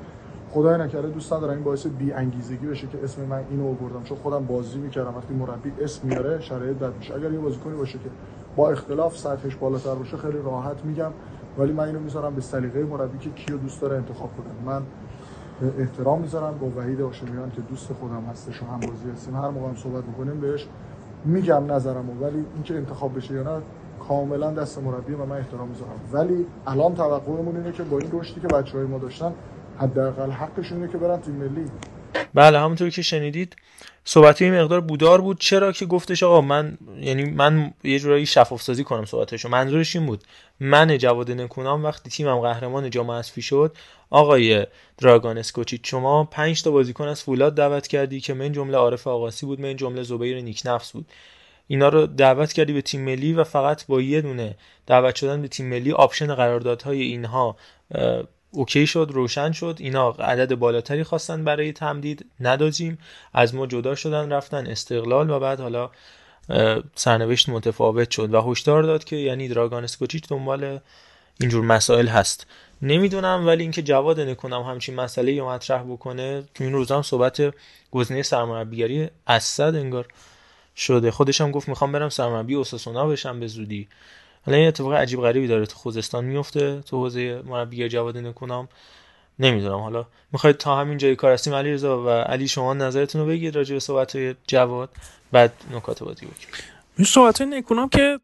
خدای 0.51 0.81
نکرده 0.81 1.07
دوست 1.07 1.33
ندارم 1.33 1.53
این 1.53 1.63
باعث 1.63 1.87
بی 1.87 2.11
انگیزگی 2.11 2.65
بشه 2.65 2.87
که 2.87 3.03
اسم 3.03 3.21
من 3.21 3.43
اینو 3.49 3.67
آوردم. 3.67 4.03
چون 4.03 4.17
خودم 4.17 4.45
بازی 4.45 4.79
می‌کردم. 4.79 5.15
وقتی 5.17 5.33
مربی 5.33 5.73
اسم 5.81 6.07
میاره 6.07 6.41
شرایط 6.41 6.77
بد 6.77 6.95
میشه. 6.97 7.15
اگر 7.15 7.31
یه 7.31 7.39
بازیکنی 7.39 7.75
باشه 7.75 7.99
که 7.99 8.09
با 8.55 8.71
اختلاف 8.71 9.17
سطحش 9.17 9.55
بالاتر 9.55 9.95
باشه 9.95 10.17
خیلی 10.17 10.37
راحت 10.45 10.85
میگم. 10.85 11.11
ولی 11.57 11.73
من 11.73 11.83
اینو 11.83 11.99
می‌ذارم 11.99 12.35
به 12.35 12.41
سلیقه 12.41 12.83
مربی 12.83 13.17
که 13.17 13.29
کیو 13.29 13.57
دوست 13.57 13.81
داره 13.81 13.97
انتخاب 13.97 14.29
کنه. 14.37 14.73
من 14.73 14.83
احترام 15.79 16.21
می‌ذارم 16.21 16.57
با 16.57 16.81
وحید 16.81 17.01
هاشمیان 17.01 17.51
که 17.51 17.61
دوست 17.61 17.93
خودم 17.93 18.23
هستش 18.31 18.61
و 18.61 18.65
هم 18.65 18.79
بازی 18.79 19.09
هستیم. 19.13 19.35
هر 19.35 19.49
موقع 19.49 19.67
هم 19.67 19.75
صحبت 19.75 20.03
می‌کنیم 20.03 20.39
بهش 20.39 20.67
میگم 21.25 21.71
نظرمو 21.71 22.13
ولی 22.13 22.45
اینکه 22.53 22.75
انتخاب 22.75 23.17
بشه 23.17 23.33
یا 23.33 23.43
نه 23.43 23.61
کاملا 24.07 24.51
دست 24.51 24.79
مربی 24.79 25.13
و 25.13 25.25
من 25.25 25.37
احترام 25.37 25.67
می‌ذارم. 25.67 25.91
ولی 26.13 26.45
الان 26.67 26.95
توقعمون 26.95 27.57
اینه 27.57 27.71
که 27.71 27.83
با 27.83 27.97
این 27.99 28.09
رشدی 28.13 28.41
که 28.41 28.47
بچهای 28.47 28.85
ما 28.85 28.97
داشتن 28.97 29.33
حداقل 29.77 30.31
حقشون 30.31 30.77
اینه 30.77 30.91
که 30.91 30.97
برن 30.97 31.21
تیم 31.21 31.35
ملی. 31.35 31.65
بله 32.33 32.59
همونطور 32.59 32.89
که 32.89 33.01
شنیدید 33.01 33.55
صحبت 34.05 34.41
این 34.41 34.61
مقدار 34.61 34.81
بودار 34.81 35.21
بود. 35.21 35.39
چرا 35.39 35.71
که 35.71 35.85
گفتش 35.85 36.23
آقا 36.23 36.41
من 36.41 36.77
یعنی 36.99 37.23
من 37.23 37.73
یه 37.83 37.99
جورایی 37.99 38.25
شفاف 38.25 38.61
سازی 38.61 38.83
کنم 38.83 39.05
صحبتشو. 39.05 39.49
منظورش 39.49 39.95
این 39.95 40.05
بود. 40.05 40.23
من 40.59 40.97
جواد 40.97 41.31
نکونام 41.31 41.83
وقتی 41.83 42.09
تیمم 42.09 42.39
قهرمان 42.39 42.89
جام 42.89 43.11
حذفی 43.11 43.41
شد 43.41 43.77
آقای 44.09 44.67
دراگان 44.97 45.37
اسکوچیچ 45.37 45.81
شما 45.83 46.23
5 46.23 46.63
تا 46.63 46.71
بازیکن 46.71 47.07
از 47.07 47.23
فولاد 47.23 47.55
دعوت 47.55 47.87
کردی 47.87 48.19
که 48.19 48.33
من 48.33 48.51
جمله 48.51 48.77
عارف 48.77 49.07
آقاسی 49.07 49.45
بود 49.45 49.61
من 49.61 49.75
جمله 49.75 50.03
زبیر 50.03 50.41
نیکنفس 50.41 50.91
بود. 50.91 51.05
اینا 51.67 51.89
رو 51.89 52.07
دعوت 52.07 52.53
کردی 52.53 52.73
به 52.73 52.81
تیم 52.81 53.01
ملی 53.01 53.33
و 53.33 53.43
فقط 53.43 53.85
با 53.87 54.01
یه 54.01 54.21
دونه 54.21 54.55
دعوت 54.87 55.15
شدن 55.15 55.41
به 55.41 55.47
تیم 55.47 55.69
ملی 55.69 55.91
option 55.91 56.35
قراردادهای 56.35 57.01
اینها 57.01 57.57
OK 58.53 58.87
شد 58.87 59.09
روشن 59.13 59.51
شد. 59.51 59.75
اینا 59.79 60.09
عدد 60.09 60.55
بالاتری 60.55 61.03
خواستن 61.03 61.43
برای 61.43 61.71
تمدید 61.71 62.25
ندادیم. 62.39 62.97
از 63.33 63.55
ما 63.55 63.67
جدا 63.67 63.95
شدن 63.95 64.31
رفتن 64.31 64.67
استقلال 64.67 65.29
و 65.29 65.39
بعد 65.39 65.59
حالا 65.59 65.89
سرنوشت 66.95 67.49
متفاوت 67.49 68.11
شد 68.11 68.33
و 68.33 68.41
هشدار 68.41 68.83
داد 68.83 69.03
که 69.03 69.15
یعنی 69.15 69.47
دراگان 69.47 69.83
اسکوچیچ 69.83 70.27
دنبال 70.29 70.79
اینجور 71.39 71.65
مسائل 71.65 72.07
هست. 72.07 72.47
نمی‌دونم 72.81 73.47
ولی 73.47 73.63
اینکه 73.63 73.81
جواد 73.81 74.19
نکونام 74.19 74.61
همچین 74.61 74.95
مسئله 74.95 75.31
یا 75.31 75.49
مطرح 75.49 75.83
بکنه 75.83 76.43
تو 76.55 76.63
این 76.63 76.73
روزا 76.73 76.95
هم 76.95 77.01
صحبت 77.01 77.53
گزینه 77.91 78.21
سرمربیگری 78.21 79.09
اسد 79.27 79.75
انگار 79.75 80.07
شده. 80.75 81.11
خودش 81.11 81.41
هم 81.41 81.51
گفت 81.51 81.69
می‌خوام 81.69 81.91
برم 81.91 82.09
سرمربی 82.09 82.55
اوساسونا 82.55 83.07
بشم 83.07 83.39
به 83.39 83.47
زودی. 83.47 83.87
حالا 84.45 84.57
این 84.57 84.67
اتفاق 84.67 84.93
عجیب 84.93 85.21
غریبی 85.21 85.47
داره 85.47 85.65
تو 85.65 85.75
خوزستان 85.75 86.25
میفته 86.25 86.81
تو 86.81 86.97
حوزه 86.97 87.41
مربیگری 87.45 87.89
جواد 87.89 88.17
نکنم 88.17 88.67
نمی‌دونم. 89.39 89.79
حالا 89.79 90.05
می‌خواید 90.31 90.57
تا 90.57 90.79
همین 90.79 90.97
جای 90.97 91.15
کار 91.15 91.31
هستیم 91.31 91.53
علی 91.53 91.73
رضا 91.73 92.03
و 92.03 92.09
علی 92.09 92.47
شما 92.47 92.73
نظرتون 92.73 93.21
رو 93.21 93.27
بگید 93.27 93.55
راجع 93.55 93.73
به 93.73 93.79
صحبت 93.79 94.17
جواد 94.47 94.89
بعد 95.31 95.53
نکات 95.75 96.03
بازی 96.03 96.25
بگید 96.25 96.47
این 96.97 97.05
صحبت 97.05 97.41
نکنم 97.41 97.89
که 97.89 98.19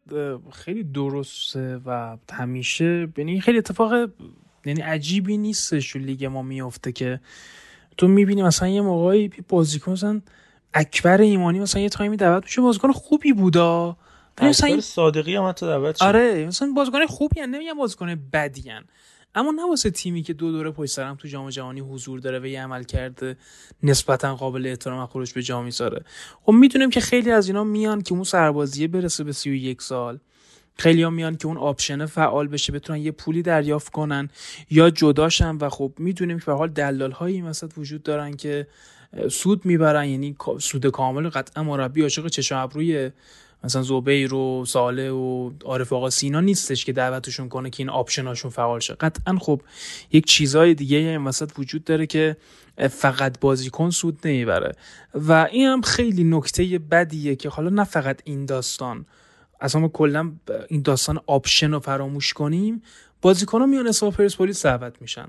خیلی 0.52 0.82
درسته 0.82 1.80
و 1.86 2.16
همیشه 2.32 3.08
یعنی 3.16 3.40
خیلی 3.40 3.58
اتفاق 3.58 3.92
یعنی 4.64 4.80
عجیبی 4.80 5.36
نیستش 5.36 5.96
لیگ 5.96 6.24
ما 6.24 6.42
میفته 6.42 6.92
که 6.92 7.20
تو 7.96 8.08
می‌بینی 8.08 8.42
مثلا 8.42 8.68
یه 8.68 8.80
موقعی 8.80 9.30
بازیکن 9.48 9.92
مثلا 9.92 10.20
اکبر 10.74 11.20
ایمانی 11.20 11.60
مثلا 11.60 11.82
یه 11.82 11.88
تایمی 11.88 12.16
دعوت 12.16 12.44
میشه 12.44 12.60
بازیکن 12.60 12.92
خوبی 12.92 13.32
بودا. 13.32 13.96
مثلا 14.42 14.80
صادقی 14.80 15.36
هم 15.36 15.48
حتی 15.48 15.66
دعوت 15.66 15.96
شد. 15.96 16.04
آره 16.04 16.46
مثلا 16.46 16.72
بازیکن 16.76 17.06
خوبی 17.06 17.40
ان 17.40 17.50
نمیگم 17.50 17.74
بازیکن 17.74 18.14
بدی 18.32 18.70
ان 18.70 18.84
اما 19.34 19.50
نه 19.50 19.68
واسه 19.68 19.90
تیمی 19.90 20.22
که 20.22 20.32
دو 20.32 20.52
دوره 20.52 20.70
پشت 20.70 20.92
سر 20.92 21.03
هم 21.03 21.14
تو 21.14 21.28
جام 21.28 21.50
جهانی 21.50 21.80
حضور 21.80 22.20
داره 22.20 22.38
و 22.38 22.46
یه 22.46 22.62
عملکرد 22.62 23.36
نسبتا 23.82 24.36
قابل 24.36 24.66
احترام 24.66 25.06
خودش 25.06 25.32
به 25.32 25.42
جا 25.42 25.64
می‌ذاره. 25.64 26.04
خب 26.42 26.52
می‌دونیم 26.52 26.90
که 26.90 27.00
خیلی 27.00 27.30
از 27.30 27.48
اینا 27.48 27.64
میان 27.64 28.02
که 28.02 28.12
اون 28.12 28.24
سربازیه 28.24 28.88
برسه 28.88 29.24
به 29.24 29.32
31 29.32 29.82
سال. 29.82 30.18
خیلی 30.76 31.02
هم 31.02 31.12
میان 31.14 31.36
که 31.36 31.46
اون 31.46 31.56
option 31.56 32.06
فعال 32.06 32.48
بشه 32.48 32.72
بتونن 32.72 32.98
یه 32.98 33.10
پولی 33.10 33.42
دریافت 33.42 33.92
کنن 33.92 34.28
یا 34.70 34.90
جداشن 34.90 35.56
و 35.56 35.68
خب 35.68 35.92
می‌دونیم 35.98 36.38
که 36.38 36.44
به 36.44 36.52
حال 36.52 36.68
دلال 36.68 37.12
هایی 37.12 37.42
مثلا 37.42 37.68
وجود 37.76 38.02
دارن 38.02 38.36
که 38.36 38.66
سود 39.30 39.66
می‌برن 39.66 40.08
یعنی 40.08 40.36
سود 40.58 40.86
کامل 40.86 41.28
قطعا 41.28 41.62
مربی 41.64 42.02
عاشق 42.02 42.28
چشم 42.28 42.56
ابروی 42.56 43.10
مثلا 43.64 43.82
زبیر 43.82 44.34
و 44.34 44.64
ساله 44.64 45.10
و 45.10 45.50
عارف 45.64 45.92
آقا 45.92 46.10
سینا 46.10 46.40
نیستش 46.40 46.84
که 46.84 46.92
دعوتشون 46.92 47.48
کنه 47.48 47.70
که 47.70 47.82
این 47.82 47.90
آپشناشون 47.90 48.50
فعال 48.50 48.80
شه. 48.80 48.94
قطعا 48.94 49.38
خب 49.38 49.62
یک 50.12 50.26
چیزای 50.26 50.74
دیگه 50.74 50.96
این 50.96 51.24
وسط 51.24 51.50
وجود 51.58 51.84
داره 51.84 52.06
که 52.06 52.36
فقط 52.90 53.40
بازیکن 53.40 53.90
سود 53.90 54.18
نمی‌بره. 54.24 54.72
و 55.14 55.48
این 55.52 55.66
هم 55.66 55.82
خیلی 55.82 56.24
نکته 56.24 56.78
بدیه 56.78 57.36
که 57.36 57.48
حالا 57.48 57.70
نه 57.70 57.84
فقط 57.84 58.20
این 58.24 58.46
داستان. 58.46 59.06
اصلا 59.60 59.80
ما 59.80 59.88
کلا 59.88 60.32
این 60.68 60.82
داستان 60.82 61.20
option 61.26 61.70
رو 61.70 61.80
فراموش 61.80 62.32
کنیم 62.32 62.82
بازیکن 63.22 63.60
ها 63.60 63.66
میان 63.66 63.86
حساب 63.86 64.14
پرسپولیس 64.14 64.66
دعوت 64.66 64.94
میشن. 65.00 65.28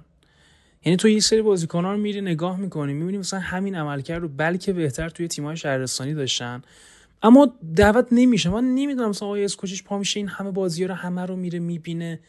یعنی 0.86 0.98
تو 0.98 1.10
یه 1.10 1.20
سری 1.20 1.41
بازیکن 1.41 1.86
ها 1.86 1.91
رو 1.91 1.98
میری 1.98 2.22
نگاه 2.22 2.58
می‌کنی 2.58 2.94
می‌بینی 2.94 3.18
مثلا 3.18 3.40
همین 3.40 3.76
عملکرد 3.76 4.22
رو 4.22 4.28
بلکه 4.28 4.74
بهتر 4.74 5.10
توی 5.10 5.28
تیم‌های 5.28 5.58
شهرستانی 5.58 6.14
داشتن. 6.14 6.62
اما 7.23 7.53
دعوت 7.76 8.07
نمیشه. 8.11 8.49
من 8.49 8.64
نمی‌دونم 8.64 9.10
مثلا 9.10 9.27
آقای 9.27 9.45
اسکوچیچ 9.45 9.84
پا 9.84 9.98
میشه 9.98 10.19
این 10.19 10.27
همه 10.27 10.52
بازی 10.52 10.85
رو 10.85 10.93
همه 10.93 11.26
رو 11.26 11.35
میره 11.35 11.60
می‌بینه 11.60 12.19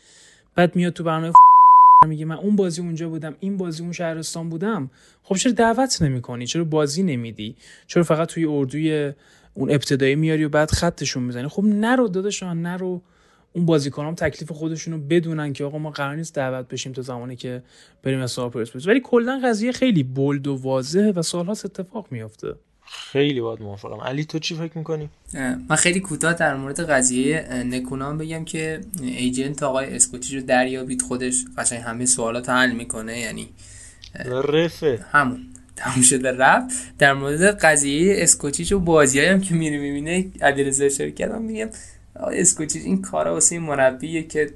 بعد 0.55 0.77
میاد 0.77 0.93
تو 0.93 1.05
برنامه 1.05 1.33
میگه 2.09 2.25
من 2.25 2.37
اون 2.37 2.57
بازی 2.57 2.81
اونجا 2.81 3.09
بودم 3.09 3.37
این 3.41 3.57
بازی 3.57 3.83
اون 3.83 3.93
شهرستان 3.93 4.49
بودم. 4.49 4.91
خب 5.23 5.37
چرا 5.37 5.53
دعوت 5.53 6.03
نمی‌کنی؟ 6.03 6.47
چرا 6.47 6.65
بازی 6.65 7.03
نمیدی؟ 7.03 7.57
چرا 7.87 8.03
فقط 8.03 8.29
توی 8.29 8.45
اردوی 8.45 9.13
اون 9.55 9.71
ابتدایی 9.71 10.15
میاری 10.15 10.45
و 10.45 10.49
بعد 10.49 10.71
خطشون 10.71 11.23
می‌زنی؟ 11.23 11.49
خب 11.49 11.65
نرو 11.65 12.09
داداشان 12.09 12.63
نرو. 12.63 13.03
اون 13.53 13.67
بازیکنام 13.67 14.15
تکلیف 14.15 14.53
خودشونو 14.53 14.99
بدونن 14.99 15.53
که 15.53 15.65
آقا 15.65 15.79
ما 15.79 15.91
قرار 15.91 16.17
نیست 16.17 16.35
دعوت 16.35 16.69
بشیم 16.69 16.93
تا 16.93 17.03
زمانی 17.03 17.37
که 17.37 17.63
بریم 18.03 18.21
از 18.21 18.39
پرسپولیس 18.39 18.87
ولی 18.87 19.01
کلا 19.01 19.41
قضیه 19.45 19.73
خیلی 19.73 20.03
بولد 20.03 20.47
و 20.47 20.57
واضحه 20.57 21.13
و 21.13 21.23
سالها 21.23 21.53
اتفاق 21.53 22.07
میافته. 22.11 22.55
خیلی 22.93 23.41
باید 23.41 23.63
موافقم. 23.63 24.01
علی 24.01 24.25
تو 24.25 24.39
چی 24.39 24.55
فکر 24.55 24.79
می‌کنی؟ 24.79 25.09
من 25.69 25.77
خیلی 25.77 26.01
کوتاه 26.01 26.35
در 26.35 26.57
مورد 26.57 26.81
قضیه 26.81 27.49
نکونام 27.53 28.19
بگم 28.19 28.45
که 28.45 28.81
ایجنت 29.03 29.63
آقای 29.63 29.97
اسکوچی 29.97 30.39
رو 30.39 30.47
دریابید. 30.47 31.03
خودش 31.03 31.45
قشنگ 31.59 31.81
همه 31.81 32.07
سوالات 32.07 32.49
حل 32.49 32.73
می‌کنه 32.73 33.19
یعنی 33.19 33.49
رفه. 34.25 35.05
همون. 35.13 35.47
تموم 35.77 36.03
شده 36.03 36.33
رفت. 36.33 36.99
در 36.99 37.13
مورد 37.13 37.43
قضیه 37.43 38.15
اسکوچیچ 38.19 38.73
و 38.73 38.79
بازی 38.79 39.21
هم 39.21 39.41
که 39.41 39.55
میره 39.55 39.79
می‌بینه 39.79 40.31
علیرضا 40.41 40.85
اشاره 40.85 41.11
کردم 41.11 41.43
میگم 41.43 41.69
اسکوچیچ 42.17 42.83
این 42.85 43.03
کارا 43.03 43.33
واسه 43.33 43.55
این 43.55 43.65
مربیه 43.65 44.23
که 44.23 44.51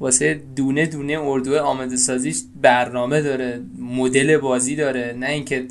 واسه 0.00 0.40
دونه 0.56 0.86
دونه 0.86 1.18
اردو 1.20 1.58
آماده 1.58 1.96
سازیش 1.96 2.42
برنامه 2.62 3.22
داره 3.22 3.60
مدل 3.78 4.36
بازی 4.36 4.76
داره. 4.76 5.16
نه 5.18 5.26
اینکه 5.26 5.66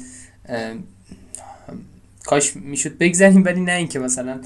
کاش 2.27 2.55
می‌شد 2.55 2.97
بگذاریم 2.97 3.45
ولی 3.45 3.61
نه 3.61 3.71
اینکه 3.71 3.99
مثلا 3.99 4.39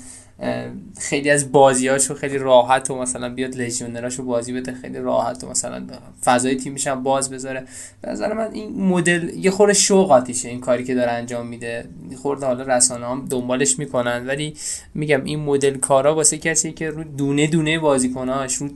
خیلی 1.00 1.30
از 1.30 1.52
بازیاشو 1.52 2.14
خیلی 2.14 2.38
راحت 2.38 2.92
و 2.92 2.96
مثلا 2.96 3.30
بیاد 3.30 3.56
لژیونراشو 3.56 4.24
بازی 4.24 4.54
بده 4.54 4.74
خیلی 4.74 5.00
راحت 5.00 5.44
و 5.44 5.50
مثلا 5.50 5.88
فضای 6.24 6.56
تیمش 6.56 6.88
هم 6.88 7.04
باز 7.04 7.30
بذاره. 7.30 7.64
به 8.02 8.12
نظر 8.12 8.34
من 8.34 8.52
این 8.52 8.84
مدل 8.84 9.30
یه 9.38 9.52
خورده 9.52 9.74
شوقاتیشه 9.74 10.50
این 10.50 10.60
کاری 10.60 10.84
که 10.84 10.96
داره 10.96 11.12
انجام 11.12 11.48
میده. 11.48 11.86
خورده 12.22 12.46
حالا 12.46 12.64
رسانه 12.64 13.06
هم 13.06 13.28
دنبالش 13.30 13.80
می‌کنن 13.80 14.28
ولی 14.28 14.54
میگم 14.94 15.24
این 15.24 15.40
مدل 15.40 15.78
کارا 15.78 16.16
واسه 16.16 16.38
کسی 16.38 16.72
که 16.72 16.90
رو 16.90 17.04
دونه 17.04 17.48
دونه 17.48 17.80
بازیکناش 17.80 18.56
رو 18.56 18.70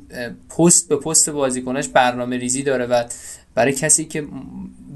پست 0.58 0.90
به 0.90 0.96
پست 0.96 1.30
بازیکناش 1.30 1.88
برنامه 1.88 2.38
ریزی 2.38 2.64
داره 2.64 2.86
و 2.86 3.04
برای 3.56 3.74
کسی 3.74 4.06
که 4.06 4.24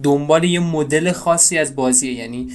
دنبال 0.04 0.44
یه 0.44 0.60
مدل 0.60 1.12
خاصی 1.12 1.58
از 1.58 1.76
بازیه 1.76 2.14
یعنی 2.14 2.50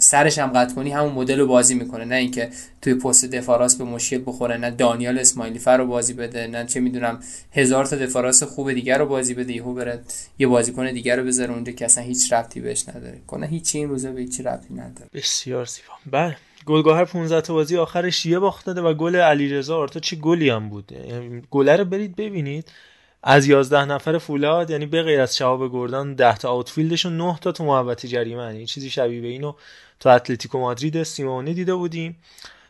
سرش 0.00 0.38
هم 0.38 0.48
قطع 0.48 0.74
کنی 0.74 0.90
همون 0.90 1.12
مدل 1.12 1.38
رو 1.38 1.46
بازی 1.46 1.74
می‌کنه. 1.74 2.04
نه 2.04 2.14
اینکه 2.14 2.50
توی 2.82 2.94
پست 2.94 3.24
دفاراس 3.24 3.76
به 3.76 3.84
مشکل 3.84 4.22
بخوره 4.26 4.56
نه 4.56 4.70
دانیال 4.70 5.18
اسماعیلی 5.18 5.58
فر 5.58 5.76
رو 5.76 5.86
بازی 5.86 6.14
بده 6.14 6.46
نه 6.46 6.66
چه 6.66 6.80
می‌دونم 6.80 7.20
هزار 7.52 7.84
تا 7.84 7.96
دفاراس 7.96 8.42
خوب 8.42 8.72
دیگر 8.72 8.98
رو 8.98 9.06
بازی 9.06 9.34
بده. 9.34 9.52
یهو 9.52 9.74
بره 9.74 10.00
یه 10.38 10.46
بازیکن 10.46 10.92
دیگر 10.92 11.16
رو 11.16 11.24
بذاره 11.24 11.52
اونجا 11.52 11.72
که 11.72 11.84
اصلا 11.84 12.04
هیچ 12.04 12.32
ربطی 12.32 12.60
بهش 12.60 12.88
نداره. 12.88 13.20
کنه 13.26 13.46
هیچ 13.46 13.74
این 13.74 13.88
روزه 13.88 14.12
به 14.12 14.20
هیچ 14.20 14.40
ربطی 14.40 14.74
نداره. 14.74 15.10
بسیار 15.14 15.64
زیبا. 15.64 15.92
بله. 16.10 16.36
گلگاهر 16.66 17.04
15 17.04 17.40
تا 17.40 17.54
بازی 17.54 17.76
آخرش 17.76 18.26
یه 18.26 18.38
باخت 18.38 18.66
داده 18.66 18.80
و 18.80 18.94
گل 18.94 19.16
علیرضا 19.16 19.76
آرتا 19.76 20.00
چه 20.00 20.16
گلی 20.16 20.50
هم 20.50 20.68
بود؟ 20.68 20.92
گله 21.50 21.76
رو 21.76 21.84
برید 21.84 22.16
ببینید. 22.16 22.68
از 23.22 23.46
11 23.46 23.84
نفر 23.84 24.18
فولاد 24.18 24.70
یعنی 24.70 24.86
به 24.86 25.02
غیر 25.02 25.20
از 25.20 25.36
شهاب 25.36 25.72
گردان 25.72 26.14
10 26.14 26.36
تا 26.36 26.50
آوتفیلدشون 26.50 27.16
9 27.16 27.38
تا 27.40 27.52
تو 27.52 27.64
محوطه 27.64 28.08
جریمه. 28.08 28.42
یعنی 28.42 28.66
چیزی 28.66 28.90
شبیه 28.90 29.20
به 29.20 29.28
اینو 29.28 29.54
تو 30.00 30.08
اتلتیکو 30.08 30.58
مادرید 30.58 31.02
سیمونه 31.02 31.52
دیده 31.52 31.74
بودیم. 31.74 32.16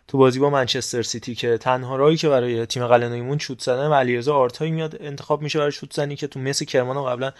تو 0.09 0.19
بازی 0.19 0.39
با 0.39 0.51
منچستر 0.51 1.02
سیتی 1.02 1.35
که 1.35 1.59
تنها 1.59 1.97
راهی 1.97 2.16
که 2.16 2.28
برای 2.28 2.66
تیم 2.66 2.86
قلعه‌نوییمون 2.87 3.39
شوت 3.39 3.61
زدن 3.61 3.93
علیرضا 3.93 4.35
آرتایی 4.35 4.70
میاد 4.70 4.97
انتخاب 5.01 5.43
میشه 5.43 5.59
برای 5.59 5.73
شوت 5.73 5.93
زنی 5.93 6.16
که 6.16 6.27
تو 6.27 6.40
مس 6.40 6.62
کرمان 6.62 7.07
قبلا 7.07 7.32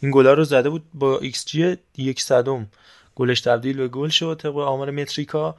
این 0.00 0.10
گلا 0.10 0.34
رو 0.34 0.44
زده 0.44 0.70
بود 0.70 0.82
با 0.94 1.18
ایکس 1.18 1.46
جی 1.46 1.76
یک 1.96 2.24
گلش 3.16 3.40
تبدیل 3.40 3.76
به 3.76 3.88
گل 3.88 4.08
شد 4.08 4.38
طبق 4.42 4.58
آمار 4.58 4.90
متریکا 4.90 5.56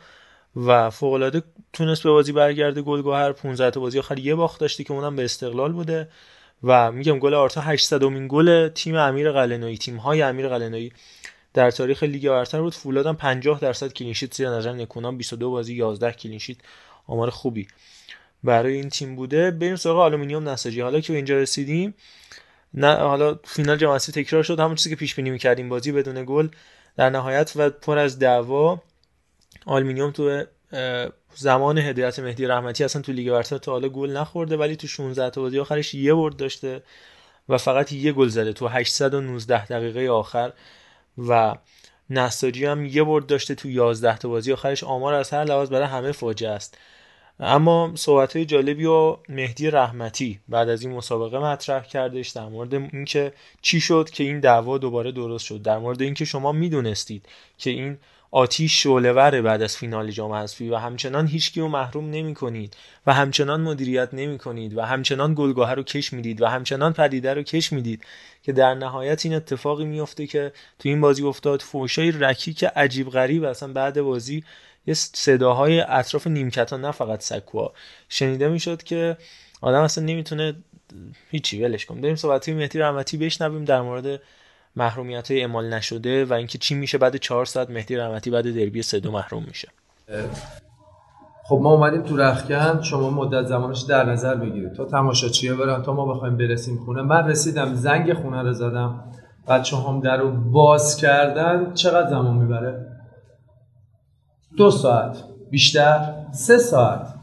و 0.56 0.90
فوق 0.90 1.14
العاده 1.14 1.44
تونست 1.74 2.04
به 2.04 2.10
بازی 2.10 2.32
برگرده. 2.32 2.82
گل‌گهر 2.82 3.32
15 3.32 3.72
تا 3.72 3.80
بازی 3.80 4.00
آخر 4.00 4.20
یه 4.20 4.36
باخت 4.36 4.60
داشته 4.60 4.84
که 4.84 4.94
اونم 4.94 5.16
به 5.16 5.26
استقلال 5.26 5.72
بوده 5.72 6.08
و 6.64 6.92
میگم 6.92 7.20
گل 7.20 7.34
آرتا 7.34 7.62
800 7.62 8.04
امین 8.04 8.28
گل 8.28 8.68
تیم 8.68 8.96
امیر 8.96 9.32
قلعه‌نویی 9.32 9.78
تیم 9.78 9.98
های 9.98 10.22
امیر 10.22 10.48
قلعه‌نویی 10.48 10.92
در 11.58 11.72
تاریخ 11.72 12.04
لیگ 12.04 12.30
برتر 12.30 12.62
بود. 12.62 12.74
فولاد 12.74 13.06
هم 13.06 13.16
50 13.16 13.60
درصد 13.60 13.94
clean 13.94 14.14
sheet 14.14 14.34
زیر 14.34 14.50
نظر 14.50 14.74
نکونام 14.74 15.18
22 15.18 15.52
بازی 15.52 15.76
11 15.76 16.12
clean 16.12 16.35
sheet 16.35 16.58
آمار 17.08 17.30
خوبی 17.30 17.68
برای 18.44 18.74
این 18.74 18.90
تیم 18.90 19.16
بوده. 19.16 19.52
بریم 19.52 19.76
سراغ 19.76 19.98
آلومینیوم 19.98 20.50
نساجی 20.50 20.82
حالا 20.82 21.00
که 21.00 21.14
به 21.14 21.16
اینجا 21.16 21.38
رسیدیم 21.38 21.94
نه 22.74 22.96
حالا 22.96 23.40
فینال 23.44 23.78
جام 23.78 23.98
تکرار 23.98 24.44
شد. 24.44 24.60
همون 24.60 24.76
چیزی 24.76 24.90
که 24.90 24.96
پیش 24.96 25.16
بینی 25.16 25.30
می‌کردیم 25.30 25.70
بازی 25.70 25.92
بدون 25.92 26.26
گل 26.26 26.48
در 26.98 27.10
نهایت 27.10 27.54
و 27.56 27.70
پر 27.70 27.98
از 27.98 28.20
دعوا. 28.20 28.82
آلومینیوم 29.66 30.12
تو 30.12 30.44
زمان 31.36 31.78
هدایت 31.78 32.20
مهدی 32.20 32.46
رحمتی 32.46 32.84
اصلا 32.84 33.02
تو 33.02 33.12
لیگ 33.12 33.32
برتر 33.32 33.58
تا 33.58 33.72
حالا 33.72 33.90
گل 33.90 34.10
نخورده 34.10 34.58
ولی 34.58 34.76
تو 34.76 34.88
16 34.88 35.30
تا 35.30 35.42
بازی 35.42 35.60
آخرش 35.60 35.94
یه 35.94 36.14
برد 36.14 36.38
داشته 36.38 36.84
و 37.50 37.58
فقط 37.58 37.92
یه 37.92 38.12
گل 38.12 38.28
زده 38.28 38.54
تو 38.54 38.68
819 38.68 39.66
دقیقه 39.66 40.10
آخر. 40.10 40.54
و 41.18 41.56
نساجی 42.10 42.66
هم 42.66 42.86
یه 42.86 43.04
برد 43.04 43.26
داشته 43.26 43.56
تو 43.56 43.70
11 43.70 44.18
تا 44.18 44.30
بازی. 44.30 44.54
آخرش 44.54 44.84
آمار 44.84 45.14
از 45.14 45.30
هر 45.30 45.44
لحاظ 45.44 45.70
برای 45.70 45.88
همه 45.88 46.12
فاجعه 46.12 46.52
است. 46.52 46.78
اما 47.40 47.92
صحبت 47.96 48.36
های 48.36 48.46
جالبی 48.46 48.86
و 48.86 49.18
مهدی 49.30 49.72
رحمتی 49.72 50.40
بعد 50.50 50.70
از 50.70 50.82
این 50.82 50.92
مسابقه 50.92 51.40
مطرح 51.40 51.84
کردش 51.84 52.30
در 52.30 52.46
مورد 52.46 52.74
اینکه 52.74 53.34
چی 53.62 53.82
شد 53.82 54.10
که 54.10 54.24
این 54.24 54.40
دعوا 54.40 54.78
دوباره 54.78 55.12
درست 55.12 55.46
شد. 55.46 55.62
در 55.62 55.78
مورد 55.78 56.02
اینکه 56.02 56.26
شما 56.26 56.52
می‌دونستید 56.52 57.26
که 57.58 57.70
این 57.70 57.98
آتیش 58.38 58.84
شعله‌ور 58.84 59.42
بعد 59.42 59.62
از 59.62 59.78
فینال 59.78 60.12
جام 60.12 60.32
حذفی 60.32 60.70
و 60.70 60.76
همچنان 60.76 61.28
هیچکی 61.28 61.60
رو 61.62 61.68
محروم 61.68 62.10
نمی 62.10 62.34
کنید 62.34 62.78
و 63.08 63.14
همچنان 63.14 63.62
مدیریت 63.62 64.10
نمی 64.14 64.38
کنید 64.38 64.78
و 64.78 64.82
همچنان 64.82 65.34
گلگاه 65.34 65.74
رو 65.74 65.84
کش 65.84 66.14
می‌دید 66.14 66.42
و 66.42 66.46
همچنان 66.48 66.94
پدیده 66.94 67.34
رو 67.34 67.44
کش 67.44 67.74
می‌دید 67.74 68.04
که 68.44 68.52
در 68.52 68.74
نهایت 68.74 69.26
این 69.26 69.36
اتفاقی 69.36 69.86
میفته 69.86 70.28
که 70.28 70.52
تو 70.80 70.90
این 70.90 71.02
بازی 71.02 71.24
افتاد. 71.24 71.62
فوشای 71.62 72.12
رکیک 72.12 72.64
عجیب 72.64 73.10
غریب 73.10 73.44
اصلا 73.44 73.74
بعد 73.74 74.02
بازی 74.02 74.44
یه 74.88 74.94
صداهای 74.94 75.80
اطراف 75.80 76.28
نیمکتان 76.28 76.86
نه 76.86 76.92
فقط 76.92 77.22
سکوها. 77.22 77.74
شنیده 78.10 78.48
می‌شد 78.48 78.84
که 78.84 79.18
آدم 79.62 79.82
اصلا 79.82 80.04
نمی‌تونه 80.04 80.56
هیچی 81.32 81.62
ولش 81.62 81.86
کن. 81.86 82.02
بریم 82.02 82.16
صحبت 82.16 82.50
مهدی 82.50 82.80
رحمتی 82.80 83.18
بشنویم 83.18 83.66
در 83.66 83.82
مورد 83.82 84.22
محرومیت 84.78 85.32
های 85.32 85.42
اعمال 85.42 85.74
نشده 85.74 86.26
و 86.26 86.34
اینکه 86.34 86.58
چی 86.58 86.76
میشه 86.76 86.98
بعد 86.98 87.16
چهار 87.16 87.46
ساعت 87.46 87.70
مهدی 87.70 87.96
رحمتی 87.96 88.30
بعد 88.32 88.56
دربی 88.56 88.82
سه 88.82 89.00
دو 89.00 89.12
محروم 89.12 89.44
میشه. 89.44 89.68
خب 91.44 91.60
ما 91.64 91.74
اومدیم 91.74 92.02
تو 92.02 92.18
رخکن 92.18 92.82
شما 92.82 93.10
مدت 93.10 93.48
زمانش 93.48 93.82
در 93.82 94.06
نظر 94.06 94.36
بگیرید. 94.36 94.74
تا 94.74 94.86
تماشاچیه 94.86 95.54
برن؟ 95.54 95.84
تا 95.84 95.94
ما 95.94 96.14
بخوایم 96.14 96.38
برسیم 96.38 96.78
خونه. 96.78 97.02
من 97.02 97.28
رسیدم 97.28 97.74
زنگ 97.74 98.14
خونه 98.14 98.42
رو 98.42 98.54
زدم. 98.54 99.04
بچه 99.48 99.78
هم 99.78 100.00
در 100.00 100.18
رو 100.18 100.32
باز 100.32 100.98
کردن. 100.98 101.74
چقدر 101.74 102.10
زمان 102.10 102.38
می‌بره؟ 102.38 102.86
دو 104.58 104.72
ساعت. 104.72 105.24
بیشتر؟ 105.52 106.14
سه 106.32 106.58
ساعت. 106.58 107.14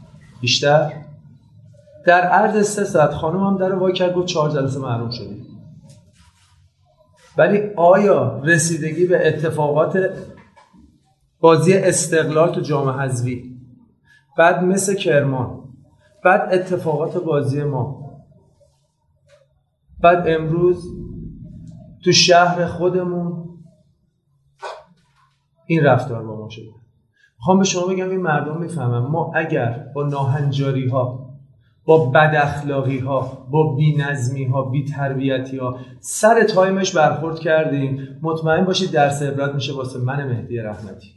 بیشتر؟ 0.41 0.91
در 2.05 2.21
عرض 2.21 2.69
سه 2.69 2.83
ساعت 2.83 3.11
خانم 3.11 3.43
هم 3.43 3.57
در 3.57 3.75
وای 3.75 3.93
کرد 3.93 4.13
گفت 4.13 4.27
چهار 4.27 4.51
جلسه 4.51 4.79
محروم 4.79 5.09
شدیم. 5.09 5.54
ولی 7.37 7.69
آیا 7.75 8.41
رسیدگی 8.43 9.05
به 9.05 9.27
اتفاقات 9.27 10.09
بازی 11.39 11.73
استقلال 11.73 12.51
تو 12.51 12.61
جام 12.61 12.89
حذفی 12.89 13.55
بعد 14.37 14.63
مثل 14.63 14.95
کرمان 14.95 15.63
بعد 16.23 16.53
اتفاقات 16.53 17.17
بازی 17.17 17.63
ما 17.63 18.11
بعد 19.99 20.27
امروز 20.27 20.83
تو 22.03 22.11
شهر 22.11 22.65
خودمون 22.65 23.45
این 25.67 25.83
رفتار 25.83 26.23
با 26.23 26.35
ما 26.35 26.49
شده؟ 26.49 26.69
می‌خوام 27.37 27.57
به 27.59 27.63
شما 27.65 27.87
بگم 27.87 28.09
این 28.09 28.21
مردم 28.21 28.57
می‌فهمم 28.61 29.11
ما 29.11 29.31
اگر 29.35 29.85
با 29.95 30.03
ناهنجاری 30.03 30.89
ها 30.89 31.24
با 31.85 32.05
بد 32.05 32.35
ها 33.05 33.47
با 33.51 33.75
بی 33.75 33.95
نظمی 33.95 34.45
ها 34.45 34.61
بی 34.61 34.85
تربیتی 34.85 35.57
ها 35.57 35.79
سر 35.99 36.43
تایمش 36.43 36.95
برخورد 36.95 37.39
کردیم. 37.39 38.19
مطمئن 38.21 38.65
باشید 38.65 38.91
درس 38.91 39.21
عبرت 39.21 39.55
میشه 39.55 39.73
واسه 39.73 39.99
من 39.99 40.27
مهدی 40.27 40.57
رحمتی. 40.57 41.07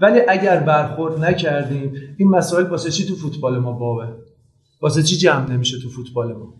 ولی 0.00 0.20
اگر 0.28 0.60
برخورد 0.60 1.24
نکردیم 1.24 1.92
این 2.16 2.28
مسائل 2.28 2.66
واسه 2.66 2.90
چی 2.90 3.06
تو 3.06 3.16
فوتبال 3.16 3.58
ما 3.58 3.72
بابه؟ 3.72 4.08
واسه 4.80 5.02
چی 5.02 5.16
جمع 5.16 5.50
نمیشه 5.50 5.78
تو 5.82 5.88
فوتبال 5.88 6.32
ما؟ 6.32 6.54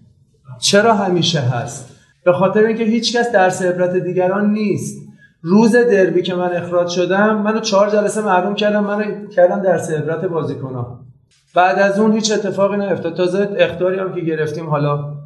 چرا 0.61 0.95
همیشه 0.95 1.41
هست؟ 1.41 1.97
به 2.25 2.33
خاطر 2.33 2.61
اینکه 2.61 2.85
هیچکس 2.85 3.33
درس 3.33 3.63
عبرت 3.63 3.97
دیگران 3.97 4.51
نیست. 4.51 5.07
روز 5.43 5.73
دربی 5.77 6.23
که 6.23 6.35
من 6.35 6.53
اخراج 6.53 6.89
شدم 6.89 7.43
منو 7.43 7.61
چهار 7.61 7.91
جلسه 7.91 8.23
محروم 8.23 8.55
کردم 8.55 8.85
منو 8.85 9.29
کردم 9.29 9.63
درس 9.63 9.91
عبرت 9.91 10.25
بازیکنان 10.25 11.06
بعد 11.55 11.79
از 11.79 12.01
اون 12.01 12.13
هیچ 12.13 12.33
اتفاقی 12.33 12.77
نیفتاد. 12.77 13.17
تازه 13.17 13.49
اختاری 13.59 13.99
هم 13.99 14.15
که 14.15 14.21
گرفتیم 14.21 14.67
حالا 14.67 15.17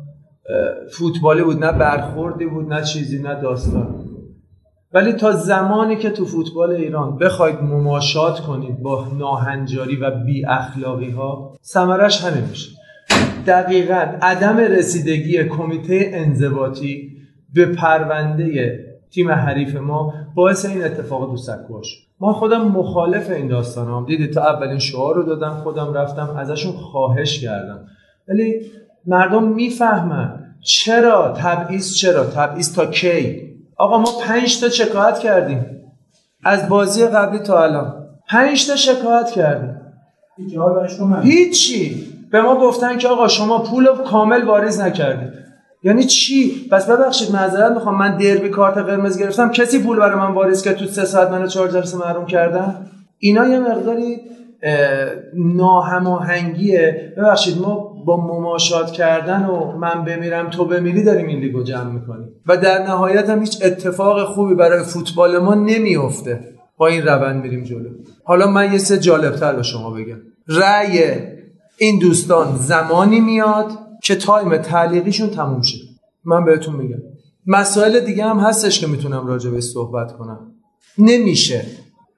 فوتبالی 0.92 1.42
بود 1.42 1.64
نه 1.64 1.72
برخوردی 1.72 2.46
بود 2.46 2.72
نه 2.72 2.82
چیزی 2.82 3.22
نه 3.22 3.40
داستان. 3.40 3.94
ولی 4.92 5.12
تا 5.12 5.32
زمانی 5.32 5.96
که 5.96 6.10
تو 6.10 6.24
فوتبال 6.24 6.70
ایران 6.70 7.18
بخواید 7.18 7.62
مماشات 7.62 8.40
کنید 8.40 8.82
با 8.82 9.06
ناهنجاری 9.18 9.96
و 9.96 10.10
بی 10.10 10.46
اخلاقی 10.46 11.10
ها 11.10 11.56
سمرش 11.62 12.24
همین 12.24 12.44
میشه. 12.44 12.70
دقیقا 13.46 14.06
عدم 14.22 14.58
رسیدگی 14.58 15.44
کمیته 15.44 16.10
انضباطی 16.12 17.16
به 17.54 17.66
پرونده 17.66 18.70
تیم 19.14 19.30
حریف 19.30 19.76
ما 19.76 20.14
باعث 20.34 20.64
این 20.64 20.84
اتفاق 20.84 21.30
دو 21.30 21.36
سکوش 21.36 21.86
ما 22.20 22.32
خودم 22.32 22.68
مخالف 22.68 23.30
این 23.30 23.48
داستان 23.48 23.88
هم 23.88 24.06
دیدی 24.06 24.26
تا 24.26 24.42
اولین 24.42 24.78
شعار 24.78 25.14
رو 25.14 25.22
دادم 25.22 25.54
خودم 25.54 25.92
رفتم 25.92 26.36
ازشون 26.38 26.72
خواهش 26.72 27.40
کردم. 27.40 27.86
ولی 28.28 28.60
مردم 29.06 29.44
می‌فهمن 29.44 30.54
چرا 30.62 31.34
تبعیض 31.38 31.94
چرا 31.94 32.24
تبعیض 32.24 32.74
تا 32.74 32.86
کی؟ 32.86 33.50
آقا 33.76 33.98
ما 33.98 34.10
پنج 34.26 34.60
تا 34.60 34.68
شکایت 34.68 35.18
کردیم. 35.18 35.66
از 36.44 36.68
بازی 36.68 37.06
قبلی 37.06 37.38
تا 37.38 37.62
الان. 37.62 38.06
پنج 38.28 38.66
تا 38.66 38.76
شکایت 38.76 39.30
کردیم. 39.30 39.76
هیچی. 41.22 42.06
به 42.30 42.40
ما 42.42 42.60
گفتن 42.60 42.98
که 42.98 43.08
آقا 43.08 43.28
شما 43.28 43.58
پول 43.58 43.86
کامل 44.10 44.42
واریز 44.46 44.80
نکردید. 44.80 45.39
یعنی 45.82 46.04
چی؟ 46.04 46.68
پس 46.70 46.90
ببخشید 46.90 47.32
معذرت 47.32 47.72
می‌خوام. 47.72 47.98
من 47.98 48.16
دربی 48.16 48.48
کارت 48.48 48.78
قرمز 48.78 49.18
گرفتم. 49.18 49.50
کسی 49.50 49.78
پول 49.78 49.98
برای 49.98 50.18
من 50.18 50.34
واریز 50.34 50.62
که 50.62 50.72
تو 50.72 50.86
سه 50.86 51.04
ساعت 51.04 51.30
منو 51.30 51.46
چهار 51.46 51.68
جلسه 51.68 51.98
محروم 51.98 52.26
کردن؟ 52.26 52.86
اینا 53.18 53.48
یه 53.48 53.58
مقداری 53.58 54.16
ناهماهنگیه. 55.34 57.12
ببخشید 57.16 57.60
ما 57.60 58.02
با 58.06 58.16
مماشات 58.16 58.90
کردن 58.90 59.44
و 59.44 59.78
من 59.78 60.04
بمیرم 60.04 60.50
تو 60.50 60.64
بمیری 60.64 61.04
داریم 61.04 61.26
این 61.26 61.40
لیگو 61.40 61.62
جمع 61.62 61.92
می‌کنیم. 61.92 62.28
و 62.46 62.56
در 62.56 62.82
نهایت 62.82 63.30
هم 63.30 63.40
هیچ 63.40 63.58
اتفاق 63.64 64.24
خوبی 64.24 64.54
برای 64.54 64.84
فوتبال 64.84 65.38
ما 65.38 65.54
نمیافته. 65.54 66.40
با 66.76 66.86
این 66.86 67.02
روند 67.02 67.42
میریم 67.42 67.64
جلو. 67.64 67.88
حالا 68.24 68.46
من 68.46 68.72
یه 68.72 68.78
سه 68.78 68.98
جالبتر 68.98 69.56
به 69.56 69.62
شما 69.62 69.90
بگم. 69.90 70.16
رأی 70.48 71.02
این 71.78 71.98
دوستان 71.98 72.56
زمانی 72.56 73.20
میاد 73.20 73.66
که 74.02 74.16
تایم 74.16 74.56
تعلیقیشون 74.56 75.30
تموم 75.30 75.62
شه. 75.62 75.78
من 76.24 76.44
بهتون 76.44 76.76
میگم. 76.76 76.98
مسائل 77.46 78.00
دیگه 78.00 78.24
هم 78.24 78.38
هستش 78.38 78.80
که 78.80 78.86
می‌تونم 78.86 79.26
راجع 79.26 79.50
به 79.50 79.60
صحبت 79.60 80.16
کنم. 80.16 80.52
نمیشه. 80.98 81.66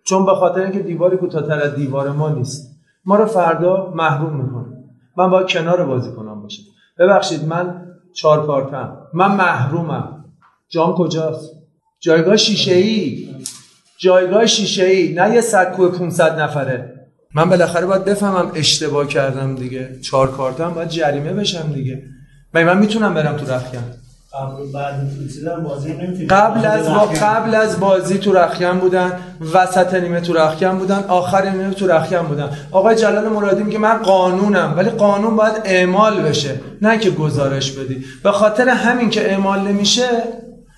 چون 0.04 0.26
به 0.26 0.34
خاطر 0.34 0.60
اینکه 0.60 0.78
دیواری 0.78 1.16
کوتاهتر 1.16 1.60
از 1.60 1.74
دیوار 1.74 2.10
ما 2.10 2.28
نیست. 2.28 2.76
ما 3.04 3.16
رو 3.16 3.26
فردا 3.26 3.92
محروم 3.96 4.44
می‌کنه. 4.44 4.84
من 5.16 5.30
باید 5.30 5.48
کنار 5.48 5.84
بازی 5.84 6.10
کنم 6.12 6.42
باشم. 6.42 6.62
ببخشید 6.98 7.44
من 7.44 7.86
چهار 8.14 8.46
کارتم 8.46 8.96
من 9.14 9.36
محرومم. 9.36 10.24
جام 10.68 10.94
کجاست؟ 10.94 11.50
جایگاه 12.00 12.36
شیشه 12.36 12.72
ای 12.72 13.28
جایگاه 13.98 14.46
شیشه 14.46 14.84
ای 14.84 15.14
نه 15.14 15.34
یه 15.34 15.40
سکو 15.40 15.88
500 15.88 16.40
نفره. 16.40 16.91
من 17.34 17.48
بالاخره 17.50 17.86
باید 17.86 18.04
بفهمم 18.04 18.52
اشتباه 18.54 19.06
کردم 19.06 19.54
دیگه 19.54 19.88
چهار 20.02 20.30
کارتم 20.30 20.74
باید 20.74 20.88
جریمه 20.88 21.32
بشم 21.32 21.72
دیگه. 21.72 22.02
من 22.54 22.64
من 22.64 22.78
می‌تونم 22.78 23.14
برم 23.14 23.36
تو 23.36 23.52
رخیم 23.52 23.80
قبل 26.30 26.66
از 26.66 26.86
با 26.86 27.06
قبل 27.06 27.54
از 27.54 27.80
بازی 27.80 28.18
تو 28.18 28.32
رخیم 28.32 28.78
بودن 28.78 29.12
وسط 29.54 29.94
نیمه 29.94 30.20
تو 30.20 30.32
رخیم 30.32 30.78
بودن 30.78 31.04
آخر 31.08 31.50
نیمه 31.50 31.74
تو 31.74 31.86
رخیم 31.86 32.22
بودن. 32.22 32.50
آقای 32.70 32.96
جلال 32.96 33.28
مرادی 33.28 33.62
میگه 33.62 33.78
من 33.78 33.98
قانونم 33.98 34.74
ولی 34.76 34.90
قانون 34.90 35.36
باید 35.36 35.54
اعمال 35.64 36.22
بشه 36.22 36.60
نه 36.82 36.98
که 36.98 37.10
گزارش 37.10 37.72
بدی. 37.72 38.04
به 38.22 38.32
خاطر 38.32 38.68
همین 38.68 39.10
که 39.10 39.30
اعمال 39.30 39.60
نمیشه 39.68 40.08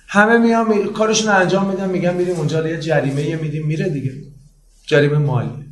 همه 0.07 0.37
میان 0.37 0.85
کارشون 0.85 1.31
انجام 1.31 1.69
میدن 1.69 1.89
میگن 1.89 2.13
میریم 2.13 2.35
اونجا 2.35 2.67
یه 2.67 2.79
جریمه 2.79 3.35
میدیم 3.35 3.65
میره 3.65 3.89
دیگه. 3.89 4.11
جریمه 4.87 5.17
مالی. 5.17 5.64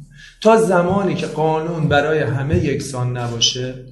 تا 0.43 0.57
زمانی 0.57 1.15
که 1.15 1.27
قانون 1.27 1.87
برای 1.87 2.19
همه 2.19 2.57
یکسان 2.57 3.17
نباشه 3.17 3.85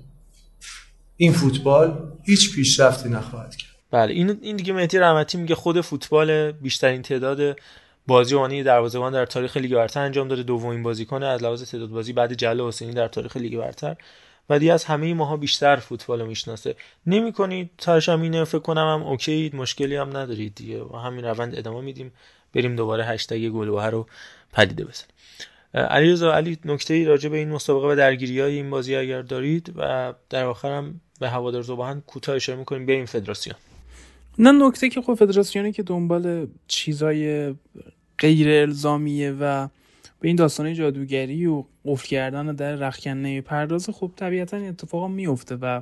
این 1.18 1.34
فوتبال 1.34 2.11
هیچ 2.23 2.56
پیشرفتی 2.56 3.10
نخواهد 3.10 3.56
کرد. 3.56 3.72
بله 3.91 4.14
این 4.14 4.40
این 4.41 4.56
دیگه 4.56 4.73
مهدی 4.73 4.98
رحمتی 4.98 5.38
میگه 5.38 5.56
خود 5.56 5.82
فوتبال 5.82 6.52
بیشترین 6.52 7.02
تعداد 7.02 7.60
بازی 8.07 8.36
وانی 8.36 8.64
دروازه‌بان 8.64 9.14
در 9.14 9.26
تاریخ 9.26 9.57
لیگ 9.57 9.76
برتر 9.76 9.99
انجام 9.99 10.28
داده. 10.28 10.44
دومین 10.44 10.84
بازیکن 10.84 11.23
از 11.23 11.44
لحاظ 11.44 11.64
تعداد 11.64 11.90
بازی 11.90 12.14
بعد 12.14 12.34
جلال 12.34 12.68
حسینی 12.68 12.94
در 12.94 13.07
تاریخ 13.07 13.38
لیگ 13.38 13.57
برتر. 13.57 13.95
و 14.49 14.60
دیگه 14.60 14.73
از 14.73 14.86
همه 14.86 15.14
ماها 15.14 15.38
بیشتر 15.38 15.76
فوتبال 15.76 16.22
رو 16.22 16.28
می‌شناسه. 16.28 16.76
نمی‌کنید؟ 17.07 17.69
ترش 17.78 18.10
هم 18.10 18.44
فکر 18.44 18.60
کنم 18.60 18.88
هم 18.88 19.03
اوکی 19.07 19.52
مشکلی 19.53 19.95
هم 19.95 20.18
ندارید 20.18 20.56
دیگه. 20.56 20.84
و 20.84 20.95
همین 20.95 21.26
روند 21.26 21.57
ادامه 21.57 21.82
میدیم. 21.82 22.11
بریم 22.56 22.76
دوباره 22.76 23.06
هشتگ 23.06 23.49
گلوه 23.49 23.86
رو 23.86 24.07
پدیده 24.53 24.84
بزنیم. 24.84 25.15
علیرضا 25.73 26.34
علی 26.34 26.57
نکته 26.65 26.93
ای 26.93 27.06
راجع 27.06 27.30
به 27.30 27.38
این 27.38 27.49
مسابقه 27.49 27.88
و 27.88 27.95
درگیری 27.95 28.39
های 28.39 28.56
این 28.56 28.69
بازی 28.69 28.95
اگر 28.95 29.22
دارید 29.22 29.73
و 29.76 30.14
در 30.30 30.45
آخر 30.45 30.77
هم 30.77 31.02
به 31.19 31.30
هوادار 31.30 31.61
زبان 31.61 32.02
کوتاه 32.02 32.35
اشاره 32.35 32.60
می‌کنیم 32.60 32.85
بریم 32.85 33.06
فدراسیون. 33.06 33.56
نه 34.39 34.52
نکته 34.52 34.89
که 34.89 35.02
خب 35.02 35.14
فدراسیونی 35.14 35.72
که 35.72 35.84
دنبال 35.84 36.48
چیزای 36.68 37.53
غیر 38.19 38.49
الزامیه 38.49 39.31
و 39.31 39.68
به 40.19 40.27
این 40.27 40.35
داستان 40.35 40.73
جادوگری 40.73 41.45
و 41.45 41.64
قفل 41.85 42.07
کردن 42.07 42.56
در 42.56 42.76
رخکن 42.76 43.41
پرداز 43.41 43.89
خب 43.89 44.11
طبیعتا 44.15 44.57
این 44.57 44.69
اتفاق 44.69 45.10
میفته 45.10 45.56
و 45.56 45.81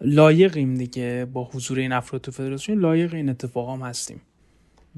لایقیم 0.00 0.74
دیگه 0.74 1.26
با 1.32 1.44
حضور 1.44 1.78
این 1.78 1.92
افراد 1.92 2.22
تو 2.22 2.30
فدراسیون 2.30 2.78
لایق 2.78 3.14
این 3.14 3.28
اتفاق 3.28 3.70
هم 3.70 3.82
هستیم. 3.82 4.20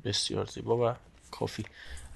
بسیار 0.04 0.46
زیبا 0.46 0.90
و 0.90 0.94
کافی. 1.30 1.64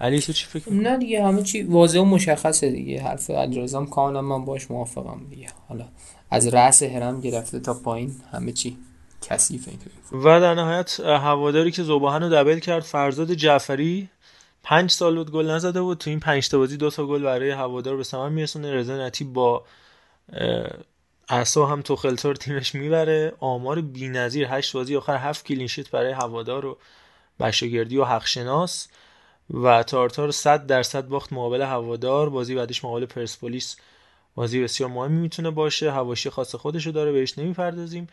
علی 0.02 0.20
تو 0.20 0.32
چی 0.32 0.46
فکر 0.46 0.72
نه 0.72 0.96
دیگه 0.96 1.24
همه 1.24 1.42
چی 1.42 1.62
واضح 1.62 1.98
و 1.98 2.04
مشخصه 2.04 2.70
دیگه. 2.70 3.02
حرف 3.02 3.30
علیرضا 3.30 3.84
کاملا 3.84 4.22
من 4.22 4.44
باش 4.44 4.70
موافقم 4.70 5.26
دیگه. 5.30 5.48
حالا 5.68 5.84
از 6.30 6.46
رأس 6.46 6.82
هرم 6.82 7.20
گرفته 7.20 7.60
تا 7.60 7.74
پایین 7.74 8.14
همه 8.32 8.52
چی 8.52 8.76
کثیفه 9.22 9.72
و 10.12 10.40
در 10.40 10.54
نهایت 10.54 11.00
هواداری 11.00 11.70
که 11.70 11.82
زوباهن 11.82 12.22
رو 12.22 12.28
دبل 12.28 12.58
کرد 12.58 12.82
فرزاد 12.82 13.32
جعفری 13.32 14.08
پنج 14.62 14.90
سال 14.90 15.16
بود 15.16 15.30
گل 15.30 15.50
نزده 15.50 15.80
بود. 15.82 15.98
تو 15.98 16.10
این 16.10 16.20
پنج 16.20 16.48
تا 16.48 16.58
بازی 16.58 16.76
دو 16.76 16.90
تا 16.90 17.06
گل 17.06 17.22
برای 17.22 17.50
هوادار 17.50 17.96
به 17.96 18.02
ثمر 18.02 18.28
میرسونه. 18.28 18.72
رضا 18.72 19.06
نتی 19.06 19.24
با 19.24 19.64
اعصا 21.28 21.66
هم 21.66 21.82
توخلتور 21.82 22.34
تیمش 22.34 22.74
می‌بره. 22.74 23.32
آمار 23.40 23.80
بی‌نظیر 23.80 24.46
هشت 24.50 24.72
بازی 24.72 24.96
آخر 24.96 25.16
هفت 25.16 25.46
کلینشیت 25.46 25.90
برای 25.90 26.12
هوادار 26.12 26.66
و 26.66 26.78
بشاگردی 27.40 27.96
و 27.96 28.04
حقشناس. 28.04 28.88
و 29.50 29.82
تارتار 29.82 30.30
100 30.30 30.66
درصد 30.66 31.08
باخت 31.08 31.32
مقابل 31.32 31.62
هوادار. 31.62 32.30
بازی 32.30 32.54
بعدش 32.54 32.84
مقابل 32.84 33.06
پرسپولیس 33.06 33.76
بازی 34.34 34.62
بسیار 34.62 34.90
مهمی 34.90 35.20
می‌تونه 35.20 35.50
باشه. 35.50 35.92
هواشی 35.92 36.30
خاص 36.30 36.54
خودشو 36.54 36.90
داره 36.90 37.12
بهش 37.12 37.38
نمی‌پردازیم. 37.38 38.06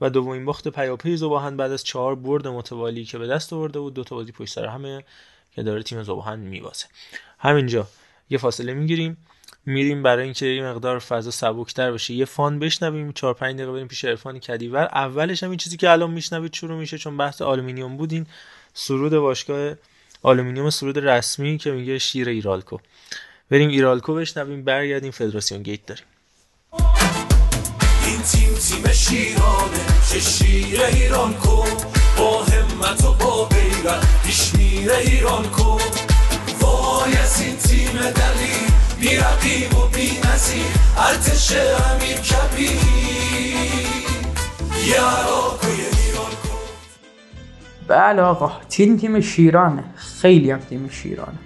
و 0.00 0.10
دومین 0.10 0.44
باخت 0.44 0.68
پیاپی 0.68 1.16
زباهن 1.16 1.56
بعد 1.56 1.72
از 1.72 1.84
چهار 1.84 2.14
برد 2.14 2.48
متوالی 2.48 3.04
که 3.04 3.18
به 3.18 3.26
دست 3.26 3.52
آورده 3.52 3.80
بود. 3.80 3.94
دو 3.94 4.04
تا 4.04 4.16
بازی 4.16 4.32
پشت 4.32 4.54
سر 4.54 4.66
همه 4.66 5.04
که 5.54 5.62
داره 5.62 5.82
تیم 5.82 6.02
زباهن 6.02 6.38
میوازه 6.38 6.86
همینجا 7.38 7.88
یه 8.30 8.38
فاصله 8.38 8.74
می‌گیریم. 8.74 9.16
میریم 9.66 10.02
برای 10.02 10.24
اینکه 10.24 10.46
یه 10.46 10.62
مقدار 10.62 10.98
فضا 10.98 11.30
سبکتر 11.30 11.92
بشه. 11.92 12.14
یه 12.14 12.24
fun 12.24 12.58
بشنویم. 12.58 13.12
4 13.12 13.34
5 13.34 13.56
دقیقه 13.56 13.72
بریم 13.72 13.88
پیش 13.88 14.04
عرفان 14.04 14.38
کدیور. 14.38 14.84
اولش 14.84 15.42
هم 15.42 15.50
این 15.50 15.56
چیزی 15.56 15.76
که 15.76 15.90
الان 15.90 16.10
میشنوید 16.10 16.54
شروع 16.54 16.78
میشه 16.78 16.98
چون 16.98 17.16
بحث 17.16 17.42
آلومینیوم 17.42 17.96
بودیم. 17.96 18.26
سرود 18.74 19.12
باشگاه 19.12 19.74
آلومینیوم 20.26 20.70
سرود 20.70 20.98
رسمی 20.98 21.58
که 21.58 21.70
میگه 21.70 21.98
شیر 21.98 22.28
ایرالکو. 22.28 22.78
بریم 23.50 23.68
ایرالکو 23.68 24.14
بشنویم 24.14 24.64
برگردیم 24.64 25.10
فدراسیون 25.10 25.62
gate 25.62 25.86
داریم. 25.86 26.04
این 28.06 28.22
تیم 28.22 28.54
تیم 28.54 28.92
شیرانه 28.92 29.84
چه 30.12 30.20
شیر 30.20 30.80
ایرالکو 30.82 31.64
با 32.18 32.44
همت 32.44 33.04
و 33.04 33.12
با 33.12 33.44
غیرت 33.44 34.22
پیش 34.24 34.54
میره 34.54 34.96
ایرالکو 34.96 35.78
وای 36.60 37.16
از 37.16 37.40
این 37.40 37.56
تیم 37.56 37.92
دلی 37.92 38.56
بی 39.00 39.16
رقیب 39.16 39.78
و 39.78 39.88
بی 39.88 40.18
نظیر 40.24 40.66
ارتش 40.96 41.52
امیر 41.52 42.16
کبیر. 42.16 42.70
یه 44.86 45.00
اراک 45.00 45.64
بله 47.88 48.22
آقا 48.22 48.52
تیم 48.68 48.96
تیم 48.96 49.20
شیرانه. 49.20 49.84
خیلی 49.94 50.50
هم 50.50 50.58
تیم 50.58 50.88
شیرانه. 50.88 51.38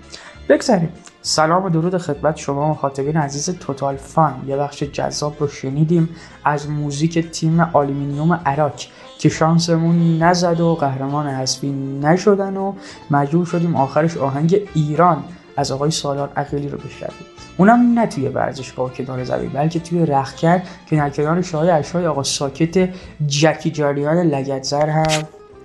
بگذاریم. 0.48 0.88
سلام 1.22 1.64
و 1.64 1.70
درود 1.70 1.98
خدمت 1.98 2.36
شما 2.36 2.70
مخاطبین 2.70 3.16
عزیز 3.16 3.50
Total 3.50 3.96
Fun. 3.96 4.34
یه 4.46 4.56
بخش 4.56 4.82
جذاب 4.82 5.36
رو 5.40 5.48
شنیدیم 5.48 6.08
از 6.44 6.70
موزیک 6.70 7.30
تیم 7.30 7.60
آلومینیوم 7.60 8.40
اراک 8.46 8.72
که 9.18 9.28
شانسمون 9.28 10.22
نزد 10.22 10.60
و 10.60 10.74
قهرمان 10.74 11.26
حذفی 11.26 11.70
نشدن 12.02 12.56
و 12.56 12.72
مجبور 13.10 13.46
شدیم 13.46 13.76
آخرش 13.76 14.16
آهنگ 14.16 14.68
ایران 14.74 15.24
از 15.56 15.72
آقای 15.72 15.90
سالار 15.90 16.32
عقیلی 16.36 16.68
رو 16.68 16.78
بشنویم. 16.78 17.26
اونم 17.56 17.98
نه 17.98 18.06
توی 18.06 18.28
ورزشگاه 18.28 18.92
کنار 18.94 19.24
زمین 19.24 19.48
بلکه 19.48 19.80
توی 19.80 20.06
رخکن 20.06 20.62
که 20.86 20.96
در 20.96 21.10
کنار 21.10 21.42
شاهی 21.42 21.70
اشای 21.70 22.06
آقا 22.06 22.22
ساکت 22.22 22.88
جکی 23.26 23.70
جاریان 23.70 24.16
لگتزر 24.16 24.88
هم 24.88 25.22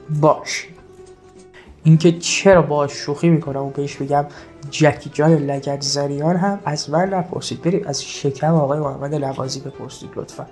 باش. 0.09 0.67
اینکه 1.83 2.11
چرا 2.11 2.61
باش 2.61 2.91
شوخی 2.91 3.29
می‌کنم 3.29 3.61
و 3.61 3.69
بهش 3.69 3.95
بگم 3.95 4.25
جکی 4.71 5.09
جان 5.09 5.33
لگت 5.33 5.81
زریان 5.81 6.35
هم 6.35 6.59
از 6.65 6.89
من 6.89 7.13
نپرسید. 7.13 7.61
بریم 7.61 7.81
از 7.85 8.03
شکم 8.03 8.53
آقای 8.53 8.79
محمد 8.79 9.15
لوازی 9.15 9.59
بپرسید 9.59 10.09
لطفا. 10.15 10.45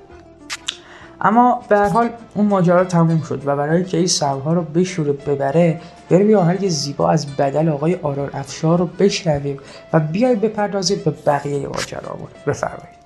اما 1.22 1.62
به 1.70 1.78
هر 1.78 1.90
حال 1.90 2.10
اون 2.36 2.48
ماجرا 2.48 2.84
تموم 2.84 3.22
شد 3.22 3.42
و 3.46 3.56
برای 3.56 3.86
که 3.86 3.98
این 3.98 4.08
سرها 4.08 4.54
رو 4.54 4.62
بشوره 4.62 5.12
ببره 5.12 5.82
بریم 6.10 6.30
یه 6.30 6.38
آهنگ 6.38 6.70
زیبا 6.70 7.10
از 7.10 7.36
بدل 7.36 7.70
آقای 7.70 7.96
آرار 7.96 8.30
افشار 8.34 8.80
رو 8.80 8.86
بشنویم 8.86 9.60
و 9.94 10.00
بیایم 10.00 10.40
بپردازیم 10.40 11.02
به 11.06 11.12
بقیه 11.26 11.68
ماجرامون 11.68 12.28
بفرمایید. 12.48 13.01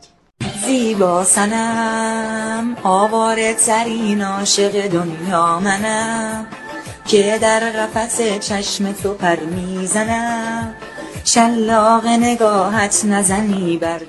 زیبا 0.66 1.24
سنم 1.24 2.78
آواره 2.84 3.54
ترین 3.54 4.22
عاشق 4.22 4.88
دنیا 4.88 5.60
منم 5.60 6.48
که 7.06 7.38
در 7.42 7.60
قفس 7.60 8.22
چشم 8.40 8.92
تو 8.92 9.14
پر 9.14 9.36
می‌زنم. 9.36 10.76
شلاق 11.26 12.08
نگاهت 12.08 13.06
نزنی 13.06 13.78
برد 13.78 14.08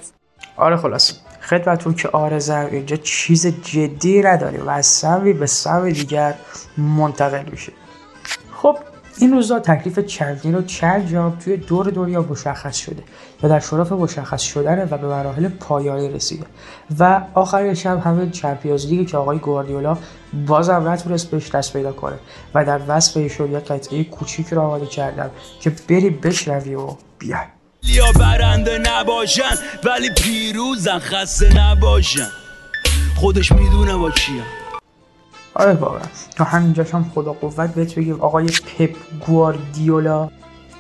آره 0.57 0.77
خلاص 0.77 1.12
خدمتون 1.43 1.95
که 1.95 2.09
آرزم 2.09 2.69
اینجا 2.73 2.97
چیز 2.97 3.47
جدی 3.47 4.23
نداریم 4.23 4.66
و 4.66 4.70
از 4.70 4.87
سوی 4.87 5.33
به 5.33 5.47
سوی 5.47 5.93
دیگر 5.93 6.35
منتقل 6.78 7.51
میشه 7.51 7.73
خب 8.57 8.78
این 9.18 9.32
روزا 9.32 9.59
تکلیف 9.59 9.98
چندین 9.98 10.55
و 10.55 10.62
چند 10.62 11.10
جام 11.10 11.38
توی 11.38 11.56
دور 11.56 11.90
دنیا 11.90 12.22
مشخص 12.22 12.76
شده 12.76 13.02
و 13.43 13.48
در 13.48 13.60
شرف 13.60 13.93
مشخص 13.93 14.43
شدن 14.43 14.88
و 14.90 14.98
به 14.98 15.06
مراحل 15.06 15.48
پایانی 15.48 16.09
رسیده. 16.09 16.47
و 16.98 17.20
آخرین 17.34 17.74
شب 17.74 18.01
همه 18.01 18.30
چمپیونز 18.30 18.86
لیگ 18.86 19.09
که 19.09 19.16
آقای 19.16 19.38
گواردیولا 19.38 19.98
بازم 20.47 20.88
نتونست 20.88 21.30
بهش 21.30 21.51
دست 21.51 21.72
پیدا 21.72 21.93
کنه 21.93 22.16
و 22.55 22.64
در 22.64 22.80
وصف 22.88 23.16
ایشون 23.16 23.52
یه 23.52 23.59
قطعه 23.59 24.05
کوچیک 24.05 24.47
رو 24.47 24.62
آماده 24.62 24.86
کردم 24.86 25.30
که 25.60 25.72
بریم 25.88 26.18
بشنویم 26.22 26.78
و 26.78 26.97
بیایم 27.18 27.48
یا 27.82 28.12
برنده 28.12 28.78
نباشن 28.78 29.56
ولی 29.84 30.10
پیروزن 30.10 30.98
خسته 30.98 31.56
نباشن. 31.56 32.28
خودش 33.16 33.52
می‌دونه 33.52 33.97
با 33.97 34.10
کیم 34.10 34.43
آره 35.57 35.73
واقعا. 35.73 36.01
تا 36.37 36.45
همینجاش 36.45 36.95
هم 36.95 37.11
خدا 37.15 37.33
قوت 37.33 37.74
بهت 37.74 37.95
بگیم 37.95 38.20
آقای 38.20 38.47
پپ 38.47 38.91
گواردیولا. 39.27 40.28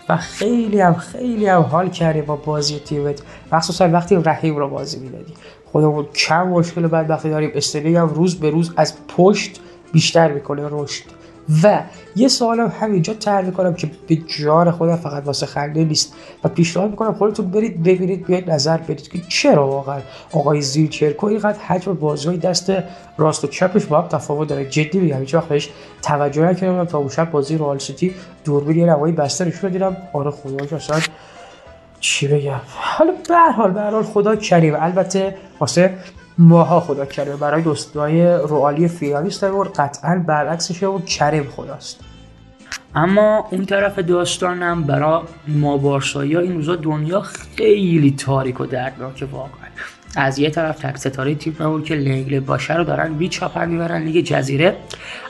و 0.08 0.16
خیلی 0.16 0.80
هم 0.80 0.94
خیلی 0.94 1.46
هم 1.46 1.62
حال 1.62 1.88
کردی 1.88 2.22
با 2.22 2.36
بازی 2.36 2.78
تیمت 2.78 3.22
مخصوصا 3.52 3.88
وقتی 3.88 4.16
رحیم 4.16 4.56
رو 4.56 4.68
بازی 4.68 4.98
می‌دادی. 4.98 5.34
خودمون 5.64 6.04
کم 6.04 6.48
مشکل 6.48 6.86
بعد 6.86 7.10
وقتی 7.10 7.30
داریم. 7.30 7.50
استرلی 7.54 7.96
هم 7.96 8.08
روز 8.08 8.40
به 8.40 8.50
روز 8.50 8.72
از 8.76 8.94
پشت 9.08 9.60
بیشتر 9.92 10.32
می‌کنه 10.32 10.62
رشد. 10.70 11.04
و 11.62 11.82
یه 12.16 12.28
سوالم 12.28 12.72
همینجا 12.80 13.14
طرح 13.14 13.46
می‌کنم 13.46 13.74
که 13.74 13.90
به 14.08 14.16
جان 14.16 14.70
خودم 14.70 14.96
فقط 14.96 15.26
واسه 15.26 15.46
خنده 15.46 15.84
نیست. 15.84 16.14
و 16.44 16.48
پیشنهاد 16.48 16.90
می‌کنم 16.90 17.14
خودتون 17.14 17.50
برید 17.50 17.82
ببینید 17.82 18.26
بیاید 18.26 18.50
نظر 18.50 18.76
بدید 18.76 19.08
که 19.08 19.18
چرا 19.28 19.68
واقعا 19.68 20.00
آقای 20.32 20.60
زیرچرکو 20.60 21.26
اینقدر 21.26 21.58
حجم 21.58 21.94
بازی 21.94 22.36
دست 22.36 22.72
راست 23.18 23.44
و 23.44 23.46
چپش 23.46 23.84
با 23.84 24.00
هم 24.00 24.08
تفاوت 24.08 24.48
داره. 24.48 24.64
جدی 24.70 24.98
میگم 24.98 25.20
هیچ 25.20 25.34
وقت 25.34 25.48
بهش 25.48 25.70
توجه 26.02 26.42
نکردم. 26.42 26.84
تا 26.84 26.98
اون 26.98 27.08
شب 27.08 27.30
بازی 27.30 27.58
رئال 27.58 27.78
سیتی 27.78 28.14
دوربین 28.44 28.76
یه 28.76 28.86
نوایی 28.86 29.14
بسته 29.14 29.44
نشون 29.44 29.70
دیدم. 29.70 29.96
آره 30.12 30.30
خدا 30.30 30.76
اصلا 30.76 31.00
چی 32.00 32.28
بگم. 32.28 32.60
حالا 32.66 33.12
به 33.28 33.34
هر 33.34 33.50
حال 33.50 33.70
به 33.70 34.02
خدا 34.02 34.36
کریم. 34.36 34.74
البته 34.78 35.36
واسه 35.60 35.94
ماها 36.38 36.80
خدا 36.80 37.04
کریم 37.04 37.36
برای 37.36 37.62
دوستای 37.62 38.26
روالی 38.26 38.88
فینالیست 38.88 39.44
و 39.44 39.64
قطعا 39.76 40.24
برعکسشه 40.26 40.86
و 40.86 41.00
کریم 41.00 41.44
خداست. 41.44 42.00
اما 42.94 43.48
اون 43.50 43.64
طرف 43.66 43.98
داستانم 43.98 44.82
برای 44.82 45.22
ما 45.48 45.76
بارسایی 45.76 46.36
این 46.36 46.54
روزا 46.54 46.76
دنیا 46.76 47.20
خیلی 47.20 48.10
تاریک 48.10 48.60
و 48.60 48.66
دردناکه 48.66 49.26
واقعا. 49.26 49.65
از 50.16 50.38
یه 50.38 50.50
طرف 50.50 50.78
تک 50.78 50.96
ستاره 50.96 51.34
تیم 51.34 51.56
نبود 51.60 51.84
که 51.84 51.94
لنگل 51.94 52.40
باشه 52.40 52.74
رو 52.74 52.84
دارن 52.84 53.14
بی 53.14 53.28
چاپر 53.28 53.66
می‌برن 53.66 54.02
لیگ 54.02 54.24
جزیره. 54.24 54.76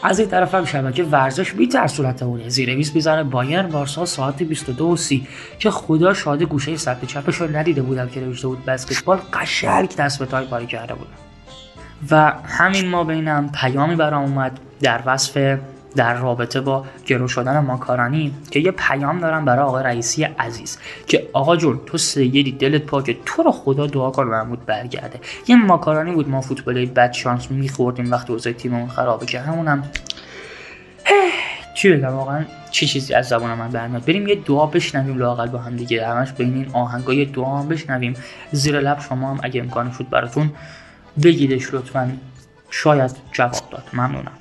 از 0.02 0.18
این 0.18 0.28
طرف 0.28 0.54
هم 0.54 0.64
شبکه 0.64 1.04
ورزش 1.04 1.52
بی 1.52 1.68
ترسولتمونه 1.68 2.48
زیر 2.48 2.74
20 2.76 2.94
می‌زنه 2.94 3.24
بایرن 3.24 3.68
بارسا 3.68 4.04
ساعت 4.04 4.42
22 4.42 4.84
و 4.84 4.96
30 4.96 5.26
که 5.58 5.70
خدا 5.70 6.14
شاده 6.14 6.44
گوشه 6.44 6.76
سمت 6.76 7.04
چپش 7.04 7.36
رو 7.36 7.56
ندیده 7.56 7.82
بودم 7.82 8.08
که 8.08 8.20
نوشته 8.20 8.48
بود 8.48 8.64
بسکتبال 8.64 9.18
قشنگ 9.32 9.96
دست 9.96 10.18
به 10.18 10.26
تایم 10.26 10.46
پاری 10.46 10.66
کرده 10.66 10.94
بودم. 10.94 11.10
و 12.10 12.32
همین 12.44 12.88
ما 12.88 13.04
بینم 13.04 13.50
پیامی 13.54 13.96
برام 13.96 14.22
اومد 14.22 14.60
در 14.80 15.00
وصف 15.06 15.58
در 15.96 16.14
رابطه 16.14 16.60
با 16.60 16.84
گرو 17.06 17.28
شدن 17.28 17.58
ماکارانی 17.58 18.34
که 18.50 18.60
یه 18.60 18.70
پیام 18.70 19.20
دارم 19.20 19.44
برای 19.44 19.64
آقای 19.64 19.84
رئیسی 19.84 20.24
عزیز 20.24 20.78
که 21.06 21.28
آقا 21.32 21.56
جون 21.56 21.80
تو 21.86 21.98
سیدی 21.98 22.52
دلت 22.52 22.82
پاکه 22.82 23.16
تو 23.24 23.42
رو 23.42 23.52
خدا 23.52 23.86
دعا 23.86 24.10
کن 24.10 24.24
محمود 24.24 24.66
برگرده. 24.66 25.20
یه 25.46 25.56
ماکارانی 25.56 26.12
بود 26.12 26.28
ما 26.28 26.40
فوتبالی 26.40 26.86
بد 26.86 27.12
شانس 27.12 27.50
میخوردیم 27.50 28.10
وقتی 28.12 28.32
اوضاع 28.32 28.52
تیممون 28.52 28.88
خرابه 28.88 29.26
که 29.26 29.40
همونم 29.40 29.82
چی 31.74 31.92
بگم 31.92 32.08
واقعا 32.08 32.44
چه 32.70 32.86
چیزی 32.86 33.14
از 33.14 33.28
زبان 33.28 33.54
من 33.54 33.68
برمیاد. 33.68 34.04
بریم 34.04 34.26
یه 34.26 34.34
دعا 34.34 34.66
بشنویم 34.66 35.18
لاقل 35.18 35.48
با 35.48 35.58
هم 35.58 35.76
دیگه. 35.76 36.06
همش 36.06 36.32
بین 36.32 36.54
این 36.54 36.66
آهنگای 36.72 37.24
دعا 37.24 37.58
هم 37.58 37.68
بشنویم. 37.68 38.14
زیر 38.52 38.80
لب 38.80 39.00
شما 39.00 39.30
هم 39.30 39.40
اگه 39.42 39.60
امکان 39.60 39.92
شد 39.92 40.08
براتون 40.08 40.50
بگیدش 41.22 41.74
لطفا. 41.74 42.12
شاید 42.70 43.10
جواب 43.32 43.70
داد. 43.70 43.84
ممنونم. 43.92 44.32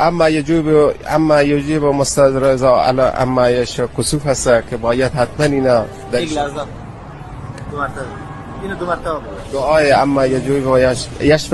اما 0.00 0.28
یجوب 0.28 0.94
اما 1.08 1.42
یجیب 1.42 1.84
مستد 1.84 2.44
رضا 2.44 2.82
علی 2.82 3.00
اما 3.00 3.50
یش 3.50 3.80
کسوف 3.98 4.26
هست 4.26 4.48
که 4.70 4.76
باید 4.76 5.12
حتما 5.12 5.46
اینا 5.46 5.84
یک 6.12 6.32
لحظه. 6.32 6.54
دو 7.70 7.76
مرتبه. 7.76 8.00
اینو 8.62 8.74
دو 8.76 8.86
مرتبه 8.86 9.20
دعای 9.52 9.92
اما 9.92 10.26
یجوب 10.26 10.66
و 10.66 10.78
یش 10.78 11.06
یش 11.20 11.50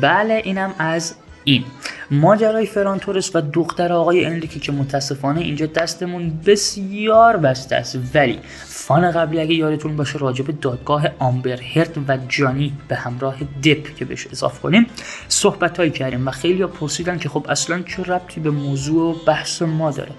بله 0.00 0.40
اینم 0.44 0.74
از 0.78 1.14
این 1.44 1.64
ماجرای 2.10 2.66
فرانتورس 2.66 3.36
و 3.36 3.40
دختر 3.40 3.92
آقای 3.92 4.24
انریکی 4.24 4.60
که 4.60 4.72
متاسفانه 4.72 5.40
اینجا 5.40 5.66
دستمون 5.66 6.40
بسیار 6.46 7.36
بسته 7.36 7.76
است. 7.76 7.98
ولی 8.14 8.38
فان 8.64 9.10
قبلی 9.10 9.40
اگه 9.40 9.54
یادتون 9.54 9.96
باشه 9.96 10.18
راجع 10.18 10.44
به 10.44 10.52
دادگاه 10.52 11.08
آمبر 11.18 11.60
هرد 11.60 11.98
و 12.08 12.18
جانی 12.28 12.72
به 12.88 12.96
همراه 12.96 13.36
دپ 13.64 13.96
که 13.96 14.04
بهش 14.04 14.26
اضافه 14.32 14.60
کنیم 14.60 14.86
صحبت 15.28 15.78
هایی 15.78 15.90
کردیم 15.90 16.28
و 16.28 16.30
خیلی 16.30 16.66
پرسیدن 16.66 17.18
که 17.18 17.28
خب 17.28 17.46
اصلا 17.48 17.82
چه 17.82 18.02
ربطی 18.02 18.40
به 18.40 18.50
موضوع 18.50 19.10
و 19.10 19.24
بحث 19.26 19.62
ما 19.62 19.90
داره 19.90 20.12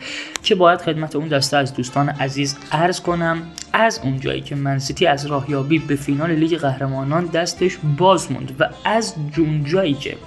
که 0.43 0.55
باید 0.55 0.81
خدمت 0.81 1.15
اون 1.15 1.27
دسته 1.27 1.57
از 1.57 1.73
دوستان 1.73 2.09
عزیز 2.09 2.57
عرض 2.71 3.01
کنم 3.01 3.41
از 3.77 3.99
اونجایی 4.03 4.41
که 4.41 4.55
منسیتی 4.55 5.07
از 5.07 5.25
راهیابی 5.25 5.79
به 5.79 5.95
فینال 5.95 6.31
لیگ 6.31 6.57
قهرمانان 6.57 7.25
دستش 7.25 7.77
باز 7.97 8.31
موند 8.31 8.55
و 8.59 8.69
از 8.85 9.15
اونجایی 9.37 9.93
که 9.93 10.17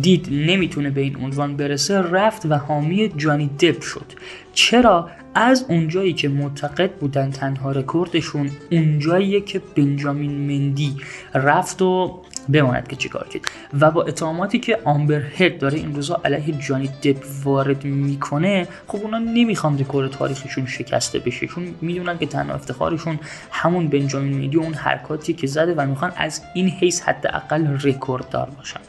دید 0.00 0.28
نمی‌تونه 0.30 0.90
به 0.90 1.00
این 1.00 1.16
عنوان 1.16 1.56
برسه 1.56 1.98
رفت 1.98 2.46
و 2.46 2.54
حامی 2.54 3.12
جانی 3.16 3.46
دپ 3.46 3.80
شد. 3.82 4.06
چرا؟ 4.52 5.10
از 5.34 5.64
اونجایی 5.68 6.12
که 6.12 6.28
معتقد 6.28 6.90
بودن 6.90 7.30
تنها 7.30 7.72
رکوردشون 7.72 8.50
اونجاییه 8.72 9.40
که 9.40 9.62
بنجامین 9.76 10.30
مندی 10.30 10.96
رفت 11.34 11.82
و 11.82 12.22
بماند 12.52 12.88
که 12.88 12.96
چیکار 12.96 13.28
کرد 13.28 13.42
و 13.80 13.90
با 13.90 14.02
اتهاماتی 14.02 14.58
که 14.58 14.78
امبر 14.84 15.22
هرد 15.36 15.58
داره 15.58 15.78
این 15.78 15.94
روزا 15.94 16.20
علیه 16.24 16.58
جانی 16.58 16.88
دپ 16.88 17.24
وارد 17.44 17.84
می‌کنه 17.84 18.68
خب 18.86 18.98
اونا 19.02 19.18
نمی‌خوان 19.18 19.78
رکورد 19.78 20.10
تاریخشون 20.10 20.66
شکسته 20.66 21.18
بشه. 21.18 21.46
چون 21.46 21.74
می‌دونن 21.80 22.18
که 22.18 22.26
تنها 22.26 22.54
افتخارشون 22.54 23.18
همون 23.50 23.88
بنجامین 23.88 24.38
مندی 24.38 24.56
و 24.56 24.60
اون 24.60 24.74
حرکاتی 24.74 25.32
که 25.32 25.46
زده 25.46 25.74
و 25.74 25.86
می‌خوان 25.86 26.12
از 26.16 26.42
این 26.54 26.68
حیث 26.68 27.02
حداقل 27.02 27.78
رکورد 27.82 28.28
دار 28.28 28.50
باشن. 28.50 28.80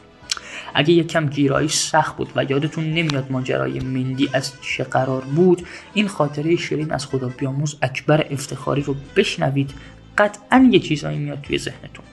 اگه 0.74 0.90
یکم 0.90 1.26
گیرایش 1.26 1.74
سخت 1.74 2.16
بود 2.16 2.32
و 2.36 2.44
یادتون 2.44 2.84
نمیاد 2.84 3.26
ماجرای 3.30 3.80
مندی 3.80 4.28
از 4.32 4.52
چه 4.60 4.84
قرار 4.84 5.20
بود 5.20 5.66
این 5.94 6.08
خاطره 6.08 6.56
شیرین 6.56 6.92
از 6.92 7.06
خدا 7.06 7.28
بیاموز 7.28 7.76
اکبر 7.82 8.26
افتخاری 8.30 8.82
رو 8.82 8.96
بشنوید. 9.16 9.74
قطعا 10.18 10.68
یه 10.72 10.78
چیزایی 10.78 11.18
میاد 11.18 11.40
توی 11.40 11.58
ذهنتون. 11.58 12.04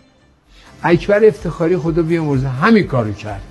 اکبر 0.84 1.26
افتخاری 1.26 1.78
خدا 1.78 2.02
بیامرزه. 2.02 2.50
همین 2.50 2.84
کارو 2.84 3.14
کرد. 3.14 3.42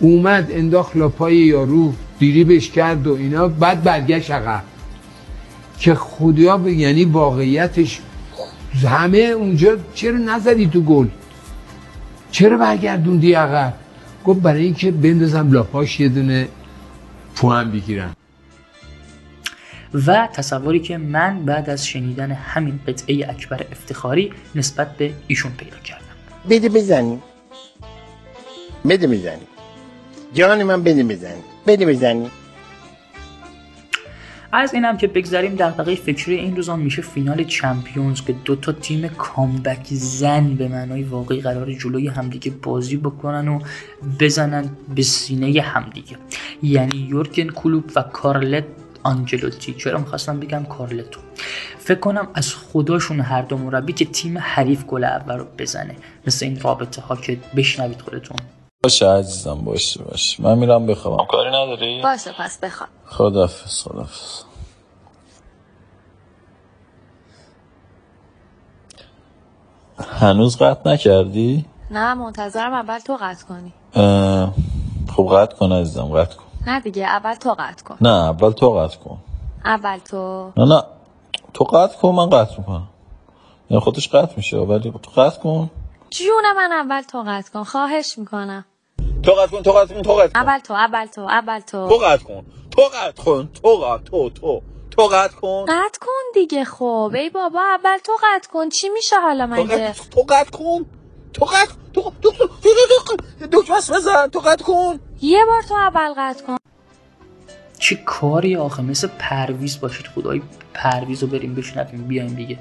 اومد 0.00 0.48
انداخت 0.50 0.96
لاپای 0.96 1.36
یارو 1.36 1.94
دیریبش 2.18 2.70
کرد 2.70 3.06
و 3.06 3.14
اینا. 3.14 3.48
بعد 3.48 3.82
برگشت 3.82 4.30
عقب. 4.30 4.62
که 5.78 5.94
خدا 5.94 6.56
ب... 6.56 6.68
یعنی 6.68 7.04
واقعیتش 7.04 8.00
همه 8.84 9.18
اونجا 9.18 9.76
چرا 9.94 10.18
نزدی 10.18 10.66
تو 10.66 10.80
گل؟ 10.80 11.06
چرا 12.30 12.58
برگردوندی 12.58 13.32
عقب؟ 13.32 13.74
گفت 14.24 14.40
برای 14.40 14.64
اینکه 14.64 14.90
بندازم 14.90 15.52
لاپاش 15.52 16.00
یه 16.00 16.08
دونه 16.08 16.48
پوان 17.34 17.70
بگیرم. 17.70 18.16
و 20.06 20.28
تصوری 20.32 20.80
که 20.80 20.98
من 20.98 21.44
بعد 21.44 21.70
از 21.70 21.86
شنیدن 21.86 22.30
همین 22.30 22.80
قطعه 22.86 23.30
اکبر 23.30 23.66
افتخاری 23.72 24.32
نسبت 24.54 24.96
به 24.96 25.12
ایشون 25.26 25.52
پیدا 25.52 25.76
کردم. 25.76 26.01
بده 26.50 26.68
بزنی 26.68 27.22
بده 28.88 29.06
بزنی 29.06 29.46
جان 30.34 30.62
من 30.62 30.82
بده 30.82 31.04
بزنی 31.04 31.42
بده 31.66 31.86
بزنی 31.86 32.30
از 34.54 34.74
اینم 34.74 34.96
که 34.96 35.06
بگذریم 35.06 35.54
دغدغه 35.54 35.94
فکری 35.94 36.34
این 36.34 36.56
روزان 36.56 36.80
میشه 36.80 37.02
فینال 37.02 37.44
چمپیونز 37.44 38.20
که 38.20 38.32
دو 38.32 38.56
تا 38.56 38.72
تیم 38.72 39.08
کامبک 39.08 39.86
زن 39.90 40.54
به 40.54 40.68
معنای 40.68 41.02
واقعی 41.02 41.40
قرار 41.40 41.72
جلوی 41.72 42.08
همدیگه 42.08 42.50
بازی 42.50 42.96
بکنن 42.96 43.48
و 43.48 43.60
بزنن 44.20 44.76
به 44.94 45.02
سینه 45.02 45.60
همدیگه. 45.60 46.16
یعنی 46.62 46.96
یورگن 46.96 47.48
کلوب 47.48 47.84
و 47.96 48.02
کارلت 48.02 48.64
آنجلوتی. 49.02 49.74
چرا 49.74 49.98
می‌خواستم 49.98 50.40
بگم 50.40 50.64
کارلتو؟ 50.64 51.20
فکر 51.84 52.00
کنم 52.00 52.28
از 52.34 52.54
خداشون 52.54 53.20
هر 53.20 53.42
دو 53.42 53.56
مربی 53.56 53.92
که 53.92 54.04
تیم 54.04 54.38
حریف 54.38 54.84
گل 54.84 55.04
اول 55.04 55.38
رو 55.38 55.46
بزنه. 55.58 55.96
مثل 56.26 56.46
این 56.46 56.60
رابطه 56.60 57.02
ها 57.02 57.16
که 57.16 57.38
بشنوید 57.56 58.00
خودتون. 58.00 58.36
باشه 58.82 59.08
عزیزم 59.08 59.54
باشه 59.54 60.02
باشه. 60.02 60.42
من 60.42 60.58
میرم 60.58 60.86
بخوابم. 60.86 61.24
کاری 61.24 61.48
نداری؟ 61.48 62.02
باشه 62.02 62.32
پس 62.38 62.58
بخواب. 62.58 62.88
خدافز 63.06 63.82
خدافز 63.82 64.44
هنوز 70.20 70.56
قطع 70.56 70.90
نکردی؟ 70.90 71.64
نه 71.90 72.14
منتظرم 72.14 72.72
اول 72.72 72.98
تو 72.98 73.16
قطع 73.20 73.44
کنی. 73.46 73.72
اه، 73.94 74.54
خب 75.16 75.28
قطع 75.32 75.56
کن 75.56 75.72
عزیزم 75.72 76.04
قطع 76.08 76.36
کن. 76.36 76.44
نه 76.66 76.80
دیگه 76.80 77.04
اول 77.06 77.34
تو 77.34 77.50
قطع 77.50 77.84
کن. 77.84 77.96
نه 78.00 78.08
اول 78.08 78.52
تو 78.52 78.70
قطع 78.70 78.98
کن. 78.98 79.18
اول 79.64 79.98
تو. 79.98 80.52
نه 80.56 80.64
نه. 80.64 80.82
تو 81.54 81.64
قطع 81.64 81.96
کن 81.96 82.08
من 82.08 82.30
قطع 82.30 82.58
می‌کنم 82.58 82.88
یعنی 83.70 83.82
خودش 83.82 84.08
قطع 84.08 84.32
میشه 84.36 84.56
ولی 84.56 84.92
تو 85.02 85.10
قطع 85.22 85.40
کن 85.40 85.70
جون 86.10 86.44
من 86.56 86.72
اول 86.72 87.02
تو 87.02 87.22
قطع 87.22 87.50
کن 87.52 87.64
خواهش 87.64 88.18
می‌کنم 88.18 88.64
تو 89.22 89.32
قطع 89.32 89.50
کن 89.50 89.62
تو 89.62 89.72
قطع 89.72 89.94
کن 89.94 90.02
تو 90.02 90.12
قطع 90.12 90.32
کن 90.32 90.38
اول 90.40 90.58
تو 90.58 90.74
اول 90.74 91.06
تو 91.06 91.20
اول 91.20 91.60
تو 91.60 91.88
تو 91.88 91.96
قطع 91.96 92.24
کن 92.24 92.46
تو 92.70 92.82
قطع 92.82 93.22
کن 93.22 93.48
تو 93.62 93.76
قطع 93.76 94.02
تو 94.04 94.30
تو 94.30 94.62
تو 94.90 95.02
قطع 95.02 95.36
کن 95.40 95.64
قطع 95.64 95.98
کن 96.00 96.24
دیگه 96.34 96.64
خب 96.64 97.12
ای 97.14 97.30
بابا 97.30 97.60
اول 97.60 97.98
تو 98.04 98.12
قطع 98.22 98.50
کن 98.52 98.68
چی 98.68 98.88
میشه 98.88 99.16
حالا 99.20 99.46
تو 99.56 99.62
قطع 99.62 99.92
تو 100.10 100.22
قطع 100.22 100.50
کن 100.50 100.86
تو 101.32 101.44
قطع 101.44 101.72
تو 101.94 102.12
تو 102.22 102.30
تو 102.30 102.68
دکمه 103.52 103.76
بزن 103.76 104.26
تو 104.26 104.38
قطع 104.38 104.64
کن 104.64 105.00
یه 105.22 105.44
بار 105.44 105.62
تو 105.62 105.74
اول 105.74 106.14
قطع 106.16 106.44
کن 106.46 106.56
چه 107.82 107.96
کاری 108.06 108.56
آخه؟ 108.56 108.82
مثل 108.82 109.08
پرویز 109.18 109.80
باشید 109.80 110.06
خدای 110.06 110.42
پرویز 110.74 111.22
رو 111.22 111.28
بریم 111.28 111.54
بشنویم 111.54 112.08
بیایم 112.08 112.34
دیگه. 112.34 112.58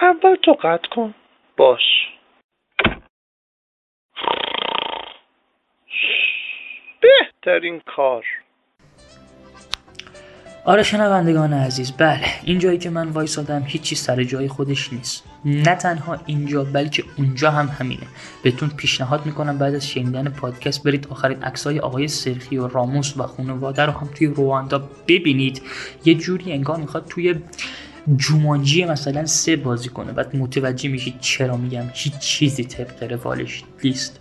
اول 0.00 0.36
تو 0.44 0.52
قطع 0.52 0.88
کن. 0.88 1.14
باش. 1.56 1.82
بهترین 7.00 7.80
کار. 7.80 8.24
آره 10.64 10.82
شنوندگان 10.82 11.52
عزیز 11.52 11.92
بله 11.92 12.26
این 12.44 12.58
جایی 12.58 12.78
که 12.78 12.90
من 12.90 13.08
وایسادم 13.08 13.62
هیچی 13.66 13.94
سر 13.94 14.24
جای 14.24 14.48
خودش 14.48 14.92
نیست. 14.92 15.22
نه 15.44 15.74
تنها 15.74 16.18
اینجا 16.26 16.64
بلکه 16.64 17.04
اونجا 17.18 17.50
هم 17.50 17.66
همینه. 17.78 18.06
بهتون 18.42 18.68
پیشنهاد 18.68 19.26
می‌کنم 19.26 19.58
بعد 19.58 19.74
از 19.74 19.88
شنیدن 19.88 20.28
پادکست 20.28 20.82
برید 20.82 21.06
آخرین 21.10 21.42
عکسای 21.42 21.78
آقای 21.78 22.08
سرخی 22.08 22.56
و 22.56 22.68
راموس 22.68 23.16
و 23.16 23.22
خانواده 23.22 23.82
رو 23.82 23.92
هم 23.92 24.08
توی 24.14 24.26
رواندا 24.26 24.90
ببینید. 25.08 25.62
یه 26.04 26.14
جوری 26.14 26.52
انگار 26.52 26.76
می‌خواد 26.76 27.06
توی 27.08 27.34
جومانجی 28.16 28.84
مثلا 28.84 29.26
سه 29.26 29.56
بازی 29.56 29.88
کنه. 29.88 30.12
بعد 30.12 30.36
متوجه 30.36 30.88
میشید 30.88 31.20
چرا 31.20 31.56
میگم 31.56 31.84
هیچ 31.92 32.18
چیزی 32.18 32.64
طبق 32.64 33.12
روالش 33.12 33.62
نیست. 33.84 34.19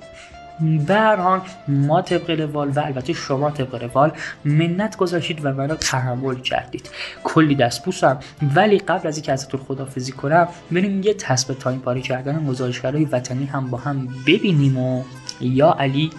به 0.87 0.93
هر 0.93 1.15
حال 1.15 1.41
ما 1.67 2.01
طبق 2.01 2.29
روال 2.29 2.69
و 2.69 2.79
البته 2.79 3.13
شما 3.13 3.51
طبق 3.51 3.83
روال 3.83 4.11
منت 4.45 4.97
گذاشتید 4.97 5.45
و 5.45 5.53
منو 5.53 5.75
تحمل 5.75 6.35
کردید. 6.35 6.89
کلی 7.23 7.55
دست 7.55 7.85
بوسم 7.85 8.19
ولی 8.55 8.77
قبل 8.77 9.07
از 9.07 9.17
اینکه 9.17 9.31
ازتون 9.31 9.59
خدافزی 9.59 10.11
کنم 10.11 10.47
بریم 10.71 11.03
یه 11.03 11.13
تسب 11.13 11.53
تایم 11.53 11.79
پاری 11.79 12.01
کردن 12.01 12.45
گزارشگرای 12.47 13.05
وطنی 13.05 13.45
هم 13.45 13.69
با 13.69 13.77
هم 13.77 14.07
ببینیم 14.27 14.77
و 14.77 15.03
یا 15.41 15.71
علی 15.79 16.09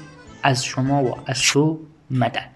از 0.42 0.64
شما 0.64 1.04
و 1.04 1.16
از 1.26 1.42
تو 1.42 1.80
مدد. 2.10 2.50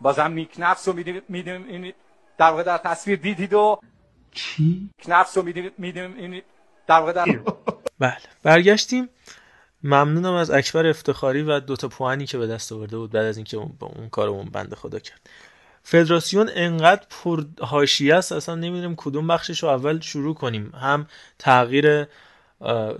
بازم 0.00 0.32
نیک 0.32 0.50
نفس 0.58 0.88
رو 0.88 0.94
میدیم 1.28 1.92
در 2.38 2.50
واقع 2.50 2.62
در 2.62 2.78
تصویر 2.78 3.18
دیدید 3.18 3.54
و 3.54 3.80
چی؟ 4.32 4.90
نفس 5.08 5.36
رو 5.36 5.42
میدیم 5.42 5.70
میدیم 5.78 6.42
در 6.86 6.98
واقع 6.98 7.12
در 7.12 7.24
بله. 7.98 8.16
برگشتیم. 8.42 9.08
ممنونم 9.84 10.32
از 10.32 10.50
اکبر 10.50 10.86
افتخاری 10.86 11.42
و 11.42 11.60
دوتا 11.60 11.88
پوانی 11.88 12.26
که 12.26 12.38
به 12.38 12.46
دست 12.46 12.72
آورده 12.72 12.96
بود 12.96 13.10
بعد 13.10 13.24
از 13.24 13.36
اینکه 13.36 13.56
اون 13.56 14.08
کارمون 14.10 14.44
بنده 14.44 14.76
خدا 14.76 14.98
کرد. 14.98 15.20
فدراسیون 15.82 16.50
انقدر 16.54 17.02
پر 17.10 17.44
است 18.12 18.32
اصلا 18.32 18.54
نمی‌دونیم 18.54 18.96
کدوم 18.96 19.26
بخشش 19.26 19.62
رو 19.62 19.68
اول 19.68 20.00
شروع 20.00 20.34
کنیم. 20.34 20.72
هم 20.80 21.06
تغییر 21.38 22.06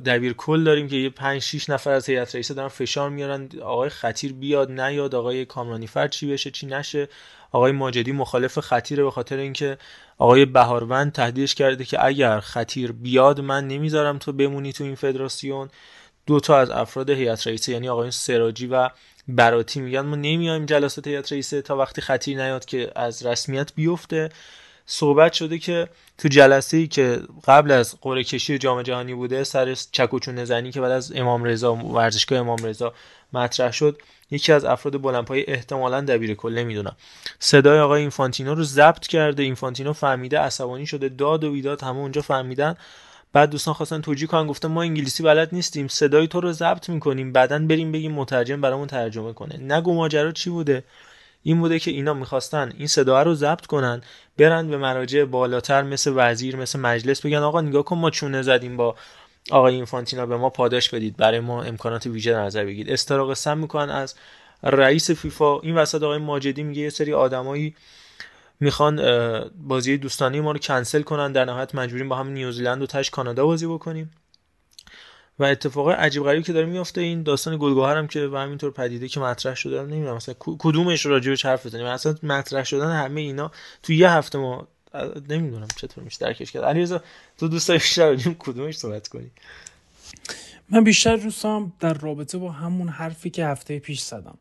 دبیر 0.05 0.33
کل 0.33 0.65
داریم 0.65 0.89
که 0.89 0.97
یه 0.97 1.11
5 1.11 1.43
6 1.43 1.71
نفر 1.71 1.91
از 1.91 2.09
هیئت 2.09 2.35
رئیسه 2.35 2.55
دارن 2.55 2.69
فشار 2.69 3.11
میارن. 3.11 3.49
آقای 3.63 3.89
خطیر 3.89 4.33
بیاد 4.33 4.81
نیاد. 4.81 5.15
آقای 5.15 5.45
کامرانی 5.45 5.87
فرد 5.87 6.11
چی 6.11 6.33
بشه 6.33 6.51
چی 6.51 6.67
نشه. 6.67 7.09
آقای 7.53 7.73
ماجدی 7.73 8.13
مخالف 8.13 8.59
خطیره 8.59 9.05
به 9.05 9.11
خاطر 9.11 9.37
اینکه 9.37 9.79
آقای 10.19 10.45
بهاروند 10.45 11.13
تهدیدش 11.13 11.55
کرده 11.55 11.85
که 11.85 12.05
اگر 12.05 12.41
خطیر 12.41 12.93
بیاد 12.93 13.41
من 13.41 13.69
نمی‌ذارم 13.69 14.19
تو 14.19 14.33
بمونی 14.33 14.73
تو 14.73 14.85
این 14.85 14.95
فدراسیون. 14.95 15.69
دو 16.27 16.40
تا 16.40 16.59
از 16.59 16.70
افراد 16.70 17.11
هیئت 17.11 17.47
رئیسه 17.47 17.73
یعنی 17.73 17.89
آقایون 17.89 18.11
سراجی 18.11 18.66
و 18.66 18.90
براتی 19.28 19.81
میگن 19.81 20.01
ما 20.01 20.16
نمیایم 20.16 20.66
جلسات 20.66 21.07
هیئت 21.07 21.32
رئیسه 21.32 21.62
تا 21.62 21.77
وقتی 21.77 22.01
خطیر 22.01 22.43
نیاد 22.43 22.65
که 22.65 22.93
از 22.97 23.27
رسمیت 23.27 23.73
بیفته. 23.74 24.31
صحبت 24.86 25.32
شده 25.32 25.59
که 25.59 25.89
تو 26.19 26.28
جلسه 26.28 26.77
ای 26.77 26.86
که 26.86 27.20
قبل 27.44 27.70
از 27.70 27.97
قرعه 28.01 28.24
کشی 28.24 28.59
جام 28.59 28.82
جهانی 28.82 29.15
بوده 29.15 29.44
سر 29.44 29.74
چک 29.74 30.15
و 30.15 30.19
چونه 30.19 30.44
زنی 30.44 30.73
که 30.73 30.81
بعد 30.81 30.90
از 30.90 31.12
امام 31.16 31.44
رضا 31.44 31.74
ورزشگاه 31.74 32.39
امام 32.39 32.65
رضا 32.65 32.94
مطرح 33.32 33.73
شد 33.73 33.99
یکی 34.31 34.53
از 34.53 34.65
افراد 34.65 35.03
بلندپایه 35.03 35.44
احتمالاً 35.49 36.01
دبیر 36.01 36.35
کل 36.35 36.55
نمی‌دونم. 36.55 36.97
صدای 37.39 37.81
آقای 37.81 38.01
اینفانتینو 38.01 38.55
رو 38.55 38.65
ضبط 38.65 39.07
کرده 39.07 39.43
اینفانتینو 39.43 39.93
فهمیده 39.93 40.39
عصبانی 40.39 40.86
شده 40.86 41.09
داد 41.09 41.44
و 41.44 41.53
بیداد 41.53 41.82
همه 41.82 41.99
اونجا 41.99 42.23
فهمیدن. 42.23 42.77
بعد 43.33 43.51
دوستان 43.51 43.75
خواستن 43.75 44.01
توجیه 44.01 44.29
کنن 44.29 44.47
گفتم 44.47 44.69
ما 44.69 44.83
انگلیسی 44.83 45.23
بلد 45.23 45.49
نیستیم 45.53 45.89
صدای 45.89 46.29
تو 46.29 46.41
رو 46.41 46.53
ضبط 46.53 46.89
می‌کنیم 46.89 47.33
بعدا 47.33 47.59
بریم 47.59 47.93
بگیم 47.93 48.13
مترجم 48.13 48.61
برامون 48.61 48.87
ترجمه 48.87 49.33
کنه. 49.33 49.57
نگو 49.57 49.95
ماجرا 49.95 50.33
چی 50.33 50.51
بوده؟ 50.51 50.85
این 51.43 51.61
بوده 51.61 51.79
که 51.79 51.91
اینا 51.91 52.15
می‌خواستن 52.15 52.73
این 52.79 52.87
صدا 52.87 53.23
رو 53.23 53.35
ضبط 53.35 53.67
کنن 53.67 54.03
برن 54.39 54.69
به 54.69 54.77
مراجع 54.77 55.25
بالاتر 55.25 55.83
مثل 55.83 56.13
وزیر 56.17 56.57
مثل 56.57 56.79
مجلس 56.79 57.21
بگن 57.27 57.39
آقا 57.39 57.61
نگاه 57.61 57.83
کن 57.83 57.99
ما 57.99 58.11
چونه 58.11 58.43
زدیم 58.43 58.77
با 58.77 58.97
آقای 59.51 59.75
اینفانتینا 59.75 60.27
به 60.27 60.37
ما 60.37 60.51
پاداش 60.51 60.91
بدید 60.91 61.17
برای 61.17 61.41
ما 61.41 61.63
امکانات 61.63 62.07
ویژه 62.07 62.35
نظر 62.35 62.65
بگیرید. 62.65 62.93
استراق 62.93 63.35
سم 63.35 63.59
می‌کنن 63.59 63.91
از 63.91 64.15
رئیس 64.63 65.11
فیفا. 65.11 65.61
این 65.61 65.75
وسط 65.75 66.03
آقای 66.03 66.19
ماجدی 66.19 66.63
میگه 66.63 66.83
یه 66.83 66.91
سری 66.91 67.13
آدمایی 67.13 67.75
می‌خوان 68.63 68.97
بازی 69.49 69.97
دوستانه 69.97 70.41
ما 70.41 70.53
رو 70.53 70.59
کنسل 70.59 71.03
کنن. 71.03 71.33
در 71.33 71.45
نهایت 71.45 71.75
مجبوریم 71.75 72.09
با 72.09 72.17
هم 72.17 72.29
نیوزیلند 72.29 72.83
و 72.83 72.87
تش 72.87 73.11
کانادا 73.11 73.47
بازی 73.47 73.67
بکنیم. 73.67 74.11
و 75.39 75.45
اتفاق 75.45 75.89
عجیب 75.89 76.23
غریبی 76.23 76.43
که 76.43 76.53
داره 76.53 76.67
میفته 76.67 77.01
این 77.01 77.23
داستان 77.23 77.59
گلگهر 77.61 77.97
هم 77.97 78.07
که 78.07 78.27
و 78.27 78.37
همینطور 78.37 78.71
پدیده 78.71 79.09
که 79.09 79.21
مطرح 79.21 79.55
شده 79.55 79.83
نمی‌دونم 79.83 80.17
مثلا 80.17 80.35
کدومش 80.39 81.07
راجبش 81.07 81.47
حرف 81.47 81.67
بزنیم؟ 81.67 81.87
اصلا 81.87 82.15
مطرح 82.23 82.65
شدن 82.65 82.93
همه 82.93 83.21
اینا 83.21 83.51
تو 83.83 83.93
یه 83.93 84.11
هفته 84.11 84.39
ما 84.39 84.69
نمی‌دونم 85.29 85.69
چطور 85.77 86.05
میشه 86.05 86.19
درکش 86.19 86.53
کرد. 86.53 86.65
علیرضا 86.65 87.01
تو 87.39 87.49
دوست 87.49 87.69
داری 87.69 87.79
بیشتر 87.79 88.15
به 88.15 88.37
کدومش 88.39 88.79
صحبت 88.79 89.09
کنی؟ 89.09 89.31
من 90.71 90.85
بیشتر 90.85 91.17
دوست 91.17 91.43
دارم 91.43 91.73
در 91.81 91.95
رابطه 91.95 92.39
با 92.39 92.51
همون 92.53 92.89
حرفی 92.89 93.31
که 93.31 93.47
هفته 93.47 93.79
پیش 93.79 94.01
زدم. 94.01 94.39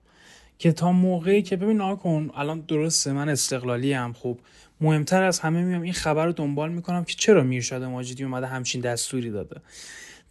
که 0.61 0.71
تا 0.71 0.91
موقعی 0.91 1.41
که 1.41 1.55
ببین 1.55 1.75
نگاه 1.75 1.99
کن 1.99 2.31
الان 2.35 2.59
درسته 2.59 3.13
من 3.13 3.29
استقلالی 3.29 3.93
هم 3.93 4.13
خب 4.13 4.37
مهمتر 4.81 5.23
از 5.23 5.39
همه 5.39 5.63
میام 5.63 5.81
این 5.81 5.93
خبر 5.93 6.25
رو 6.25 6.31
دنبال 6.31 6.71
می‌کنم 6.71 7.03
که 7.03 7.13
چرا 7.17 7.43
میرشاد 7.43 7.83
ماجدی 7.83 8.23
اومده 8.23 8.47
همچین 8.47 8.81
دستوری 8.81 9.31
داده. 9.31 9.61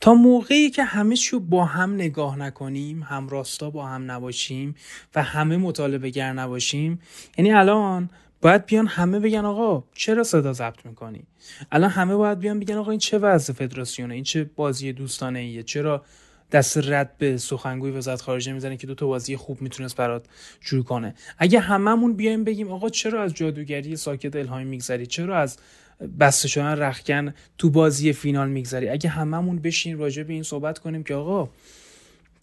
تا 0.01 0.15
موقعی 0.15 0.71
که 0.71 0.85
همه 0.85 1.15
شو 1.15 1.41
با 1.41 1.65
هم 1.65 1.95
نگاه 1.95 2.39
نکنیم 2.39 3.03
هم 3.03 3.29
راستا 3.29 3.71
با 3.71 3.87
هم 3.87 4.11
نباشیم 4.11 4.75
و 5.15 5.23
همه 5.23 5.57
مطالبه 5.57 6.11
گر 6.11 6.33
نباشیم 6.33 7.01
یعنی 7.39 7.53
الان 7.53 8.11
باید 8.41 8.67
بیان 8.67 8.87
همه 8.87 9.21
بگن 9.21 9.45
آقا 9.45 9.85
چرا 9.95 10.23
صدا 10.25 10.53
ضبط 10.53 10.87
می‌کنی؟ 10.87 11.23
الان 11.73 11.91
همه 11.91 12.17
باید 12.17 12.39
بیان 12.39 12.61
بگن 12.61 12.77
آقا 12.77 12.91
این 12.91 13.01
چه 13.01 13.19
وضع 13.19 13.53
فدراسیونه؟ 13.53 14.15
این 14.15 14.25
چه 14.25 14.45
بازی 14.57 14.93
دوستانه 14.93 15.39
ایه 15.39 15.63
چرا 15.63 16.03
دست 16.53 16.79
رد 16.79 17.19
به 17.19 17.37
سخنگوی 17.37 17.91
وزارت 17.91 18.21
خارجه 18.21 18.53
می‌زنه 18.53 18.77
که 18.77 18.87
دو 18.87 18.95
تا 18.95 19.07
بازی 19.07 19.37
خوب 19.37 19.63
می‌تونست 19.63 19.97
برات 19.97 20.25
جور 20.61 20.83
کنه. 20.83 21.15
اگه 21.39 21.61
هممون 21.61 22.13
بیایم 22.13 22.45
بگیم 22.45 22.71
آقا 22.71 22.89
چرا 22.89 23.23
از 23.23 23.35
جادوگری 23.35 23.97
ساکت 23.97 24.37
الهامی 24.37 24.65
میگذری؟ 24.65 25.07
چرا 25.07 25.39
از 25.39 25.59
بسته 26.21 26.49
شدن 26.49 26.79
رخکن 26.79 27.35
تو 27.59 27.71
بازی 27.71 28.13
فینال 28.13 28.49
میگذری؟ 28.49 28.89
اگه 28.89 29.11
هممون 29.11 29.59
بشین 29.59 29.99
راجع 29.99 30.23
به 30.23 30.33
این 30.33 30.43
صحبت 30.43 30.79
کنیم 30.79 31.03
که 31.03 31.15
آقا 31.15 31.49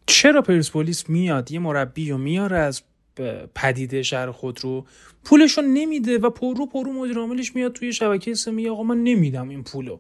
چرا 0.05 0.41
پرسپولیس 0.41 1.09
میاد؟ 1.09 1.51
یه 1.51 1.59
مربی 1.59 2.11
رو 2.11 2.17
میاره 2.17 2.57
از 2.57 2.81
پدیده 3.55 4.03
شهر 4.03 4.31
خود 4.31 4.63
رو. 4.63 4.85
پولشو 5.23 5.61
نمیده 5.61 6.17
و 6.17 6.29
پرو 6.29 6.65
پرو 6.65 6.93
مدیر 6.93 7.17
عاملش 7.17 7.55
میاد 7.55 7.73
توی 7.73 7.93
شبکه 7.93 8.33
سه 8.33 8.51
میگه 8.51 8.71
آقا 8.71 8.83
من 8.83 9.03
نمیدم 9.03 9.49
این 9.49 9.63
پولو. 9.63 9.99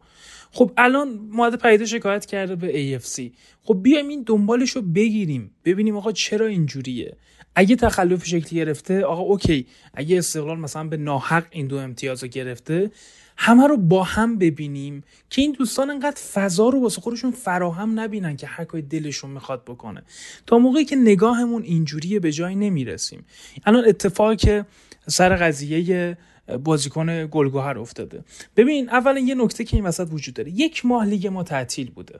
خب 0.51 0.71
الان 0.77 1.19
ماده 1.31 1.57
پدیده 1.57 1.85
شکایت 1.85 2.25
کرده 2.25 2.55
به 2.55 2.99
AFC 2.99 3.21
خب 3.63 3.79
بیایم 3.81 4.07
این 4.07 4.23
دنبالش 4.25 4.71
رو 4.71 4.81
بگیریم. 4.81 5.51
ببینیم 5.65 5.97
آقا 5.97 6.11
چرا 6.11 6.45
اینجوریه. 6.45 7.17
اگه 7.55 7.75
تخلف 7.75 8.25
شکلی 8.25 8.59
گرفته 8.59 9.05
آقا 9.05 9.21
okay. 9.21 9.65
اگه 9.93 10.17
استقلال 10.17 10.59
مثلا 10.59 10.83
به 10.83 10.97
ناحق 10.97 11.45
این 11.51 11.67
دو 11.67 11.77
امتیاز 11.77 12.23
رو 12.23 12.29
گرفته 12.29 12.91
همه 13.37 13.67
رو 13.67 13.77
با 13.77 14.03
هم 14.03 14.37
ببینیم 14.37 15.03
که 15.29 15.41
این 15.41 15.51
دوستان 15.51 15.89
انقدر 15.89 16.21
فضا 16.33 16.69
رو 16.69 16.81
واسه 16.81 17.01
خودشون 17.01 17.31
فراهم 17.31 17.99
نبینن 17.99 18.35
که 18.35 18.47
هر 18.47 18.63
کاری 18.63 18.83
دلشون 18.83 19.29
می‌خواد 19.29 19.65
بکنه. 19.65 20.03
تا 20.45 20.57
موقعی 20.57 20.85
که 20.85 20.95
نگاهمون 20.95 21.63
اینجوریه 21.63 22.19
به 22.19 22.31
جایی 22.31 22.55
نمی‌رسیم. 22.55 23.25
الان 23.65 23.85
اتفاقی 23.87 24.35
که 24.35 24.65
سر 25.07 25.35
قضیه 25.35 26.17
بازیکن 26.63 27.25
گلگهر 27.25 27.79
افتاده. 27.79 28.23
ببین 28.55 28.89
اولا 28.89 29.19
یه 29.19 29.35
نکته 29.35 29.63
که 29.63 29.77
این 29.77 29.85
وسط 29.85 30.07
وجود 30.11 30.35
داره. 30.35 30.51
یک 30.51 30.85
ماه 30.85 31.05
لیگ 31.05 31.27
ما 31.27 31.43
تعطیل 31.43 31.91
بوده. 31.91 32.19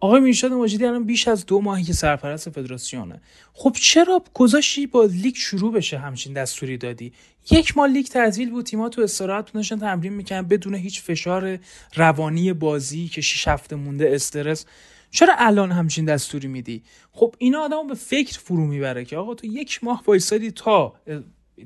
آقای 0.00 0.20
میرشاد 0.20 0.52
ماجدی 0.52 0.84
الان 0.84 1.04
بیش 1.04 1.28
از 1.28 1.46
دو 1.46 1.60
ماهی 1.60 1.84
که 1.84 1.92
سرپرست 1.92 2.50
فدراسیونه. 2.50 3.20
خب 3.52 3.76
چرا 3.80 4.24
گذاشتی 4.34 4.86
با 4.86 5.04
لیگ 5.04 5.34
شروع 5.34 5.72
بشه 5.72 5.98
همچین 5.98 6.32
دستوری 6.32 6.76
دادی؟ 6.76 7.12
یک 7.50 7.76
ماه 7.76 7.86
لیگ 7.86 8.06
تعطیل 8.06 8.50
بود 8.50 8.66
تیم‌ها 8.66 8.88
تو 8.88 9.02
استراحت 9.02 9.52
داشتن 9.52 9.78
تمرین 9.78 10.12
می‌کنن 10.12 10.42
بدون 10.42 10.74
هیچ 10.74 11.02
فشار 11.02 11.58
روانی 11.94 12.52
بازی 12.52 13.08
که 13.08 13.20
شیش 13.20 13.48
هفته 13.48 13.76
مونده 13.76 14.10
استرس. 14.14 14.66
چرا 15.10 15.34
الان 15.38 15.72
همچین 15.72 16.04
دستوری 16.04 16.48
میدی؟ 16.48 16.82
خب 17.12 17.34
اینا 17.38 17.60
آدمو 17.60 17.84
به 17.84 17.94
فکر 17.94 18.38
فرو 18.38 18.66
می‌بره 18.66 19.04
که 19.04 19.16
آقا 19.16 19.34
تو 19.34 19.46
یک 19.46 19.84
ماه 19.84 20.02
وایسادی 20.06 20.50
تا 20.50 20.94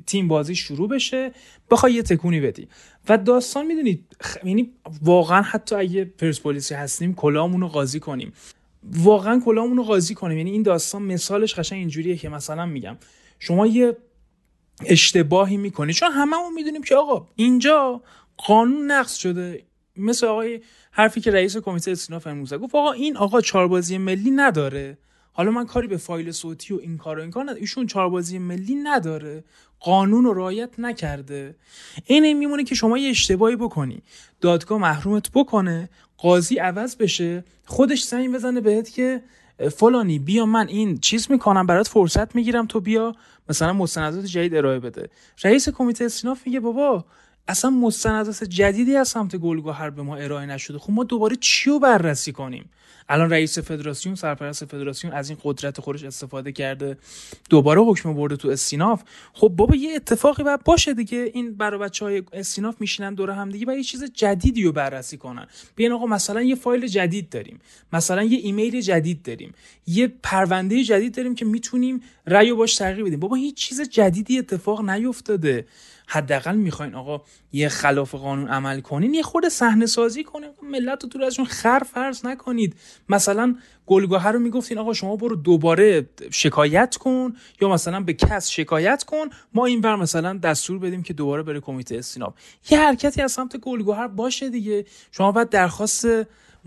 تیم 0.07 0.29
بازی 0.29 0.55
شروع 0.55 0.89
بشه 0.89 1.33
بخوای 1.71 1.93
یه 1.93 2.03
تکونی 2.03 2.41
بدی. 2.41 2.69
و 3.09 3.19
داستان 3.19 3.67
می‌دونید 3.67 4.17
خ... 4.21 4.37
یعنی 4.45 4.73
واقعا 5.03 5.43
حتی 5.43 5.75
اگه 5.75 6.05
پرسپولیسی 6.05 6.75
هستیم 6.75 7.15
کلامون 7.15 7.61
رو 7.61 7.69
قاضی 7.69 8.01
کنیم. 8.01 8.33
واقعا 8.83 9.41
کلامون 9.45 9.77
رو 9.77 9.83
قاضی 9.83 10.15
کنیم. 10.15 10.39
یعنی 10.39 10.51
این 10.51 10.63
داستان 10.63 11.03
مثالش 11.03 11.55
قشنگ 11.55 11.79
اینجوریه 11.79 12.17
که 12.17 12.29
مثلا 12.29 12.67
میگم 12.67 12.97
شما 13.39 13.67
یه 13.67 13.97
اشتباهی 14.87 15.57
می‌کنی. 15.57 15.93
چون 15.93 16.11
هممون 16.13 16.55
می‌دونیم 16.55 16.83
که 16.83 16.97
آقا 16.97 17.29
اینجا 17.37 18.03
قانون 18.37 18.91
نقض 18.91 19.15
شده. 19.15 19.63
مثل 19.97 20.27
آقای 20.27 20.61
حرفی 20.91 21.21
که 21.21 21.31
رئیس 21.31 21.57
کمیته 21.57 21.91
استیناف 21.91 22.27
امروز. 22.27 22.55
گفت 22.55 22.75
آقا 22.75 22.93
این 22.93 23.17
آقا 23.17 23.41
چهاربازی 23.41 23.99
ملی 23.99 24.31
نداره. 24.31 24.99
حالا 25.33 25.51
من 25.51 25.67
کاری 25.67 25.87
به 25.87 25.97
فایل 25.97 26.33
صوتی 26.33 26.75
و 26.75 26.79
این 26.79 26.99
کار 26.99 27.19
و 27.19 27.23
این 27.23 27.31
کار 27.31 27.45
نداره 27.45 27.61
ایشون 27.61 27.87
چهاربازی 27.87 28.39
ملی 28.39 28.75
نداره. 28.75 29.45
قانون 29.81 30.25
رو 30.25 30.35
رعایت 30.35 30.71
نکرده. 30.79 31.55
این 32.07 32.25
این 32.25 32.39
میمونه 32.39 32.65
که 32.65 32.75
شما 32.75 32.99
یه 32.99 33.11
اشتباهی 33.11 33.57
بکنی. 33.57 34.03
دادگاه 34.41 34.79
محرومت 34.79 35.31
بکنه 35.35 35.89
قاضی 36.19 36.59
عوض 36.59 36.97
بشه 36.97 37.45
خودش 37.67 38.05
زنگ 38.05 38.35
بزنه 38.35 38.61
بهت 38.61 38.91
که 38.91 39.23
فلانی 39.77 40.19
بیا 40.19 40.47
من 40.47 40.69
این 40.69 40.99
چیز 40.99 41.31
می‌کنم 41.31 41.67
برات 41.67 41.89
فرصت 41.89 42.35
می‌گیرم 42.35 42.67
تو 42.67 42.81
بیا. 42.81 43.15
مثلا 43.49 43.73
مستندات 43.73 44.25
جدید 44.25 44.55
ارائه 44.55 44.79
بده. 44.79 45.11
رئیس 45.45 45.69
کمیته 45.69 46.05
استیناف 46.05 46.47
میگه 46.47 46.61
بابا 46.61 47.05
اصلا 47.49 47.71
مستندات 47.71 48.45
جدیدی 48.45 48.97
از 48.97 49.09
سمت 49.09 49.37
گلگهر 49.37 49.91
به 49.91 50.03
ما 50.03 50.17
ارائه 50.17 50.47
نشده. 50.47 50.79
خب 50.79 50.91
ما 50.91 51.05
دوباره 51.05 51.37
چی 51.37 51.71
رو 51.71 51.79
بررسی 51.79 52.33
کنیم؟ 52.33 52.71
الان 53.09 53.31
رئیس 53.31 53.59
فدراسیون 53.59 54.15
سرپرست 54.15 54.65
فدراسیون 54.65 55.13
از 55.13 55.31
این 55.31 55.39
قدرت 55.43 55.81
خودش 55.81 56.05
استفاده 56.05 56.53
کرده 56.53 56.97
دوباره 57.51 57.81
حکم 57.81 58.15
برده 58.15 58.37
تو 58.37 58.49
استیناف 58.49 59.03
خب 59.33 59.49
بابا 59.49 59.77
یه 59.77 59.95
اتفاقی 59.95 60.43
باید 60.43 60.65
باشه 60.65 60.95
دیگه. 60.95 61.31
این 61.35 61.55
برای 61.55 61.81
بچه 61.81 62.05
های 62.05 62.23
استیناف 62.33 62.75
میشینن 62.81 63.15
دور 63.15 63.31
هم 63.31 63.51
دیگه 63.51 63.67
و 63.69 63.77
یه 63.77 63.83
چیز 63.83 64.05
جدیدی 64.05 64.63
رو 64.63 64.73
بررسی 64.73 65.17
کنن. 65.17 65.47
بیان 65.77 65.93
آقا 65.93 66.07
مثلا 66.07 66.43
یه 66.43 66.55
فایل 66.55 66.87
جدید 66.87 67.29
داریم. 67.29 67.61
مثلا 67.93 68.23
یه 68.23 68.39
ایمیل 68.39 68.81
جدید 68.81 69.23
داریم. 69.23 69.55
یه 69.87 70.13
پرونده 70.23 70.85
جدید 70.85 71.15
داریم 71.15 71.35
که 71.35 71.45
می‌تونیم 71.45 72.03
رأی 72.27 72.51
رو 72.51 72.57
باش 72.57 72.77
تغییر 72.77 73.05
بدیم. 73.05 73.21
بابا 73.21 73.37
هیچ 73.37 73.55
چیز 73.55 73.81
جدیدی 73.81 74.39
اتفاق 74.39 74.91
نیفتاده. 74.91 75.67
حداقل 76.07 76.57
می‌خواین 76.57 76.95
آقا 76.95 77.23
یه 77.53 77.69
خلاف 77.69 78.15
قانون 78.15 78.49
عمل 78.49 78.81
کنین 78.81 79.15
یه 79.15 79.23
خود 79.23 79.49
صحنه 79.49 79.87
سازی 79.87 80.25
کنین 80.25 80.51
ملت 80.63 81.03
رو 81.03 81.09
دور 81.09 81.25
ازشون 81.25 81.45
خر 81.45 81.83
فرض 81.95 82.27
نکنید. 82.27 82.77
مثلا 83.09 83.57
گلگاهه 83.87 84.29
رو 84.29 84.39
می‌گفتین 84.39 84.79
آقا 84.79 84.93
شما 84.93 85.17
برو 85.17 85.37
دوباره 85.37 86.09
شکایت 86.31 86.97
کن 86.97 87.35
یا 87.61 87.69
مثلا 87.69 88.01
به 88.01 88.13
کس 88.13 88.51
شکایت 88.51 89.05
کن 89.05 89.27
ما 89.55 89.67
این 89.67 89.81
بر 89.81 89.97
مثلا 89.97 90.39
دستور 90.39 90.79
بدیم 90.79 91.03
که 91.03 91.13
دوباره 91.13 91.43
بره 91.43 91.61
کمیته 91.61 91.97
استیناب. 91.97 92.35
یه 92.71 92.81
حرکتی 92.81 93.23
از 93.23 93.33
سمت 93.33 93.57
گلگاهر 93.57 94.07
باشه 94.07 94.51
دیگه. 94.51 94.85
شما 95.13 95.33
باید 95.33 95.49
درخواست 95.49 96.07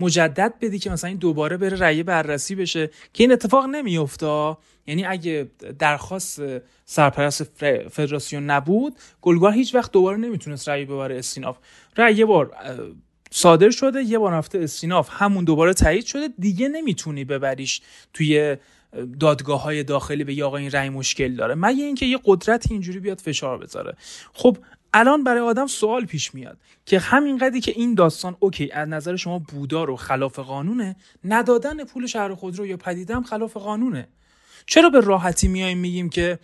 مجدد 0.00 0.54
بدی 0.60 0.78
که 0.78 0.90
مثلا 0.90 1.08
این 1.08 1.18
دوباره 1.18 1.56
بره 1.56 1.76
رأی 1.76 2.02
بررسی 2.02 2.54
بشه 2.54 2.90
که 3.12 3.22
این 3.22 3.32
اتفاق 3.32 3.64
نمیفته 3.64 4.56
یعنی 4.86 5.04
اگه 5.04 5.50
درخواست 5.78 6.42
سرپرست 6.84 7.42
فدراسیون 7.88 8.50
نبود 8.50 8.96
گلگار 9.20 9.52
هیچ 9.52 9.74
وقت 9.74 9.92
دوباره 9.92 10.16
نمی‌تونست 10.16 10.68
رأی 10.68 10.84
ببره 10.84 11.18
استیناف. 11.18 11.58
رأی 11.96 12.14
یه 12.14 12.24
بار 12.24 12.56
صادر 13.30 13.70
شده 13.70 14.02
یه 14.02 14.18
بار 14.18 14.32
رفته 14.32 14.58
استیناف. 14.58 15.08
همون 15.12 15.44
دوباره 15.44 15.74
تایید 15.74 16.04
شده 16.04 16.28
دیگه 16.38 16.68
نمی‌تونی 16.68 17.24
ببریش 17.24 17.80
توی 18.14 18.56
دادگاه 19.20 19.62
های 19.62 19.82
داخلی 19.82 20.24
به 20.24 20.44
آقا 20.44 20.56
این 20.56 20.70
رأی 20.70 20.88
مشکل 20.88 21.34
داره. 21.34 21.54
مگه 21.54 21.84
اینکه 21.84 22.06
یه 22.06 22.18
قدرت 22.24 22.70
اینجوری 22.70 23.00
بیاد 23.00 23.20
فشار 23.20 23.58
بذاره. 23.58 23.96
خب 24.32 24.56
الان 24.98 25.24
برای 25.24 25.40
آدم 25.40 25.66
سوال 25.66 26.04
پیش 26.04 26.34
میاد 26.34 26.58
که 26.86 26.98
همین 26.98 27.38
قدری 27.38 27.60
که 27.60 27.72
این 27.76 27.94
داستان 27.94 28.36
اوکی 28.40 28.70
از 28.72 28.88
نظر 28.88 29.16
شما 29.16 29.38
بودار 29.38 29.90
و 29.90 29.96
خلاف 29.96 30.38
قانونه 30.38 30.96
ندادن 31.24 31.84
پول 31.84 32.06
شهر 32.06 32.34
خودرو 32.34 32.66
یا 32.66 32.76
پدیدم 32.76 33.22
خلاف 33.22 33.56
قانونه. 33.56 34.08
چرا 34.66 34.90
به 34.90 35.00
راحتی 35.00 35.48
میایم 35.48 35.78
میگیم 35.78 36.08
که 36.08 36.38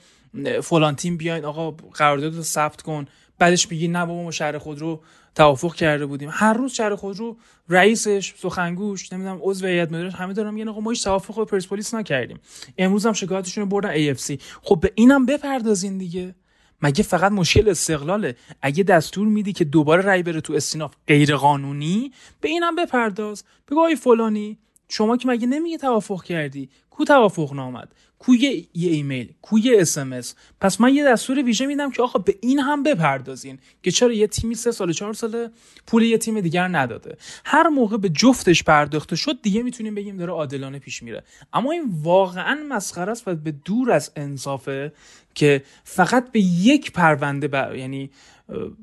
فلان 0.62 0.96
تیم 0.96 1.16
بیاین 1.16 1.44
آقا 1.44 1.70
قرارداد 1.70 2.34
رو 2.34 2.42
ثبت 2.42 2.82
کن 2.82 3.06
بعدش 3.38 3.70
میگی 3.70 3.88
نه 3.88 4.06
بابا 4.06 4.22
ما 4.22 4.30
شهر 4.30 4.58
خودرو 4.58 5.00
توافق 5.34 5.74
کرده 5.74 6.06
بودیم. 6.06 6.28
هر 6.32 6.52
روز 6.52 6.72
شهر 6.72 6.94
خودرو 6.94 7.36
رئیسش 7.68 8.34
سخنگوش 8.36 9.12
نمی‌دونم 9.12 9.38
عضو 9.42 9.66
هیئت 9.66 9.92
مدیره 9.92 10.10
همه 10.10 10.32
دارن 10.32 10.54
میگن 10.54 10.68
آقا 10.68 10.80
ما 10.80 10.90
هیچ 10.90 11.04
توافق 11.04 11.34
با 11.34 11.44
پرسپولیس 11.44 11.94
نکردیم. 11.94 12.40
امروز 12.78 13.06
هم 13.06 13.12
شکایتشون 13.12 13.64
رو 13.64 13.68
بردن 13.68 14.14
AFC 14.14 14.40
خب 14.62 14.80
به 14.80 14.92
اینم 14.94 15.26
بپردازین 15.26 15.98
دیگه. 15.98 16.34
مگه 16.82 17.02
فقط 17.02 17.32
مشکل 17.32 17.68
استقلاله؟ 17.68 18.36
اگه 18.62 18.84
دستور 18.84 19.28
میدی 19.28 19.52
که 19.52 19.64
دوباره 19.64 20.02
رای 20.02 20.22
بره 20.22 20.40
تو 20.40 20.52
استیناف 20.52 20.94
غیر 21.06 21.36
قانونی 21.36 22.12
به 22.40 22.48
اینم 22.48 22.76
بپرداز. 22.76 23.44
بگو 23.70 23.80
آی 23.80 23.96
فلانی 23.96 24.58
شما 24.94 25.16
که 25.16 25.28
مگه 25.28 25.46
نمیگه 25.46 25.78
توافق 25.78 26.24
کردی؟ 26.24 26.68
کو 26.90 27.04
توافق 27.04 27.54
نامد؟ 27.54 27.88
کو 28.18 28.34
یه, 28.34 28.66
ایمیل؟ 28.74 29.32
کو 29.42 29.58
یه 29.58 29.80
اسمس 29.80 30.34
پس 30.60 30.80
من 30.80 30.94
یه 30.94 31.04
دستور 31.04 31.42
ویژه 31.42 31.66
میدم 31.66 31.90
که 31.90 32.02
آقا 32.02 32.18
به 32.18 32.38
این 32.40 32.58
هم 32.58 32.82
بپردازین 32.82 33.58
که 33.82 33.90
چرا 33.90 34.12
یه 34.12 34.26
تیمی 34.26 34.54
سه 34.54 34.70
سال 34.70 34.92
چهار 34.92 35.12
ساله 35.12 35.50
پول 35.86 36.02
یه 36.02 36.18
تیم 36.18 36.40
دیگر 36.40 36.68
نداده. 36.68 37.16
هر 37.44 37.68
موقع 37.68 37.96
به 37.96 38.08
جفتش 38.08 38.62
پرداخته 38.62 39.16
شد 39.16 39.42
دیگه 39.42 39.62
می‌تونیم 39.62 39.94
بگیم 39.94 40.16
داره 40.16 40.32
عادلانه 40.32 40.78
پیش 40.78 41.02
میره. 41.02 41.24
اما 41.52 41.72
این 41.72 41.84
واقعا 42.02 42.58
مسخره 42.68 43.12
است 43.12 43.28
و 43.28 43.34
به 43.34 43.50
دور 43.64 43.92
از 43.92 44.12
انصافه 44.16 44.92
که 45.34 45.62
فقط 45.84 46.32
به 46.32 46.40
یک 46.40 46.92
پرونده 46.92 47.48
بر... 47.48 47.76
یعنی 47.76 48.10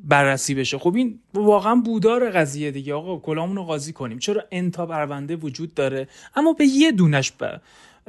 بررسی 0.03 0.55
بشه. 0.55 0.77
خب 0.77 0.95
این 0.95 1.19
واقعا 1.33 1.75
بودار 1.75 2.29
قضیه 2.29 2.71
دیگه. 2.71 2.93
آقا 2.93 3.17
کلامون 3.17 3.55
رو 3.55 3.63
قاضی 3.63 3.93
کنیم. 3.93 4.19
چرا 4.19 4.43
انتا 4.51 4.85
پرونده 4.85 5.35
وجود 5.35 5.73
داره؟ 5.73 6.07
اما 6.35 6.53
به 6.53 6.65
یه 6.65 6.91
دونش 6.91 7.33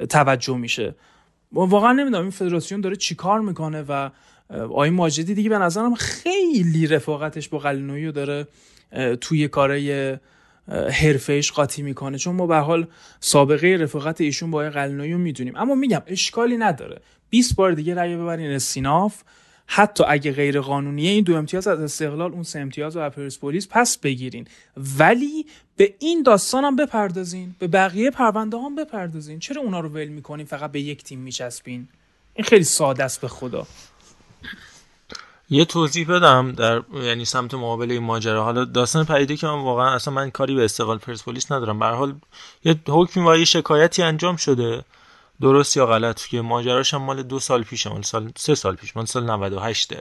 توجه 0.08 0.56
میشه. 0.56 0.94
واقعا 1.52 1.92
نمی‌دونم 1.92 2.22
این 2.22 2.30
فدراسیون 2.30 2.80
داره 2.80 2.96
چیکار 2.96 3.40
می‌کنه 3.40 3.84
و 3.88 4.10
آقای 4.50 4.90
ماجدی 4.90 5.34
دیگه 5.34 5.48
به 5.48 5.58
نظرم 5.58 5.94
خیلی 5.94 6.86
رفاقتش 6.86 7.48
با 7.48 7.58
قلنویی 7.58 8.06
رو 8.06 8.12
داره 8.12 8.46
توی 9.20 9.48
کارای 9.48 10.16
حرفهش 10.68 11.52
قاطی 11.52 11.82
می‌کنه. 11.82 12.18
چون 12.18 12.36
ما 12.36 12.46
به 12.46 12.56
حال 12.56 12.86
سابقه 13.20 13.76
رفاقت 13.80 14.20
ایشون 14.20 14.50
با 14.50 14.58
آقای 14.58 14.70
قلنویی 14.70 15.12
رو 15.12 15.18
می‌دونیم. 15.18 15.56
اما 15.56 15.74
میگم 15.74 16.02
اشکالی 16.06 16.56
نداره. 16.56 17.00
20 17.30 17.54
بار 17.54 17.72
دیگه 17.72 17.94
رأی 17.94 18.16
ببرین 18.16 18.50
استیناف 18.50 19.22
حتی 19.72 20.04
اگه 20.08 20.32
غیر 20.32 20.60
قانونیه 20.60 21.10
این 21.10 21.24
دو 21.24 21.36
امتیاز 21.36 21.66
از 21.66 21.80
استقلال 21.80 22.32
اون 22.32 22.42
سه 22.42 22.58
امتیاز 22.58 22.96
و 22.96 23.10
پرسپولیس 23.10 23.68
پس 23.70 23.98
بگیرین. 23.98 24.46
ولی 24.98 25.46
به 25.76 25.94
این 25.98 26.22
داستان 26.22 26.76
بپردازین 26.76 27.54
به 27.58 27.68
بقیه 27.68 28.10
پرونده 28.10 28.56
هم 28.56 28.76
بپردازین. 28.76 29.38
چرا 29.38 29.62
اونا 29.62 29.80
رو 29.80 29.88
ول 29.88 30.08
می‌کنین؟ 30.08 30.46
فقط 30.46 30.72
به 30.72 30.80
یک 30.80 31.04
تیم 31.04 31.18
میچسبین. 31.18 31.88
این 32.34 32.44
خیلی 32.44 32.64
ساده 32.64 33.04
است 33.04 33.20
به 33.20 33.28
خدا. 33.28 33.66
یه 35.50 35.64
توضیح 35.64 36.08
بدم 36.08 36.52
در 36.52 36.82
یعنی 37.02 37.24
سمت 37.24 37.54
مقابل 37.54 37.90
این 37.90 38.02
ماجرا. 38.02 38.44
حالا 38.44 38.64
داستان 38.64 39.04
پدیده 39.04 39.36
که 39.36 39.46
من 39.46 39.62
واقعا 39.62 39.94
اصلا 39.94 40.14
من 40.14 40.30
کاری 40.30 40.54
به 40.54 40.64
استقلال 40.64 40.98
پرسپولیس 40.98 41.52
ندارم. 41.52 41.78
به 41.78 41.86
حال 41.86 42.14
یه 42.64 42.76
حکمی 42.88 43.28
و 43.28 43.36
یه 43.36 43.44
شکایتی 43.44 44.02
انجام 44.02 44.36
شده. 44.36 44.84
درست 45.40 45.76
یا 45.76 45.86
غلط 45.86 46.26
که 46.26 46.40
ماجراش 46.40 46.94
هم 46.94 47.02
مال 47.02 47.22
دو 47.22 47.40
سال 47.40 47.62
پیشه 47.62 47.90
مال 47.90 48.02
سال 48.02 48.32
سه 48.36 48.54
سال 48.54 48.76
پیش 48.76 48.96
مال 48.96 49.06
سال 49.06 49.30
98 49.30 49.94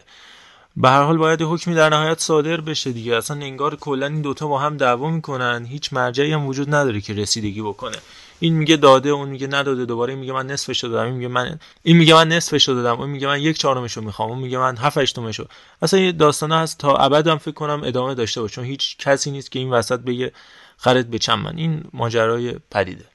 به 0.77 0.89
هر 0.89 1.03
حال 1.03 1.17
باید 1.17 1.41
حکمی 1.41 1.75
در 1.75 1.89
نهایت 1.89 2.19
صادر 2.19 2.61
بشه 2.61 2.91
دیگه. 2.91 3.15
اصلا 3.15 3.37
انگار 3.37 3.75
کلا 3.75 4.05
این 4.05 4.21
دوتا 4.21 4.47
با 4.47 4.59
هم 4.59 4.77
دعوا 4.77 5.09
می‌کنن. 5.09 5.65
هیچ 5.65 5.93
مرجعی 5.93 6.33
هم 6.33 6.47
وجود 6.47 6.75
نداره 6.75 7.01
که 7.01 7.13
رسیدگی 7.13 7.61
بکنه. 7.61 7.97
این 8.39 8.53
میگه 8.53 8.77
داده 8.77 9.09
اون 9.09 9.29
میگه 9.29 9.47
نداده. 9.47 9.85
دوباره 9.85 10.15
میگه 10.15 10.33
من 10.33 10.47
نصفش 10.47 10.83
دادم. 10.83 11.05
این 11.05 11.13
میگه 11.13 11.27
من 11.27 11.59
این 11.83 11.97
میگه 11.97 12.13
من 12.13 12.27
نصفش 12.27 12.69
دادم. 12.69 12.99
اون 12.99 13.09
میگه 13.09 13.27
من 13.27 13.41
یک 13.41 13.61
رو 13.61 14.01
می‌خوام. 14.01 14.29
اون 14.29 14.39
میگه 14.39 14.57
من 14.57 14.77
هفت 14.77 14.97
هشتمش 14.97 15.41
اصلا 15.81 15.99
یه 15.99 16.11
داستانه 16.11 16.55
هست. 16.55 16.77
تا 16.77 16.95
ابد 16.95 17.27
هم 17.27 17.37
فکر 17.37 17.51
کنم 17.51 17.81
ادامه 17.83 18.15
داشته 18.15 18.41
باشه. 18.41 18.55
چون 18.55 18.65
هیچ 18.65 18.97
کسی 18.97 19.31
نیست 19.31 19.51
که 19.51 19.59
این 19.59 19.69
وسط 19.69 19.99
بگه 19.99 20.31
خرید 20.77 21.09
به 21.09 21.19
چند 21.19 21.39
من. 21.39 21.57
این 21.57 21.83
ماجرای 21.93 22.55
پدیده. 22.71 23.05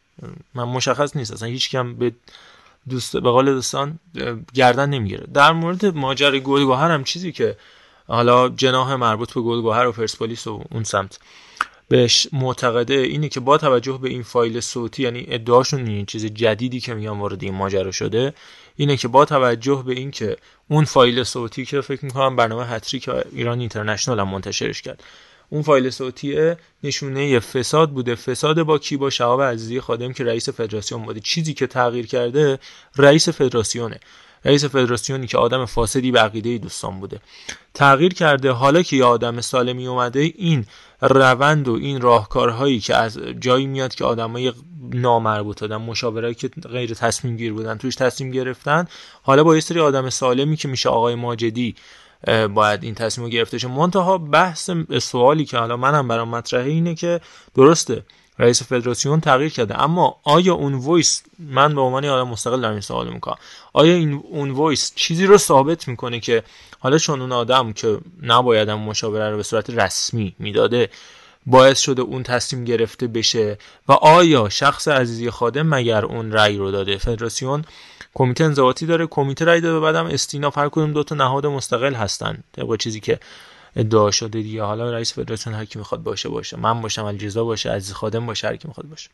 من 0.54 0.64
مشخص 0.64 1.16
نیست 1.16 1.32
اصلا 1.32 1.48
هیچ 1.48 1.70
کم 1.70 1.94
به 1.94 2.12
دوست 2.88 3.16
به 3.16 3.30
قول 3.30 3.44
دوستان 3.44 3.98
گردن 4.54 4.90
نمی‌گیره. 4.90 5.26
در 5.34 5.52
مورد 5.52 5.86
ماجرای 5.86 6.40
گلگهر 6.40 6.90
هم 6.90 7.04
چیزی 7.04 7.32
که 7.32 7.56
حالا 8.06 8.48
جناح 8.48 8.94
مربوط 8.94 9.32
به 9.32 9.40
گلگهر 9.40 9.86
و 9.86 9.92
پرسپولیس 9.92 10.46
و 10.46 10.64
اون 10.70 10.84
سمت 10.84 11.18
بهش 11.88 12.28
معتقده 12.32 12.94
اینه 12.94 13.28
که 13.28 13.40
با 13.40 13.58
توجه 13.58 13.98
به 14.02 14.08
این 14.08 14.22
فایل 14.22 14.60
صوتی 14.60 15.02
یعنی 15.02 15.26
ادعاشون 15.28 15.86
این 15.86 16.06
چیز 16.06 16.26
جدیدی 16.26 16.80
که 16.80 16.94
میگن 16.94 17.08
وارد 17.10 17.42
این 17.42 17.54
ماجرا 17.54 17.90
شده 17.90 18.34
اینه 18.76 18.96
که 18.96 19.08
با 19.08 19.24
توجه 19.24 19.82
به 19.86 19.92
اینکه 19.92 20.36
اون 20.68 20.84
فایل 20.84 21.24
صوتی 21.24 21.64
که 21.64 21.80
فکر 21.80 22.04
می‌کنم 22.04 22.36
برنامه 22.36 22.66
هتریک 22.66 23.08
ایران 23.32 23.60
اینترنشنال 23.60 24.20
هم 24.20 24.28
منتشرش 24.28 24.82
کرد. 24.82 25.02
اون 25.55 25.62
فایل 25.62 25.90
صوتی 25.90 26.55
نشونه 26.85 27.40
فساد 27.40 27.90
بوده. 27.90 28.14
فساد 28.14 28.62
با 28.62 28.78
کی؟ 28.78 28.97
با 28.97 29.10
شهاب 29.10 29.43
عزیزی 29.43 29.81
خادم 29.81 30.12
که 30.12 30.24
رئیس 30.24 30.48
فدراسیون 30.48 31.02
بوده. 31.02 31.20
چیزی 31.20 31.55
که 31.55 31.66
تغییر 31.66 32.06
کرده 32.06 32.59
رئیس 32.97 33.28
فدراسیونه. 33.28 34.01
رئیس 34.44 34.64
فدراسیونی 34.64 35.26
که 35.26 35.39
آدم 35.39 35.64
فاسدی 35.64 36.10
به 36.10 36.20
عقیده 36.20 36.59
دوستان 36.59 37.01
بوده. 37.01 37.20
تغییر 37.74 38.14
کرده. 38.14 38.51
حالا 38.51 38.82
که 38.82 38.97
یه 38.97 39.05
آدم 39.05 39.40
سالمی 39.40 39.86
اومده 39.86 40.20
این 40.20 40.66
روند 41.01 41.68
و 41.68 41.72
این 41.72 42.01
راهکارهایی 42.01 42.81
که 42.81 42.97
از 42.97 43.18
جایی 43.40 43.66
میاد 43.66 43.94
که 43.94 44.05
آدمای 44.05 44.52
نامربوط 44.93 45.62
آدم 45.62 45.82
مشاورایی 45.82 46.35
که 46.35 46.48
غیر 46.48 46.94
تصمیم 46.94 47.36
گیر 47.36 47.52
بودن 47.52 47.78
توش 47.78 47.94
تصمیم 47.94 48.31
گرفتن 48.31 48.86
حالا 49.22 49.44
با 49.44 49.55
یه 49.55 49.60
سری 49.60 49.81
آدم 49.81 50.10
سالمی 50.10 50.56
که 50.56 50.68
میشه 50.68 50.89
آقای 50.89 51.14
ماجدی 51.14 51.74
باید 52.55 52.84
این 52.84 52.94
تصمیم 52.94 53.28
گرفته 53.28 53.59
شه. 53.59 53.68
منتها 53.68 54.18
بحث 54.18 54.70
سوالی 55.02 55.44
که 55.44 55.59
حالا 55.59 55.76
منم 55.76 56.09
برام 56.09 56.28
مطرحه 56.28 56.70
اینه 56.70 56.94
که 56.94 57.20
درسته 57.55 58.02
رئیس 58.38 58.62
فدراسیون 58.62 59.20
تغییر 59.20 59.52
کرده 59.52 59.82
اما 59.82 60.16
آیا 60.24 60.55
اون 60.55 60.74
voice 60.74 61.22
من 61.38 61.74
به 61.74 61.80
عنوان 61.80 62.05
آدم 62.05 62.28
مستقل 62.28 62.60
دارم 62.60 62.72
این 62.72 62.80
سوال 62.80 63.12
می‌کنم 63.12 63.36
آیا 63.72 63.94
این 63.94 64.22
اون 64.30 64.51
voice 64.51 64.92
چیزی 64.94 65.26
رو 65.26 65.38
ثابت 65.38 65.88
می‌کنه 65.88 66.20
که 66.20 66.42
حالا 66.78 66.98
چون 66.98 67.20
اون 67.20 67.32
آدم 67.32 67.72
که 67.72 67.98
نباید 68.22 68.68
هم 68.68 68.78
مشاوره 68.78 69.30
رو 69.30 69.36
به 69.36 69.42
صورت 69.42 69.70
رسمی 69.70 70.34
می‌داده 70.38 70.90
باعث 71.46 71.80
شده 71.80 72.02
اون 72.02 72.22
تصمیم 72.22 72.64
گرفته 72.64 73.06
بشه؟ 73.06 73.59
و 73.88 73.92
آیا 73.92 74.48
شخص 74.48 74.88
عزیزی 74.88 75.30
خادم 75.30 75.66
مگر 75.66 76.05
اون 76.05 76.32
رأی 76.32 76.56
رو 76.56 76.70
داده؟ 76.70 76.98
فدراسیون 76.98 77.64
کمیته 78.14 78.44
انضباطی 78.44 78.86
داره. 78.86 79.06
کمیته 79.06 79.44
رای 79.44 79.60
داده 79.60 79.80
بعدم 79.80 80.06
استیناف 80.06 80.58
هر 80.58 80.68
کدوم 80.68 80.92
دو 80.92 81.04
تا 81.04 81.14
نهاد 81.14 81.46
مستقل 81.46 81.94
هستن. 81.94 82.38
طبق 82.52 82.76
چیزی 82.76 83.00
که 83.00 83.20
ادعا 83.76 84.10
شده 84.10 84.42
دیگه. 84.42 84.62
حالا 84.62 84.90
رئیس 84.90 85.12
فدراسیون 85.12 85.56
هر 85.56 85.64
کی 85.64 85.78
می‌خواد 85.78 86.02
باشه 86.02 86.28
باشه. 86.28 86.56
من 86.56 86.80
باشم 86.80 87.04
الجزا 87.04 87.44
باشه 87.44 87.70
عزیز 87.70 87.92
خادم 87.92 88.26
باشه 88.26 88.48
هر 88.48 88.56
کی 88.56 88.68
می‌خواد 88.68 88.88
باشه. 88.88 89.10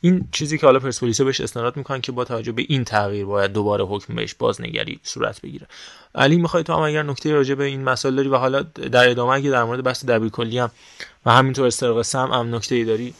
این 0.00 0.28
چیزی 0.32 0.58
که 0.58 0.66
حالا 0.66 0.78
پرسپولیس 0.78 1.20
بهش 1.20 1.40
استناد 1.40 1.76
می‌کنن 1.76 2.00
که 2.00 2.12
با 2.12 2.24
توجه 2.24 2.52
به 2.52 2.64
این 2.68 2.84
تغییر 2.84 3.24
باید 3.24 3.52
دوباره 3.52 3.84
حکم 3.84 4.14
بهش 4.14 4.34
بازنگری 4.34 5.00
صورت 5.02 5.40
بگیره. 5.40 5.66
علی 6.14 6.36
می‌خوای 6.36 6.62
تو 6.62 6.72
هم 6.72 6.80
اگر 6.80 7.02
نکته 7.02 7.32
راجع 7.32 7.54
به 7.54 7.64
این 7.64 7.84
مسائل 7.84 8.16
داری 8.16 8.28
و 8.28 8.36
حالا 8.36 8.62
در 8.62 9.10
ادامه 9.10 9.32
اگه 9.32 9.50
در 9.50 9.64
مورد 9.64 9.84
بحث 9.84 10.04
دبیرکلی 10.04 10.58
هم 10.58 10.70
و 11.26 11.32
همینطور 11.32 11.66
استرق 11.66 12.02
سم 12.02 12.30
هم 12.32 12.54
نکته 12.54 12.74
ای 12.74 12.84
داری 12.84 13.14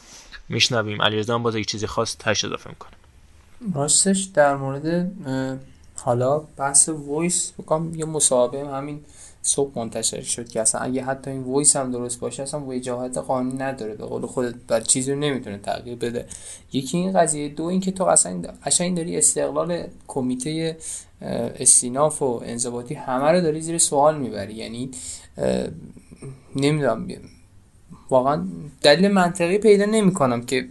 میشنویم. 0.49 1.01
علیرضا 1.01 1.35
هم 1.35 1.43
باز 1.43 1.55
یک 1.55 1.67
چیزی 1.67 1.87
خواستش 1.87 2.45
اضافه 2.45 2.69
می‌کنه. 2.69 2.91
راستش 3.73 4.23
در 4.23 4.55
مورد 4.55 5.11
حالا 5.95 6.39
بحث 6.39 6.89
voice 6.89 7.51
بکنم 7.57 7.95
یه 7.95 8.05
مصاحبه 8.05 8.67
همین 8.67 8.99
صبح 9.41 9.71
منتشر 9.75 10.21
شد 10.21 10.49
که 10.49 10.61
اصلا 10.61 10.81
اگه 10.81 11.03
حتی 11.03 11.31
این 11.31 11.43
voice 11.43 11.75
هم 11.75 11.91
درست 11.91 12.19
باشه 12.19 12.43
اصلا 12.43 12.61
وجاهت 12.67 13.17
قانونی 13.17 13.57
نداره. 13.57 13.93
به 13.93 14.05
قول 14.05 14.25
خودت 14.25 14.55
بر 14.67 14.81
چیزی 14.81 15.11
رو 15.11 15.19
نمی‌تونه 15.19 15.57
تغییر 15.57 15.95
بده. 15.95 16.25
یکی 16.73 16.97
این 16.97 17.13
قضیه 17.13 17.49
دو 17.49 17.63
این 17.63 17.79
که 17.79 17.91
تو 17.91 18.03
اصلا 18.03 18.41
قشنگ 18.65 18.97
داری 18.97 19.17
استقلال 19.17 19.83
کمیته 20.07 20.77
استیناف 21.59 22.21
و 22.21 22.41
انضباطی 22.45 22.93
همه 22.93 23.31
رو 23.31 23.41
داری 23.41 23.61
زیر 23.61 23.77
سوال 23.77 24.17
می‌بری. 24.17 24.53
یعنی 24.53 24.91
نمی‌دونم 26.55 27.07
واقعا 28.13 28.43
دلیل 28.81 29.07
منطقی 29.11 29.57
پیدا 29.57 29.85
نمی 29.85 30.13
کنم 30.13 30.45
که 30.45 30.67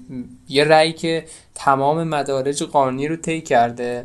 یه 0.48 0.64
رأی 0.64 0.92
که 0.92 1.24
تمام 1.54 2.04
مدارج 2.04 2.62
قانونی 2.62 3.08
رو 3.08 3.16
طی 3.16 3.40
کرده 3.40 4.04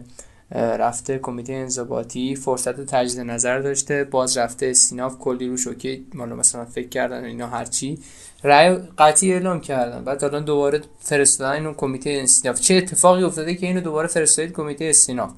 رفته 0.52 1.20
کمیته 1.20 1.54
انضباطی 1.54 2.36
فرصت 2.36 2.82
تجدید 2.82 3.20
نظر 3.20 3.60
داشته 3.60 4.04
باز 4.04 4.38
رفته 4.38 4.66
استیناف 4.66 5.18
کلی 5.18 5.48
رو 5.48 5.58
شوکه 5.58 6.00
مالا 6.14 6.36
مثلا 6.36 6.66
فکر 6.66 6.90
کردن 6.90 7.24
اینا 7.24 7.48
هرچی. 7.48 8.00
رأی 8.44 8.78
قطعی 8.98 9.34
اعلام 9.34 9.62
کردن 9.62 10.04
بعد 10.04 10.24
الان 10.24 10.46
دوباره 10.46 10.82
فرستادن 11.00 11.52
اینو 11.52 11.74
کمیته 11.74 12.20
استیناف 12.24 12.62
چه 12.62 12.76
اتفاقی 12.76 13.24
افتاده 13.24 13.56
که 13.56 13.68
اینو 13.68 13.82
دوباره 13.82 14.08
فرستادید 14.08 14.54
کمیته 14.54 14.86
استیناف 14.86 15.32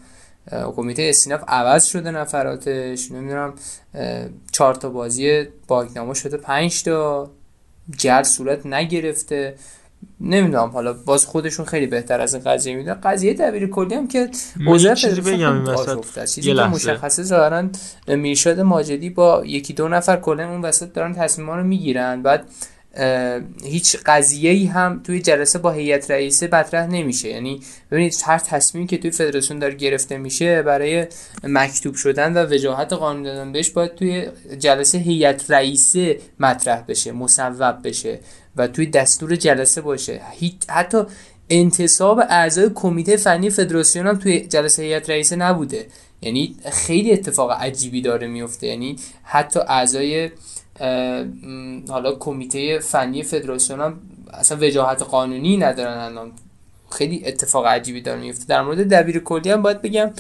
کمیته 0.76 1.04
استیناف 1.04 1.42
عوض 1.48 1.86
شده 1.86 2.12
نفراتش 2.12 3.12
نمی‌دونم 3.12 3.54
چهار 4.52 4.76
تا 4.76 4.90
بازی 4.90 5.44
باگنامه 5.68 6.14
شده 6.14 6.38
پنج 6.38 6.84
تا. 6.84 7.30
جل 7.98 8.24
صورت 8.24 8.66
نگرفته. 8.66 9.56
نمی‌دونم 10.22 10.70
حالا 10.70 10.94
باز 10.94 11.26
خودشون 11.26 11.66
خیلی 11.66 11.86
بهتر 11.88 12.22
از 12.22 12.34
این 12.34 12.44
قضیه 12.44 12.76
می‌دونن. 12.76 13.00
قضیه 13.04 13.34
دبیر 13.34 13.68
کلی 13.70 13.96
هم 13.96 14.08
که 14.08 14.30
اوضاع 14.68 14.94
چیزی 14.94 15.22
بگم 15.22 15.66
این 15.66 15.76
چیزی 16.26 16.54
که 16.54 16.64
مشخصه 16.64 17.24
ظاهرا 17.24 17.70
میرشاد 18.08 18.60
ماجدی 18.60 19.10
با 19.10 19.44
یکی 19.46 19.74
دو 19.74 19.88
نفر 19.88 20.18
کلا 20.18 20.50
اون 20.50 20.62
وسط 20.62 20.94
دارن 20.94 21.14
تصمیما 21.14 21.56
رو 21.56 21.64
می‌گیرن. 21.64 22.22
بعد 22.22 22.46
هیچ 23.64 23.98
قضیه 24.06 24.52
ای 24.52 24.66
هم 24.66 25.02
توی 25.04 25.22
جلسه 25.22 25.60
با 25.60 25.72
هیئت 25.72 26.12
رئیسه 26.12 26.50
مطرح 26.52 26.88
نمیشه. 26.88 27.30
یعنی 27.30 27.62
ببینید 27.92 28.16
هر 28.24 28.38
تصمیمی 28.38 28.88
که 28.88 28.98
توی 28.98 29.12
فدراسیون 29.12 29.60
داره 29.60 29.76
گرفته 29.76 30.18
میشه 30.18 30.62
برای 30.62 31.08
مکتوب 31.44 31.96
شدن 31.96 32.34
و 32.34 32.54
وجاهت 32.54 32.94
قانون 32.94 33.24
دادن 33.24 33.52
بهش 33.52 33.70
باید 33.70 33.96
توی 33.96 34.28
جلسه 34.60 34.98
هیئت 34.98 35.52
رئیسه 35.52 36.20
مطرح 36.40 36.84
بشه 36.88 37.12
مصوب 37.12 37.88
بشه 37.88 38.20
و 38.56 38.68
توی 38.68 38.86
دستور 38.86 39.36
جلسه 39.36 39.82
باشه. 39.82 40.22
حتی 40.68 41.04
انتصاب 41.50 42.20
اعضای 42.20 42.70
کمیته 42.76 43.18
فنی 43.18 43.50
فدراسیون 43.50 44.08
هم 44.08 44.18
توی 44.18 44.40
جلسه 44.40 44.84
هیئت 44.84 45.10
رئیسه 45.10 45.36
نبوده. 45.36 45.88
یعنی 46.22 46.56
خیلی 46.72 47.12
اتفاق 47.12 47.52
عجیبی 47.52 48.02
داره 48.02 48.28
میفته. 48.28 48.68
یعنی 48.68 48.96
حتی 49.24 49.60
اعضای 49.60 50.30
حالا 51.90 52.16
کمیته 52.20 52.80
فنی 52.80 53.24
فدراسیون 53.24 53.82
هم 53.82 54.00
اصلا 54.34 54.58
وجاهت 54.62 55.02
قانونی 55.02 55.58
ندارن 55.58 55.98
الان. 55.98 56.32
خیلی 56.92 57.24
اتفاق 57.26 57.66
عجیبی 57.66 58.02
داره 58.02 58.20
میفته. 58.20 58.46
در 58.46 58.62
مورد 58.62 58.90
دبیر 58.94 59.20
کلی 59.20 59.52
هم 59.52 59.62
باید 59.62 59.82
بگم 59.82 60.12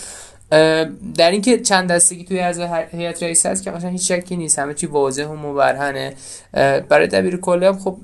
در 1.15 1.31
اینکه 1.31 1.59
چند 1.59 1.91
دستگی 1.91 2.23
توی 2.23 2.39
از 2.39 2.59
هیئت 2.59 3.23
رئیس 3.23 3.45
هست 3.45 3.63
که 3.63 3.71
قشنگ 3.71 3.91
هیچ 3.91 4.11
شکی 4.11 4.37
نیست. 4.37 4.59
همه 4.59 4.73
چی 4.73 4.87
واضح 4.87 5.25
و 5.25 5.35
مبرهنه. 5.35 6.15
برای 6.89 7.07
دبیر 7.07 7.37
کلی 7.37 7.65
هم 7.65 7.79
خب 7.79 7.97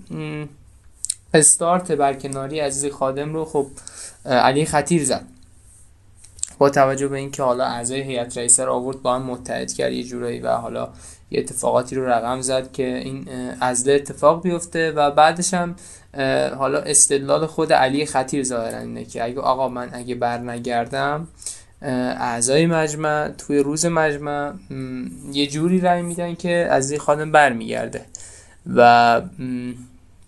استارت 1.34 1.92
برکناری 1.92 2.60
عزیز 2.60 2.92
خادم 2.92 3.34
رو 3.34 3.46
خب 3.46 3.68
علی 4.26 4.66
خطیر 4.66 5.04
زد. 5.04 5.26
با 6.58 6.70
توجه 6.70 7.08
به 7.08 7.18
اینکه 7.18 7.44
حالا 7.44 7.66
اعضای 7.66 8.02
هیئت 8.02 8.38
رئیسه 8.38 8.66
رو 8.66 8.74
آورد 8.74 9.02
با 9.02 9.16
هم 9.16 9.22
متحد 9.22 9.74
کرد 9.74 9.92
یه 9.92 10.04
جورایی 10.04 10.40
و 10.40 10.52
حالا 10.52 10.90
یه 11.36 11.42
اتفاقاتی 11.42 11.96
رو 11.96 12.10
رقم 12.10 12.42
زد 12.42 12.72
که 12.72 12.84
این 12.84 13.28
عزله 13.62 13.94
اتفاق 13.94 14.44
بیفته 14.44 14.92
و 14.92 15.12
بعدش 15.12 15.54
هم 15.54 15.76
حالا 16.58 16.80
استدلال 16.80 17.46
خود 17.46 17.74
علی 17.74 18.06
خطیر 18.06 18.44
ظاهرا 18.44 18.80
اینه 18.80 19.06
که 19.06 19.24
اگه 19.24 19.40
آقا 19.40 19.70
من 19.70 19.90
اگه 19.94 20.16
بر 20.16 20.38
نگردم 20.38 21.28
اعضای 21.82 22.66
مجمع 22.66 23.30
توی 23.30 23.60
روز 23.60 23.86
مجمع 23.86 24.54
یه 25.32 25.48
جوری 25.48 25.82
رأی 25.82 26.02
میدن 26.02 26.36
که 26.36 26.68
از 26.72 26.92
این 26.92 27.00
خانم 27.00 27.32
برمیگرده 27.32 28.02
و 28.76 29.22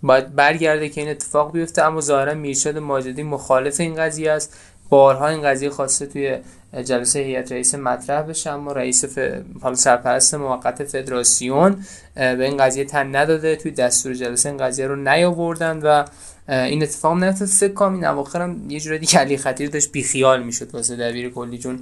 باید 0.04 0.36
برگرده 0.36 0.90
که 0.90 1.02
این 1.02 1.10
اتفاق 1.10 1.52
بیفته. 1.52 1.84
اما 1.84 2.02
ظاهرا 2.02 2.34
میرشاد 2.34 2.78
ماجدی 2.78 3.24
مخالف 3.24 3.80
این 3.80 3.96
قضیه 3.96 4.32
است. 4.32 4.58
بارها 4.90 5.28
این 5.28 5.42
قضیه 5.42 5.70
خواسته 5.70 6.06
توی 6.06 6.38
جلسه 6.86 7.20
هیئت 7.20 7.52
رئیس 7.52 7.76
مطرح 7.76 8.22
بشه. 8.22 8.50
اما 8.50 8.72
رئیس 8.72 9.06
ف... 9.06 9.20
حالا 9.62 9.76
سرپرست 9.76 10.36
موقت 10.36 10.84
فدراسیون 10.84 11.86
به 12.16 12.44
این 12.44 12.58
قضیه 12.58 12.86
تن 12.86 13.16
نداده. 13.16 13.56
توی 13.56 13.72
دستور 13.72 14.14
جلسه 14.14 14.50
این 14.50 14.58
قضیه 14.58 14.88
رو 14.88 14.96
نیاوردن 14.96 15.78
و 15.78 16.06
این 16.50 16.84
اتفاق 16.84 17.24
نیفتاد. 17.24 17.48
فکر 17.48 17.74
کنم 17.74 17.94
این 17.94 18.06
اواخر 18.06 18.42
هم 18.42 18.72
یه 18.72 18.80
جوری 18.80 19.00
دیگه 19.00 19.20
علی 19.20 19.38
خطیر 19.38 19.70
داشت 19.70 19.92
بیخیال 19.92 20.44
می‌شد 20.44 20.76
واسه 20.76 20.96
دبیر 20.96 21.30
کلی. 21.30 21.58
چون 21.58 21.80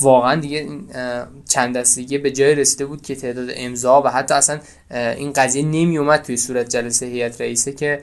واقعا 0.00 0.40
دیگه 0.40 0.58
این 0.58 0.88
چند 1.48 1.76
دستگی 1.76 2.18
به 2.18 2.30
جای 2.30 2.54
رسیده 2.54 2.86
بود 2.86 3.02
که 3.02 3.14
تعداد 3.14 3.48
امضا 3.56 4.02
و 4.02 4.08
حتی 4.08 4.34
اصلا 4.34 4.60
این 4.90 5.32
قضیه 5.32 5.62
نمی 5.62 5.98
اومد 5.98 6.22
توی 6.22 6.36
صورت 6.36 6.68
جلسه 6.68 7.06
هیئت 7.06 7.40
رئیسه 7.40 7.72
که 7.72 8.00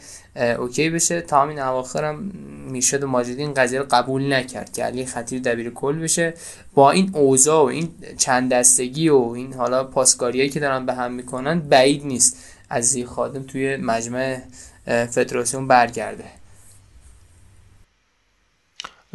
اوکی 0.60 0.90
بشه. 0.90 1.22
تا 1.22 1.42
همین 1.42 1.60
اواخر 1.60 2.04
هم 2.04 2.32
می‌شد 2.68 3.04
و 3.04 3.08
ماجدی 3.08 3.42
این 3.42 3.54
قضیه 3.54 3.80
رو 3.80 3.86
قبول 3.92 4.34
نکرد 4.34 4.74
که 4.74 4.84
علی 4.84 5.06
خطیر 5.06 5.42
دبیر 5.42 5.70
کل 5.70 6.00
بشه. 6.00 6.34
با 6.74 6.92
این 6.92 7.12
اوضاع 7.14 7.64
و 7.64 7.66
این 7.66 7.90
چند 8.18 8.52
دستگی 8.52 9.10
و 9.10 9.34
این 9.36 9.54
حالا 9.54 9.84
پاسکاریایی 9.84 10.50
که 10.50 10.60
دارن 10.60 10.86
به 10.86 10.94
هم 10.94 11.14
می‌کنن 11.14 11.60
بعید 11.60 12.06
نیست. 12.06 12.38
از 12.70 12.98
خادم 13.06 13.44
توی 13.44 13.76
مجمع 13.76 14.38
فدراسیون 14.86 15.68
برگرده. 15.68 16.24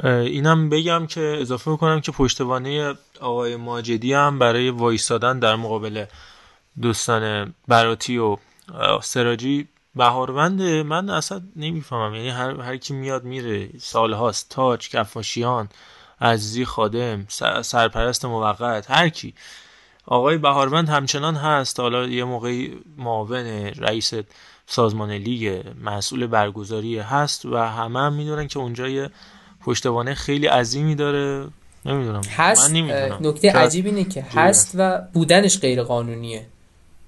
اینم 0.04 0.68
بگم 0.68 1.06
که 1.06 1.38
اضافه 1.40 1.70
می‌کنم 1.70 2.00
که 2.00 2.12
پشتوانه 2.12 2.94
آقای 3.20 3.56
ماجدی 3.56 4.12
هم 4.12 4.38
برای 4.38 4.70
وایستادن 4.70 5.38
در 5.38 5.56
مقابل 5.56 6.04
دوستان 6.82 7.54
براتی 7.68 8.18
و 8.18 8.36
سراجی 9.02 9.68
بهاروند. 9.94 10.62
من 10.62 11.10
اصلا 11.10 11.42
نمی‌فهمم. 11.56 12.14
یعنی 12.14 12.28
هر, 12.28 12.60
هر 12.60 12.76
کی 12.76 12.94
میاد 12.94 13.24
میره. 13.24 13.68
سالهاست. 13.78 14.48
تاج 14.50 14.88
کفاشیان 14.88 15.68
عزیزی 16.20 16.64
خادم 16.64 17.26
سرپرست 17.62 18.24
موقت 18.24 18.90
هر 18.90 19.08
کی. 19.08 19.34
آقای 20.06 20.38
بهاروند 20.38 20.88
همچنان 20.88 21.34
هست. 21.34 21.80
حالا 21.80 22.06
یه 22.06 22.24
موقعی 22.24 22.78
معاون 22.96 23.46
رئیس 23.66 24.12
سازمان 24.66 25.10
لیگ 25.10 25.62
مسئول 25.84 26.26
برگزاری 26.26 26.98
هست 26.98 27.44
و 27.46 27.56
همه 27.56 28.00
هم 28.00 28.12
می‌دونن 28.12 28.48
که 28.48 28.58
اونجا 28.58 28.88
یه 28.88 29.10
پشتوانه 29.64 30.14
خیلی 30.14 30.46
عظیمی 30.46 30.94
داره. 30.94 31.46
نمی‌دونم. 31.86 32.20
هست 32.36 32.70
نکته 33.20 33.52
عجیب 33.52 33.86
اینه 33.86 34.04
که 34.04 34.24
هست 34.34 34.70
و 34.74 35.02
بودنش 35.12 35.60
غیر 35.60 35.82
قانونیه 35.82 36.46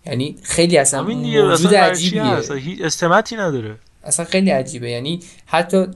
یعنی 0.07 0.37
خیلی 0.43 0.79
اصلا 0.79 1.03
موجود 1.03 1.75
عجیبیه. 1.75 2.39
استمتی 2.81 3.37
نداره. 3.37 3.77
اصلا 4.05 4.27
خیلی 4.27 4.51
عجیبه. 4.51 4.91
یعنی 4.91 5.21
حتی 5.47 5.87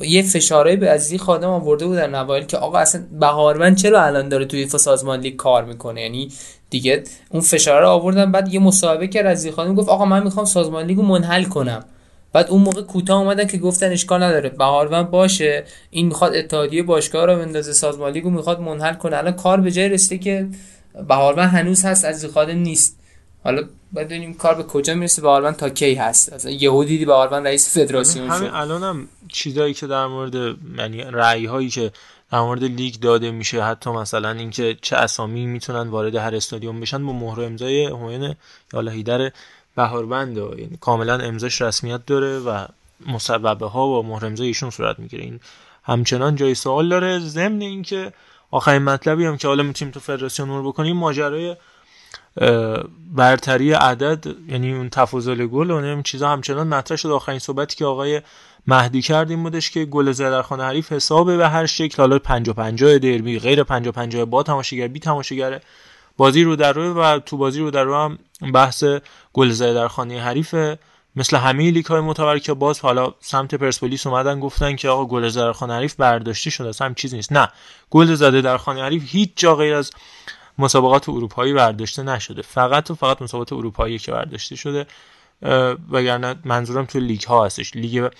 یه 0.00 0.22
فشارهایی 0.22 0.76
به 0.76 0.90
عزیزی 0.90 1.18
خادم 1.18 1.48
آورده 1.48 1.86
بود 1.86 1.96
در 1.96 2.06
نوایل 2.06 2.44
که 2.44 2.56
آقا 2.56 2.78
اصلا 2.78 3.04
بهارمند 3.20 3.76
چرا 3.76 4.04
الان 4.04 4.28
داره 4.28 4.44
توی 4.44 4.68
سازمان 4.68 5.20
لیگ 5.20 5.36
کار 5.36 5.64
می‌کنه؟ 5.64 6.02
یعنی 6.02 6.32
دیگه 6.70 7.04
اون 7.28 7.42
فشار 7.42 7.80
رو 7.80 7.88
آوردن 7.88 8.32
بعد 8.32 8.54
یه 8.54 8.60
مصاحبه 8.60 9.08
کرد 9.08 9.26
عزیزی 9.26 9.50
خانم 9.50 9.74
گفت 9.74 9.88
آقا 9.88 10.04
من 10.04 10.22
می‌خوام 10.22 10.46
سازمان 10.46 10.86
لیگو 10.86 11.02
منحل 11.02 11.44
کنم. 11.44 11.84
بعد 12.34 12.50
اون 12.50 12.62
موقع 12.62 12.82
کوتاه 12.82 13.20
اومدن 13.20 13.46
که 13.46 13.58
گفتن 13.58 13.92
اشکال 13.92 14.22
نداره. 14.22 14.48
بهاروند 14.48 15.10
باشه. 15.10 15.64
این 15.90 16.06
می‌خواد 16.06 16.34
اتحادیه 16.34 16.82
باشگاه 16.82 17.26
رو 17.26 17.36
بندازه 17.36 17.72
سازمان 17.72 18.12
لیگو 18.12 18.30
می‌خواد 18.30 18.60
منحل 18.60 18.94
کنه. 18.94 19.16
الان 19.16 19.32
کار 19.32 19.60
به 19.60 19.70
جای 19.70 19.88
رسیده 19.88 20.24
که 20.24 20.48
بهاروند 21.08 21.48
هنوز 21.48 21.84
هست 21.84 22.04
عزیزی 22.04 22.28
خادم 22.28 22.58
نیست. 22.58 23.00
حالا 23.44 23.62
بدونیم 23.96 24.34
کار 24.34 24.54
به 24.54 24.62
کجا 24.62 24.94
می‌رسه. 24.94 25.22
به 25.22 25.28
آلمان 25.28 25.52
تا 25.52 25.68
کی 25.68 25.94
هست؟ 25.94 26.32
اصلا 26.32 26.50
یهو 26.50 26.84
دیدی 26.84 27.04
به 27.04 27.12
آلمان 27.12 27.46
رئیس 27.46 27.78
فدراسیون 27.78 28.28
شد 28.28 28.34
همین 28.34 28.50
الانم 28.50 29.08
چیزایی 29.28 29.74
که 29.74 29.86
در 29.86 30.06
مورد 30.06 30.34
یعنی 30.78 31.02
رأی 31.02 31.46
هایی 31.46 31.68
که 31.68 31.92
در 32.32 32.40
مورد 32.40 32.64
لیگ 32.64 32.94
داده 32.94 33.30
میشه 33.30 33.62
حتی 33.62 33.90
مثلا 33.90 34.30
اینکه 34.30 34.76
چه 34.82 34.96
اسامی 34.96 35.46
می‌تونن 35.46 35.88
وارد 35.88 36.14
هر 36.14 36.34
استادیوم 36.34 36.80
بشن 36.80 37.06
با 37.06 37.12
مهر 37.12 37.40
امضای 37.40 37.74
یا 38.72 38.80
بهاربند 39.76 40.36
یعنی 40.36 40.78
کاملا 40.80 41.18
امضاش 41.18 41.62
رسمیت 41.62 42.06
داره 42.06 42.38
و 42.38 42.66
مصوبه 43.06 43.66
ها 43.66 43.86
و 43.86 44.02
مهرمزای 44.02 44.46
ایشون 44.46 44.70
صورت 44.70 44.98
می‌گیره. 44.98 45.24
این 45.24 45.40
همچنان 45.84 46.36
جای 46.36 46.54
سوال 46.54 46.88
داره. 46.88 47.18
ضمن 47.18 47.60
اینکه 47.60 48.12
آخرین 48.50 48.82
مطلبی 48.82 49.24
هم 49.24 49.36
که 49.36 49.48
حالا 49.48 49.62
می‌تونیم 49.62 49.92
تو 49.92 50.00
فدراسیون 50.00 50.48
نور 50.48 50.68
بکنیم 50.68 50.96
ماجرای 50.96 51.56
برتری 53.14 53.72
عدد 53.72 54.26
یعنی 54.48 54.72
اون 54.72 54.88
تفاضل 54.88 55.46
گل 55.46 55.70
و 55.70 55.74
این 55.74 56.02
چیزا 56.02 56.28
همچنان 56.28 56.68
مطرح 56.68 56.96
شد 56.96 57.08
آخرین 57.08 57.38
صحبتی 57.38 57.76
که 57.76 57.84
آقای 57.84 58.22
مهدی 58.66 59.02
کرد 59.02 59.30
این 59.30 59.42
بودش 59.42 59.70
که 59.70 59.84
گل 59.84 60.12
زده 60.12 60.30
در 60.30 60.42
خانه 60.42 60.64
حریف 60.64 60.92
حسابه 60.92 61.36
به 61.36 61.48
هر 61.48 61.66
شکل. 61.66 61.96
حالا 62.02 62.18
50 62.18 62.54
50 62.54 62.98
دربی 62.98 63.38
غیر 63.38 63.62
50 63.62 63.92
50 63.92 64.24
با 64.24 64.42
تماشاگر 64.42 64.88
بی 64.88 65.00
تماشاگر 65.00 65.60
بازی 66.16 66.44
رو 66.44 66.56
در 66.56 66.72
رو 66.72 66.94
و 66.94 67.18
تو 67.18 67.36
بازی 67.36 67.60
رو 67.60 67.70
در 67.70 67.84
رو 67.84 67.96
هم 67.96 68.18
بحث 68.52 68.84
گل 69.32 69.50
زده 69.50 69.74
در 69.74 69.88
خانه 69.88 70.20
حریف 70.20 70.54
مثل 71.16 71.36
همه 71.36 71.70
لیگ 71.70 71.86
های 71.86 72.40
که 72.40 72.54
باز 72.54 72.80
حالا 72.80 73.14
سمت 73.20 73.54
پرسپولیس 73.54 74.06
اومدن 74.06 74.40
گفتن 74.40 74.76
که 74.76 74.88
آقا 74.88 75.06
گل 75.06 75.28
زده 75.28 75.44
در 75.44 75.52
خانه 75.52 75.74
حریف 75.74 75.94
برداشته 75.94 76.50
شده 76.50 76.68
اصلا 76.68 76.86
هم 76.86 76.94
چیزی 76.94 77.16
نیست. 77.16 77.32
نه 77.32 77.48
گل 77.90 78.14
زده 78.14 78.40
در 78.40 78.56
خانه 78.56 78.82
حریف 78.82 79.02
هیچ 79.06 79.30
جا 79.36 79.56
غیر 79.56 79.74
از 79.74 79.90
مسابقات 80.58 81.08
اروپایی 81.08 81.52
برداشته 81.52 82.02
نشده. 82.02 82.42
فقط 82.42 82.90
و 82.90 82.94
فقط 82.94 83.22
مسابقات 83.22 83.52
اروپایی 83.52 83.98
که 83.98 84.12
برداشته 84.12 84.56
شده 84.56 84.86
وگرنه 85.90 86.34
منظورم 86.44 86.84
تو 86.84 86.98
لیگ 86.98 87.22
ها 87.22 87.46
هستش. 87.46 87.76
لیگ 87.76 88.10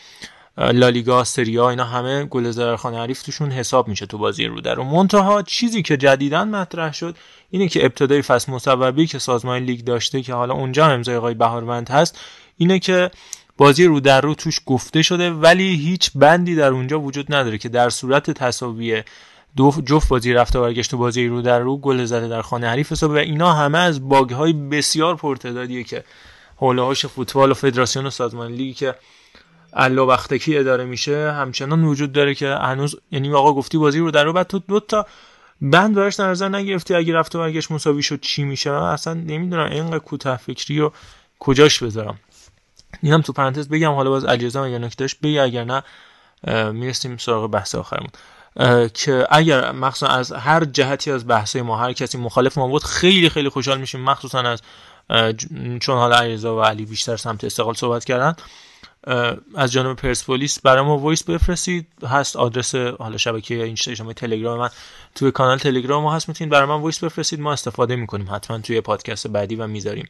لالیگا 0.57 1.25
سریا 1.25 1.71
اینا 1.71 1.85
همه 1.85 2.25
گل 2.25 2.51
زرخانه 2.51 2.99
حریف 2.99 3.23
توشون 3.23 3.51
حساب 3.51 3.89
میشه 3.89 4.07
تو 4.07 4.19
بازی 4.19 4.47
رو 4.47 4.61
در 4.61 4.81
و 4.81 4.85
منتها 4.85 5.43
چیزی 5.43 5.83
که 5.83 5.97
جدیدا 5.97 6.45
مطرح 6.45 6.93
شد 6.93 7.17
اینه 7.51 7.69
که 7.69 7.85
ابتدای 7.85 8.23
فصل 8.23 8.53
مصوبی 8.53 9.07
که 9.07 9.19
سازمان 9.19 9.63
لیگ 9.63 9.85
داشته 9.85 10.23
که 10.23 10.35
حالا 10.35 10.55
اونجا 10.55 10.87
امضای 10.87 11.17
آقای 11.17 11.35
بهاروند 11.35 11.89
هست 11.89 12.19
اینه 12.57 12.79
که 12.79 13.11
بازی 13.57 13.85
رو 13.85 14.01
در 14.01 14.21
رو 14.21 14.35
توش 14.35 14.61
گفته 14.67 15.03
شده 15.03 15.31
ولی 15.31 15.77
هیچ 15.77 16.11
بندی 16.15 16.55
در 16.55 16.71
اونجا 16.71 17.01
وجود 17.01 17.35
نداره 17.35 17.59
که 17.59 17.69
در 17.69 17.91
صورت 17.91 18.31
تساوی 18.31 19.03
دو 19.57 19.73
جفت 19.87 20.09
بازی 20.09 20.33
رفته 20.33 20.59
و 20.59 20.63
برگشت 20.63 20.91
تو 20.91 20.99
بازی 20.99 21.27
رو 21.27 21.43
در 21.43 21.59
رو 21.59 21.77
گل 21.77 22.05
زده 22.05 22.29
در 22.29 22.43
خانه 22.43 22.69
حریف 22.69 22.93
حساب 22.93 23.11
و 23.11 23.15
اینا 23.15 23.53
همه 23.53 23.79
از 23.79 24.09
باگ 24.09 24.31
های 24.31 24.53
بسیار 24.53 25.17
پرتدادیه 25.17 25.85
که 25.85 26.05
حوله 26.57 26.95
فوتبال 26.95 27.51
و 27.51 27.55
فدراسیون 27.55 28.07
و 28.07 28.11
سازمان 28.11 28.53
لیگی 28.53 28.75
که 28.75 28.95
الا 29.75 30.07
وقتکی 30.07 30.59
اداره 30.59 30.85
میشه 30.85 31.33
همچنان 31.33 31.85
وجود 31.85 32.13
داره 32.13 32.35
که 32.35 32.49
هنوز 32.49 32.97
یعنی 33.11 33.33
آقا 33.33 33.53
گفتی 33.53 33.79
بازی 33.79 33.99
رو 33.99 34.11
در 34.11 34.25
رو 34.25 34.33
بعد 34.33 34.47
تو 34.47 34.59
دو 34.59 34.81
تا 34.81 35.07
بند 35.61 35.95
براش 35.95 36.15
در 36.15 36.29
نظر 36.29 36.49
نگرفتی 36.49 36.95
اگه 36.95 37.15
رفت 37.15 37.35
و 37.35 37.39
برگشت 37.39 37.71
مساوی 37.71 38.03
شد 38.03 38.21
چی 38.21 38.45
میشه؟ 38.45 38.71
اصلا 38.71 39.15
نمی‌دونم 39.15 39.71
اینقدر 39.71 39.99
کوتاه 39.99 40.37
فکری 40.37 40.81
و 40.81 40.91
کجاش 41.39 41.83
بذارم. 41.83 42.19
اینم 43.03 43.23
تو 43.23 43.33
پرانتز 43.33 43.69
بگم 43.69 43.93
حالا 43.93 44.11
باز 44.11 44.25
علیرضا 44.25 44.65
اگر 44.65 44.79
نکتهش 44.79 45.15
بگی 45.15 45.39
اگر 45.39 45.65
نه 45.65 45.83
می‌رسیم 46.73 47.17
سراغ 47.17 47.51
بحث 47.51 47.75
آخرمون. 47.75 48.11
که 48.95 49.27
اگر 49.31 49.73
مخصوصا 49.73 50.13
از 50.13 50.33
هر 50.33 50.65
جهتی 50.65 51.11
از 51.11 51.29
بحث 51.29 51.57
ما 51.57 51.77
هر 51.77 51.93
کسی 51.93 52.19
مخالف 52.19 52.59
ما 52.59 52.69
بود 52.69 52.85
خیلی 52.85 53.29
خیلی 53.29 53.49
خوشحال 53.49 53.79
میشیم 53.79 54.01
مخصوصا 54.01 54.39
از 54.39 54.63
چون 55.81 55.97
حالا 55.97 56.17
علیرضا 56.17 56.57
و 56.57 56.61
علی 56.61 56.85
بیشتر 56.85 57.17
سمت 57.17 57.45
استقلال 57.45 57.75
صحبت 57.75 58.05
کردن. 58.05 58.37
از 59.55 59.73
جانب 59.73 59.97
پرسپولیس 59.97 60.61
برای 60.61 60.85
ما 60.85 60.99
voice 60.99 61.23
بفرستید. 61.23 61.87
هست 62.03 62.37
آدرس 62.37 62.75
حالا 62.75 63.17
شبکه 63.17 63.65
اینستاگرام 63.65 64.13
تلگرام 64.13 64.59
من 64.59 64.69
توی 65.15 65.31
کانال 65.31 65.59
تلگرام 65.59 66.03
ما 66.03 66.15
هست 66.15 66.29
می‌تونید 66.29 66.53
برای 66.53 66.69
من 66.69 66.81
voice 66.81 67.05
بفرستید. 67.05 67.41
ما 67.41 67.53
استفاده 67.53 67.97
می‌کنیم 67.97 68.29
حتما 68.31 68.59
توی 68.59 68.81
پادکست 68.81 69.29
بعدی 69.29 69.57
و 69.57 69.67
می‌ذاریم 69.67 70.09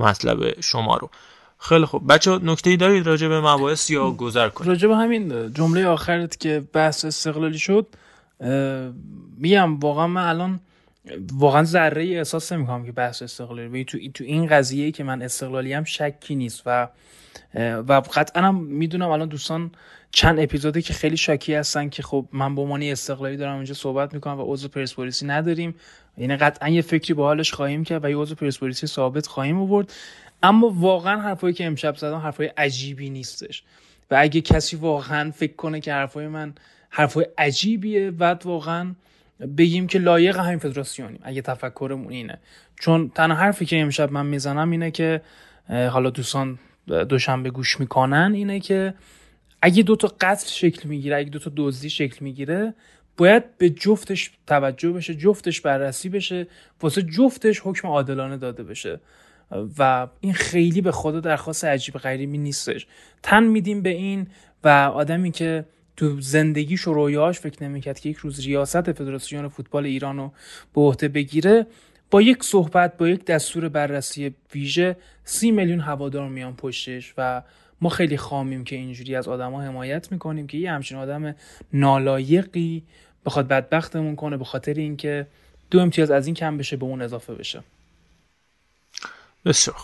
مطلب 0.00 0.60
شما 0.60 0.96
رو. 0.96 1.10
خیلی 1.58 1.84
خوب. 1.84 2.12
بچه 2.12 2.30
نکته 2.30 2.70
ای 2.70 2.76
دارید 2.76 3.06
راجع 3.06 3.28
به 3.28 3.40
مباحث 3.40 3.90
یا 3.90 4.10
گذر 4.10 4.48
کنید 4.48 4.68
راجع 4.68 4.88
به 4.88 4.96
همین 4.96 5.52
جمله 5.54 5.86
آخرت 5.86 6.40
که 6.40 6.64
بحث 6.72 7.04
استقلالی 7.04 7.58
شد 7.58 7.86
میگم 9.36 9.80
واقعا 9.80 10.06
من 10.06 10.28
الان 10.28 10.60
واقعا 11.32 11.64
ذره 11.64 12.04
احساس 12.04 12.52
نمی‌کنم 12.52 12.86
که 12.86 12.92
بحث 12.92 13.22
استقلالی. 13.22 13.84
تو 13.84 13.98
تو 14.14 14.24
این 14.24 14.46
قضیه 14.46 14.92
که 14.92 15.04
من 15.04 15.22
استقلالی 15.22 15.72
هم 15.72 15.84
شکی 15.84 16.34
نیست 16.34 16.62
و 16.66 16.88
و 17.58 18.02
قطعا 18.14 18.42
هم 18.42 18.54
می‌دونم 18.54 19.08
الان 19.08 19.28
دوستان 19.28 19.70
چند 20.10 20.40
اپیزودی 20.40 20.82
که 20.82 20.92
خیلی 20.92 21.16
شاکی 21.16 21.54
هستن 21.54 21.88
که 21.88 22.02
خب 22.02 22.28
من 22.32 22.54
به 22.54 22.60
عنوان 22.60 22.82
استقلالی 22.82 23.36
دارم 23.36 23.54
اینجا 23.54 23.74
صحبت 23.74 24.14
می‌کنم 24.14 24.40
و 24.40 24.44
عضو 24.46 24.68
پرسپولیسی 24.68 25.26
نداریم. 25.26 25.74
یعنی 26.18 26.36
قطعا 26.36 26.68
یه 26.68 26.82
فکری 26.82 27.14
با 27.14 27.24
حالش 27.24 27.52
خواهیم 27.52 27.84
کرد 27.84 28.04
و 28.04 28.10
یه 28.10 28.16
عضو 28.16 28.34
پرسپولیسی 28.34 28.86
ثابت 28.86 29.26
خواهیم 29.26 29.58
آورد. 29.58 29.92
اما 30.42 30.72
واقعا 30.74 31.20
حرفایی 31.20 31.54
که 31.54 31.66
امشب 31.66 31.96
زدم 31.96 32.16
حرفای 32.16 32.46
عجیبی 32.46 33.10
نیستش. 33.10 33.62
و 34.10 34.16
اگه 34.18 34.40
کسی 34.40 34.76
واقعا 34.76 35.30
فکر 35.30 35.56
کنه 35.56 35.80
که 35.80 35.92
حرفای 35.92 36.28
من 36.28 36.54
حرفای 36.90 37.26
عجیبیه 37.38 38.10
بعد 38.10 38.46
واقعا 38.46 38.94
بگیم 39.56 39.86
که 39.86 39.98
لایق 39.98 40.36
همین 40.36 40.58
فدراسیونیم. 40.58 41.20
اگه 41.22 41.42
تفکرمون 41.42 42.12
اینه. 42.12 42.38
چون 42.80 43.10
تنها 43.14 43.36
حرفی 43.36 43.66
که 43.66 43.80
امشب 43.80 44.12
من 44.12 44.26
می‌زنم 44.26 44.70
اینه 44.70 44.90
که 44.90 45.20
حالا 45.68 46.10
دوستان 46.10 46.58
دوشنبه 46.88 47.50
گوش 47.50 47.80
می‌کنن 47.80 48.32
اینه 48.34 48.60
که 48.60 48.94
اگه 49.62 49.82
دو 49.82 49.96
تا 49.96 50.14
قتل 50.20 50.46
شکل 50.46 50.88
می‌گیره 50.88 51.16
اگه 51.16 51.30
دو 51.30 51.38
تا 51.38 51.52
دزدی 51.56 51.90
شکل 51.90 52.24
می‌گیره 52.24 52.74
باید 53.16 53.58
به 53.58 53.70
جفتش 53.70 54.30
توجه 54.46 54.90
بشه 54.90 55.14
جفتش 55.14 55.60
بررسی 55.60 56.08
بشه 56.08 56.46
واسه 56.80 57.02
جفتش 57.02 57.60
حکم 57.64 57.88
عادلانه 57.88 58.36
داده 58.36 58.62
بشه. 58.62 59.00
و 59.78 60.08
این 60.20 60.32
خیلی 60.32 60.80
به 60.80 60.92
خدا 60.92 61.20
درخواست 61.20 61.64
عجیب 61.64 61.94
غریبی 61.94 62.38
نیستش. 62.38 62.86
تن 63.22 63.42
میدیم 63.42 63.82
به 63.82 63.90
این 63.90 64.26
و 64.64 64.68
آدمی 64.68 65.30
که 65.30 65.64
تو 65.96 66.20
زندگیش 66.20 66.88
و 66.88 66.94
رویاش 66.94 67.40
فکر 67.40 67.62
نمی‌کرد 67.62 68.00
که 68.00 68.08
یک 68.08 68.16
روز 68.16 68.40
ریاست 68.40 68.92
فدراسیون 68.92 69.48
فوتبال 69.48 69.86
ایران 69.86 70.16
رو 70.16 70.32
به 70.74 70.80
عهده 70.80 71.08
بگیره 71.08 71.66
با 72.10 72.22
یک 72.22 72.44
صحبت 72.44 72.96
با 72.96 73.08
یک 73.08 73.24
دستور 73.24 73.68
بررسی 73.68 74.34
ویژه 74.54 74.96
سی 75.24 75.50
میلیون 75.50 75.80
هوادار 75.80 76.28
میان 76.28 76.56
پشتش 76.56 77.14
و 77.18 77.42
ما 77.80 77.88
خیلی 77.88 78.16
خامیم 78.16 78.64
که 78.64 78.76
اینجوری 78.76 79.16
از 79.16 79.28
آدما 79.28 79.62
حمایت 79.62 80.12
می‌کنیم 80.12 80.46
که 80.46 80.58
یه 80.58 80.72
همچین 80.72 80.98
آدم 80.98 81.34
نالایقی 81.72 82.82
بخواد 83.26 83.48
بدبختمون 83.48 84.16
کنه 84.16 84.36
به 84.36 84.44
خاطر 84.44 84.74
اینکه 84.74 85.26
دو 85.70 85.80
امتیاز 85.80 86.10
از 86.10 86.26
این 86.26 86.34
کم 86.34 86.56
بشه 86.56 86.76
به 86.76 86.84
اون 86.84 87.02
اضافه 87.02 87.34
بشه. 87.34 87.62
بسیار 89.44 89.76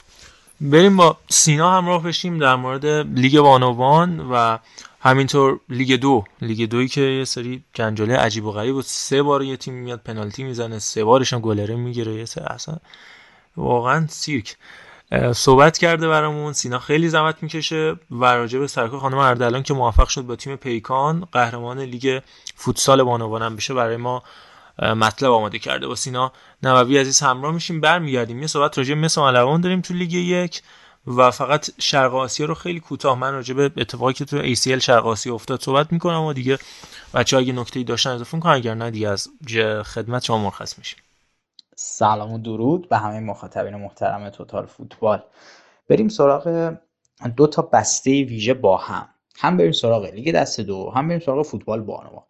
بریم 0.60 0.96
با 0.96 1.16
سینا 1.28 1.76
همراه 1.76 2.02
بشیم 2.02 2.38
در 2.38 2.56
مورد 2.56 2.86
لیگ 2.86 3.40
بانوان 3.40 4.20
و 4.20 4.58
همینطور 5.00 5.60
لیگ 5.68 6.00
دو. 6.00 6.24
لیگ 6.42 6.68
دوی 6.68 6.88
که 6.88 7.00
یه 7.00 7.24
سری 7.24 7.64
جنجاله 7.72 8.16
عجیب 8.16 8.44
و 8.44 8.52
غریب 8.52 8.74
بود 8.74 8.84
سه 8.84 9.22
بار 9.22 9.42
یه 9.42 9.56
تیم 9.56 9.74
میاد 9.74 10.00
پنالتی 10.04 10.44
می‌زنه 10.44 10.78
سه 10.78 11.04
بارش 11.04 11.32
هم 11.32 11.40
گلره 11.40 11.76
می‌گیره 11.76 12.14
یه 12.14 12.24
سه 12.24 12.42
اصلا 12.52 12.76
واقعا 13.56 14.06
سیرک. 14.06 14.56
صحبت 15.32 15.78
کرده 15.78 16.08
برامون. 16.08 16.52
سینا 16.52 16.78
خیلی 16.78 17.08
زحمت 17.08 17.42
می‌کشه 17.42 17.96
و 18.10 18.24
راجع 18.24 18.58
به 18.58 18.66
سرکار 18.66 19.00
خانم 19.00 19.18
اردلان 19.18 19.62
که 19.62 19.74
موفق 19.74 20.08
شد 20.08 20.22
با 20.22 20.36
تیم 20.36 20.56
پیکان 20.56 21.28
قهرمان 21.32 21.80
لیگ 21.80 22.20
فوتسال 22.56 23.02
بانوان 23.02 23.56
بشه. 23.56 23.74
برای 23.74 23.96
ما 23.96 24.22
مطلب 24.78 25.30
آماده 25.30 25.58
کرده 25.58 25.86
با 25.86 25.94
سینا. 25.94 26.32
نووی 26.62 26.98
عزیز 26.98 27.20
همراه 27.20 27.54
میشیم 27.54 27.80
برمیگردیم. 27.80 28.40
یه 28.40 28.46
صحبت 28.46 28.78
راجع 28.78 28.94
مثل 28.94 29.20
ملوان 29.20 29.60
داریم 29.60 29.80
تو 29.80 29.94
لیگ 29.94 30.12
یک 30.12 30.62
و 31.06 31.30
فقط 31.30 31.70
شرق 31.80 32.14
آسیا 32.14 32.46
رو 32.46 32.54
خیلی 32.54 32.80
کوتاه 32.80 33.18
من 33.18 33.32
راجع 33.32 33.54
به 33.54 33.70
اتفاقی 33.76 34.12
که 34.12 34.24
تو 34.24 34.54
ACL 34.54 34.78
شرق 34.78 35.06
آسیا 35.06 35.34
افتاد 35.34 35.62
صحبت 35.62 35.92
می‌کنم 35.92 36.22
و 36.22 36.32
دیگه 36.32 36.58
بچه 37.14 37.36
اگه 37.36 37.52
نکته‌ای 37.52 37.84
داشتن 37.84 38.10
اضافه 38.10 38.40
کنن 38.40 38.52
اگر 38.52 38.74
نه 38.74 38.90
دیگه 38.90 39.08
از 39.08 39.28
خدمت 39.84 40.24
شما 40.24 40.38
مرخص 40.38 40.78
میشیم. 40.78 40.98
سلام 41.76 42.32
و 42.32 42.38
درود 42.38 42.88
به 42.88 42.98
همه 42.98 43.20
مخاطبین 43.20 43.74
محترم 43.74 44.30
توتال 44.30 44.66
فوتبال. 44.66 45.22
بریم 45.88 46.08
سراغ 46.08 46.74
دو 47.36 47.46
تا 47.46 47.62
بسته 47.62 48.10
ویژه 48.10 48.54
با 48.54 48.76
هم. 48.76 49.08
هم 49.38 49.56
بریم 49.56 49.72
سراغ 49.72 50.04
لیگ 50.04 50.34
دست 50.34 50.60
دو 50.60 50.90
هم 50.90 51.08
بریم 51.08 51.20
سراغ 51.20 51.46
فوتبال 51.46 51.80
بانوان. 51.80 52.22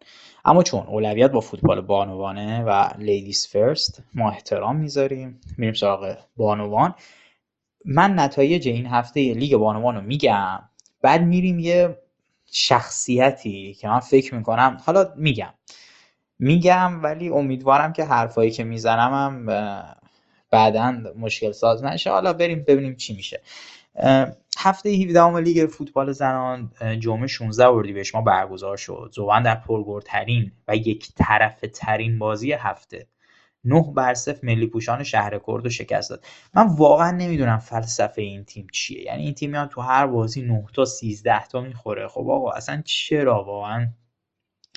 اما 0.45 0.63
چون 0.63 0.87
اولویت 0.87 1.31
با 1.31 1.39
فوتبال 1.39 1.81
بانوانه 1.81 2.63
و 2.63 2.89
ladies 2.97 3.47
first 3.47 4.03
ما 4.13 4.31
احترام 4.31 4.75
می‌ذاریم 4.75 5.41
میریم 5.57 5.73
سراغ 5.73 6.17
بانوان. 6.37 6.95
من 7.85 8.19
نتایج 8.19 8.67
این 8.67 8.85
هفته 8.85 9.33
لیگ 9.33 9.55
بانوان 9.55 9.95
رو 9.95 10.01
میگم 10.01 10.59
بعد 11.01 11.21
میریم 11.21 11.59
یه 11.59 11.97
شخصیتی 12.51 13.73
که 13.73 13.87
من 13.87 13.99
فکر 13.99 14.35
می‌کنم 14.35 14.77
حالا 14.85 15.13
میگم. 15.15 15.53
میگم 16.39 17.03
ولی 17.03 17.29
امیدوارم 17.29 17.93
که 17.93 18.03
حرفایی 18.03 18.51
که 18.51 18.63
می‌زنم 18.63 19.13
هم 19.13 19.45
بعدا 20.51 20.91
مشکل 21.17 21.51
ساز 21.51 21.83
نشه. 21.83 22.09
حالا 22.11 22.33
بریم 22.33 22.63
ببینیم 22.67 22.95
چی 22.95 23.15
میشه. 23.15 23.41
هفته 24.57 24.89
17 24.89 25.39
لیگ 25.39 25.67
فوتبال 25.67 26.11
زنان 26.11 26.71
جمعه 26.99 27.27
16 27.27 27.67
اردیبهشت 27.67 28.15
ما 28.15 28.21
برگزار 28.21 28.77
شد. 28.77 29.09
زوان 29.15 29.43
در 29.43 29.55
پرگورترین 29.55 30.51
و 30.67 30.75
یک 30.75 31.09
طرف 31.15 31.59
ترین 31.73 32.19
بازی 32.19 32.51
هفته. 32.51 33.07
نه 33.63 33.93
بر 33.95 34.13
صفر 34.13 34.39
ملی 34.43 34.67
پوشان 34.67 35.03
شهر 35.03 35.39
کرد 35.47 35.69
شکست 35.69 36.09
داد. 36.09 36.25
من 36.53 36.67
واقعا 36.67 37.11
نمی‌دونم 37.11 37.57
فلسفه 37.57 38.21
این 38.21 38.43
تیم 38.43 38.67
چیه. 38.73 39.01
یعنی 39.01 39.23
این 39.23 39.33
تیم 39.33 39.51
میان 39.51 39.67
تو 39.67 39.81
هر 39.81 40.07
بازی 40.07 40.41
9 40.41 40.65
تا 40.73 40.85
13 40.85 41.45
تا 41.47 41.61
می‌خوره. 41.61 42.07
خب 42.07 42.29
آقا 42.29 42.51
اصلا 42.51 42.81
چرا 42.85 43.43
واقعا؟ 43.43 43.87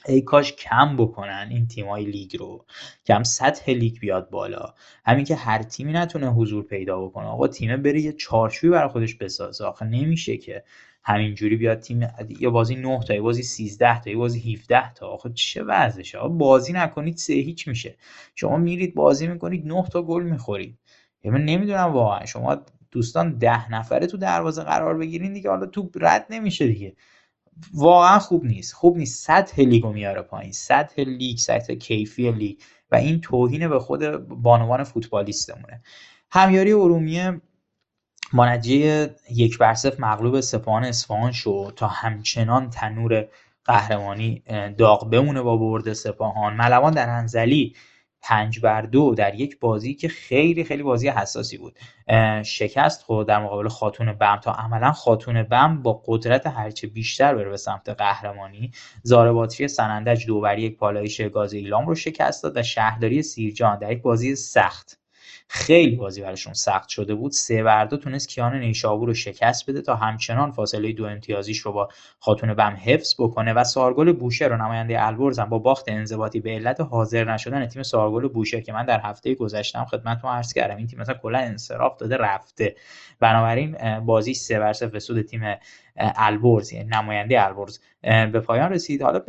ای 0.09 0.21
کاش 0.21 0.53
کم 0.53 0.97
بکنن 0.97 1.49
این 1.51 1.67
تیمای 1.67 2.05
لیگ 2.05 2.37
رو. 2.37 2.65
کم 3.07 3.23
سطح 3.23 3.73
لیگ 3.73 3.99
بیاد 4.01 4.31
بالا. 4.31 4.75
همین 5.05 5.25
که 5.25 5.37
هر 5.37 5.63
تیمی 5.63 5.93
نتونه 5.93 6.31
حضور 6.31 6.65
پیدا 6.65 7.01
بکنه. 7.01 7.27
آقا 7.27 7.49
تیمه 7.49 7.77
بره 7.77 8.01
یه 8.01 8.13
چارچوبی 8.13 8.71
برای 8.71 8.89
خودش 8.89 9.15
بسازه. 9.15 9.65
آخه 9.65 9.85
نمیشه 9.87 10.37
که 10.37 10.65
همینجوری 11.03 11.57
بیاد 11.57 11.81
تیم 11.81 12.09
یا 12.41 12.51
بازی 12.51 12.77
9 12.77 13.01
تا 13.09 13.15
یا 13.15 13.23
بازی 13.23 13.43
13 13.43 14.01
تا 14.01 14.11
یا 14.11 14.19
بازی 14.19 14.53
17 14.55 14.93
تا. 14.95 15.07
آخه 15.09 15.31
چه 15.35 15.63
وضعشه؟ 15.63 16.19
آقا 16.19 16.29
بازی 16.29 16.73
نکنید 16.73 17.17
سه 17.17 17.33
هیچ 17.33 17.69
میشه. 17.69 17.97
شما 18.35 18.57
میرید 18.57 18.95
بازی 18.95 19.27
می‌کنید 19.27 19.67
9 19.67 19.85
تا 19.93 20.03
گل 20.03 20.23
می‌خورید. 20.23 20.79
من 21.25 21.45
نمی‌دونم 21.45 21.93
واقعا. 21.93 22.27
شما 22.27 22.63
دوستان 22.91 23.39
ده 23.39 23.73
نفره 23.73 24.07
تو 24.07 24.17
دروازه 24.17 24.63
قرار 24.63 24.99
بگیرین 24.99 25.33
دیگه. 25.33 25.51
حالا 25.51 25.67
تو 25.67 25.91
رد 25.95 26.27
نمیشه 26.31 26.67
دیگه. 26.67 26.97
واقعا 27.75 28.19
خوب 28.19 28.45
نیست. 28.45 28.75
خوب 28.75 28.97
نیست. 28.97 29.27
سطح 29.27 29.63
لیگو 29.63 29.93
میاره 29.93 30.23
پایین. 30.23 30.53
سطح 30.53 31.03
لیگ 31.03 31.39
سطح 31.39 31.75
کیفی 31.75 32.33
لیگ. 32.33 32.57
و 32.91 32.97
این 32.97 33.21
توهین 33.21 33.69
به 33.69 33.79
خود 33.79 34.01
بانوان 34.43 34.85
فوتبالیستمونه. 34.85 35.83
همیاری 36.31 36.73
ارومیه 36.73 37.41
مانجه 38.33 39.15
یک 39.31 39.59
بر 39.59 39.77
مغلوب 39.99 40.41
سپاهان 40.41 40.85
اصفهان 40.85 41.33
شد 41.33 41.73
تا 41.77 41.87
همچنان 41.87 42.71
تنور 42.71 43.29
قهرمانی 43.65 44.43
داغ 44.79 45.11
بمونه 45.11 45.43
با 45.43 45.57
برد 45.57 45.93
سپاهان. 45.93 46.57
ملوان 46.57 46.93
در 46.93 47.09
انزلی 47.09 47.75
پنج 48.23 48.61
بر 48.61 48.83
دو 48.83 49.15
در 49.15 49.35
یک 49.35 49.61
بازی 49.61 49.95
که 49.95 50.09
خیلی 50.09 50.65
خیلی 50.65 50.83
بازی 50.83 51.09
حساسی 51.09 51.59
بود. 51.59 51.79
شکست 52.43 53.03
خود 53.03 53.29
در 53.29 53.43
مقابل 53.43 53.69
خاتون 53.69 54.13
بم. 54.13 54.37
تا 54.43 54.53
عملا 54.53 54.93
خاتون 54.93 55.43
بم 55.43 55.83
با 55.83 56.03
قدرت 56.07 56.47
هرچه 56.47 56.87
بیشتر 56.87 57.35
بره 57.35 57.51
به 57.51 57.57
سمت 57.57 57.89
قهرمانی 57.89 58.71
زار 59.03 59.33
باتری 59.33 59.69
سنندج 59.69 60.27
دو 60.27 60.41
بر 60.41 60.59
یک 60.59 60.77
پالایش 60.77 61.21
گاز 61.21 61.53
ایلام 61.53 61.87
رو 61.87 61.95
شکست 61.95 62.43
داد 62.43 62.57
و 62.57 62.63
شهرداری 62.63 63.23
سیرجان 63.23 63.79
در 63.79 63.93
یک 63.93 64.03
بازی 64.03 64.37
سخت. 64.37 64.99
خیلی 65.51 65.97
بازی 65.97 66.23
براشون 66.23 66.53
سخت 66.53 66.89
شده 66.89 67.15
بود. 67.15 67.33
سه 67.33 67.63
بردا 67.63 67.97
تونست 67.97 68.29
کیان 68.29 68.59
نیشابور 68.59 69.09
رو 69.09 69.15
شکست 69.15 69.71
بده 69.71 69.83
تا 69.83 69.97
همچنان 69.97 70.51
فاصله 70.51 70.93
دو 70.93 71.05
امتیازیش 71.05 71.59
رو 71.59 71.73
با 71.73 71.89
خاتون 72.19 72.55
بم 72.55 72.79
حفظ 72.85 73.15
بکنه 73.19 73.53
و 73.53 73.65
سارگل 73.65 74.13
بوشهر 74.13 74.49
رو 74.49 74.57
نماینده 74.57 75.07
البرز 75.07 75.41
با 75.41 75.59
باخت 75.59 75.85
انضباطی 75.89 76.41
به 76.41 76.51
علت 76.51 76.81
حاضر 76.81 77.33
نشدن 77.33 77.67
تیم 77.67 77.83
سارگل 77.83 78.29
بوشهر 78.29 78.61
که 78.61 78.73
من 78.73 78.85
در 78.85 79.01
هفته 79.01 79.35
گذشتم 79.35 79.85
خدمتتون 79.85 80.31
عرض 80.31 80.53
کردم 80.53 80.77
این 80.77 80.87
تیم 80.87 80.99
مثلا 80.99 81.15
کلا 81.15 81.39
انصراف 81.39 81.97
داده 81.97 82.17
رفته. 82.17 82.77
بنابراین 83.21 84.01
بازی 84.01 84.35
سه 84.35 84.59
بر 84.59 84.73
صفر 84.73 85.23
تیم 85.23 85.41
البرز 85.97 86.73
یعنی 86.73 86.89
نماینده 86.89 87.47
البرز 87.47 87.79
به 88.03 88.41
پایان 88.41 88.73
رسید. 88.73 89.03
حالا 89.03 89.21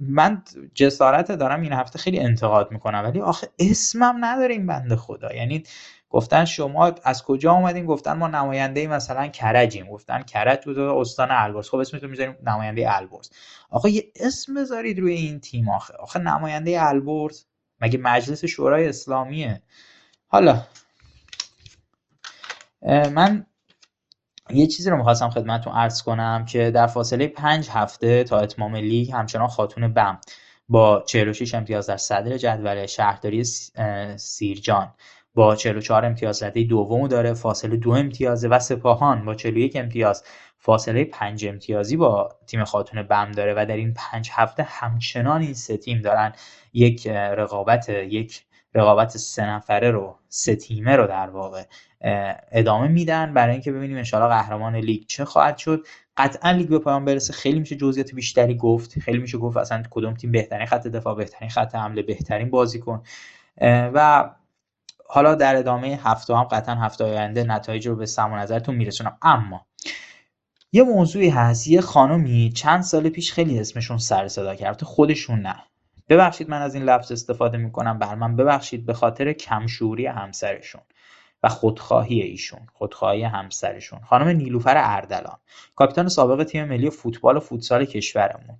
من 0.00 0.42
جسارت 0.74 1.32
دارم 1.32 1.60
این 1.60 1.72
هفته 1.72 1.98
خیلی 1.98 2.18
انتقاد 2.20 2.72
می‌کنم 2.72 3.02
ولی 3.04 3.20
آخه 3.20 3.48
اسمم 3.58 4.24
نداره 4.24 4.54
این 4.54 4.66
بنده 4.66 4.96
خدا. 4.96 5.34
یعنی 5.34 5.62
گفتن 6.10 6.44
شما 6.44 6.94
از 7.04 7.22
کجا 7.22 7.52
اومدین؟ 7.52 7.86
گفتن 7.86 8.12
ما 8.12 8.28
نماینده 8.28 8.86
مثلا 8.86 9.28
کرجیم. 9.28 9.86
گفتن 9.86 10.22
کرج 10.22 10.64
بود 10.64 10.78
استان 10.78 11.30
البرز. 11.30 11.68
خب 11.68 11.76
اسمتون 11.76 12.10
می‌ذاریم 12.10 12.36
نماینده 12.46 12.96
البرز. 12.96 13.30
آخه 13.70 13.90
یه 13.90 14.12
اسم 14.20 14.54
بذارید 14.54 14.98
روی 14.98 15.12
این 15.12 15.40
تیم 15.40 15.68
آخه. 15.68 15.94
آخه 15.94 16.18
نماینده 16.18 16.88
البرز 16.88 17.44
مگه 17.80 17.98
مجلس 17.98 18.44
شورای 18.44 18.88
اسلامیه؟ 18.88 19.62
حالا 20.26 20.62
من 22.82 23.46
یه 24.50 24.66
چیزی 24.66 24.90
رو 24.90 24.96
می‌خواستم 24.96 25.30
خدمتتون 25.30 25.72
عرض 25.72 26.02
کنم 26.02 26.44
که 26.44 26.70
در 26.70 26.86
فاصله 26.86 27.26
پنج 27.26 27.68
هفته 27.70 28.24
تا 28.24 28.38
اتمام 28.38 28.76
لیگ 28.76 29.12
همچنان 29.12 29.48
خاتون 29.48 29.94
بم 29.94 30.18
با 30.68 31.04
46 31.06 31.54
امتیاز 31.54 31.86
در 31.86 31.96
صدر 31.96 32.36
جدول 32.36 32.86
شهرداری 32.86 33.44
سیرجان. 34.16 34.94
با 35.34 35.56
44 35.56 36.04
امتیاز 36.04 36.42
رده 36.42 36.64
دوم 36.64 37.08
داره 37.08 37.34
فاصله 37.34 37.76
دو 37.76 37.90
امتیازه 37.90 38.48
و 38.48 38.58
سپاهان 38.58 39.24
با 39.24 39.34
41 39.34 39.76
امتیاز 39.76 40.24
فاصله 40.58 41.04
پنج 41.04 41.46
امتیازی 41.46 41.96
با 41.96 42.28
تیم 42.46 42.64
خاتون 42.64 43.02
بم 43.02 43.32
داره 43.32 43.54
و 43.56 43.66
در 43.66 43.76
این 43.76 43.94
پنج 43.94 44.30
هفته 44.32 44.62
همچنان 44.62 45.40
این 45.42 45.54
سه 45.54 45.76
تیم 45.76 46.00
دارن 46.00 46.32
یک 46.72 47.06
رقابت 47.06 47.88
یک 47.88 48.44
رقابت 48.74 49.16
سه 49.16 49.46
نفره 49.46 49.90
رو 49.90 50.18
سه 50.28 50.56
تیمه 50.56 50.96
رو 50.96 51.06
در 51.06 51.30
واقع 51.30 51.64
ادامه 52.52 52.88
میدن. 52.88 53.34
برای 53.34 53.52
اینکه 53.52 53.72
ببینیم 53.72 53.96
انشاءالله 53.96 54.36
قهرمان 54.36 54.76
لیگ 54.76 55.02
چه 55.06 55.24
خواهد 55.24 55.58
شد. 55.58 55.86
قطعا 56.16 56.50
لیگ 56.50 56.68
به 56.68 56.78
پایان 56.78 57.04
برسه. 57.04 57.32
خیلی 57.32 57.60
میشه 57.60 57.76
جزئیات 57.76 58.14
بیشتری 58.14 58.56
گفت. 58.56 58.98
خیلی 58.98 59.18
میشه 59.18 59.38
گفت 59.38 59.56
اصلا 59.56 59.82
کدوم 59.90 60.14
تیم 60.14 60.32
بهترین 60.32 60.66
خط 60.66 60.86
دفاع 60.86 61.14
بهترین 61.14 61.50
خط 61.50 61.74
حمله 61.74 62.02
بهترین 62.02 62.50
بازیکن. 62.50 63.02
و 63.60 64.30
حالا 65.08 65.34
در 65.34 65.56
ادامه 65.56 66.00
هفته 66.04 66.36
هم 66.36 66.44
قطعا 66.44 66.74
هفته 66.74 67.04
آینده 67.04 67.44
نتایج 67.44 67.88
رو 67.88 67.96
به 67.96 68.06
سم 68.06 68.34
نظرتون 68.34 68.74
میرسونم. 68.74 69.18
اما 69.22 69.66
یه 70.72 70.82
موضوعی 70.82 71.28
هست. 71.28 71.68
یه 71.68 71.80
خانمی 71.80 72.52
چند 72.56 72.82
سال 72.82 73.08
پیش 73.08 73.32
خیلی 73.32 73.60
اسمشون 73.60 73.98
سر 73.98 74.28
صدا 74.28 74.54
کرد. 74.54 74.82
خودشون 74.82 75.40
نه. 75.40 75.56
ببخشید 76.08 76.50
من 76.50 76.62
از 76.62 76.74
این 76.74 76.84
لفظ 76.84 77.12
استفاده 77.12 77.58
می‌کنم 77.58 77.98
بر 77.98 78.14
من. 78.14 78.36
ببخشید 78.36 78.86
به 78.86 78.92
خاطر 78.92 79.32
کمشوری 79.32 80.06
همسرشون 80.06 80.82
و 81.42 81.48
خودخواهی 81.48 82.20
ایشون 82.20 82.60
خودخواهی 82.72 83.22
همسرشون. 83.22 84.00
خانم 84.00 84.28
نیلوفر 84.28 84.74
اردلان 84.76 85.36
کاپیتان 85.74 86.08
سابق 86.08 86.44
تیم 86.44 86.64
ملی 86.64 86.90
فوتبال 86.90 87.36
و 87.36 87.40
فوتسال 87.40 87.84
کشورمون. 87.84 88.58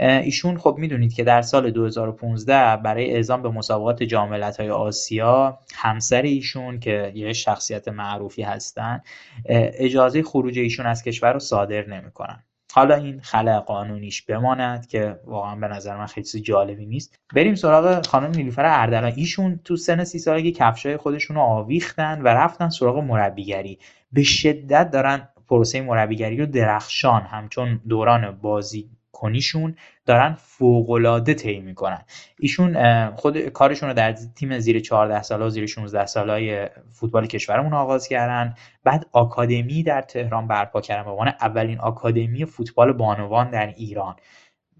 ایشون 0.00 0.58
خب 0.58 0.76
می‌دونید 0.78 1.14
که 1.14 1.24
در 1.24 1.42
سال 1.42 1.70
2015 1.70 2.76
برای 2.76 3.10
اعزام 3.10 3.42
به 3.42 3.50
مسابقات 3.50 4.02
جام 4.02 4.34
های 4.34 4.70
آسیا 4.70 5.58
همسر 5.74 6.22
ایشون 6.22 6.80
که 6.80 7.12
یه 7.14 7.32
شخصیت 7.32 7.88
معروفی 7.88 8.42
هستن 8.42 9.02
اجازه 9.48 10.22
خروج 10.22 10.58
ایشون 10.58 10.86
از 10.86 11.02
کشور 11.02 11.32
رو 11.32 11.38
صادر 11.38 11.86
نمی‌کنن. 11.86 12.44
حالا 12.72 12.94
این 12.94 13.20
خلع 13.20 13.58
قانونیش 13.58 14.22
بماند 14.22 14.86
که 14.86 15.20
واقعا 15.24 15.56
به 15.56 15.68
نظر 15.68 15.96
من 15.96 16.06
خیلی 16.06 16.40
جالبی 16.40 16.86
نیست. 16.86 17.18
بریم 17.34 17.54
سراغ 17.54 18.06
خانم 18.06 18.30
نیلوفر 18.30 18.64
اردلان. 18.64 19.12
ایشون 19.16 19.60
تو 19.64 19.76
سن 19.76 20.04
سی 20.04 20.18
سالگی 20.18 20.52
کفشای 20.52 20.96
خودشون 20.96 21.36
رو 21.36 21.42
آویختن 21.42 22.22
و 22.22 22.28
رفتن 22.28 22.68
سراغ 22.68 22.98
مربیگری. 22.98 23.78
به 24.12 24.22
شدت 24.22 24.90
دارن 24.90 25.28
پروسه 25.48 25.80
مربیگری 25.80 26.36
رو 26.36 26.46
درخشان 26.46 27.22
همچون 27.22 27.80
دوران 27.88 28.30
بازی 28.30 28.90
کنیشون 29.14 29.76
دارن 30.06 30.34
فوقالعاده 30.38 31.34
طی 31.34 31.60
می‌کنن. 31.60 32.02
ایشون 32.38 33.10
خود 33.10 33.38
کارشون 33.38 33.88
رو 33.88 33.94
در 33.94 34.12
تیم 34.12 34.58
زیر 34.58 34.80
14 34.80 35.22
ساله 35.22 35.44
و 35.44 35.48
زیر 35.48 35.66
16 35.66 36.06
سالای 36.06 36.68
فوتبال 36.92 37.26
کشورمون 37.26 37.72
آغاز 37.72 38.08
کردن. 38.08 38.54
بعد 38.84 39.06
آکادمی 39.12 39.82
در 39.82 40.02
تهران 40.02 40.48
برپا 40.48 40.80
کردن. 40.80 41.04
به 41.04 41.10
عنوان 41.10 41.28
اولین 41.28 41.78
آکادمی 41.80 42.44
فوتبال 42.44 42.92
بانوان 42.92 43.50
در 43.50 43.66
ایران. 43.66 44.16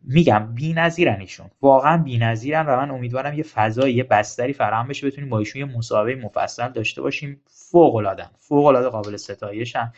میگم 0.06 0.54
بی‌نظیرن 0.54 1.20
ایشون. 1.20 1.50
واقعا 1.62 1.96
بی‌نظیرن 1.96 2.66
و 2.66 2.76
من 2.76 2.90
امیدوارم 2.90 3.34
یه 3.34 3.42
فضایی 3.42 3.94
یه 3.94 4.04
بستری 4.04 4.52
فراهم 4.52 4.88
بشه 4.88 5.06
بتونیم 5.06 5.30
با 5.30 5.38
ایشون 5.38 5.60
یه 5.60 5.76
مسابقه 5.76 6.14
مفصل 6.14 6.68
داشته 6.68 7.02
باشیم. 7.02 7.40
فوق 7.46 7.94
العاده 7.94 8.24
فوق 8.38 8.66
العاده 8.66 8.88
قابل 8.88 9.16
ستایشن. 9.16 9.92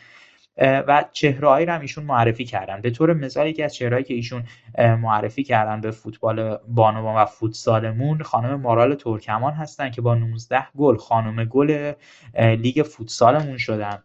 و 0.57 1.05
چهرهایی 1.11 1.65
رو 1.65 1.73
هم 1.73 1.81
ایشون 1.81 2.03
معرفی 2.03 2.45
کردن. 2.45 2.81
به 2.81 2.91
طور 2.91 3.13
مثال 3.13 3.47
یکی 3.47 3.63
از 3.63 3.75
چهرهایی 3.75 4.05
که 4.05 4.13
ایشون 4.13 4.43
معرفی 4.77 5.43
کردن 5.43 5.81
به 5.81 5.91
فوتبال 5.91 6.57
بانوان 6.67 7.15
و 7.15 7.25
فوتسالمون 7.25 8.23
خانم 8.23 8.61
مارال 8.61 8.95
ترکمان 8.95 9.53
هستن 9.53 9.89
که 9.89 10.01
با 10.01 10.15
19 10.15 10.67
گل 10.77 10.97
خانم 10.97 11.45
گل 11.45 11.93
لیگ 12.39 12.83
فوتسالمون 12.83 13.57
شدن. 13.57 14.03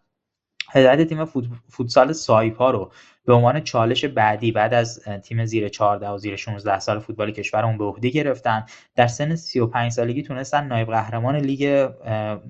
هدایت 0.75 1.09
تیم 1.09 1.25
فوتسال 1.69 2.13
سایپا 2.13 2.71
رو 2.71 2.93
به 3.25 3.33
عنوان 3.33 3.61
چالش 3.61 4.05
بعدی 4.05 4.53
بعد 4.53 4.75
از 4.75 5.05
تیم 5.23 5.45
زیر 5.45 5.69
14 5.69 6.09
و 6.09 6.19
زیر 6.19 6.37
16 6.37 6.79
سال 6.79 6.99
فوتبال 6.99 7.31
کشورمون 7.31 7.79
به 7.79 7.85
عهده 7.85 8.11
گرفتن. 8.11 8.67
در 8.97 9.07
سن 9.07 9.35
35 9.35 9.93
سالگی 9.93 10.23
تونستن 10.23 10.67
نایب 10.67 10.89
قهرمان 10.89 11.37
لیگ 11.37 11.89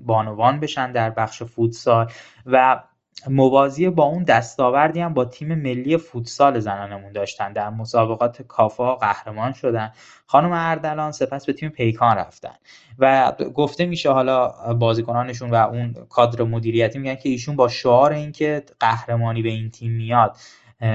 بانوان 0.05 0.59
بشن 0.59 0.91
در 0.91 1.09
بخش 1.09 1.43
فوتسال 1.43 2.11
و 2.45 2.83
موازی 3.29 3.89
با 3.89 4.03
اون 4.03 4.23
دستاوردی 4.23 4.99
هم 4.99 5.13
با 5.13 5.25
تیم 5.25 5.55
ملی 5.55 5.97
فوتسال 5.97 6.59
زنانمون 6.59 7.11
داشتن. 7.11 7.53
در 7.53 7.69
مسابقات 7.69 8.41
کافا 8.41 8.95
قهرمان 8.95 9.53
شدن. 9.53 9.91
خانم 10.25 10.51
اردلان 10.51 11.11
سپس 11.11 11.45
به 11.45 11.53
تیم 11.53 11.69
پیکان 11.69 12.17
رفتن. 12.17 12.53
و 12.99 13.31
گفته 13.55 13.85
میشه 13.85 14.11
حالا 14.11 14.47
بازیکنانشون 14.73 15.49
و 15.51 15.55
اون 15.55 15.95
کادر 16.09 16.43
مدیریتی 16.43 16.99
میگن 16.99 17.15
که 17.15 17.29
ایشون 17.29 17.55
با 17.55 17.67
شعار 17.67 18.13
اینکه 18.13 18.63
قهرمانی 18.79 19.41
به 19.41 19.49
این 19.49 19.69
تیم 19.69 19.91
میاد 19.91 20.37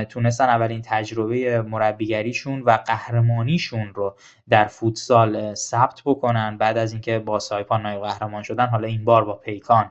تونستن 0.09 0.45
اولین 0.45 0.83
تجربه 0.85 1.63
مربیگریشون 1.63 2.63
و 2.63 2.71
قهرمانیشون 2.71 3.95
رو 3.95 4.17
در 4.49 4.65
فوتسال 4.65 5.55
ثبت 5.55 6.03
بکنن. 6.05 6.59
بعد 6.59 6.79
از 6.79 6.93
اینکه 6.93 7.19
با 7.19 7.39
سایپان 7.39 7.83
نایب 7.83 8.01
قهرمان 8.01 8.43
شدن 8.43 8.67
حالا 8.67 8.89
این 8.89 9.05
بار 9.05 9.25
با 9.25 9.33
پیکان 9.33 9.91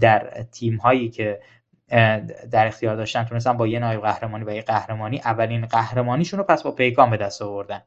در 0.00 0.42
تیم 0.52 0.76
هایی 0.76 1.08
که 1.08 1.40
در 2.50 2.66
اختیار 2.66 2.96
داشتن. 2.96 3.24
تونستن 3.24 3.52
با 3.56 3.66
یه 3.66 3.78
نایب 3.78 4.00
قهرمانی 4.00 4.44
و 4.44 4.54
یه 4.54 4.62
قهرمانی 4.62 5.20
اولین 5.24 5.66
قهرمانیشون 5.66 6.38
رو 6.38 6.44
پس 6.44 6.62
با 6.62 6.70
پیکان 6.70 7.10
به 7.10 7.16
دست 7.16 7.42
آوردن. 7.42 7.82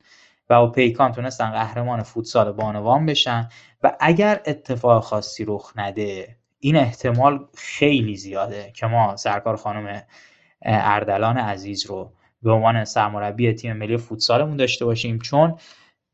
و 0.49 0.60
با 0.60 0.72
پیکان 0.72 1.11
تونستن 1.11 1.52
قهرمان 1.52 2.03
فوتسال 2.03 2.52
بانوان 2.52 3.06
بشن. 3.06 3.49
و 3.84 3.98
اگر 3.99 4.41
اتفاق 4.45 5.03
خاصی 5.03 5.45
رخ 5.45 5.74
نده 5.76 6.36
این 6.60 6.76
احتمال 6.76 7.45
خیلی 7.56 8.15
زیاده 8.18 8.72
که 8.76 8.88
ما 8.88 9.15
سرکار 9.15 9.56
خانم 9.56 10.03
اردلان 10.61 11.38
عزیز 11.38 11.86
رو 11.86 12.14
به 12.41 12.52
عنوان 12.52 12.86
سرمربی 12.86 13.53
تیم 13.53 13.74
ملی 13.74 13.98
فوتسالمون 13.98 14.57
داشته 14.57 14.86
باشیم. 14.86 15.19
چون 15.19 15.57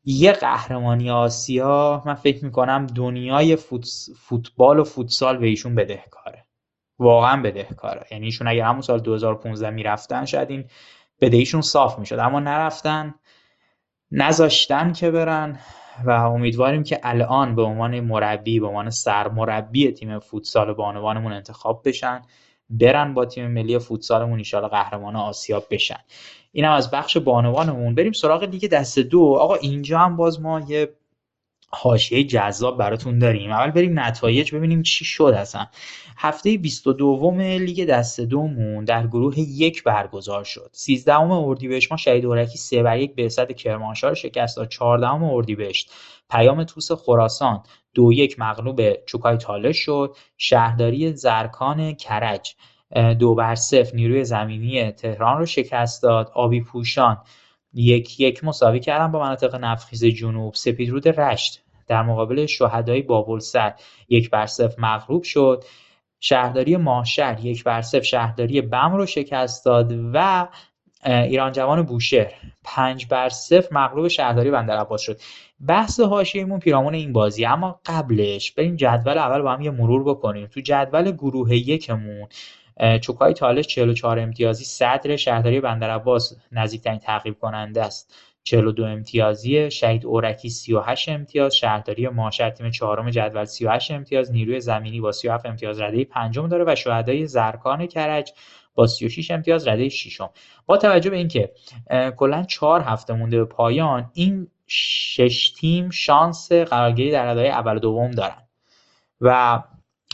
یه 0.04 0.32
قهرمانی 0.32 1.10
آسیا 1.10 2.02
من 2.06 2.14
فکر 2.14 2.44
می‌کنم 2.44 2.86
دنیای 2.86 3.56
فوتبال 4.16 4.78
و 4.78 4.84
فوتسال 4.84 5.36
به 5.36 5.46
ایشون 5.46 5.74
بدهکاره. 5.74 6.43
واقعا 6.98 7.42
بدهکاره. 7.42 8.06
یعنی 8.10 8.24
ایشون 8.24 8.48
اگر 8.48 8.64
همون 8.64 8.80
سال 8.80 9.00
2015 9.00 9.70
می‌رفتن 9.70 10.24
شاید 10.24 10.50
این 10.50 10.64
بدهیشون 11.20 11.60
صاف 11.60 11.98
می‌شد. 11.98 12.18
اما 12.18 12.40
نرفتن 12.40 13.14
نذاشتن 14.10 14.92
که 14.92 15.10
برن 15.10 15.58
و 16.04 16.10
امیدواریم 16.10 16.82
که 16.82 17.00
الان 17.02 17.54
به 17.54 17.62
عنوان 17.62 18.00
مربی 18.00 18.60
به 18.60 18.66
عنوان 18.66 18.90
سرمربی 18.90 19.92
تیم 19.92 20.18
فوتسال 20.18 20.72
بانوانمون 20.72 21.32
انتخاب 21.32 21.82
بشن 21.84 22.22
برن 22.70 23.14
با 23.14 23.24
تیم 23.24 23.46
ملی 23.46 23.78
فوتسالمون 23.78 24.38
ایشالا 24.38 24.68
قهرمان 24.68 25.16
آسیا 25.16 25.62
بشن. 25.70 25.98
اینم 26.52 26.72
از 26.72 26.90
بخش 26.90 27.16
بانوانمون. 27.16 27.94
بریم 27.94 28.12
سراغ 28.12 28.42
لیگ 28.42 28.70
دست 28.70 28.98
دو. 28.98 29.36
آقا 29.40 29.54
اینجا 29.54 29.98
هم 29.98 30.16
باز 30.16 30.40
ما 30.40 30.60
یه 30.60 30.88
حاشیه 31.74 32.24
جذاب 32.24 32.78
براتون 32.78 33.18
داریم. 33.18 33.50
اول 33.50 33.70
بریم 33.70 34.00
نتایج 34.00 34.54
ببینیم 34.54 34.82
چی 34.82 35.04
شد 35.04 35.34
اصلا. 35.36 35.66
هفته 36.16 36.58
22 36.58 37.30
لیگ 37.40 37.86
دست 37.86 38.20
دومون 38.20 38.84
در 38.84 39.06
گروه 39.06 39.38
یک 39.38 39.82
برگزار 39.82 40.44
شد. 40.44 40.70
13 40.72 41.18
اردیبهشت 41.18 41.92
ما 41.92 41.96
شهید 41.96 42.26
اورکی 42.26 42.58
3 42.58 42.82
بر 42.82 42.98
1 42.98 43.14
به 43.14 43.28
صد 43.28 43.52
کرمانشاه 43.52 44.10
رو 44.10 44.14
شکست 44.14 44.56
داد 44.56 44.68
14 44.68 45.08
اردیبهشت 45.10 45.90
پیام 46.30 46.64
توس 46.64 46.92
خراسان 46.92 47.62
دو 47.94 48.12
یک 48.12 48.40
مغلوب 48.40 49.04
چوکای 49.06 49.36
تالش 49.36 49.78
شد. 49.78 50.16
شهرداری 50.36 51.12
زرکان 51.12 51.92
کرج 51.92 52.54
دو 53.18 53.34
بر 53.34 53.54
صفر 53.54 53.96
نیروی 53.96 54.24
زمینی 54.24 54.90
تهران 54.90 55.38
رو 55.38 55.46
شکست 55.46 56.02
داد. 56.02 56.30
آبی 56.34 56.60
پوشان 56.60 57.18
یک 57.72 58.20
یک 58.20 58.44
مساوی 58.44 58.80
کردن 58.80 59.12
با 59.12 59.20
مناطق 59.20 59.54
نفخیز 59.54 60.04
جنوب. 60.04 60.54
سپیدرود 60.54 61.08
رشت 61.08 61.63
در 61.86 62.02
مقابل 62.02 62.46
شهدای 62.46 63.02
بابلسر 63.02 63.74
یک 64.08 64.30
بر 64.30 64.46
صفر 64.46 64.80
مغلوب 64.80 65.22
شد. 65.22 65.64
شهرداری 66.20 66.76
ماهشهر 66.76 67.44
یک 67.44 67.64
بر 67.64 67.82
صفر 67.82 68.02
شهرداری 68.02 68.60
بم 68.60 68.94
رو 68.96 69.06
شکست 69.06 69.64
داد 69.64 69.94
و 70.12 70.48
ایران 71.04 71.52
جوان 71.52 71.82
بوشهر 71.82 72.32
پنج 72.64 73.06
بر 73.06 73.28
صفر 73.28 73.68
مغلوب 73.74 74.08
شهرداری 74.08 74.50
بندرعباس 74.50 75.00
شد. 75.00 75.20
بحث 75.66 76.00
حاشیه‌مون 76.00 76.58
پیرامون 76.58 76.94
این 76.94 77.12
بازی. 77.12 77.44
اما 77.44 77.80
قبلش 77.86 78.52
بریم 78.52 78.76
جدول 78.76 79.18
اول 79.18 79.42
با 79.42 79.52
هم 79.52 79.60
یه 79.60 79.70
مرور 79.70 80.04
بکنیم. 80.04 80.46
تو 80.46 80.60
جدول 80.60 81.10
گروه 81.10 81.54
یکمون 81.56 82.28
چوکای 83.00 83.34
تالش 83.34 83.66
44 83.66 84.18
امتیازی 84.18 84.64
صدر 84.64 85.16
شهرداری 85.16 85.60
بندرعباس 85.60 86.36
نزدیکترین 86.52 86.98
تعقیب 86.98 87.38
کننده 87.38 87.84
است. 87.84 88.14
42 88.44 88.84
امتیازی 88.84 89.70
شهید 89.70 90.06
اورکی 90.06 90.48
38 90.48 91.08
امتیاز 91.08 91.56
شهرداری 91.56 92.08
ماشر 92.08 92.50
تیم 92.50 92.70
چهارم 92.70 93.10
جدول 93.10 93.44
38 93.44 93.90
امتیاز 93.90 94.32
نیروی 94.32 94.60
زمینی 94.60 95.00
با 95.00 95.12
37 95.12 95.46
امتیاز 95.46 95.80
رده 95.80 96.04
پنجم 96.04 96.48
داره 96.48 96.64
و 96.66 96.74
شهدای 96.74 97.26
زرکان 97.26 97.86
کرج 97.86 98.32
با 98.74 98.86
36 98.86 99.30
امتیاز 99.30 99.68
رده 99.68 99.88
ششم. 99.88 100.30
با 100.66 100.76
توجه 100.76 101.10
به 101.10 101.16
اینکه 101.16 101.52
کلا 102.16 102.42
چهار 102.42 102.80
هفته 102.80 103.14
مونده 103.14 103.38
به 103.38 103.44
پایان 103.44 104.10
این 104.14 104.48
شش 104.66 105.50
تیم 105.50 105.90
شانس 105.90 106.52
قرارگیری 106.52 107.10
در 107.10 107.26
رده 107.26 107.48
اول 107.48 107.76
و 107.76 107.78
دوم 107.78 108.10
دارن. 108.10 108.42
و 109.20 109.62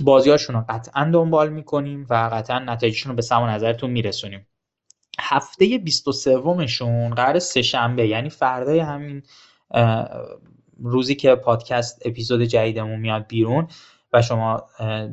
بازیاشون 0.02 0.56
رو 0.56 0.64
قطعا 0.68 1.10
دنبال 1.12 1.48
می‌کنیم 1.48 2.06
و 2.10 2.30
قطعا 2.32 2.58
نتایجشون 2.58 3.10
رو 3.10 3.16
به 3.16 3.22
سم 3.22 3.44
نظرتون 3.44 3.90
میرسونیم. 3.90 4.46
هفته 5.20 5.78
23 5.78 6.66
شون 6.66 7.10
قرار 7.10 7.38
سهشنبه 7.38 8.08
یعنی 8.08 8.30
فردای 8.30 8.78
همین 8.78 9.22
روزی 10.78 11.14
که 11.14 11.34
پادکست 11.34 12.02
اپیزود 12.04 12.42
جدیدمون 12.42 13.00
میاد 13.00 13.26
بیرون 13.26 13.68
و 14.12 14.22
شما 14.22 14.62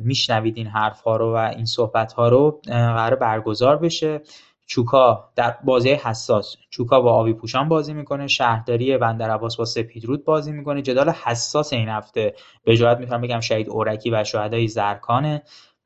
میشنوید 0.04 0.56
این 0.56 0.66
حرف 0.66 1.00
ها 1.00 1.16
رو 1.16 1.34
و 1.34 1.36
این 1.36 1.64
صحبت 1.64 2.12
ها 2.12 2.28
رو 2.28 2.60
قرار 2.66 3.14
برگزار 3.14 3.76
بشه. 3.76 4.20
چوکا 4.66 5.30
در 5.36 5.56
بازی 5.64 5.90
حساس 5.90 6.56
چوکا 6.70 7.00
با 7.00 7.12
آبی 7.12 7.32
پوشان 7.32 7.68
بازی 7.68 7.94
می‌کنه 7.94 8.26
شهرداری 8.26 8.98
بندر 8.98 9.30
عباس 9.30 9.56
با 9.56 9.64
سپیدرود 9.64 10.24
بازی 10.24 10.52
می‌کنه. 10.52 10.82
جدال 10.82 11.08
حساس 11.08 11.72
این 11.72 11.88
هفته 11.88 12.34
به 12.64 12.76
جهت 12.76 12.98
می‌تونم 12.98 13.20
بگم 13.20 13.40
شهید 13.40 13.68
اورکی 13.68 14.10
و 14.10 14.24
شهدای 14.24 14.68
زرکانه 14.68 15.42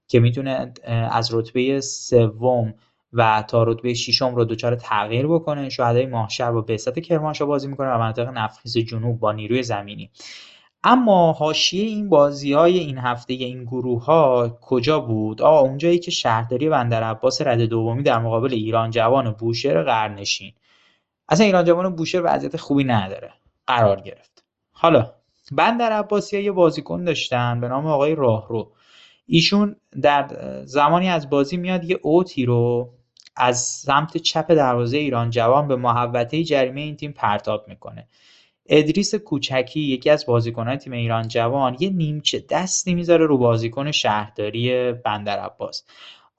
که 0.08 0.20
می‌تونه 0.20 0.72
از 1.10 1.34
رتبه 1.34 1.80
سوم 1.80 2.74
و 3.12 3.44
تا 3.48 3.62
رتبه 3.62 3.94
ششم 3.94 4.34
رو 4.34 4.44
دچار 4.44 4.74
تغییر 4.74 5.26
بکنه. 5.26 5.68
شهدای 5.68 6.06
ماهشهر 6.06 6.52
با 6.52 6.60
بعثت 6.60 6.98
کرمانشاه 6.98 7.48
بازی 7.48 7.68
می‌کنه 7.68 7.88
و 7.88 7.98
مناطق 7.98 8.28
نفخیز 8.28 8.78
جنوب 8.78 9.20
با 9.20 9.32
نیروی 9.32 9.62
زمینی. 9.62 10.10
اما 10.84 11.32
حاشیه 11.32 11.84
این 11.84 12.08
بازی 12.08 12.52
های 12.52 12.78
این 12.78 12.98
هفته 12.98 13.32
این 13.34 13.64
گروه 13.64 14.04
ها 14.04 14.58
کجا 14.60 15.00
بود؟ 15.00 15.42
آقا 15.42 15.60
اونجایی 15.60 15.98
که 15.98 16.10
شهرداری 16.10 16.68
بندر 16.68 17.02
عباس 17.02 17.42
رد 17.42 17.60
دومی 17.60 18.02
در 18.02 18.18
مقابل 18.18 18.52
ایران 18.52 18.90
جوان 18.90 19.30
بوشهر 19.30 19.82
قرنشین. 19.82 20.52
اصلا 21.28 21.46
ایران 21.46 21.64
جوان 21.64 21.96
بوشهر 21.96 22.22
وضعیت 22.24 22.56
خوبی 22.56 22.84
نداره. 22.84 23.32
قرار 23.66 24.00
گرفت. 24.00 24.44
حالا 24.72 25.12
بندر 25.52 25.92
عباسی 25.92 26.40
یه 26.40 26.52
بازیکن 26.52 27.04
داشتن 27.04 27.60
به 27.60 27.68
نام 27.68 27.86
آقای 27.86 28.14
راهرو. 28.14 28.72
ایشون 29.26 29.76
در 30.02 30.26
زمانی 30.64 31.08
از 31.08 31.30
بازی 31.30 31.56
میاد 31.56 31.84
یه 31.84 31.98
اوتی 32.02 32.46
رو 32.46 32.90
از 33.36 33.60
سمت 33.60 34.16
چپ 34.16 34.52
دروازه 34.52 34.96
ایران 34.96 35.30
جوان 35.30 35.68
به 35.68 35.76
محوطه 35.76 36.44
جریمه 36.44 36.80
این 36.80 36.96
تیم 36.96 37.12
پرتاب 37.12 37.68
می‌کنه. 37.68 38.08
ادریس 38.66 39.14
کوچکی 39.14 39.80
یکی 39.80 40.10
از 40.10 40.26
بازیکنان 40.26 40.76
تیم 40.76 40.92
ایران 40.92 41.28
جوان 41.28 41.76
یه 41.80 41.90
نیمچه 41.90 42.44
دستی 42.50 42.94
می‌ذاره 42.94 43.26
رو 43.26 43.38
بازیکن 43.38 43.90
شهرداری 43.90 44.92
بندر 44.92 45.38
عباس. 45.38 45.84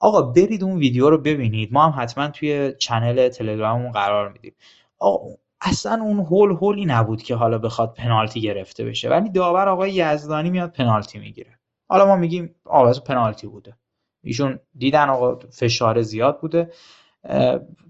آقا 0.00 0.22
برید 0.22 0.64
اون 0.64 0.78
ویدیو 0.78 1.10
رو 1.10 1.18
ببینید. 1.18 1.72
ما 1.72 1.88
هم 1.88 2.02
حتما 2.02 2.28
توی 2.28 2.72
چنل 2.78 3.28
تلگراممون 3.28 3.92
قرار 3.92 4.32
میدیم. 4.32 4.54
آقا 4.98 5.26
اصلا 5.60 6.02
اون 6.02 6.18
هول 6.20 6.50
هولی 6.50 6.84
نبود 6.84 7.22
که 7.22 7.34
حالا 7.34 7.58
بخواد 7.58 7.94
پنالتی 7.94 8.40
گرفته 8.40 8.84
بشه. 8.84 9.08
ولی 9.08 9.30
داور 9.30 9.68
آقای 9.68 9.92
یزدانی 9.92 10.50
میاد 10.50 10.72
پنالتی 10.72 11.18
می‌گیره. 11.18 11.58
حالا 11.88 12.06
ما 12.06 12.16
میگیم 12.16 12.54
آواز 12.64 13.04
پنالتی 13.04 13.46
بوده. 13.46 13.76
ایشون 14.24 14.58
دیدن 14.78 15.08
آقا 15.08 15.38
فشار 15.50 16.02
زیاد 16.02 16.40
بوده 16.40 16.72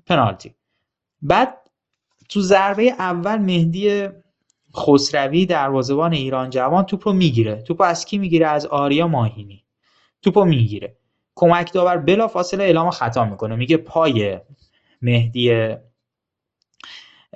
پنالتی. 0.07 0.55
بعد 1.23 1.59
تو 2.29 2.41
ضربه 2.41 2.83
اول 2.83 3.37
مهدی 3.37 4.09
خسروی 4.77 5.47
دروازه‌بان 5.47 6.13
ایران 6.13 6.51
جوان 6.51 6.85
توپو 6.85 7.13
می‌گیره. 7.13 7.63
توپو 7.63 7.85
از 7.85 8.05
کی 8.05 8.19
می‌گیره؟ 8.19 8.47
از 8.47 8.67
آریا 8.67 9.09
ماهینی. 9.09 9.65
توپو 10.23 10.45
می‌گیره. 10.45 10.97
کمک 11.35 11.73
داور 11.73 11.97
بلا 11.97 12.29
فاصله 12.29 12.65
اعلام 12.65 12.91
خطا 12.91 13.25
می‌کنه. 13.25 13.57
میگه 13.57 13.77
پای 13.77 14.41
مهدی 15.03 15.75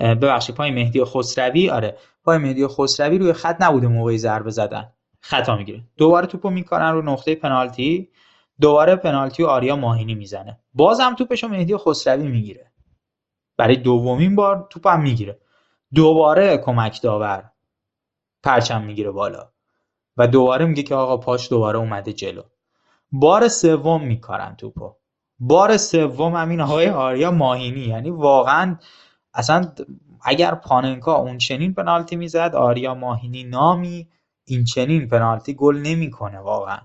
ببخشید 0.00 0.54
پای 0.54 0.70
مهدی 0.70 1.04
خسروی 1.04 1.70
آره 1.70 1.96
پای 2.24 2.38
مهدی 2.38 2.66
خسروی 2.66 3.18
روی 3.18 3.32
خط 3.32 3.56
نبوده 3.62 3.86
موقع 3.86 4.16
ضربه 4.16 4.50
زدن. 4.50 4.92
خطا 5.20 5.56
می‌گیره. 5.56 5.82
دوباره 5.96 6.26
توپو 6.26 6.50
می‌کنن 6.50 6.92
رو 6.92 7.02
نقطه 7.02 7.34
پنالتی. 7.34 8.08
دوباره 8.60 8.96
پنالتی 8.96 9.42
و 9.42 9.46
آریا 9.46 9.76
ماهینی 9.76 10.14
می‌زنه. 10.14 10.60
بازم 10.74 11.14
توپشو 11.14 11.48
مهدی 11.48 11.76
خسروی 11.76 12.28
می‌گیره. 12.28 12.72
برای 13.56 13.76
دومین 13.76 14.36
بار 14.36 14.66
توپ 14.70 14.86
هم 14.86 15.00
می‌گیره. 15.02 15.38
دوباره 15.94 16.58
کمک 16.58 17.02
داور. 17.02 17.50
پرچم 18.42 18.82
می‌گیره 18.82 19.10
بالا. 19.10 19.48
و 20.16 20.26
دوباره 20.26 20.64
میگه 20.64 20.82
که 20.82 20.94
آقا 20.94 21.16
پاش 21.16 21.50
دوباره 21.50 21.78
اومده 21.78 22.12
جلو. 22.12 22.42
بار 23.12 23.48
سوم 23.48 24.04
میکارن 24.04 24.54
توپو. 24.56 24.94
بار 25.38 25.76
سوم 25.76 26.36
همین 26.36 26.60
آقای 26.60 26.88
آریا 26.88 27.30
ماهینی. 27.30 27.80
یعنی 27.80 28.10
واقعا 28.10 28.76
اصلا 29.34 29.72
اگر 30.22 30.54
پاننکا 30.54 31.14
اون 31.14 31.38
چنین 31.38 31.74
پنالتی 31.74 32.16
می‌زد 32.16 32.54
آریا 32.54 32.94
ماهینی 32.94 33.44
نامی 33.44 34.08
این 34.44 34.64
چنین 34.64 35.08
پنالتی 35.08 35.54
گل 35.54 35.76
نمی‌کنه 35.76 36.38
واقعا. 36.38 36.78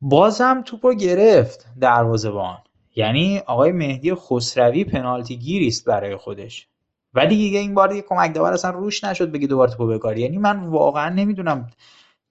بازم 0.00 0.62
توپو 0.66 0.94
گرفت 0.94 1.66
دروازه‌بان. 1.80 2.58
یعنی 2.96 3.38
آقای 3.38 3.72
مهدی 3.72 4.14
خسروی 4.14 4.84
پنالتی 4.84 5.36
گیری 5.36 5.68
است 5.68 5.84
برای 5.84 6.16
خودش. 6.16 6.68
ولی 7.14 7.36
دیگه 7.36 7.58
این 7.58 7.74
بار 7.74 7.88
دیگه 7.88 8.02
کمک 8.08 8.34
داور 8.34 8.52
اصلا 8.52 8.70
روش 8.70 9.04
نشد 9.04 9.32
بگی 9.32 9.46
دوباره 9.46 9.70
توپو 9.70 9.86
بکاری 9.86 10.20
یعنی 10.20 10.38
من 10.38 10.66
واقعا 10.66 11.08
نمی‌دونم 11.08 11.70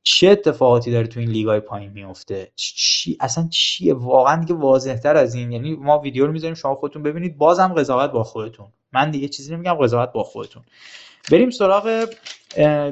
چه 0.03 0.29
اتفاقاتی 0.29 0.91
داره 0.91 1.07
تو 1.07 1.19
این 1.19 1.29
لیگای 1.29 1.59
پایین 1.59 1.91
میفته 1.91 2.51
چی 2.55 3.17
اصلا 3.19 3.47
چیه؟ 3.51 3.93
واقعا 3.93 4.39
دیگه 4.39 4.53
واضح 4.53 4.95
تر 4.95 5.17
از 5.17 5.35
این. 5.35 5.51
یعنی 5.51 5.75
ما 5.75 5.99
ویدیو 5.99 6.27
رو 6.27 6.31
می‌ذاریم 6.31 6.55
شما 6.55 6.75
خودتون 6.75 7.03
ببینید. 7.03 7.37
بازم 7.37 7.67
قضاوت 7.67 8.11
با 8.11 8.23
خودتون. 8.23 8.67
من 8.93 9.11
دیگه 9.11 9.27
چیزی 9.27 9.55
نمیگم 9.55 9.73
قضاوت 9.73 10.11
با 10.11 10.23
خودتون. 10.23 10.63
بریم 11.31 11.49
سراغ 11.49 12.05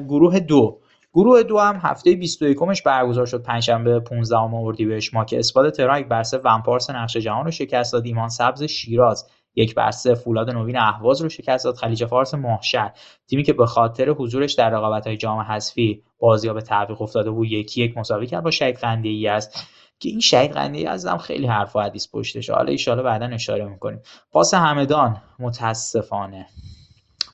گروه 0.08 0.40
دو. 0.40 0.80
گروه 1.16 1.42
دو 1.42 1.58
هم 1.58 1.80
هفته 1.82 2.16
21 2.16 2.62
مش 2.62 2.82
برگزار 2.82 3.26
شد. 3.26 3.42
پنجشنبه 3.42 4.00
15 4.00 4.36
اردیبهشت 4.38 5.14
ما 5.14 5.24
که 5.24 5.38
اسپاد 5.38 5.70
تهران 5.70 6.00
یک 6.00 6.08
بر 6.08 6.22
ومپارس 6.44 6.90
نقش 6.90 7.16
جهان 7.16 7.44
رو 7.44 7.50
شکست 7.50 7.92
داد. 7.92 8.06
ایمان 8.06 8.28
سبز 8.28 8.62
شیراز 8.62 9.26
یک 9.54 9.74
بر 9.74 9.90
فولاد 10.24 10.50
نوین 10.50 10.78
اهواز 10.78 11.22
رو 11.22 11.28
شکست 11.28 11.64
داد. 11.64 11.74
خلیج 11.74 12.04
فارس 12.04 12.34
ماهشهر 12.34 12.92
تیمی 13.28 13.42
که 13.42 13.52
به 13.52 13.66
خاطر 13.66 14.08
حضورش 14.08 14.52
در 14.52 14.70
رقابت‌های 14.70 15.16
جام 15.16 15.38
حذفی 15.38 16.02
بازی‌ها 16.18 16.54
به 16.54 16.60
تعویق 16.60 17.02
افتاده 17.02 17.30
بود. 17.30 17.46
یکی 17.50 17.84
یک 17.84 17.98
مساوی 17.98 18.26
کرد 18.26 18.44
با 18.44 18.50
شهید 18.50 18.76
قندی 18.76 19.28
است. 19.28 19.66
که 19.98 20.08
این 20.08 20.20
شهید 20.20 20.52
قندی 20.52 20.84
هم 20.84 21.18
خیلی 21.18 21.46
حرف 21.46 21.76
و 21.76 21.80
حدیث 21.80 22.08
پشتش 22.12 22.50
حالا 22.50 22.76
ان 22.88 23.02
بعدا 23.02 23.26
اشاره 23.26 23.64
می‌کنیم. 23.64 24.00
پاس 24.32 24.54
همدان 24.54 25.16
متاسفانه. 25.38 26.46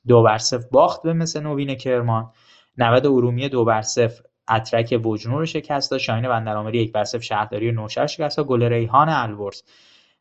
دو 0.08 0.22
بر 0.22 0.40
باخت 0.72 1.02
به 1.02 1.12
مثل 1.12 1.40
نوین 1.40 1.74
کرمان. 1.74 2.30
90 2.78 3.06
ارومیه 3.06 3.48
دو 3.48 3.64
بر 3.64 3.82
صفر. 3.82 4.22
اترک 4.50 5.00
وجنور 5.04 5.38
رو 5.38 5.46
شکست 5.46 5.90
داد. 5.90 6.00
شاهین 6.00 6.28
بندرآمری 6.28 6.78
یک 6.78 6.92
بر 6.92 7.04
شهرداری 7.04 7.72
نوشهر 7.72 8.06
شکست 8.06 8.36
داد. 8.36 8.46
گل 8.46 8.62
ریحان 8.62 9.08
الورز 9.08 9.62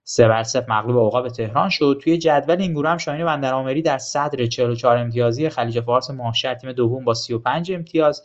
سه 0.04 0.28
بر 0.28 0.44
صفر. 0.44 0.66
مغلوب 0.70 1.08
عقاب 1.08 1.30
تهران 1.30 1.70
شد. 1.70 2.00
توی 2.04 2.18
جدول 2.18 2.62
این 2.62 2.74
گروه 2.74 2.90
هم 2.90 2.98
شاهین 2.98 3.26
بندرآمری 3.26 3.82
در 3.82 3.98
صدر 3.98 4.46
44 4.46 4.98
امتیازی 4.98 5.50
خلیج 5.50 5.80
فارس 5.80 6.12
ماهشهر 6.12 6.56
تیم 6.56 6.72
دوم 6.72 7.06
با 7.06 7.14
35 7.14 7.72
امتیاز. 7.72 8.24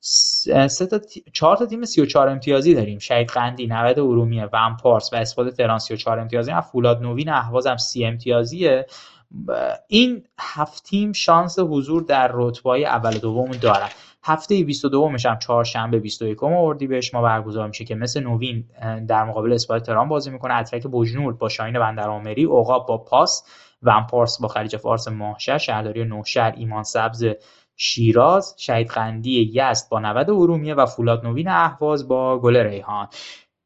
سه 0.00 0.86
تا 0.86 1.00
چهار 1.32 1.56
تا 1.56 1.66
تیم 1.66 1.84
34 1.84 2.28
امتیازی 2.28 2.74
داریم. 2.74 2.98
شهید 2.98 3.28
قندی 3.28 3.66
90 3.66 3.98
ارومیه 3.98 4.44
و 4.44 4.76
پارس 4.82 5.12
و 5.12 5.16
اسپاد 5.16 5.50
تهران 5.50 5.78
34 5.78 6.18
امتیازی. 6.18 6.50
هم 6.50 6.60
فولاد 6.60 7.02
نوین 7.02 7.28
اهواز 7.28 7.66
هم 7.66 7.76
30 7.76 8.04
امتیازیه. 8.04 8.86
این 9.88 10.24
هفت 10.38 10.84
تیم 10.84 11.12
شانس 11.12 11.58
حضور 11.58 12.02
در 12.02 12.30
رتبه‌های 12.34 12.84
اول 12.84 13.16
و 13.16 13.18
دوم 13.18 13.50
دارن 13.50 13.88
هفته 14.24 14.64
22 14.64 15.08
مش 15.08 15.26
هم 15.26 15.38
چهارشنبه 15.38 15.98
21 15.98 16.42
اردیبهشت 16.42 17.14
ما 17.14 17.22
برگزار 17.22 17.68
میشه 17.68 17.84
که 17.84 17.94
مثل 17.94 18.20
نوین 18.20 18.64
در 19.08 19.24
مقابل 19.24 19.52
اسپات 19.52 19.82
تهران 19.82 20.08
بازی 20.08 20.30
می‌کنه. 20.30 20.54
اترک 20.54 20.86
بوجنور 20.86 21.32
با 21.32 21.48
شاهین 21.48 21.78
بندرآمری 21.78 22.44
عقاب 22.44 22.86
با 22.86 22.98
پاس 22.98 23.44
ومپارس 23.82 24.40
با 24.40 24.48
خلیج 24.48 24.76
فارس 24.76 25.08
ماهشهر 25.08 25.58
شهرداری 25.58 26.04
نوشهر 26.04 26.54
ایمان 26.56 26.82
سبز 26.82 27.26
شیراز 27.76 28.54
شهید 28.58 28.88
قندی 28.88 29.52
یزد 29.54 29.88
با 29.90 30.00
90 30.00 30.30
ارومیه 30.30 30.74
و 30.74 30.86
فولاد 30.86 31.26
نوین 31.26 31.48
اهواز 31.48 32.08
با 32.08 32.38
گل 32.38 32.56
ریحان. 32.56 33.08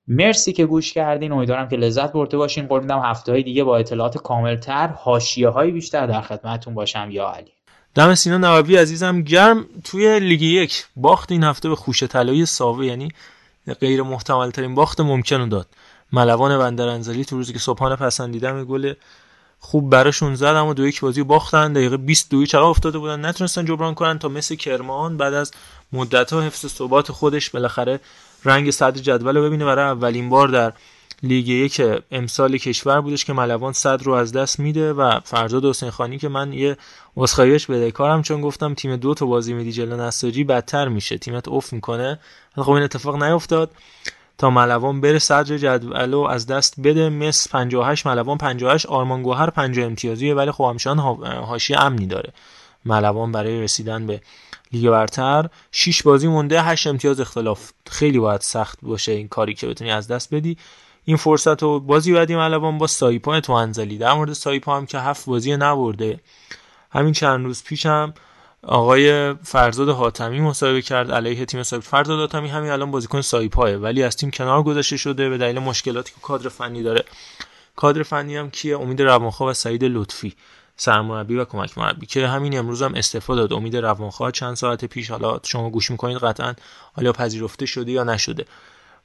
مرسی 0.08 0.52
که 0.52 0.66
گوش 0.66 0.92
کردین. 0.92 1.32
امیدوارم 1.32 1.68
که 1.68 1.76
لذت 1.76 2.12
برده 2.12 2.36
باشین. 2.36 2.66
قول 2.66 2.80
میدم 2.80 3.00
هفته 3.04 3.32
های 3.32 3.42
دیگه 3.42 3.64
با 3.64 3.76
اطلاعات 3.76 4.18
کاملتر 4.18 4.86
حاشیه 4.86 5.48
های 5.48 5.70
بیشتر 5.70 6.06
در 6.06 6.20
خدمتتون 6.20 6.74
باشم. 6.74 7.08
یا 7.10 7.28
علی. 7.28 7.52
دم 7.94 8.14
سینا 8.14 8.38
نوابی 8.38 8.76
عزیزم 8.76 9.22
گرم 9.22 9.66
توی 9.84 10.20
لیگ 10.20 10.42
یک 10.42 10.86
باخت 10.96 11.32
این 11.32 11.44
هفته 11.44 11.68
به 11.68 11.76
خوش 11.76 12.02
طلایی 12.02 12.46
ساوه 12.46 12.86
یعنی 12.86 13.08
غیر 13.80 14.02
محتمل 14.02 14.50
ترین 14.50 14.74
باخت 14.74 15.00
ممکن 15.00 15.36
رو 15.40 15.46
داد. 15.46 15.66
ملوان 16.12 16.58
بندرانزلی 16.58 17.24
تو 17.24 17.36
روزی 17.36 17.52
که 17.52 17.58
صبحانه 17.58 17.96
پسندیدم 17.96 18.64
گل 18.64 18.94
خوب 19.58 19.90
براشون 19.90 20.34
زد 20.34 20.44
اما 20.44 20.72
دو 20.74 20.86
یک 20.86 21.00
بازی 21.00 21.22
باختن. 21.22 21.72
دقیقه 21.72 21.96
20 21.96 22.30
دوی 22.30 22.46
چقدر 22.46 22.64
افتاده 22.64 22.98
بودن؟ 22.98 23.24
نتونستن 23.24 23.64
جبران 23.64 23.94
کنن 23.94 24.18
تا 24.18 24.28
مثل 24.28 24.54
کرمان. 24.54 25.16
بعد 25.16 25.34
از 25.34 25.52
مدت 25.92 26.32
ها 26.32 26.42
حفظ 26.42 26.66
ثبات 26.66 27.12
خودش 27.12 27.50
بالاخره 27.50 28.00
رنگ 28.44 28.70
صدر 28.70 29.00
جدول 29.00 29.36
رو 29.36 29.42
ببینه 29.42 29.64
برای 29.64 29.84
اولین 29.84 30.28
بار 30.28 30.48
در 30.48 30.72
لیگ 31.22 31.48
یک 31.48 31.82
امسال 32.10 32.56
کشور 32.56 33.00
بودش 33.00 33.24
که 33.24 33.32
ملوان 33.32 33.72
صدر 33.72 34.04
رو 34.04 34.12
از 34.12 34.32
دست 34.32 34.60
میده 34.60 34.92
و 34.92 35.20
فرزاد 35.24 35.64
حسین 35.64 35.90
خانی 35.90 36.18
که 36.18 36.28
من 36.28 36.52
یه 36.52 36.76
بده 37.16 37.66
بدهکارم 37.68 38.22
چون 38.22 38.40
گفتم 38.40 38.74
تیم 38.74 38.96
دو 38.96 39.14
تا 39.14 39.26
بازی 39.26 39.52
میدی 39.54 39.72
جلو 39.72 39.96
نساجی 39.96 40.44
بدتر 40.44 40.88
میشه. 40.88 41.18
تیمت 41.18 41.48
اوف 41.48 41.72
می‌کنه. 41.72 42.18
خب 42.56 42.70
این 42.70 42.82
اتفاق 42.82 43.22
نیفتاد 43.22 43.70
تا 44.38 44.50
ملوان 44.50 45.00
بره 45.00 45.18
صدر 45.18 45.58
جدول 45.58 46.14
از 46.14 46.46
دست 46.46 46.80
بده. 46.80 47.08
مس 47.08 47.48
58 47.48 48.06
ملوان 48.06 48.38
58 48.38 48.86
آرمان 48.86 49.22
گوهر 49.22 49.50
50 49.50 49.86
امتیازیه 49.86 50.34
ولی 50.34 50.50
خب 50.50 50.64
همچنان 50.64 50.98
حاشیه 51.26 51.80
امنی 51.80 52.06
داره. 52.06 52.32
ملوان 52.84 53.32
برای 53.32 53.62
رسیدن 53.62 54.06
به 54.06 54.20
لیگ 54.72 54.90
برتر 54.90 55.48
6 55.72 56.02
بازی 56.02 56.28
مونده 56.28 56.62
8 56.62 56.86
امتیاز 56.86 57.20
اختلاف. 57.20 57.72
خیلی 57.90 58.18
باید 58.18 58.40
سخت 58.40 58.78
باشه 58.82 59.12
این 59.12 59.28
کاری 59.28 59.54
که 59.54 59.66
بتونی 59.66 59.90
از 59.90 60.08
دست 60.08 60.34
بدی. 60.34 60.58
این 61.04 61.16
فرصت 61.16 61.62
رو 61.62 61.80
بازی 61.80 62.12
بعدی 62.12 62.36
ملوان 62.36 62.78
با 62.78 62.86
سایپا 62.86 63.40
تو 63.40 63.52
انزلی. 63.52 63.98
در 63.98 64.12
مورد 64.12 64.32
سایپا 64.32 64.76
هم 64.76 64.86
که 64.86 64.98
هفت 64.98 65.26
بازی 65.26 65.56
نبرده. 65.56 66.20
همین 66.90 67.12
چند 67.12 67.44
روز 67.44 67.64
پیشم 67.64 68.14
آقای 68.62 69.34
فرزاد 69.34 69.88
حاتمی 69.88 70.40
مصاحبه 70.40 70.82
کرد 70.82 71.10
علیه 71.10 71.44
تیم 71.44 71.62
سایپ 71.62 71.82
فرزاد 71.82 72.18
حاتمی 72.18 72.48
همین 72.48 72.70
الان 72.70 72.90
بازیکن 72.90 73.20
سایپاه 73.20 73.70
ولی 73.70 74.02
از 74.02 74.16
تیم 74.16 74.30
کنار 74.30 74.62
گذاشته 74.62 74.96
شده 74.96 75.28
به 75.28 75.38
دلیل 75.38 75.58
مشکلاتی 75.58 76.12
که 76.12 76.20
کادر 76.22 76.48
فنی 76.48 76.82
داره. 76.82 77.04
کادر 77.76 78.02
فنی 78.02 78.36
هم 78.36 78.50
کیه؟ 78.50 78.78
امید 78.78 79.02
روانخواه 79.02 79.50
و 79.50 79.52
سعید 79.52 79.84
لطفی. 79.84 80.34
سرمربی 80.76 81.36
و 81.36 81.44
کمک 81.44 81.78
مربی 81.78 82.06
که 82.06 82.28
همین 82.28 82.58
امروز 82.58 82.82
هم 82.82 82.94
استفاده 82.94 83.40
داد. 83.40 83.52
امید 83.52 83.76
روانخواه 83.76 84.30
چند 84.30 84.54
ساعت 84.54 84.84
پیش 84.84 85.10
حالا 85.10 85.40
شما 85.42 85.70
گوش 85.70 85.90
می‌کنید 85.90 86.18
قطعا 86.18 86.54
حالا 86.92 87.12
پذیرفته 87.12 87.66
شده 87.66 87.92
یا 87.92 88.04
نشده. 88.04 88.44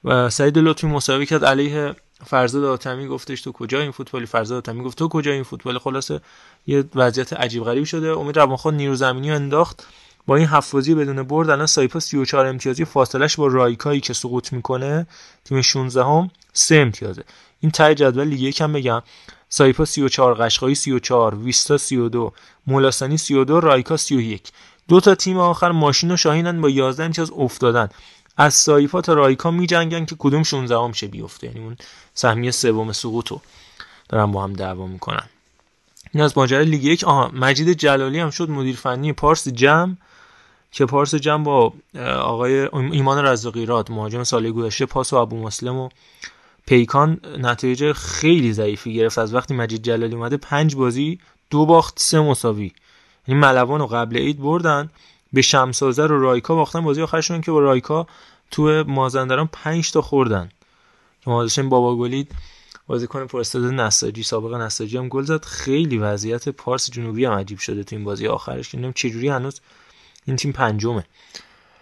و 0.03 0.29
سعید 0.29 0.57
لطفی 0.57 0.87
مصاحبه 0.87 1.25
کرد 1.25 1.45
علیه 1.45 1.95
فرزاد 2.25 2.63
آتمی 2.63 3.07
گفتش 3.07 3.41
تو 3.41 3.51
کجا 3.51 3.79
این 3.79 3.91
فوتبالی 3.91 4.25
فرزاد 4.25 4.57
آتمی 4.57 4.83
گفت 4.83 4.97
تو 4.97 5.07
کجا 5.07 5.31
این 5.31 5.43
فوتبال؟ 5.43 5.79
خلاصه 5.79 6.21
یه 6.67 6.83
وضعیت 6.95 7.33
عجیب 7.33 7.63
غریب 7.63 7.83
شده. 7.83 8.11
امید 8.11 8.39
روانخواه 8.39 8.73
نیرو 8.73 8.95
زمینی 8.95 9.31
انداخت. 9.31 9.87
با 10.27 10.35
این 10.35 10.47
هفت 10.47 10.71
بازی 10.71 10.95
بدون 10.95 11.23
برد 11.23 11.49
الان 11.49 11.65
سایپا 11.65 11.99
34 11.99 12.45
امتیازی 12.45 12.85
فاصلش 12.85 13.35
با 13.35 13.47
رایکایی 13.47 14.01
که 14.01 14.13
سقوط 14.13 14.53
می‌کنه 14.53 15.07
تیم 15.43 15.61
16 15.61 16.03
هم 16.03 16.31
3 16.53 16.75
امتیازه. 16.75 17.23
این 17.59 17.71
تای 17.71 17.95
جدول 17.95 18.27
لیگ 18.27 18.41
یکم 18.41 18.73
بگم. 18.73 19.01
سایپا 19.49 19.85
34 19.85 20.33
قشقایی 20.33 20.75
34 20.75 21.35
ویستا 21.35 21.77
32 21.77 22.33
مولاسانی 22.67 23.17
32 23.17 23.59
رایکا 23.59 23.97
31 23.97 24.51
دو 24.87 24.99
تا 24.99 25.15
تیم 25.15 25.37
آخر 25.37 25.71
ماشین 25.71 26.11
و 26.11 26.17
شاهینن 26.17 26.61
با 26.61 26.69
11 26.69 27.03
امتیاز 27.03 27.31
افتادن. 27.37 27.89
از 28.37 28.53
سایپا 28.53 29.01
تا 29.01 29.13
رایکا 29.13 29.51
میجنگن 29.51 30.05
که 30.05 30.15
کدوم 30.19 30.43
16 30.43 30.77
هم 30.77 30.91
شه 30.91 31.07
بیفته. 31.07 31.47
یعنی 31.47 31.59
اون 31.59 31.77
سهمیه 32.13 32.51
سوم 32.51 32.91
سقوطو 32.91 33.41
دارن 34.09 34.31
با 34.31 34.43
هم 34.43 34.53
دعوا 34.53 34.87
می‌کنن. 34.87 35.23
این 36.13 36.23
از 36.23 36.37
ماجرای 36.37 36.65
لیگ 36.65 36.83
یک. 36.83 37.03
آها 37.03 37.31
مجید 37.33 37.73
جلالی 37.73 38.19
هم 38.19 38.29
شد 38.29 38.49
مدیر 38.49 38.75
فنی 38.75 39.13
پارس 39.13 39.47
جم 39.47 39.97
که 40.71 40.85
پارس 40.85 41.15
جم 41.15 41.43
با 41.43 41.73
آقای 42.21 42.69
ایمان 42.73 43.25
رزاقی 43.25 43.65
راد 43.65 43.91
مهاجم 43.91 44.23
سال 44.23 44.51
گذشته 44.51 44.85
پاس 44.85 45.13
و 45.13 45.15
ابو 45.15 45.43
مسلم 45.43 45.75
و 45.75 45.89
پیکان 46.67 47.19
نتایج 47.37 47.91
خیلی 47.91 48.53
ضعیفی 48.53 48.93
گرفت. 48.93 49.17
از 49.17 49.33
وقتی 49.33 49.53
مجید 49.53 49.83
جلالی 49.83 50.15
اومده 50.15 50.37
پنج 50.37 50.75
بازی 50.75 51.19
دو 51.49 51.65
باخت 51.65 51.99
سه 51.99 52.19
مساوی. 52.19 52.71
یعنی 53.27 53.41
ملوان 53.41 53.81
و 53.81 53.87
قبل 53.87 54.17
عید 54.17 54.39
بردن. 54.39 54.89
به 55.33 55.41
شمسازر 55.41 56.11
و 56.11 56.19
رایکا 56.19 56.55
باختن. 56.55 56.81
بازی 56.81 57.01
آخرشون 57.01 57.41
که 57.41 57.51
با 57.51 57.59
رایکا 57.59 58.07
تو 58.51 58.83
مازندران 58.87 59.49
5 59.51 59.91
تا 59.91 60.01
خوردن. 60.01 60.49
که 61.23 61.31
ما 61.31 61.69
بابا 61.69 61.95
گلید 61.95 62.31
بازیکن 62.87 63.27
پرستاد 63.27 63.63
نساجی 63.63 64.23
سابق 64.23 64.53
نساجی 64.53 64.97
هم 64.97 65.07
گل 65.07 65.23
زد. 65.23 65.45
خیلی 65.45 65.97
وضعیت 65.97 66.49
پارس 66.49 66.91
جنوبی 66.91 67.25
هم 67.25 67.33
عجیب 67.33 67.59
شده 67.59 67.83
تو 67.83 67.95
این 67.95 68.05
بازی 68.05 68.27
آخرش. 68.27 68.75
چه 68.95 69.09
جوری 69.09 69.27
هنوز 69.27 69.61
این 70.25 70.35
تیم 70.35 70.51
پنجمه. 70.51 71.03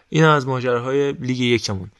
این 0.09 0.23
از 0.23 0.47
ماجراهای 0.47 1.11
لیگ 1.11 1.39
یکمون. 1.39 1.91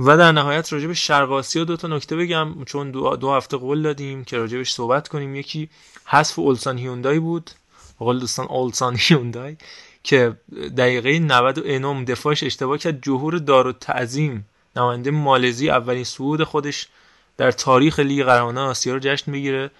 و 0.00 0.16
در 0.16 0.32
نهایت 0.32 0.72
راجع 0.72 0.86
به 0.86 0.94
شرق 0.94 1.32
آسیا 1.32 1.64
دو 1.64 1.76
تا 1.76 1.88
نکته 1.88 2.16
بگم. 2.16 2.64
چون 2.64 2.90
دو, 2.90 3.16
دو 3.16 3.32
هفته 3.32 3.56
قول 3.56 3.82
دادیم 3.82 4.24
که 4.24 4.36
راجبش 4.36 4.72
صحبت 4.72 5.08
کنیم. 5.08 5.36
یکی 5.36 5.68
حذف 6.04 6.38
اولسان 6.38 6.78
هیوندای 6.78 7.18
بود. 7.18 7.50
قول 7.98 8.18
دوستان 8.18 8.46
اولسان 8.46 8.96
هیوندای 8.98 9.56
که 10.02 10.36
دقیقه 10.76 11.18
90 11.18 11.62
انوم 11.64 12.04
دفاعش 12.04 12.42
اشتباه 12.42 12.78
کرد. 12.78 13.02
جهور 13.02 13.38
دار 13.38 13.66
و 13.66 13.72
تعظیم 13.72 14.46
نماینده 14.76 15.10
مالزی 15.10 15.70
اولین 15.70 16.04
صعود 16.04 16.44
خودش 16.44 16.88
در 17.36 17.50
تاریخ 17.50 17.98
لیگ 17.98 18.24
قهرمانان 18.24 18.68
آسیا 18.68 18.94
رو 18.94 19.00
جشن 19.02 19.32
بگیره 19.32 19.70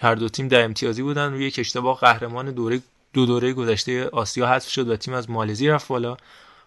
هر 0.00 0.14
دو 0.14 0.28
تیم 0.28 0.48
در 0.48 0.64
امتیازی 0.64 1.02
بودن. 1.02 1.32
روی 1.32 1.46
یک 1.46 1.58
اشتباه 1.58 2.00
قهرمان 2.00 2.50
دوره 2.50 2.82
دو 3.12 3.26
دوره 3.26 3.52
گذشته 3.52 4.08
آسیا 4.08 4.46
حذف 4.46 4.70
شد 4.70 4.88
و 4.88 4.96
تیم 4.96 5.14
از 5.14 5.30
مالزی 5.30 5.68
رفت 5.68 5.88
بالا. 5.88 6.16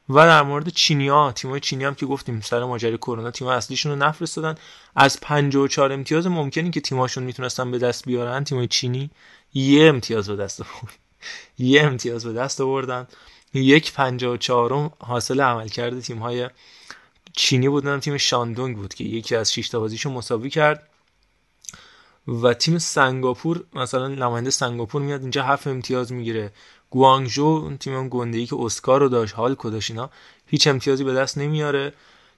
و 0.10 0.16
در 0.26 0.44
مورد 0.44 0.70
چینی 0.70 1.08
ها 1.08 1.32
تیمای 1.32 1.60
چینی 1.60 1.84
هم 1.84 1.96
که 1.96 2.06
گفتیم 2.06 2.42
سر 2.42 2.64
ماجرای 2.64 2.98
کرونا 2.98 3.32
تیم 3.32 3.48
اصلیشون 3.48 3.92
رو 3.92 3.98
نفرستادن. 3.98 4.56
از 4.96 5.20
54 5.22 5.94
امتیاز 5.94 6.28
ممکنی 6.28 6.72
که 6.72 6.82
تیماشون 6.82 7.24
می‌تونستن 7.24 7.72
به 7.72 7.78
دست 7.78 8.06
بیارن. 8.06 8.44
تیمای 8.44 8.68
چینی 8.68 9.10
یه 9.54 9.90
امتیاز 9.90 10.30
به 10.30 10.36
دست 10.36 10.62
آورد 10.62 10.94
یه 11.58 11.84
امتیاز 11.84 12.26
به 12.26 12.34
دست 12.34 12.62
آوردن. 12.62 13.08
یک 13.54 13.94
54 13.94 14.92
حاصل 15.00 15.42
عملکرد 15.42 16.00
تیم 16.00 16.18
های 16.18 16.50
چینی 17.34 17.70
بودن 17.70 18.00
تیم 18.00 18.18
شاندونگ 18.18 18.78
بود 18.78 18.94
که 18.94 19.04
یکی 19.04 19.36
از 19.36 19.54
6 19.54 19.70
تا 19.70 19.80
بازیشو 19.80 20.10
مساوی 20.10 20.50
کرد. 20.50 20.90
و 22.28 22.54
تیم 22.54 22.78
سنگاپور 22.78 23.64
مثلا 23.74 24.08
نماینده 24.08 24.50
سنگاپور 24.50 25.02
میاد 25.02 25.22
اینجا 25.22 25.44
هفت 25.44 25.68
امتیاز 25.68 26.12
می‌گیره. 26.12 26.52
گوانگژو 26.94 27.44
اون 27.44 27.78
تیم 27.78 28.10
گنده 28.10 28.46
که 28.46 28.56
اسکار 28.60 29.00
رو 29.00 29.10
داشت 29.10 29.36
حال 29.36 29.56
کداش 29.56 29.92
اینا 29.92 30.10
هیچ 30.48 30.68
امتیازی 30.68 31.04
به 31.04 31.14
دست 31.14 31.38
نمیاره. 31.38 31.94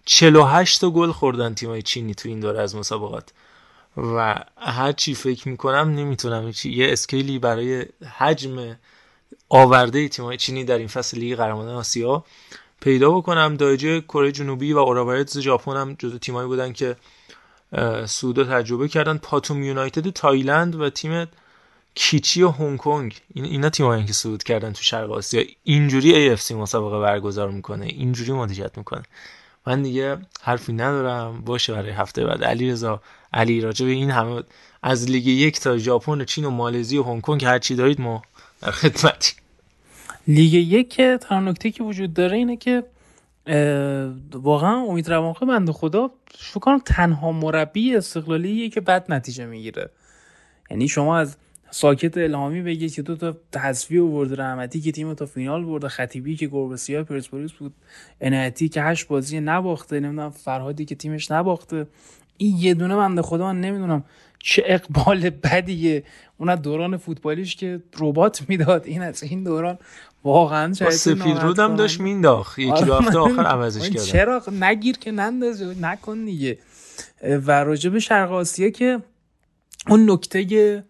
48 0.05 0.81
تا 0.81 0.89
گل 0.89 1.11
خوردن 1.11 1.53
تیمای 1.53 1.81
چینی 1.81 2.15
تو 2.15 2.29
این 2.29 2.39
دوره 2.39 2.61
از 2.61 2.75
مسابقات. 2.75 3.33
و 3.97 4.43
هر 4.57 4.91
چی 4.91 5.15
فکر 5.15 5.49
می‌کنم 5.49 5.93
نمی‌تونم 5.95 6.51
یه 6.63 6.91
scale 6.93 7.32
ی 7.32 7.39
برای 7.39 7.85
حجم 8.17 8.77
آورده 9.49 10.07
تیمای 10.07 10.37
چینی 10.37 10.63
در 10.63 10.77
این 10.77 10.87
فصل 10.87 11.17
لیگ 11.17 11.37
قهرمانان 11.37 11.75
آسیا 11.75 12.23
پیدا 12.81 13.11
بکنم. 13.11 13.57
دائگو 13.57 14.01
کره 14.01 14.31
جنوبی 14.31 14.73
و 14.73 14.77
اوراورتز 14.77 15.39
ژاپن 15.39 15.77
هم 15.77 15.95
جزو 15.99 16.17
تیمایی 16.17 16.47
بودن 16.47 16.73
که 16.73 16.95
صعودو 18.05 18.43
تجربه 18.43 18.87
کردن. 18.87 19.17
پاتوم 19.17 19.63
یونایتد 19.63 20.09
تایلند 20.09 20.75
و 20.75 20.89
تیم 20.89 21.27
کیچی 21.95 22.49
هنگ 22.49 22.77
کنگ. 22.77 23.21
این 23.33 23.45
اینا 23.45 23.69
تیمایی 23.69 24.05
که 24.05 24.13
صعود 24.13 24.43
کردن 24.43 24.73
تو 24.73 24.83
شرق 24.83 25.11
آسیا. 25.11 25.43
اینجوری 25.63 26.37
AFC 26.37 26.51
مسابقه 26.51 26.99
برگزار 26.99 27.51
می‌کنه. 27.51 27.85
اینجوری 27.85 28.31
مدیریت 28.31 28.77
می‌کنه. 28.77 29.03
من 29.67 29.81
دیگه 29.81 30.17
حرفی 30.41 30.73
ندارم. 30.73 31.41
باشه 31.41 31.73
برای 31.73 31.91
هفته 31.91 32.25
بعد. 32.25 32.43
علی 32.43 32.71
رضا 32.71 33.01
علی 33.33 33.61
راجع 33.61 33.85
این 33.85 34.11
همه 34.11 34.43
از 34.83 35.09
لیگ 35.09 35.27
یک 35.27 35.59
تا 35.59 35.77
ژاپن 35.77 36.21
و 36.21 36.23
چین 36.23 36.45
و 36.45 36.49
مالزی 36.49 36.97
و 36.97 37.03
هنگ 37.03 37.21
کنگ 37.21 37.45
هر 37.45 37.59
چی 37.59 37.75
دارید 37.75 38.01
ما 38.01 38.21
در 38.61 38.71
خدمتی 38.71 39.33
لیگ 40.27 40.53
یک 40.53 40.89
که 40.89 41.19
تنها 41.21 41.41
نکته 41.41 41.71
که 41.71 41.83
وجود 41.83 42.13
داره 42.13 42.37
اینه 42.37 42.57
که 42.57 42.83
واقعا 44.33 44.75
امید 44.75 45.09
روانخه 45.09 45.45
بنده 45.45 45.71
خدا 45.71 46.11
فکر 46.37 46.59
کنم 46.59 46.79
تنها 46.79 47.31
مربی 47.31 47.95
استقلالیه 47.95 48.69
که 48.69 48.81
بد 48.81 49.05
نتیجه 49.09 49.45
می‌گیره. 49.45 49.89
یعنی 50.71 50.87
شما 50.87 51.17
از 51.17 51.37
ساکت 51.71 52.17
الهامی 52.17 52.61
بگید 52.61 52.93
که 52.93 53.01
دو 53.01 53.15
تا 53.15 53.37
تصفیه 53.51 54.01
آورده 54.01 54.35
رحمتی 54.35 54.81
که 54.81 54.91
تیم 54.91 55.13
تا 55.13 55.25
فینال 55.25 55.65
برده 55.65 55.89
خطیبی 55.89 56.35
که 56.35 56.47
گربه 56.47 56.77
سیاه 56.77 57.03
پرسپولیس 57.03 57.51
بود 57.51 57.73
عنایتی 58.21 58.69
که 58.69 58.81
هشت 58.81 59.07
بازی 59.07 59.39
نباخته 59.39 59.99
نمی‌دونم 59.99 60.29
فرهادی 60.29 60.85
که 60.85 60.95
تیمش 60.95 61.31
نباخته. 61.31 61.87
این 62.37 62.57
یه 62.57 62.73
دونه 62.73 62.95
بنده 62.95 63.21
خدا 63.21 63.53
من 63.53 63.61
نمی‌دونم 63.61 64.03
چه 64.39 64.63
اقبال 64.65 65.29
بدیه. 65.29 66.03
اون 66.37 66.49
از 66.49 66.61
دوران 66.61 66.97
فوتبالیش 66.97 67.55
که 67.55 67.81
ربات 67.99 68.49
می‌داد. 68.49 68.85
این 68.85 69.01
از 69.01 69.23
این 69.23 69.43
دوران 69.43 69.77
واقعا 70.23 70.73
سفید 70.73 71.37
رودم 71.37 71.75
داشت 71.75 71.99
مینداخت. 71.99 72.59
یکی 72.59 72.83
دو 72.83 72.93
هفته 72.93 73.17
آخر 73.17 73.45
عوضش 73.45 73.89
کردن. 73.89 74.05
چرا؟ 74.05 74.43
نگیر 74.59 74.97
که 74.97 75.11
ننداز 75.11 75.81
نکن 75.81 76.25
دیگه. 76.25 76.57
و 77.23 77.63
راجب 77.63 77.99
شرق 77.99 78.31
آسیا 78.31 78.69
که 78.69 78.99
اون 79.89 80.11
نکته 80.11 80.83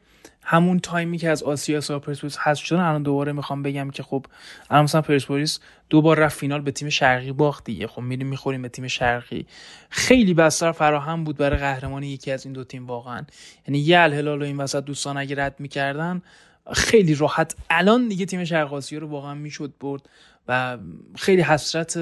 همون 0.47 0.79
تایمی 0.79 1.17
که 1.17 1.29
از 1.29 1.43
آسیا 1.43 1.81
سا 1.81 1.99
پرسپولیس 1.99 2.37
حذف 2.37 2.65
شدن 2.65 2.79
الان 2.79 3.03
دوباره 3.03 3.31
می‌خوام 3.31 3.63
بگم 3.63 3.89
که 3.89 4.03
خب 4.03 4.25
الان 4.69 4.83
مثلا 4.83 5.01
پرسپولیس 5.01 5.59
دو 5.89 6.01
بار 6.01 6.19
رفت 6.19 6.39
فینال 6.39 6.61
به 6.61 6.71
تیم 6.71 6.89
شرقی 6.89 7.31
باخت 7.31 7.63
دیگه. 7.63 7.87
خب 7.87 8.01
میریم 8.01 8.27
می‌خوریم 8.27 8.61
به 8.61 8.69
تیم 8.69 8.87
شرقی. 8.87 9.45
خیلی 9.89 10.33
بستر 10.33 10.71
فراهم 10.71 11.23
بود 11.23 11.37
برای 11.37 11.59
قهرمانی 11.59 12.07
یکی 12.07 12.31
از 12.31 12.45
این 12.45 12.53
دو 12.53 12.63
تیم 12.63 12.87
واقعا. 12.87 13.25
یعنی 13.67 13.79
یه 13.79 13.99
الهلال 13.99 14.41
و 14.41 14.45
این 14.45 14.57
وسط 14.57 14.83
دوستان 14.83 15.17
اگه 15.17 15.43
رد 15.43 15.55
می‌کردن 15.59 16.21
خیلی 16.73 17.15
راحت. 17.15 17.55
الان 17.69 18.07
دیگه 18.07 18.25
تیم 18.25 18.43
شرق 18.43 18.73
آسیا 18.73 18.99
رو 18.99 19.07
واقعا 19.07 19.33
می‌شد 19.33 19.73
برد 19.79 20.09
و 20.47 20.77
خیلی 21.15 21.41
حسرت 21.41 21.99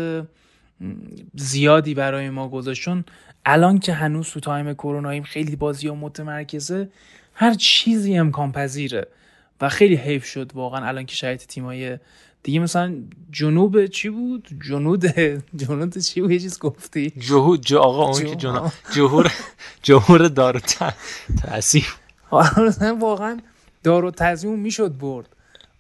زیادی 1.36 1.94
برای 1.94 2.30
ما 2.30 2.49
گذاشت. 2.49 2.84
چون 2.84 3.06
الان 3.45 3.80
که 3.80 3.94
هنوز 3.94 4.30
تو 4.30 4.40
تایم 4.40 4.74
کروناییم 4.74 5.24
خیلی 5.24 5.56
بازی 5.56 5.88
ها 5.88 5.95
متمرکزه 5.95 6.90
هر 7.34 7.53
چیزی 7.53 8.18
امکان 8.18 8.51
پذیره 8.51 9.07
و 9.61 9.69
خیلی 9.69 9.95
حیف 9.95 10.26
شد 10.26 10.51
واقعا 10.53 10.88
الان 10.88 11.05
که 11.05 11.15
شاید 11.15 11.39
تیمای 11.39 11.99
دیگه 12.43 12.60
مثلا 12.60 12.95
جنوب 13.31 13.85
چی 13.85 14.10
بود؟ 14.10 14.47
جنود 14.68 15.05
جنود 15.55 15.97
چی 15.97 16.22
بود؟ 16.22 16.31
یه 16.31 16.39
چیز 16.39 16.60
گفتی. 16.60 17.10
جهود 17.10 17.61
جو 17.61 17.77
آقا 17.77 18.05
اون 18.05 18.26
که 18.26 18.35
جنوب 18.35 18.72
جهور 18.95 19.31
جهور 19.84 20.27
دار 20.27 20.61
تاسیف 21.41 21.95
واقعا 22.99 23.39
دار 23.84 24.05
و 24.05 24.11
تزیون 24.11 24.60
می‌شد 24.60 24.97
برد. 24.97 25.30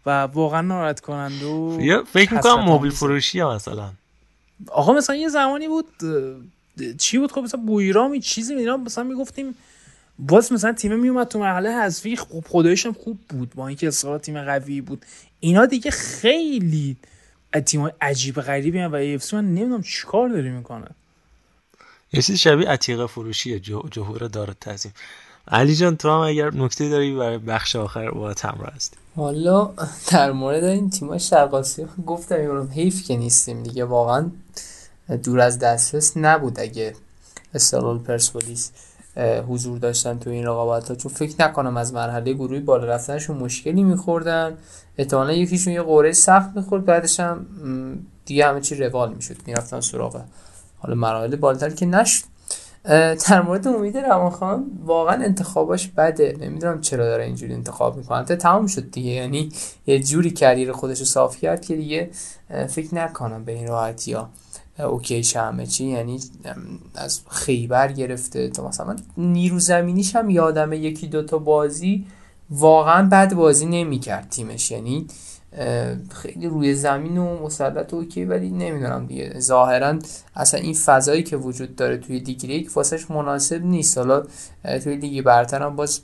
و 0.05 0.21
واقعا 0.21 0.61
ناراحت 0.61 0.99
کنند 0.99 1.43
و 1.43 1.79
فکر 2.11 2.33
می‌کنم 2.33 2.59
موبیل 2.59 2.91
فروشی 2.91 3.43
مثلا. 3.43 3.89
آقا 4.67 4.93
مثلا 4.93 5.15
یه 5.15 5.29
زمانی 5.29 5.67
بود 5.67 5.87
چی 6.97 7.17
بود؟ 7.17 7.31
خب 7.31 7.41
مثلا 7.41 7.61
بویرامی 7.61 8.19
چیزی 8.19 8.53
اینا 8.53 8.77
مثلا 8.77 9.03
می‌گفتیم 9.03 9.55
باز 10.19 10.53
مثلا 10.53 10.73
تیم 10.73 10.99
میومد 10.99 11.27
تو 11.27 11.39
مرحله 11.39 11.69
حذفی 11.69 12.15
خوب 12.15 12.45
خدایش 12.49 12.85
هم 12.85 12.93
خوب 12.93 13.19
بود 13.29 13.53
با 13.55 13.67
اینکه 13.67 13.87
اصلا 13.87 14.17
تیم 14.17 14.43
قوی 14.45 14.81
بود. 14.81 15.05
اینا 15.39 15.65
دیگه 15.65 15.91
خیلی 15.91 16.97
تیم 17.65 17.89
عجیب 18.01 18.41
غریبی 18.41 18.79
هم 18.79 18.91
و 18.91 18.95
ایفسی 18.95 19.35
من 19.35 19.45
نمی‌دونم 19.45 19.81
چیکار 19.81 20.29
داری 20.29 20.49
می‌کنه 20.49 20.87
یه 22.13 22.21
چیز 22.21 22.37
شبیه 22.37 22.69
عتیقه 22.69 23.07
فروشیه 23.07 23.59
جهور 23.91 24.27
داره 24.27 24.53
تزیم 24.61 24.93
علی 25.47 25.75
جان 25.75 25.97
تو 25.97 26.09
هم 26.09 26.19
اگر 26.19 26.53
نکته 26.53 26.89
داری 26.89 27.15
برای 27.15 27.37
بخش 27.37 27.75
آخر 27.75 28.11
با 28.11 28.33
تمرا 28.33 28.69
هستی. 28.75 28.97
حالا 29.15 29.73
در 30.11 30.31
مورد 30.31 30.63
این 30.63 30.89
تیمای 30.89 31.19
شرقاسی 31.19 31.85
گفتم 32.05 32.43
یورم 32.43 32.71
حیف 32.71 33.07
که 33.07 33.17
نیستیم 33.17 33.63
دیگه 33.63 33.85
واقعا 33.85 34.29
دور 35.23 35.39
از 35.39 35.59
دسترس 35.59 36.17
نبود 36.17 36.59
اگه 36.59 36.95
استقلال 37.53 37.99
پرسپولیس 37.99 38.71
حضور 39.49 39.77
داشتن 39.77 40.19
تو 40.19 40.29
این 40.29 40.45
رقابت 40.45 40.89
ها 40.89 40.95
چون 40.95 41.11
فکر 41.11 41.35
نکنم 41.39 41.77
از 41.77 41.93
مرحله 41.93 42.33
گروهی 42.33 42.59
بالا 42.59 42.85
رفتنشون 42.85 43.37
مشکلی 43.37 43.83
میخوردن. 43.83 44.57
احتمالا 44.97 45.33
یکیشون 45.33 45.73
یه 45.73 45.81
قوره 45.81 46.11
سخت 46.11 46.49
می‌خورد 46.55 46.85
بعدش 46.85 47.19
هم 47.19 47.45
دیگه 48.25 48.47
همه 48.47 48.61
چی 48.61 48.75
روال 48.75 49.13
می‌شد. 49.13 49.35
می‌رفتن 49.45 49.79
سراغ 49.79 50.21
حالا 50.77 50.95
مراحل 50.95 51.35
بالاتر 51.35 51.69
که 51.69 51.85
نشد. 51.85 52.23
در 53.29 53.41
مورد 53.41 53.67
امید 53.67 53.97
روانخان 53.97 54.65
واقعا 54.85 55.23
انتخاباش 55.23 55.87
بده. 55.87 56.37
نمی‌دونم 56.39 56.81
چرا 56.81 57.05
داره 57.05 57.23
اینجوری 57.23 57.53
انتخاب 57.53 57.97
می‌کنه. 57.97 58.23
تا 58.23 58.35
تمام 58.35 58.67
شد 58.67 58.91
دیگه. 58.91 59.11
یعنی 59.11 59.49
یه 59.87 60.03
جوری 60.03 60.31
کریر 60.31 60.71
خودش 60.71 60.99
رو 60.99 61.05
صاف 61.05 61.37
کرد 61.37 61.65
که 61.65 61.75
دیگه 61.75 62.09
فکر 62.69 62.95
نکنم 62.95 63.45
به 63.45 63.51
این 63.51 63.67
راحتی 63.67 64.13
ها. 64.13 64.29
okay 64.79 65.23
همه 65.35 65.65
چی؟ 65.65 65.85
یعنی 65.85 66.19
از 66.95 67.21
خیبر 67.29 67.91
گرفته 67.91 68.49
تا 68.49 68.67
مثلا 68.67 68.95
نیرو 69.17 69.59
زمینیش 69.59 70.15
هم 70.15 70.29
یادمه 70.29 70.77
یکی 70.77 71.07
دوتا 71.07 71.37
بازی 71.37 72.05
واقعا 72.49 73.09
بد 73.09 73.33
بازی 73.33 73.65
نمی‌کرد 73.65 74.29
تیمش. 74.29 74.71
یعنی 74.71 75.07
خیلی 76.11 76.47
روی 76.47 76.75
زمین 76.75 77.17
و 77.17 77.43
مسلط 77.43 77.93
okay 77.93 78.25
ولی 78.25 78.49
نمی‌دونم 78.49 79.05
دیگه. 79.05 79.39
ظاهرا 79.39 79.99
اصلا 80.35 80.59
این 80.59 80.73
فضایی 80.73 81.23
که 81.23 81.37
وجود 81.37 81.75
داره 81.75 81.97
توی 81.97 82.19
لیگ 82.19 82.49
یک 82.49 82.71
واسش 82.77 83.11
مناسب 83.11 83.65
نیست. 83.65 83.97
حالا 83.97 84.23
توی 84.83 84.95
لیگ 84.95 85.23
برتر 85.23 85.63
هم 85.63 85.75
باز 85.75 86.01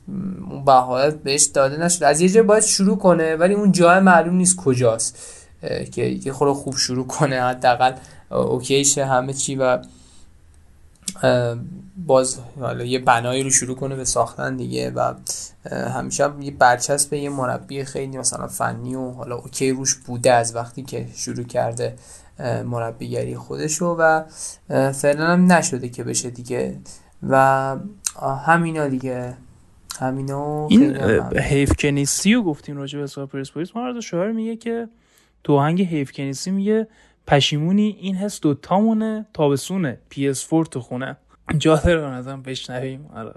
اون 0.51 0.65
بهایت 0.65 1.15
بهش 1.15 1.43
داده 1.43 1.77
نشد 1.77 2.03
از 2.03 2.21
یه 2.21 2.29
جا 2.29 2.43
باید 2.43 2.63
شروع 2.63 2.97
کنه 2.97 3.35
ولی 3.35 3.53
اون 3.53 3.71
جای 3.71 3.99
معلوم 3.99 4.35
نیست 4.35 4.55
کجاست. 4.55 5.17
که 5.91 6.31
خورده 6.33 6.53
خوب 6.53 6.75
شروع 6.77 7.07
کنه 7.07 7.41
حداقل. 7.41 7.93
اوکیشه 8.31 9.05
همه 9.05 9.33
چی 9.33 9.55
و 9.55 9.79
باز 12.07 12.39
حالا 12.59 12.83
یه 12.83 12.99
بنایی 12.99 13.43
رو 13.43 13.49
شروع 13.49 13.75
کنه 13.75 13.95
به 13.95 14.05
ساختن 14.05 14.55
دیگه 14.55 14.91
و 14.91 15.13
همیشه 15.71 16.29
یه 16.41 16.51
برچسب 16.51 17.13
یه 17.13 17.29
مربی 17.29 17.83
خیلی 17.83 18.17
مثلا 18.17 18.47
فنی 18.47 18.95
و 18.95 19.11
حالا 19.11 19.35
اوکی 19.35 19.71
روش 19.71 19.95
بوده 19.95 20.33
از 20.33 20.55
وقتی 20.55 20.83
که 20.83 21.07
شروع 21.15 21.43
کرده 21.43 21.95
مربیگری 22.65 23.35
خودشو 23.35 23.85
و 23.99 24.23
فعلا 24.91 25.27
هم 25.27 25.51
نشده 25.51 25.89
که 25.89 26.03
بشه 26.03 26.29
دیگه 26.29 26.77
و 27.29 27.75
همینا 28.45 28.87
دیگه 28.87 29.37
همینا 29.99 30.67
این 30.67 30.95
حیف 31.37 31.75
که 31.75 31.91
نیستی 31.91 32.35
و 32.35 32.43
گفتیم 32.43 32.77
راجع 32.77 32.97
به 32.97 33.03
حساب 33.03 33.29
پرسپولیس 33.29 33.75
ما 33.75 34.01
شوهر 34.01 34.31
میگه 34.31 34.55
که 34.55 34.87
تو 35.43 35.59
هنگ 35.59 35.81
حیف 35.81 36.11
که 36.11 36.23
نیستی 36.23 36.51
میگه 36.51 36.87
پشیمونی 37.29 37.97
این 38.01 38.15
حس 38.15 38.41
دوتامونه 38.41 39.25
تابسونه 39.33 39.99
پی 40.09 40.27
اس 40.27 40.49
4 40.49 40.65
تو 40.65 40.79
خونه. 40.79 41.17
جا 41.57 41.75
داره 41.75 42.15
ازم 42.15 42.41
بشنویم. 42.41 43.09
آره. 43.15 43.33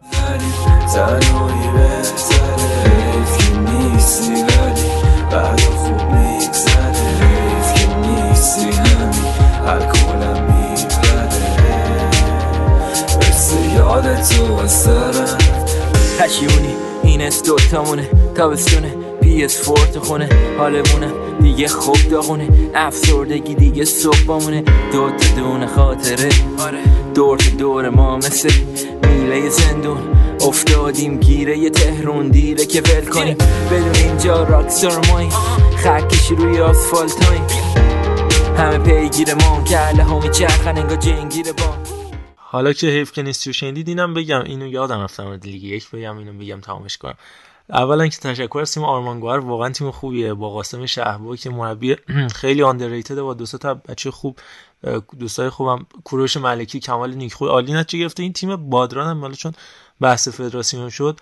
تو 14.28 14.56
پشیونی 16.20 16.74
این 17.02 17.22
اس 17.22 17.42
دوتامونه. 17.42 18.08
تابستونه. 18.34 18.94
پی 19.20 19.44
اس 19.44 19.62
فورت 19.62 19.98
خونه. 19.98 20.28
حالمونه. 20.58 21.31
دیگه 21.52 21.68
خوب 21.68 22.08
داغونه. 22.10 22.48
افسردگی 22.74 23.54
دیگه 23.54 23.84
صبح 23.84 24.24
بامونه 24.26 24.60
دو 24.92 25.10
تا 25.10 25.34
دونه 25.36 25.66
خاطره. 25.66 26.28
دور 27.14 27.38
تا 27.38 27.56
دور 27.58 27.88
ما 27.88 28.16
مثل 28.16 28.50
میله 29.02 29.48
زندون. 29.48 29.98
افتادیم 30.46 31.20
گیره 31.20 31.58
یه 31.58 31.70
تهرون 31.70 32.28
دیره 32.28 32.66
که 32.66 32.80
ول 32.80 33.04
کنیم. 33.04 33.36
بدون 33.70 33.94
اینجا 33.94 34.42
راکستار 34.42 35.06
مایی 35.06 35.30
خکشی 35.76 36.34
روی 36.34 36.60
آسفالتاییم 36.60 37.46
همه 38.58 38.78
پیگیر 38.78 39.34
ما 39.34 39.64
کله 39.64 40.04
همی 40.04 40.30
چرخن 40.30 40.78
انگا 40.78 40.96
جنگیر 40.96 41.52
با. 41.52 41.76
حالا 42.36 42.72
که 42.72 42.86
حیف 42.86 43.12
که 43.12 43.22
نیستی 43.22 43.50
و 43.50 43.52
شنیدید 43.52 43.88
اینم 43.88 44.14
بگم. 44.14 44.42
اینو 44.42 44.66
یادم 44.66 45.00
رفتم. 45.00 45.40
لیگ 45.44 45.64
یک 45.64 45.90
بگم 45.90 46.18
اینو 46.18 46.32
بگم 46.32 46.60
تمامش 46.60 46.98
کنم. 46.98 47.14
اولا 47.72 48.08
که 48.08 48.18
تشکر 48.18 48.58
از 48.58 48.72
تیم 48.72 48.84
آرمانگوهر 48.84 49.38
واقعا 49.38 49.70
تیم 49.70 49.90
خوبیه. 49.90 50.34
با 50.34 50.50
قاسم 50.50 50.86
شهبا 50.86 51.36
که 51.36 51.50
مربی 51.50 51.96
خیلی 52.40 52.62
آندرریتد 52.62 53.20
با 53.20 53.34
دو 53.34 53.46
تا 53.46 53.74
بچه 53.74 54.10
خوب 54.10 54.38
دوستای 55.18 55.50
خوبم 55.50 55.86
کوروش 56.04 56.36
ملکی 56.36 56.80
کمال 56.80 57.14
نیکخوی 57.14 57.48
عالی 57.48 57.72
نتیجه 57.72 58.02
گرفته. 58.02 58.22
این 58.22 58.32
تیم 58.32 58.56
بادران 58.56 59.08
هم 59.08 59.20
حالا 59.20 59.34
چون 59.34 59.52
بحث 60.00 60.28
فدراسیون 60.28 60.90
شد 60.90 61.20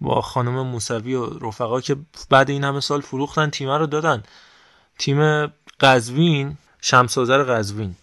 با 0.00 0.20
خانم 0.20 0.66
موسوی 0.66 1.14
و 1.14 1.38
رفقا 1.38 1.80
که 1.80 1.96
بعد 2.30 2.50
این 2.50 2.64
همه 2.64 2.80
سال 2.80 3.00
فروختن 3.00 3.50
تیم 3.50 3.70
رو 3.70 3.86
دادن. 3.86 4.22
تیم 4.98 5.46
قزوین 5.80 6.56
شمسازر 6.80 7.42
قزوین. 7.42 7.96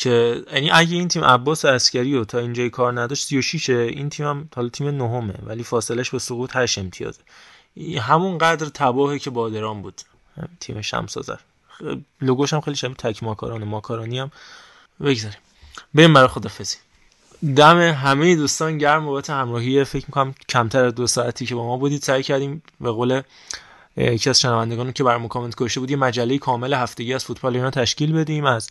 که 0.00 0.44
یعنی 0.52 0.70
اگه 0.70 0.96
این 0.96 1.08
تیم 1.08 1.24
عباس 1.24 1.64
عسکری 1.64 2.16
رو 2.16 2.24
تا 2.24 2.38
اینجای 2.38 2.70
کار 2.70 3.00
نداشت 3.00 3.26
36 3.26 3.70
این 3.70 4.08
تیم 4.08 4.26
هم 4.26 4.48
حالا 4.56 4.68
تیم 4.68 4.88
نهمه 4.88 5.34
ولی 5.46 5.62
فاصلش 5.62 6.10
به 6.10 6.18
سقوط 6.18 6.56
8 6.56 6.78
امتیازه 6.78 7.20
همون 8.00 8.38
قدر 8.38 8.66
تباهه 8.66 9.18
که 9.18 9.30
بادران 9.30 9.82
بود. 9.82 10.00
تیم 10.60 10.80
شمسازر 10.80 11.36
لوگوش 12.20 12.52
هم 12.52 12.60
خیلی 12.60 12.76
شبیه 12.76 12.94
تک 12.94 13.22
ماکارانه 13.22 13.64
ماکارانی 13.64 14.18
هم 14.18 14.30
بگذاریم. 15.00 15.38
بریم 15.94 16.14
برای 16.14 16.28
خدافزی. 16.28 16.76
دم 17.56 17.78
همه 17.78 18.36
دوستان 18.36 18.78
گرم 18.78 19.06
بابت 19.06 19.30
همراهی. 19.30 19.84
فکر 19.84 20.04
می‌کنم 20.06 20.34
کمتر 20.48 20.84
از 20.84 20.94
دو 20.94 21.06
ساعتی 21.06 21.46
که 21.46 21.54
با 21.54 21.66
ما 21.66 21.76
بودید 21.76 22.02
سعی 22.02 22.22
کردیم. 22.22 22.62
به 22.80 22.90
قول 22.90 23.22
یکی 23.96 24.30
از 24.30 24.40
شنوندگان 24.40 24.92
که 24.92 25.04
برام 25.04 25.28
کامنت 25.28 25.54
گذاشته 25.54 25.80
بود 25.80 25.90
یه 25.90 25.96
مجله 25.96 26.38
کامل 26.38 26.74
هفتگی 26.74 27.14
از 27.14 27.24
فوتبال 27.24 27.56
اینا 27.56 27.70
تشکیل 27.70 28.12
بدیم 28.12 28.44
از 28.44 28.70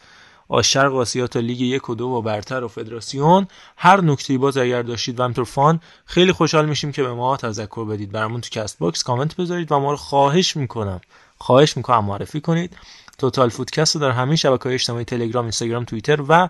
آشرق 0.50 0.96
آسیا 0.96 1.28
تا 1.28 1.40
لیگ 1.40 1.62
یک 1.62 1.90
و 1.90 1.96
دو 1.96 2.06
و 2.06 2.22
برتر 2.22 2.64
و 2.64 2.68
فدراسیون. 2.68 3.48
هر 3.78 4.02
نکته 4.02 4.38
باز 4.38 4.58
اگر 4.58 4.82
داشتید 4.82 5.20
و 5.20 5.24
همینطور 5.24 5.46
fun 5.46 5.80
خیلی 6.06 6.32
خوشحال 6.32 6.66
میشیم 6.66 6.92
که 6.92 7.04
به 7.04 7.14
ما 7.14 7.38
تذکر 7.38 7.86
بدید. 7.86 8.12
برامون 8.12 8.42
تو 8.42 8.50
Castbox 8.50 9.04
کامنت 9.04 9.36
بذارید 9.36 9.72
و 9.72 9.80
ما 9.80 9.92
رو 9.92 9.98
خواهش 9.98 10.56
می‌کنم. 10.56 11.02
خواهش 11.38 11.78
می‌کنم 11.78 12.06
معرفی 12.06 12.42
کنید. 12.42 12.78
Total 13.18 13.50
Footcast 13.50 13.96
رو 13.96 14.02
در 14.02 14.12
همه 14.12 14.36
شبکه‌های 14.36 14.74
اجتماعی 14.74 15.06
تلگرام 15.06 15.44
اینستاگرام 15.44 15.86
توییتر 15.86 16.22
و 16.30 16.50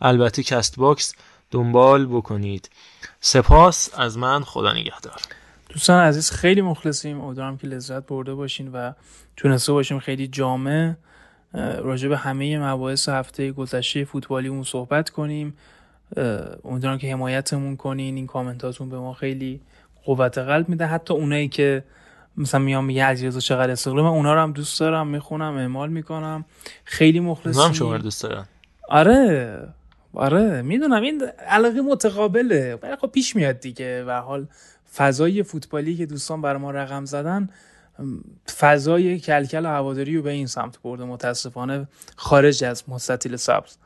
البته 0.00 0.42
Castbox 0.42 1.14
دنبال 1.50 2.06
بکنید. 2.06 2.70
سپاس 3.20 3.90
از 3.98 4.18
من. 4.18 4.44
خدا 4.44 4.72
نگهدار. 4.72 5.20
دوستان 5.68 6.00
عزیز 6.00 6.30
خیلی 6.30 6.60
مخلصیم. 6.60 7.20
امیدوارم 7.20 7.58
که 7.58 7.66
لذت 7.66 8.06
برده 8.06 8.34
باشین 8.34 8.72
و 8.72 8.92
تونسته 9.36 9.72
باشیم 9.72 9.98
خیلی 9.98 10.28
جامع 10.28 10.94
راجع 11.56 12.08
به 12.08 12.16
همه 12.16 12.58
مباحث 12.58 13.08
هفته 13.08 13.52
گذشته 13.52 14.04
فوتبالیمون 14.04 14.62
صحبت 14.62 15.10
کنیم. 15.10 15.54
امیدوارم 16.64 16.98
که 16.98 17.12
حمایتمون 17.12 17.76
کنین. 17.76 18.14
این 18.14 18.26
کامنتاتون 18.26 18.90
به 18.90 18.98
ما 18.98 19.12
خیلی 19.14 19.60
قوت 20.04 20.38
قلب 20.38 20.68
میده. 20.68 20.86
حتی 20.86 21.14
اونایی 21.14 21.48
که 21.48 21.84
مثلا 22.36 22.60
میام 22.60 22.84
میگه 22.84 23.04
عزیزا 23.04 23.40
چقدر 23.40 23.70
استقلال. 23.70 24.04
من 24.04 24.10
اونا 24.10 24.34
رو 24.34 24.40
هم 24.40 24.52
دوست 24.52 24.80
دارم 24.80 25.06
می‌خونم 25.06 25.56
اعمال 25.56 25.90
می‌کنم. 25.90 26.44
خیلی 26.84 27.20
مخلصیم 27.20 27.62
هم 27.62 27.72
شما 27.72 27.98
دوست 27.98 28.22
دارم 28.22 28.48
آره 28.88 29.68
آره 30.14 30.62
می‌دونم. 30.62 31.02
این 31.02 31.22
علاقه 31.48 31.80
متقابله. 31.80 32.78
ولی 32.82 32.96
خب 32.96 33.06
پیش 33.06 33.36
میاد 33.36 33.60
دیگه. 33.60 34.04
و 34.04 34.10
حال 34.10 34.46
فضای 34.94 35.42
فوتبالی 35.42 35.96
که 35.96 36.06
دوستان 36.06 36.40
بر 36.42 36.56
ما 36.56 36.70
رقم 36.70 37.04
زدن 37.04 37.48
فضای 38.58 39.20
کلکل 39.20 39.66
و 39.66 39.68
هواداری 39.68 40.16
رو 40.16 40.22
به 40.22 40.30
این 40.30 40.46
سمت 40.46 40.82
برده 40.82 41.04
متاسفانه 41.04 41.88
خارج 42.16 42.64
از 42.64 42.84
مستطیل 42.88 43.36
سبز. 43.36 43.76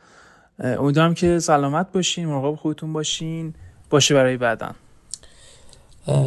امیدوارم 0.58 1.14
که 1.14 1.38
سلامت 1.38 1.92
باشین 1.92 2.26
مراقب 2.26 2.56
خودتون 2.56 2.92
باشین 2.92 3.54
باشه 3.90 4.14
برای 4.14 4.36
بعدن. 4.36 4.74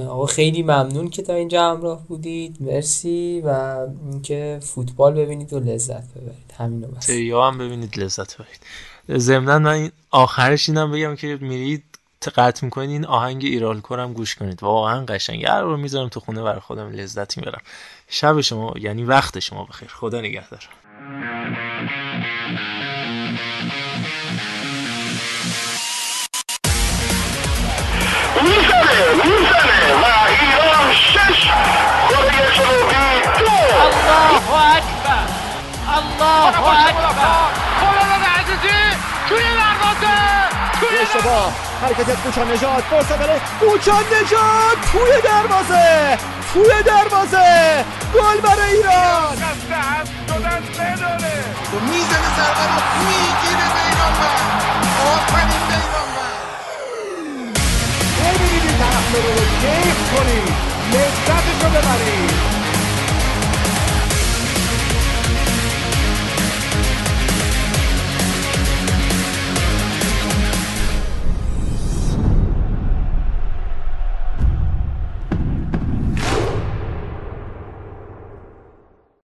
آقا 0.08 0.26
خیلی 0.26 0.64
ممنون 0.64 1.10
که 1.10 1.22
تا 1.22 1.34
اینجا 1.34 1.72
همراه 1.72 2.08
بودید. 2.08 2.58
مرسی 2.60 3.42
و 3.46 3.78
اینکه 4.12 4.60
فوتبال 4.62 5.14
ببینید 5.14 5.54
و 5.54 5.60
لذت 5.60 6.14
ببرید. 6.14 6.54
همینو 6.58 6.88
بس. 6.88 7.10
هم 7.10 7.58
ببینید 7.58 8.00
لذت 8.00 8.38
ببرید. 8.38 8.60
ضمن 9.20 9.62
من 9.62 9.92
آخرش 10.12 10.70
اینم 10.70 10.92
بگم 10.92 11.16
که 11.16 11.38
میرید 11.42 11.84
قطع 12.30 12.66
می‌کنید 12.66 12.90
این 12.90 13.06
آهنگ 13.06 13.44
ایرال 13.46 13.82
کورم 13.82 14.14
گوش 14.14 14.36
کنید. 14.36 14.64
واقعا 14.64 15.06
قشنگه 15.06 15.50
هر 15.52 15.62
رو 15.62 15.78
می‌ذارم 15.78 16.10
تو 16.10 16.20
خونه 16.20 16.44
برای 16.44 16.60
خودم 16.60 16.92
لذت 16.92 17.38
می‌برم. 17.38 17.62
شب 18.10 18.42
شما 18.42 18.74
یعنی 18.78 19.04
وقت 19.04 19.40
شما 19.40 19.64
بخیر. 19.64 19.90
خدا 19.90 20.22
نگهدار. 20.22 20.70
می‌زنه 28.42 29.14
می‌زنه. 29.16 29.94
و 29.94 30.06
ایران 30.30 30.94
شش 30.94 31.48
کره 32.10 32.56
جنوبی 32.56 33.06
دو 33.40 33.52
الله 33.84 34.54
اکبر 34.76 35.26
الله 35.88 36.70
اکبر. 36.88 37.50
خلال 37.80 38.24
عزیزی. 38.24 39.13
توی 39.34 39.44
دروازه 39.44 40.18
توی 40.80 40.98
اشتباه. 40.98 41.54
حرکت 41.82 42.10
از 42.10 42.16
کوچان 42.16 42.52
نجات 42.52 42.84
فرصت 42.90 43.18
برای 43.18 43.40
کوچان 43.60 44.04
نجات. 44.04 44.78
توی 44.92 45.22
دروازه. 45.24 46.18
توی 46.54 46.84
دروازه. 46.84 47.86
گل 48.14 48.42
برای 48.42 48.72
ایران. 48.72 49.38
می‌زنه 51.92 52.30
ضربه 52.38 52.66
رو 52.68 52.80
می‌گیره 53.08 53.68
بیرانوند 53.76 54.64
آفرین 55.14 55.62
بیرانوند 55.68 56.44
ببینید 58.20 58.64
این 58.64 58.78
طرف 58.78 59.14
رو 59.14 59.22
کیف 59.62 60.00
کنید. 60.14 60.54
لذتش 60.94 61.64
رو 61.64 61.70
ببرید. 61.70 62.53